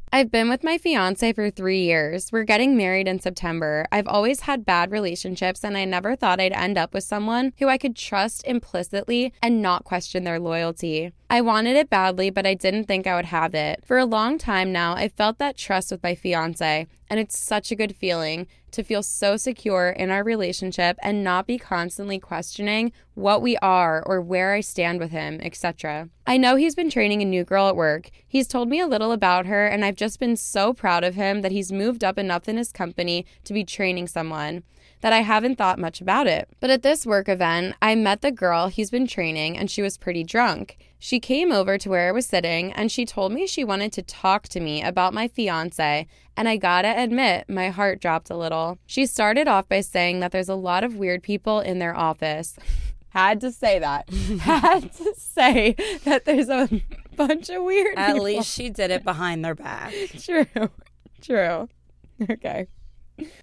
I've 0.09 0.31
been 0.31 0.47
with 0.47 0.63
my 0.63 0.77
fiance 0.77 1.33
for 1.33 1.49
three 1.49 1.81
years. 1.81 2.31
We're 2.31 2.45
getting 2.45 2.77
married 2.77 3.09
in 3.09 3.19
September. 3.19 3.85
I've 3.91 4.07
always 4.07 4.41
had 4.41 4.65
bad 4.65 4.89
relationships, 4.89 5.65
and 5.65 5.77
I 5.77 5.83
never 5.83 6.15
thought 6.15 6.39
I'd 6.39 6.53
end 6.53 6.77
up 6.77 6.93
with 6.93 7.03
someone 7.03 7.51
who 7.59 7.67
I 7.67 7.77
could 7.77 7.95
trust 7.95 8.47
implicitly 8.47 9.33
and 9.43 9.61
not 9.61 9.83
question 9.83 10.23
their 10.23 10.39
loyalty. 10.39 11.11
I 11.29 11.41
wanted 11.41 11.75
it 11.75 11.89
badly, 11.89 12.29
but 12.29 12.45
I 12.45 12.53
didn't 12.53 12.85
think 12.85 13.05
I 13.05 13.15
would 13.15 13.25
have 13.25 13.53
it. 13.53 13.83
For 13.85 13.97
a 13.97 14.05
long 14.05 14.37
time 14.37 14.71
now, 14.71 14.93
I 14.93 15.09
felt 15.09 15.39
that 15.39 15.57
trust 15.57 15.91
with 15.91 16.01
my 16.01 16.15
fiance, 16.15 16.87
and 17.09 17.19
it's 17.19 17.37
such 17.37 17.69
a 17.69 17.75
good 17.75 17.97
feeling 17.97 18.47
to 18.71 18.83
feel 18.83 19.03
so 19.03 19.35
secure 19.35 19.89
in 19.89 20.09
our 20.09 20.23
relationship 20.23 20.97
and 21.03 21.25
not 21.25 21.45
be 21.45 21.57
constantly 21.57 22.17
questioning 22.17 22.93
what 23.13 23.41
we 23.41 23.57
are 23.57 24.01
or 24.05 24.21
where 24.21 24.53
I 24.53 24.61
stand 24.61 24.99
with 24.99 25.11
him, 25.11 25.41
etc. 25.41 26.07
I 26.25 26.37
know 26.37 26.55
he's 26.55 26.75
been 26.75 26.89
training 26.89 27.21
a 27.21 27.25
new 27.25 27.43
girl 27.43 27.67
at 27.67 27.75
work. 27.75 28.09
He's 28.25 28.47
told 28.47 28.69
me 28.69 28.79
a 28.79 28.87
little 28.87 29.11
about 29.11 29.47
her, 29.47 29.67
and 29.67 29.83
I've 29.83 29.95
just 29.97 30.21
been 30.21 30.37
so 30.37 30.73
proud 30.73 31.03
of 31.03 31.15
him 31.15 31.41
that 31.41 31.51
he's 31.51 31.73
moved 31.73 32.05
up 32.05 32.17
enough 32.17 32.47
in 32.47 32.55
his 32.55 32.71
company 32.71 33.25
to 33.43 33.53
be 33.53 33.65
training 33.65 34.07
someone 34.07 34.63
that 35.01 35.13
I 35.13 35.21
haven't 35.21 35.57
thought 35.57 35.77
much 35.77 35.99
about 35.99 36.25
it. 36.25 36.47
But 36.59 36.69
at 36.69 36.83
this 36.83 37.05
work 37.05 37.27
event, 37.27 37.75
I 37.81 37.95
met 37.95 38.21
the 38.21 38.31
girl 38.31 38.67
he's 38.67 38.89
been 38.89 39.07
training, 39.07 39.57
and 39.57 39.69
she 39.69 39.81
was 39.81 39.97
pretty 39.97 40.23
drunk. 40.23 40.77
She 40.99 41.19
came 41.19 41.51
over 41.51 41.77
to 41.77 41.89
where 41.89 42.07
I 42.09 42.11
was 42.11 42.25
sitting 42.25 42.71
and 42.73 42.91
she 42.91 43.05
told 43.05 43.31
me 43.31 43.45
she 43.45 43.63
wanted 43.63 43.91
to 43.93 44.01
talk 44.01 44.47
to 44.49 44.59
me 44.59 44.81
about 44.81 45.13
my 45.13 45.27
fiance, 45.27 46.07
and 46.35 46.49
I 46.49 46.57
gotta 46.57 46.93
admit, 47.01 47.47
my 47.49 47.69
heart 47.69 48.01
dropped 48.01 48.29
a 48.29 48.37
little. 48.37 48.79
She 48.85 49.05
started 49.05 49.47
off 49.47 49.69
by 49.69 49.81
saying 49.81 50.19
that 50.21 50.31
there's 50.31 50.49
a 50.49 50.55
lot 50.55 50.83
of 50.83 50.95
weird 50.95 51.21
people 51.23 51.59
in 51.59 51.79
their 51.79 51.95
office. 51.95 52.57
Had 53.09 53.41
to 53.41 53.51
say 53.51 53.79
that. 53.79 54.09
Had 54.41 54.91
to 54.93 55.13
say 55.15 55.75
that 56.03 56.25
there's 56.25 56.49
a 56.49 56.69
bunch 57.15 57.49
of 57.49 57.63
weird 57.63 57.97
At 57.97 58.07
people. 58.13 58.23
least 58.23 58.53
she 58.53 58.69
did 58.69 58.91
it 58.91 59.03
behind 59.03 59.43
their 59.43 59.55
back. 59.55 59.93
True. 60.19 60.45
True. 61.21 61.69
Okay. 62.29 62.67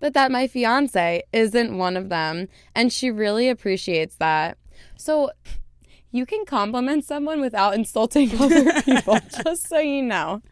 But 0.01 0.15
that 0.15 0.31
my 0.31 0.47
fiance 0.47 1.23
isn't 1.33 1.77
one 1.77 1.97
of 1.97 2.09
them, 2.09 2.49
and 2.77 2.93
she 2.93 3.11
really 3.11 3.49
appreciates 3.49 4.17
that. 4.17 4.59
So 4.97 5.31
you 6.15 6.25
can 6.25 6.45
compliment 6.45 7.05
someone 7.05 7.41
without 7.41 7.75
insulting 7.75 8.31
other 8.41 8.81
people, 8.83 9.19
just 9.45 9.69
so 9.69 9.81
you 9.81 10.01
know. 10.01 10.43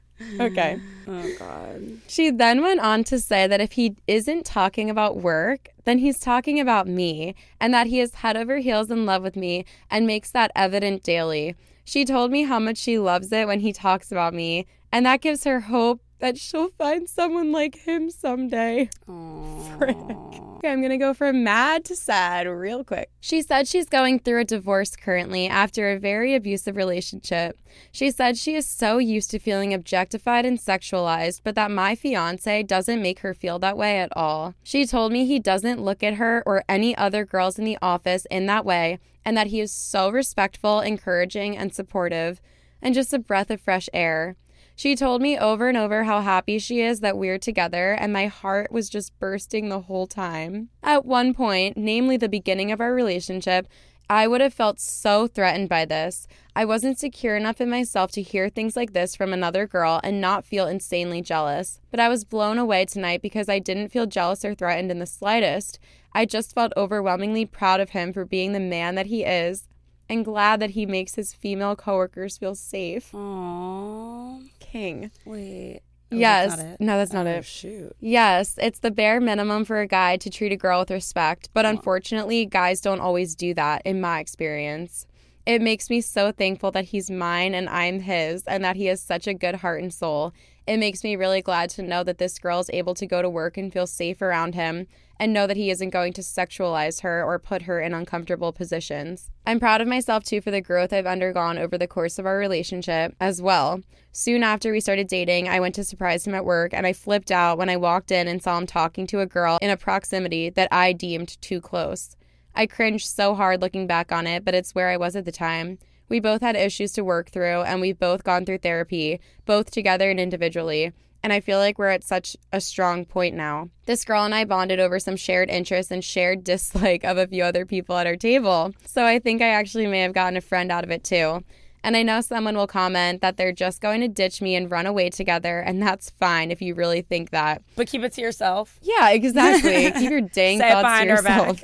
Okay. 0.40 0.80
Oh 1.06 1.34
God. 1.38 1.98
She 2.08 2.30
then 2.30 2.62
went 2.62 2.80
on 2.80 3.04
to 3.04 3.20
say 3.20 3.46
that 3.46 3.60
if 3.60 3.72
he 3.72 3.96
isn't 4.08 4.44
talking 4.44 4.90
about 4.90 5.18
work, 5.18 5.68
then 5.84 5.98
he's 5.98 6.18
talking 6.18 6.58
about 6.58 6.88
me, 6.88 7.36
and 7.60 7.72
that 7.72 7.86
he 7.86 8.00
is 8.00 8.16
head 8.16 8.36
over 8.36 8.58
heels 8.58 8.90
in 8.90 9.06
love 9.06 9.22
with 9.22 9.36
me 9.36 9.64
and 9.88 10.04
makes 10.04 10.32
that 10.32 10.50
evident 10.56 11.04
daily. 11.04 11.54
She 11.84 12.04
told 12.04 12.32
me 12.32 12.42
how 12.42 12.58
much 12.58 12.78
she 12.78 12.98
loves 12.98 13.30
it 13.30 13.46
when 13.46 13.60
he 13.60 13.72
talks 13.72 14.10
about 14.10 14.34
me, 14.34 14.66
and 14.90 15.06
that 15.06 15.20
gives 15.20 15.44
her 15.44 15.60
hope 15.60 16.00
that 16.22 16.38
she'll 16.38 16.70
find 16.78 17.08
someone 17.08 17.50
like 17.50 17.74
him 17.74 18.08
someday. 18.08 18.88
Oh. 19.08 20.58
Okay, 20.58 20.70
I'm 20.70 20.80
gonna 20.80 20.96
go 20.96 21.12
from 21.12 21.42
mad 21.42 21.84
to 21.86 21.96
sad 21.96 22.46
real 22.46 22.84
quick. 22.84 23.10
She 23.18 23.42
said 23.42 23.66
she's 23.66 23.88
going 23.88 24.20
through 24.20 24.38
a 24.38 24.44
divorce 24.44 24.94
currently 24.94 25.48
after 25.48 25.90
a 25.90 25.98
very 25.98 26.36
abusive 26.36 26.76
relationship. 26.76 27.58
She 27.90 28.12
said 28.12 28.38
she 28.38 28.54
is 28.54 28.68
so 28.68 28.98
used 28.98 29.32
to 29.32 29.40
feeling 29.40 29.74
objectified 29.74 30.46
and 30.46 30.58
sexualized, 30.58 31.40
but 31.42 31.56
that 31.56 31.72
my 31.72 31.96
fiance 31.96 32.62
doesn't 32.62 33.02
make 33.02 33.18
her 33.18 33.34
feel 33.34 33.58
that 33.58 33.76
way 33.76 33.98
at 33.98 34.16
all. 34.16 34.54
She 34.62 34.86
told 34.86 35.10
me 35.10 35.26
he 35.26 35.40
doesn't 35.40 35.82
look 35.82 36.04
at 36.04 36.14
her 36.14 36.44
or 36.46 36.62
any 36.68 36.96
other 36.96 37.24
girls 37.24 37.58
in 37.58 37.64
the 37.64 37.78
office 37.82 38.28
in 38.30 38.46
that 38.46 38.64
way, 38.64 39.00
and 39.24 39.36
that 39.36 39.48
he 39.48 39.60
is 39.60 39.72
so 39.72 40.08
respectful, 40.08 40.78
encouraging, 40.78 41.56
and 41.56 41.74
supportive, 41.74 42.40
and 42.80 42.94
just 42.94 43.12
a 43.12 43.18
breath 43.18 43.50
of 43.50 43.60
fresh 43.60 43.88
air. 43.92 44.36
She 44.74 44.96
told 44.96 45.22
me 45.22 45.38
over 45.38 45.68
and 45.68 45.76
over 45.76 46.04
how 46.04 46.20
happy 46.20 46.58
she 46.58 46.80
is 46.80 47.00
that 47.00 47.16
we're 47.16 47.38
together, 47.38 47.92
and 47.92 48.12
my 48.12 48.26
heart 48.26 48.72
was 48.72 48.88
just 48.88 49.18
bursting 49.18 49.68
the 49.68 49.80
whole 49.80 50.06
time. 50.06 50.70
At 50.82 51.04
one 51.04 51.34
point, 51.34 51.76
namely 51.76 52.16
the 52.16 52.28
beginning 52.28 52.72
of 52.72 52.80
our 52.80 52.94
relationship, 52.94 53.68
I 54.08 54.26
would 54.26 54.40
have 54.40 54.52
felt 54.52 54.80
so 54.80 55.26
threatened 55.26 55.68
by 55.68 55.84
this. 55.84 56.26
I 56.54 56.64
wasn't 56.64 56.98
secure 56.98 57.36
enough 57.36 57.60
in 57.60 57.70
myself 57.70 58.10
to 58.12 58.22
hear 58.22 58.48
things 58.48 58.76
like 58.76 58.92
this 58.92 59.16
from 59.16 59.32
another 59.32 59.66
girl 59.66 60.00
and 60.04 60.20
not 60.20 60.44
feel 60.44 60.66
insanely 60.66 61.22
jealous. 61.22 61.80
But 61.90 62.00
I 62.00 62.08
was 62.10 62.24
blown 62.24 62.58
away 62.58 62.84
tonight 62.84 63.22
because 63.22 63.48
I 63.48 63.58
didn't 63.58 63.88
feel 63.88 64.06
jealous 64.06 64.44
or 64.44 64.54
threatened 64.54 64.90
in 64.90 64.98
the 64.98 65.06
slightest. 65.06 65.78
I 66.12 66.26
just 66.26 66.54
felt 66.54 66.74
overwhelmingly 66.76 67.46
proud 67.46 67.80
of 67.80 67.90
him 67.90 68.12
for 68.12 68.26
being 68.26 68.52
the 68.52 68.60
man 68.60 68.96
that 68.96 69.06
he 69.06 69.24
is 69.24 69.66
and 70.10 70.26
glad 70.26 70.60
that 70.60 70.70
he 70.70 70.84
makes 70.84 71.14
his 71.14 71.32
female 71.32 71.74
coworkers 71.74 72.36
feel 72.36 72.54
safe. 72.54 73.12
Aww. 73.12 74.46
King. 74.72 75.10
Wait. 75.26 75.80
Oh, 76.10 76.16
yes. 76.16 76.56
That's? 76.56 76.80
No, 76.80 76.96
that's 76.98 77.12
not 77.12 77.26
Oh, 77.26 77.30
it. 77.30 77.44
Shoot. 77.44 77.94
Yes, 78.00 78.58
it's 78.60 78.80
the 78.80 78.90
bare 78.90 79.20
minimum 79.20 79.64
for 79.64 79.80
a 79.80 79.86
guy 79.86 80.16
to 80.18 80.30
treat 80.30 80.52
a 80.52 80.56
girl 80.56 80.80
with 80.80 80.90
respect, 80.90 81.48
but 81.54 81.64
unfortunately, 81.64 82.44
guys 82.46 82.80
don't 82.80 83.00
always 83.00 83.34
do 83.34 83.54
that, 83.54 83.82
in 83.84 84.00
my 84.00 84.20
experience. 84.20 85.06
It 85.44 85.60
makes 85.60 85.90
me 85.90 86.00
so 86.00 86.30
thankful 86.30 86.70
that 86.72 86.84
he's 86.86 87.10
mine 87.10 87.54
and 87.54 87.68
I'm 87.68 88.00
his, 88.00 88.44
and 88.44 88.62
that 88.64 88.76
he 88.76 88.86
has 88.86 89.00
such 89.02 89.26
a 89.26 89.34
good 89.34 89.56
heart 89.56 89.82
and 89.82 89.92
soul. 89.92 90.32
It 90.66 90.76
makes 90.76 91.02
me 91.02 91.16
really 91.16 91.42
glad 91.42 91.70
to 91.70 91.82
know 91.82 92.04
that 92.04 92.18
this 92.18 92.38
girl 92.38 92.60
is 92.60 92.70
able 92.72 92.94
to 92.94 93.06
go 93.06 93.22
to 93.22 93.28
work 93.28 93.56
and 93.56 93.72
feel 93.72 93.86
safe 93.86 94.22
around 94.22 94.54
him, 94.54 94.86
and 95.22 95.32
know 95.32 95.46
that 95.46 95.56
he 95.56 95.70
isn't 95.70 95.90
going 95.90 96.12
to 96.12 96.20
sexualize 96.20 97.02
her 97.02 97.22
or 97.22 97.38
put 97.38 97.62
her 97.62 97.80
in 97.80 97.94
uncomfortable 97.94 98.52
positions. 98.52 99.30
I'm 99.46 99.60
proud 99.60 99.80
of 99.80 99.86
myself 99.86 100.24
too 100.24 100.40
for 100.40 100.50
the 100.50 100.60
growth 100.60 100.92
I've 100.92 101.06
undergone 101.06 101.58
over 101.58 101.78
the 101.78 101.86
course 101.86 102.18
of 102.18 102.26
our 102.26 102.36
relationship 102.36 103.14
as 103.20 103.40
well. 103.40 103.82
Soon 104.10 104.42
after 104.42 104.72
we 104.72 104.80
started 104.80 105.06
dating, 105.06 105.48
I 105.48 105.60
went 105.60 105.76
to 105.76 105.84
surprise 105.84 106.26
him 106.26 106.34
at 106.34 106.44
work 106.44 106.74
and 106.74 106.88
I 106.88 106.92
flipped 106.92 107.30
out 107.30 107.56
when 107.56 107.68
I 107.68 107.76
walked 107.76 108.10
in 108.10 108.26
and 108.26 108.42
saw 108.42 108.58
him 108.58 108.66
talking 108.66 109.06
to 109.06 109.20
a 109.20 109.26
girl 109.26 109.58
in 109.62 109.70
a 109.70 109.76
proximity 109.76 110.50
that 110.50 110.66
I 110.72 110.92
deemed 110.92 111.40
too 111.40 111.60
close. 111.60 112.16
I 112.56 112.66
cringed 112.66 113.06
so 113.06 113.36
hard 113.36 113.60
looking 113.62 113.86
back 113.86 114.10
on 114.10 114.26
it, 114.26 114.44
but 114.44 114.56
it's 114.56 114.74
where 114.74 114.88
I 114.88 114.96
was 114.96 115.14
at 115.14 115.24
the 115.24 115.30
time. 115.30 115.78
We 116.08 116.18
both 116.18 116.40
had 116.40 116.56
issues 116.56 116.90
to 116.94 117.04
work 117.04 117.30
through, 117.30 117.62
and 117.62 117.80
we've 117.80 117.98
both 117.98 118.24
gone 118.24 118.44
through 118.44 118.58
therapy, 118.58 119.20
both 119.46 119.70
together 119.70 120.10
and 120.10 120.18
individually. 120.18 120.92
And 121.22 121.32
I 121.32 121.40
feel 121.40 121.58
like 121.58 121.78
we're 121.78 121.88
at 121.88 122.04
such 122.04 122.36
a 122.52 122.60
strong 122.60 123.04
point 123.04 123.36
now. 123.36 123.68
This 123.86 124.04
girl 124.04 124.24
and 124.24 124.34
I 124.34 124.44
bonded 124.44 124.80
over 124.80 124.98
some 124.98 125.16
shared 125.16 125.50
interests 125.50 125.92
and 125.92 126.02
shared 126.02 126.42
dislike 126.44 127.04
of 127.04 127.16
a 127.16 127.26
few 127.26 127.44
other 127.44 127.64
people 127.64 127.96
at 127.96 128.06
our 128.06 128.16
table. 128.16 128.72
So 128.86 129.04
I 129.04 129.18
think 129.18 129.40
I 129.40 129.48
actually 129.48 129.86
may 129.86 130.00
have 130.00 130.14
gotten 130.14 130.36
a 130.36 130.40
friend 130.40 130.72
out 130.72 130.84
of 130.84 130.90
it 130.90 131.04
too. 131.04 131.44
And 131.84 131.96
I 131.96 132.02
know 132.02 132.20
someone 132.20 132.56
will 132.56 132.68
comment 132.68 133.22
that 133.22 133.36
they're 133.36 133.52
just 133.52 133.80
going 133.80 134.00
to 134.02 134.08
ditch 134.08 134.40
me 134.40 134.54
and 134.54 134.70
run 134.70 134.86
away 134.86 135.10
together, 135.10 135.58
and 135.58 135.82
that's 135.82 136.10
fine 136.10 136.52
if 136.52 136.62
you 136.62 136.76
really 136.76 137.02
think 137.02 137.30
that. 137.30 137.60
But 137.74 137.88
keep 137.88 138.04
it 138.04 138.12
to 138.12 138.20
yourself. 138.20 138.78
Yeah, 138.82 139.10
exactly. 139.10 139.90
Keep 140.00 140.10
your 140.10 140.20
dang 140.20 140.60
Say 140.60 140.70
thoughts 140.70 141.00
to 141.00 141.06
yourself. 141.06 141.60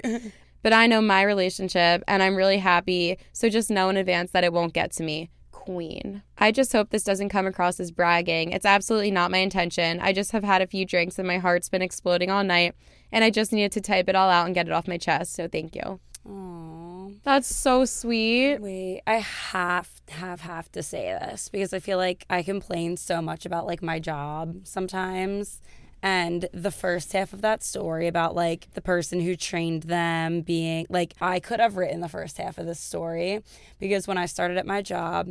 But 0.63 0.73
I 0.73 0.87
know 0.87 1.01
my 1.01 1.23
relationship 1.23 2.03
and 2.09 2.23
I'm 2.23 2.35
really 2.35 2.59
happy. 2.59 3.19
So 3.33 3.49
just 3.49 3.71
know 3.71 3.89
in 3.91 3.97
advance 3.97 4.33
that 4.33 4.45
it 4.45 4.53
won't 4.53 4.75
get 4.75 4.91
to 4.95 5.03
me. 5.03 5.31
Queen. 5.69 6.23
I 6.39 6.51
just 6.51 6.73
hope 6.73 6.89
this 6.89 7.03
doesn't 7.03 7.29
come 7.29 7.47
across 7.47 7.79
as 7.79 7.91
bragging. 7.91 8.53
It's 8.53 8.65
absolutely 8.65 9.11
not 9.11 9.31
my 9.31 9.37
intention. 9.37 10.01
I 10.01 10.15
just 10.15 10.33
have 10.33 10.43
had 10.43 10.63
a 10.63 10.67
few 10.67 10.87
drinks 10.87 11.19
and 11.19 11.29
my 11.29 11.37
heart's 11.37 11.69
been 11.69 11.83
exploding 11.83 12.31
all 12.31 12.43
night. 12.43 12.75
And 13.13 13.23
I 13.23 13.29
just 13.29 13.53
needed 13.53 13.73
to 13.73 13.83
type 13.83 14.09
it 14.09 14.17
all 14.17 14.31
out 14.31 14.47
and 14.47 14.55
get 14.55 14.67
it 14.67 14.73
off 14.73 14.89
my 14.89 14.97
chest. 14.97 15.35
So 15.35 15.47
thank 15.47 15.75
you. 15.75 16.01
Aww. 16.27 17.21
That's 17.23 17.55
so 17.55 17.85
sweet. 17.85 18.59
Wait, 18.63 19.03
I 19.07 19.17
have 19.17 19.91
have 20.09 20.41
have 20.41 20.73
to 20.73 20.83
say 20.83 21.17
this 21.21 21.51
because 21.51 21.75
I 21.75 21.81
feel 21.81 21.99
like 21.99 22.25
I 22.31 22.43
complain 22.43 22.97
so 22.97 23.21
much 23.21 23.45
about 23.45 23.67
like 23.67 23.83
my 23.83 23.99
job 23.99 24.61
sometimes. 24.65 25.61
And 26.03 26.49
the 26.53 26.71
first 26.71 27.13
half 27.13 27.33
of 27.33 27.43
that 27.43 27.63
story 27.63 28.07
about 28.07 28.35
like 28.35 28.69
the 28.73 28.81
person 28.81 29.21
who 29.21 29.37
trained 29.37 29.83
them 29.85 30.43
being 30.43 30.87
like, 30.89 31.13
I 31.21 31.41
could 31.41 31.61
have 31.61 31.77
written 31.77 32.01
the 32.01 32.09
first 32.09 32.39
half 32.39 32.57
of 32.57 32.65
this 32.67 32.81
story 32.81 33.43
because 33.79 34.07
when 34.07 34.17
I 34.17 34.27
started 34.27 34.57
at 34.57 34.67
my 34.67 34.81
job, 34.81 35.29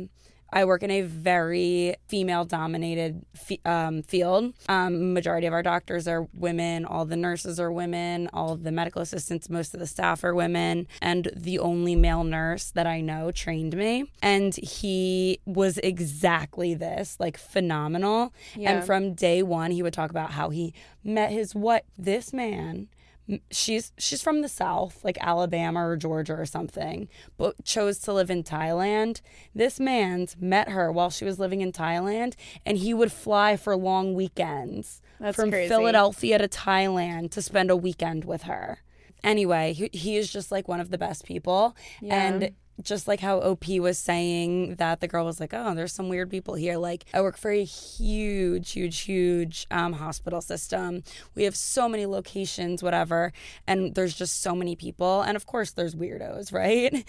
I 0.50 0.64
work 0.64 0.82
in 0.82 0.90
a 0.90 1.02
very 1.02 1.96
female 2.08 2.44
dominated 2.44 3.24
f- 3.34 3.66
um, 3.66 4.02
field. 4.02 4.54
Um, 4.68 5.12
majority 5.12 5.46
of 5.46 5.52
our 5.52 5.62
doctors 5.62 6.08
are 6.08 6.26
women, 6.34 6.84
all 6.84 7.04
the 7.04 7.16
nurses 7.16 7.60
are 7.60 7.70
women, 7.70 8.28
all 8.32 8.56
the 8.56 8.72
medical 8.72 9.02
assistants, 9.02 9.50
most 9.50 9.74
of 9.74 9.80
the 9.80 9.86
staff 9.86 10.24
are 10.24 10.34
women. 10.34 10.86
And 11.02 11.30
the 11.36 11.58
only 11.58 11.96
male 11.96 12.24
nurse 12.24 12.70
that 12.70 12.86
I 12.86 13.00
know 13.00 13.30
trained 13.30 13.76
me. 13.76 14.10
And 14.22 14.54
he 14.56 15.40
was 15.44 15.78
exactly 15.78 16.74
this 16.74 17.16
like 17.20 17.36
phenomenal. 17.36 18.32
Yeah. 18.54 18.72
And 18.72 18.86
from 18.86 19.14
day 19.14 19.42
one, 19.42 19.70
he 19.70 19.82
would 19.82 19.92
talk 19.92 20.10
about 20.10 20.32
how 20.32 20.50
he 20.50 20.72
met 21.04 21.30
his 21.30 21.54
what 21.54 21.84
this 21.96 22.32
man 22.32 22.88
she's 23.50 23.92
she's 23.98 24.22
from 24.22 24.40
the 24.42 24.48
south 24.48 25.04
like 25.04 25.18
alabama 25.20 25.86
or 25.86 25.96
georgia 25.96 26.34
or 26.34 26.46
something 26.46 27.08
but 27.36 27.62
chose 27.64 27.98
to 27.98 28.12
live 28.12 28.30
in 28.30 28.42
thailand 28.42 29.20
this 29.54 29.78
man's 29.78 30.36
met 30.40 30.70
her 30.70 30.90
while 30.90 31.10
she 31.10 31.24
was 31.24 31.38
living 31.38 31.60
in 31.60 31.70
thailand 31.70 32.34
and 32.64 32.78
he 32.78 32.94
would 32.94 33.12
fly 33.12 33.56
for 33.56 33.76
long 33.76 34.14
weekends 34.14 35.02
That's 35.20 35.36
from 35.36 35.50
crazy. 35.50 35.68
philadelphia 35.68 36.38
to 36.38 36.48
thailand 36.48 37.30
to 37.32 37.42
spend 37.42 37.70
a 37.70 37.76
weekend 37.76 38.24
with 38.24 38.44
her 38.44 38.78
anyway 39.22 39.72
he, 39.74 39.90
he 39.92 40.16
is 40.16 40.32
just 40.32 40.50
like 40.50 40.66
one 40.68 40.80
of 40.80 40.90
the 40.90 40.98
best 40.98 41.24
people 41.26 41.76
Yeah. 42.00 42.14
and 42.28 42.50
just 42.82 43.08
like 43.08 43.20
how 43.20 43.38
OP 43.40 43.68
was 43.68 43.98
saying 43.98 44.76
that 44.76 45.00
the 45.00 45.08
girl 45.08 45.24
was 45.24 45.40
like, 45.40 45.52
oh, 45.52 45.74
there's 45.74 45.92
some 45.92 46.08
weird 46.08 46.30
people 46.30 46.54
here. 46.54 46.76
Like, 46.76 47.04
I 47.12 47.20
work 47.20 47.36
for 47.36 47.50
a 47.50 47.64
huge, 47.64 48.72
huge, 48.72 49.00
huge 49.00 49.66
um, 49.70 49.94
hospital 49.94 50.40
system. 50.40 51.02
We 51.34 51.44
have 51.44 51.56
so 51.56 51.88
many 51.88 52.06
locations, 52.06 52.82
whatever, 52.82 53.32
and 53.66 53.94
there's 53.94 54.14
just 54.14 54.40
so 54.42 54.54
many 54.54 54.76
people. 54.76 55.22
And 55.22 55.36
of 55.36 55.46
course, 55.46 55.72
there's 55.72 55.94
weirdos, 55.94 56.52
right? 56.52 57.04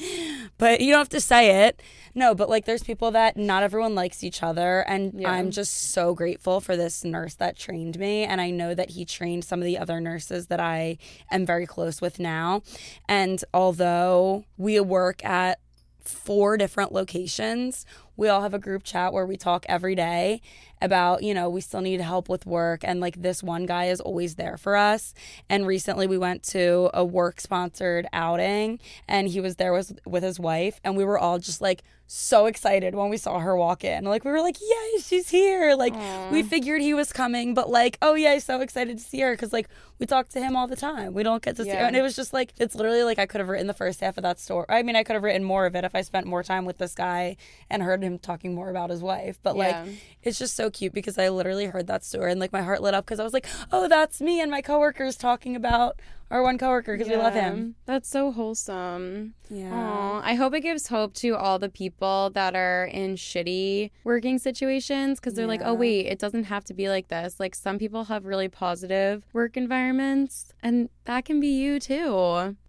but 0.58 0.82
you 0.82 0.92
don't 0.92 1.00
have 1.00 1.10
to 1.10 1.22
say 1.22 1.68
it. 1.68 1.82
No, 2.16 2.34
but 2.34 2.50
like, 2.50 2.66
there's 2.66 2.84
people 2.84 3.12
that 3.12 3.38
not 3.38 3.64
everyone 3.64 3.96
likes 3.96 4.24
each 4.24 4.42
other. 4.42 4.82
And 4.82 5.14
Yeah. 5.20 5.32
I'm 5.32 5.52
just 5.52 5.92
so 5.92 6.14
grateful 6.14 6.62
for 6.62 6.76
this 6.76 7.04
nurse 7.04 7.36
that 7.36 7.58
trained 7.58 8.00
me. 8.00 8.24
And 8.24 8.42
I 8.42 8.50
know 8.50 8.74
that 8.74 8.92
he 8.92 9.06
trained 9.06 9.46
some 9.46 9.60
of 9.60 9.66
the 9.66 9.78
other 9.78 10.02
nurses 10.02 10.48
that 10.48 10.60
I 10.60 10.98
am 11.32 11.46
very 11.46 11.66
close 11.66 12.02
with 12.02 12.20
now. 12.20 12.62
And 13.08 13.44
although 13.54 14.46
we 14.58 14.80
work 14.80 15.24
at 15.24 15.59
four 16.02 16.58
different 16.58 16.92
locations. 16.92 17.86
We 18.20 18.28
all 18.28 18.42
have 18.42 18.54
a 18.54 18.60
group 18.60 18.84
chat 18.84 19.14
where 19.14 19.26
we 19.26 19.38
talk 19.38 19.66
every 19.70 19.96
day 19.96 20.42
about, 20.82 21.24
you 21.24 21.34
know, 21.34 21.50
we 21.50 21.62
still 21.62 21.82
need 21.82 22.02
help 22.02 22.30
with 22.30 22.46
work. 22.46 22.82
And 22.84 23.00
like 23.00 23.22
this 23.22 23.42
one 23.42 23.66
guy 23.66 23.86
is 23.86 24.02
always 24.02 24.36
there 24.36 24.58
for 24.58 24.76
us. 24.76 25.14
And 25.50 25.66
recently 25.66 26.06
we 26.06 26.18
went 26.18 26.44
to 26.44 26.90
a 26.94 27.04
work 27.04 27.40
sponsored 27.40 28.08
outing 28.14 28.80
and 29.08 29.30
he 29.30 29.40
was 29.40 29.56
there 29.56 29.74
with, 29.74 30.00
with 30.06 30.24
his 30.24 30.40
wife. 30.40 30.80
And 30.84 30.98
we 30.98 31.06
were 31.06 31.18
all 31.18 31.40
just 31.40 31.62
like 31.62 31.84
so 32.12 32.48
excited 32.48 32.96
when 32.96 33.10
we 33.10 33.18
saw 33.18 33.40
her 33.40 33.56
walk 33.56 33.84
in. 33.84 34.04
Like 34.04 34.26
we 34.26 34.32
were 34.32 34.42
like, 34.42 34.60
yay, 34.60 35.02
she's 35.02 35.30
here. 35.30 35.76
Like 35.76 35.94
we 36.32 36.44
figured 36.44 36.82
he 36.82 36.94
was 36.94 37.14
coming, 37.14 37.54
but 37.54 37.70
like, 37.70 37.98
oh 38.02 38.16
yeah, 38.16 38.38
so 38.40 38.62
excited 38.62 38.98
to 38.98 39.04
see 39.04 39.20
her 39.20 39.34
because 39.34 39.54
like 39.54 39.70
we 40.00 40.06
talk 40.06 40.30
to 40.30 40.40
him 40.40 40.56
all 40.56 40.66
the 40.66 40.76
time. 40.78 41.14
We 41.14 41.24
don't 41.24 41.44
get 41.44 41.58
to 41.58 41.64
see 41.64 41.70
her. 41.70 41.86
And 41.88 41.96
it 41.96 42.02
was 42.02 42.16
just 42.16 42.34
like, 42.34 42.54
it's 42.58 42.74
literally 42.74 43.04
like 43.04 43.20
I 43.20 43.26
could 43.28 43.40
have 43.40 43.50
written 43.50 43.68
the 43.68 43.74
first 43.74 44.00
half 44.00 44.18
of 44.18 44.24
that 44.24 44.40
story. 44.40 44.66
I 44.70 44.82
mean, 44.82 44.96
I 44.96 45.04
could 45.04 45.14
have 45.14 45.24
written 45.24 45.44
more 45.44 45.66
of 45.66 45.76
it 45.76 45.84
if 45.84 45.94
I 45.94 46.02
spent 46.02 46.26
more 46.26 46.42
time 46.42 46.66
with 46.66 46.78
this 46.80 46.96
guy 46.96 47.36
and 47.70 47.84
heard 47.84 48.02
him 48.02 48.09
talking 48.18 48.56
more 48.56 48.70
about 48.70 48.90
his 48.90 49.02
wife. 49.02 49.38
But 49.44 49.56
Yeah. 49.56 49.84
like, 49.84 49.94
it's 50.24 50.40
just 50.40 50.56
so 50.56 50.72
cute 50.72 50.94
because 50.94 51.18
I 51.20 51.30
literally 51.30 51.66
heard 51.68 51.86
that 51.88 52.04
story 52.04 52.32
and 52.32 52.40
like 52.40 52.52
my 52.52 52.62
heart 52.64 52.82
lit 52.82 52.94
up 52.94 53.06
because 53.06 53.20
I 53.20 53.24
was 53.24 53.34
like, 53.34 53.46
oh, 53.72 53.88
that's 53.88 54.20
me 54.22 54.42
and 54.42 54.50
my 54.50 54.62
coworkers 54.62 55.16
talking 55.16 55.56
about 55.56 56.00
our 56.32 56.44
one 56.44 56.58
coworker 56.58 56.96
because 56.96 57.10
we 57.10 57.18
love 57.18 57.34
him. 57.34 57.76
That's 57.86 58.10
so 58.10 58.32
wholesome. 58.32 59.34
Yeah. 59.50 59.74
Aw, 59.74 60.22
I 60.24 60.36
hope 60.36 60.54
it 60.54 60.62
gives 60.62 60.88
hope 60.88 61.16
to 61.16 61.36
all 61.36 61.58
the 61.58 61.70
people 61.70 62.30
that 62.36 62.56
are 62.56 62.86
in 62.86 63.16
shitty 63.16 63.90
working 64.04 64.38
situations 64.38 65.20
because 65.20 65.34
they're 65.34 65.48
like, 65.48 65.62
oh, 65.64 65.74
wait, 65.74 66.06
it 66.06 66.20
doesn't 66.20 66.44
have 66.46 66.64
to 66.66 66.74
be 66.74 66.88
like 66.88 67.08
this. 67.08 67.40
Like, 67.40 67.56
some 67.56 67.80
people 67.80 68.06
have 68.06 68.26
really 68.26 68.48
positive 68.48 69.24
work 69.34 69.58
environments, 69.58 70.54
and 70.62 70.90
that 71.06 71.26
can 71.26 71.40
be 71.40 71.48
you 71.48 71.80
too. 71.80 72.16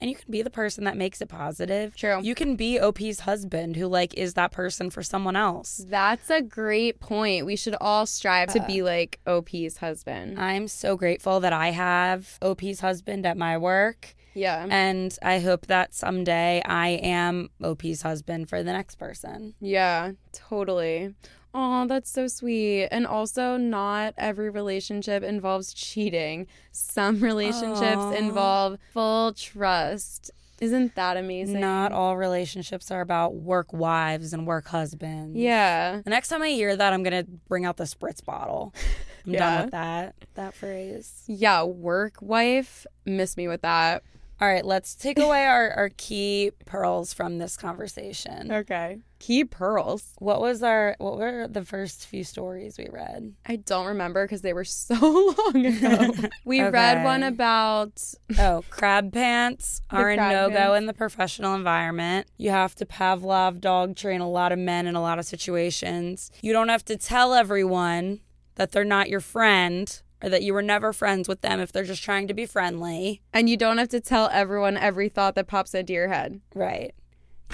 And 0.00 0.10
you 0.10 0.14
can 0.14 0.30
be 0.30 0.40
the 0.40 0.48
person 0.48 0.84
that 0.84 0.96
makes 0.96 1.20
it 1.20 1.28
positive. 1.28 1.94
True. 1.94 2.20
You 2.22 2.34
can 2.34 2.56
be 2.56 2.80
OP's 2.80 3.20
husband 3.20 3.76
who 3.76 3.86
like 3.86 4.14
is 4.14 4.32
that 4.34 4.50
person 4.50 4.88
for 4.88 5.02
someone 5.02 5.36
else. 5.36 5.84
That's 5.86 6.30
a 6.30 6.40
great 6.40 7.00
point. 7.00 7.44
We 7.44 7.56
should 7.56 7.76
all 7.78 8.06
strive 8.06 8.52
to 8.54 8.64
be 8.66 8.80
like 8.82 9.20
OP's 9.26 9.76
husband. 9.76 10.40
I'm 10.40 10.68
so 10.68 10.96
grateful 10.96 11.40
that 11.40 11.52
I 11.52 11.72
have 11.72 12.38
OP's 12.40 12.80
husband 12.80 13.26
at 13.26 13.36
my 13.36 13.49
work. 13.58 14.14
yeah. 14.34 14.66
And 14.70 15.16
I 15.22 15.40
hope 15.40 15.66
that 15.66 15.92
someday 15.94 16.62
I 16.64 16.88
am 17.02 17.50
OP's 17.62 18.02
husband 18.02 18.48
for 18.48 18.62
the 18.62 18.72
next 18.72 18.96
person. 18.96 19.54
Yeah, 19.60 20.12
totally. 20.32 21.14
Oh, 21.52 21.84
that's 21.88 22.08
so 22.08 22.28
sweet. 22.28 22.86
And 22.92 23.06
also, 23.08 23.56
not 23.56 24.14
every 24.16 24.50
relationship 24.50 25.24
involves 25.24 25.74
cheating. 25.74 26.46
Some 26.70 27.20
relationships 27.20 27.96
Aw. 27.96 28.12
involve 28.12 28.78
full 28.92 29.32
trust. 29.32 30.30
Isn't 30.60 30.94
that 30.94 31.16
amazing? 31.16 31.58
Not 31.60 31.90
all 31.92 32.16
relationships 32.16 32.90
are 32.90 33.00
about 33.00 33.34
work 33.34 33.72
wives 33.72 34.32
and 34.34 34.46
work 34.46 34.66
husbands. 34.68 35.36
Yeah. 35.36 36.00
The 36.04 36.10
next 36.10 36.28
time 36.28 36.42
I 36.42 36.50
hear 36.50 36.76
that, 36.76 36.92
I'm 36.92 37.02
gonna 37.02 37.24
bring 37.48 37.64
out 37.64 37.76
the 37.78 37.84
spritz 37.84 38.24
bottle. 38.24 38.74
I'm 39.26 39.32
Yeah. 39.32 39.38
done 39.38 39.62
with 39.64 39.70
that. 39.72 40.14
That 40.34 40.54
phrase. 40.54 41.24
Yeah, 41.26 41.62
work 41.64 42.16
wife. 42.20 42.86
Miss 43.04 43.36
me 43.36 43.48
with 43.48 43.62
that. 43.62 44.02
All 44.40 44.48
right, 44.48 44.64
let's 44.64 44.94
take 44.94 45.18
away 45.26 45.44
our, 45.44 45.70
our 45.72 45.90
key 45.90 46.52
pearls 46.64 47.12
from 47.12 47.38
this 47.38 47.56
conversation. 47.56 48.50
Okay. 48.50 48.98
Key 49.18 49.44
pearls. 49.44 50.14
What 50.18 50.40
was 50.40 50.62
our 50.62 50.96
what 50.98 51.18
were 51.18 51.46
the 51.46 51.62
first 51.62 52.06
few 52.06 52.24
stories 52.24 52.78
we 52.78 52.88
read? 52.90 53.34
I 53.44 53.56
don't 53.56 53.86
remember 53.86 54.24
because 54.24 54.40
they 54.40 54.54
were 54.54 54.64
so 54.64 54.94
long 54.94 55.66
ago. 55.66 56.14
We 56.44 56.62
read 56.62 57.04
one 57.04 57.22
about 57.22 58.02
Oh, 58.38 58.64
crab 58.70 59.12
pants 59.12 59.82
are 59.90 60.08
a 60.08 60.16
no 60.16 60.48
go 60.48 60.72
in 60.74 60.86
the 60.86 60.94
professional 60.94 61.54
environment. 61.54 62.28
You 62.38 62.50
have 62.50 62.74
to 62.76 62.86
Pavlov 62.86 63.60
dog 63.60 63.94
train 63.94 64.22
a 64.22 64.30
lot 64.30 64.52
of 64.52 64.58
men 64.58 64.86
in 64.86 64.96
a 64.96 65.02
lot 65.02 65.18
of 65.18 65.26
situations. 65.26 66.30
You 66.40 66.54
don't 66.54 66.70
have 66.70 66.84
to 66.86 66.96
tell 66.96 67.34
everyone 67.34 68.20
that 68.54 68.72
they're 68.72 68.84
not 68.84 69.10
your 69.10 69.20
friend 69.20 70.00
or 70.22 70.28
that 70.28 70.42
you 70.42 70.52
were 70.54 70.62
never 70.62 70.92
friends 70.92 71.28
with 71.28 71.40
them 71.40 71.60
if 71.60 71.72
they're 71.72 71.84
just 71.84 72.02
trying 72.02 72.28
to 72.28 72.34
be 72.34 72.46
friendly. 72.46 73.22
and 73.32 73.48
you 73.48 73.56
don't 73.56 73.78
have 73.78 73.88
to 73.88 74.00
tell 74.00 74.28
everyone 74.32 74.76
every 74.76 75.08
thought 75.08 75.34
that 75.34 75.46
pops 75.46 75.74
into 75.74 75.92
your 75.92 76.08
head. 76.08 76.40
Right. 76.54 76.94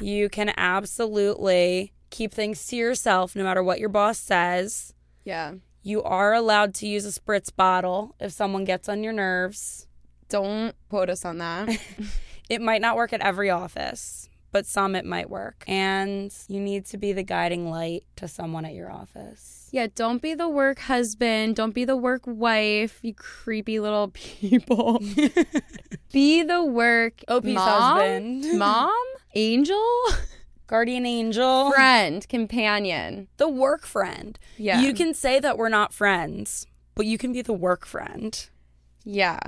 You 0.01 0.29
can 0.29 0.53
absolutely 0.57 1.93
keep 2.11 2.33
things 2.33 2.67
to 2.67 2.77
yourself 2.77 3.35
no 3.35 3.45
matter 3.45 3.63
what 3.63 3.81
your 3.81 3.89
boss 3.89 4.19
says. 4.19 4.93
Yeah. 5.25 5.55
You 5.83 6.03
are 6.03 6.35
allowed 6.35 6.75
to 6.75 6.87
use 6.87 7.05
a 7.07 7.21
spritz 7.21 7.55
bottle 7.55 8.15
if 8.21 8.33
someone 8.33 8.65
gets 8.65 8.89
on 8.89 9.03
your 9.05 9.13
nerves. 9.13 9.87
Don't 10.29 10.75
quote 10.89 11.09
us 11.11 11.25
on 11.25 11.39
that. 11.39 11.69
It 12.49 12.61
might 12.61 12.81
not 12.81 12.95
work 12.95 13.13
at 13.13 13.21
every 13.23 13.51
office, 13.51 14.29
but 14.53 14.67
some 14.67 14.95
it 14.95 15.05
might 15.05 15.29
work. 15.29 15.65
And 15.67 16.33
you 16.47 16.61
need 16.61 16.87
to 16.87 16.97
be 16.97 17.13
the 17.13 17.25
guiding 17.25 17.69
light 17.69 18.05
to 18.17 18.29
someone 18.29 18.65
at 18.65 18.73
your 18.73 18.89
office. 18.89 19.56
Yeah, 19.77 19.89
don't 19.95 20.23
be 20.23 20.33
the 20.33 20.49
work 20.49 20.79
husband. 20.79 21.55
Don't 21.55 21.75
be 21.75 21.85
the 21.85 21.99
work 21.99 22.23
wife, 22.25 22.99
you 23.03 23.13
creepy 23.13 23.79
little 23.79 24.09
people. 24.15 25.03
be 26.13 26.43
the 26.43 26.65
work 26.65 27.23
OP's 27.29 27.45
mom, 27.45 27.99
husband. 27.99 28.45
mom, 28.59 29.05
angel, 29.35 29.87
Guardian 30.67 31.05
angel. 31.05 31.71
friend, 31.73 32.27
companion. 32.27 33.29
The 33.37 33.51
work 33.51 33.85
friend. 33.85 34.39
Yeah. 34.57 34.81
You 34.81 34.95
can 34.95 35.13
say 35.13 35.41
that 35.41 35.59
we're 35.59 35.69
not 35.69 35.93
friends, 35.93 36.67
but 36.95 37.05
you 37.05 37.19
can 37.19 37.35
be 37.35 37.43
the 37.43 37.53
work 37.53 37.85
friend. 37.85 38.49
Yeah. 39.05 39.39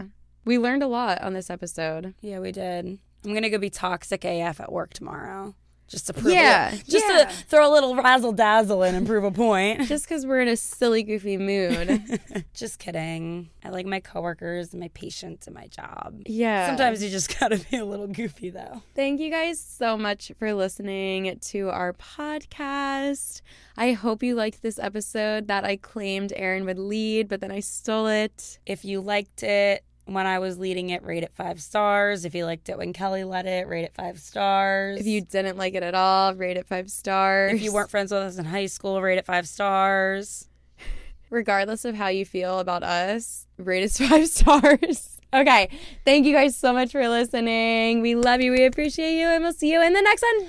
We 0.44 0.58
learned 0.58 0.82
a 0.82 0.88
lot 0.88 1.22
on 1.22 1.32
this 1.32 1.48
episode. 1.48 2.12
Yeah, 2.20 2.40
we 2.40 2.52
did. 2.52 2.98
I'm 3.24 3.30
going 3.30 3.44
to 3.44 3.48
go 3.48 3.56
be 3.56 3.70
toxic 3.70 4.26
AF 4.26 4.60
at 4.60 4.70
work 4.70 4.92
tomorrow. 4.92 5.54
Just 5.88 6.06
to 6.08 6.12
prove 6.12 6.34
Yeah, 6.34 6.70
it. 6.72 6.84
Just 6.86 7.06
yeah. 7.08 7.24
to 7.24 7.32
throw 7.48 7.66
a 7.68 7.72
little 7.72 7.96
razzle 7.96 8.32
dazzle 8.32 8.82
in 8.82 8.94
and 8.94 9.06
prove 9.06 9.24
a 9.24 9.30
point. 9.30 9.82
Just 9.88 10.06
because 10.06 10.26
we're 10.26 10.40
in 10.40 10.48
a 10.48 10.56
silly, 10.56 11.02
goofy 11.02 11.38
mood. 11.38 12.20
just 12.54 12.78
kidding. 12.78 13.48
I 13.64 13.70
like 13.70 13.86
my 13.86 14.00
coworkers 14.00 14.72
and 14.74 14.80
my 14.80 14.88
patients 14.88 15.46
and 15.46 15.54
my 15.56 15.66
job. 15.68 16.22
yeah. 16.26 16.66
Sometimes 16.68 17.02
you 17.02 17.08
just 17.08 17.38
gotta 17.40 17.58
be 17.70 17.78
a 17.78 17.84
little 17.86 18.06
goofy 18.06 18.50
though. 18.50 18.82
Thank 18.94 19.18
you 19.20 19.30
guys 19.30 19.58
so 19.60 19.96
much 19.96 20.30
for 20.38 20.52
listening 20.52 21.38
to 21.40 21.70
our 21.70 21.94
podcast. 21.94 23.40
I 23.76 23.92
hope 23.92 24.22
you 24.22 24.34
liked 24.34 24.60
this 24.62 24.78
episode 24.78 25.48
that 25.48 25.64
I 25.64 25.76
claimed 25.76 26.32
Aaron 26.36 26.64
would 26.66 26.78
lead, 26.78 27.28
but 27.28 27.40
then 27.40 27.50
I 27.50 27.60
stole 27.60 28.08
it. 28.08 28.58
If 28.66 28.84
you 28.84 29.00
liked 29.00 29.42
it 29.42 29.84
when 30.08 30.26
I 30.26 30.38
was 30.38 30.58
leading 30.58 30.90
it, 30.90 31.02
rate 31.02 31.22
it 31.22 31.32
five 31.34 31.60
stars. 31.60 32.24
If 32.24 32.34
you 32.34 32.44
liked 32.46 32.68
it 32.68 32.78
when 32.78 32.92
Kelly 32.92 33.24
led 33.24 33.46
it, 33.46 33.68
rate 33.68 33.84
it 33.84 33.92
five 33.94 34.18
stars. 34.18 34.98
If 35.00 35.06
you 35.06 35.20
didn't 35.20 35.58
like 35.58 35.74
it 35.74 35.82
at 35.82 35.94
all, 35.94 36.34
rate 36.34 36.56
it 36.56 36.66
five 36.66 36.90
stars. 36.90 37.52
if 37.52 37.62
you 37.62 37.72
weren't 37.72 37.90
friends 37.90 38.10
with 38.10 38.22
us 38.22 38.38
in 38.38 38.46
high 38.46 38.66
school, 38.66 39.00
rate 39.02 39.18
it 39.18 39.26
five 39.26 39.46
stars. 39.46 40.48
regardless 41.30 41.84
of 41.84 41.94
how 41.94 42.08
you 42.08 42.24
feel 42.24 42.58
about 42.58 42.82
us, 42.82 43.46
rate 43.58 43.84
us 43.84 43.98
five 44.08 44.28
stars. 44.28 45.20
Okay. 45.32 45.68
Thank 46.06 46.24
you 46.24 46.32
guys 46.32 46.56
so 46.56 46.72
much 46.72 46.90
for 46.92 47.06
listening. 47.06 48.00
We 48.00 48.14
love 48.14 48.40
you. 48.40 48.50
We 48.52 48.64
appreciate 48.64 49.18
you. 49.18 49.26
And 49.26 49.44
we'll 49.44 49.52
see 49.52 49.70
you 49.70 49.82
in 49.82 49.92
the 49.92 50.00
next 50.00 50.22
one. 50.22 50.48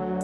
Bye. 0.00 0.15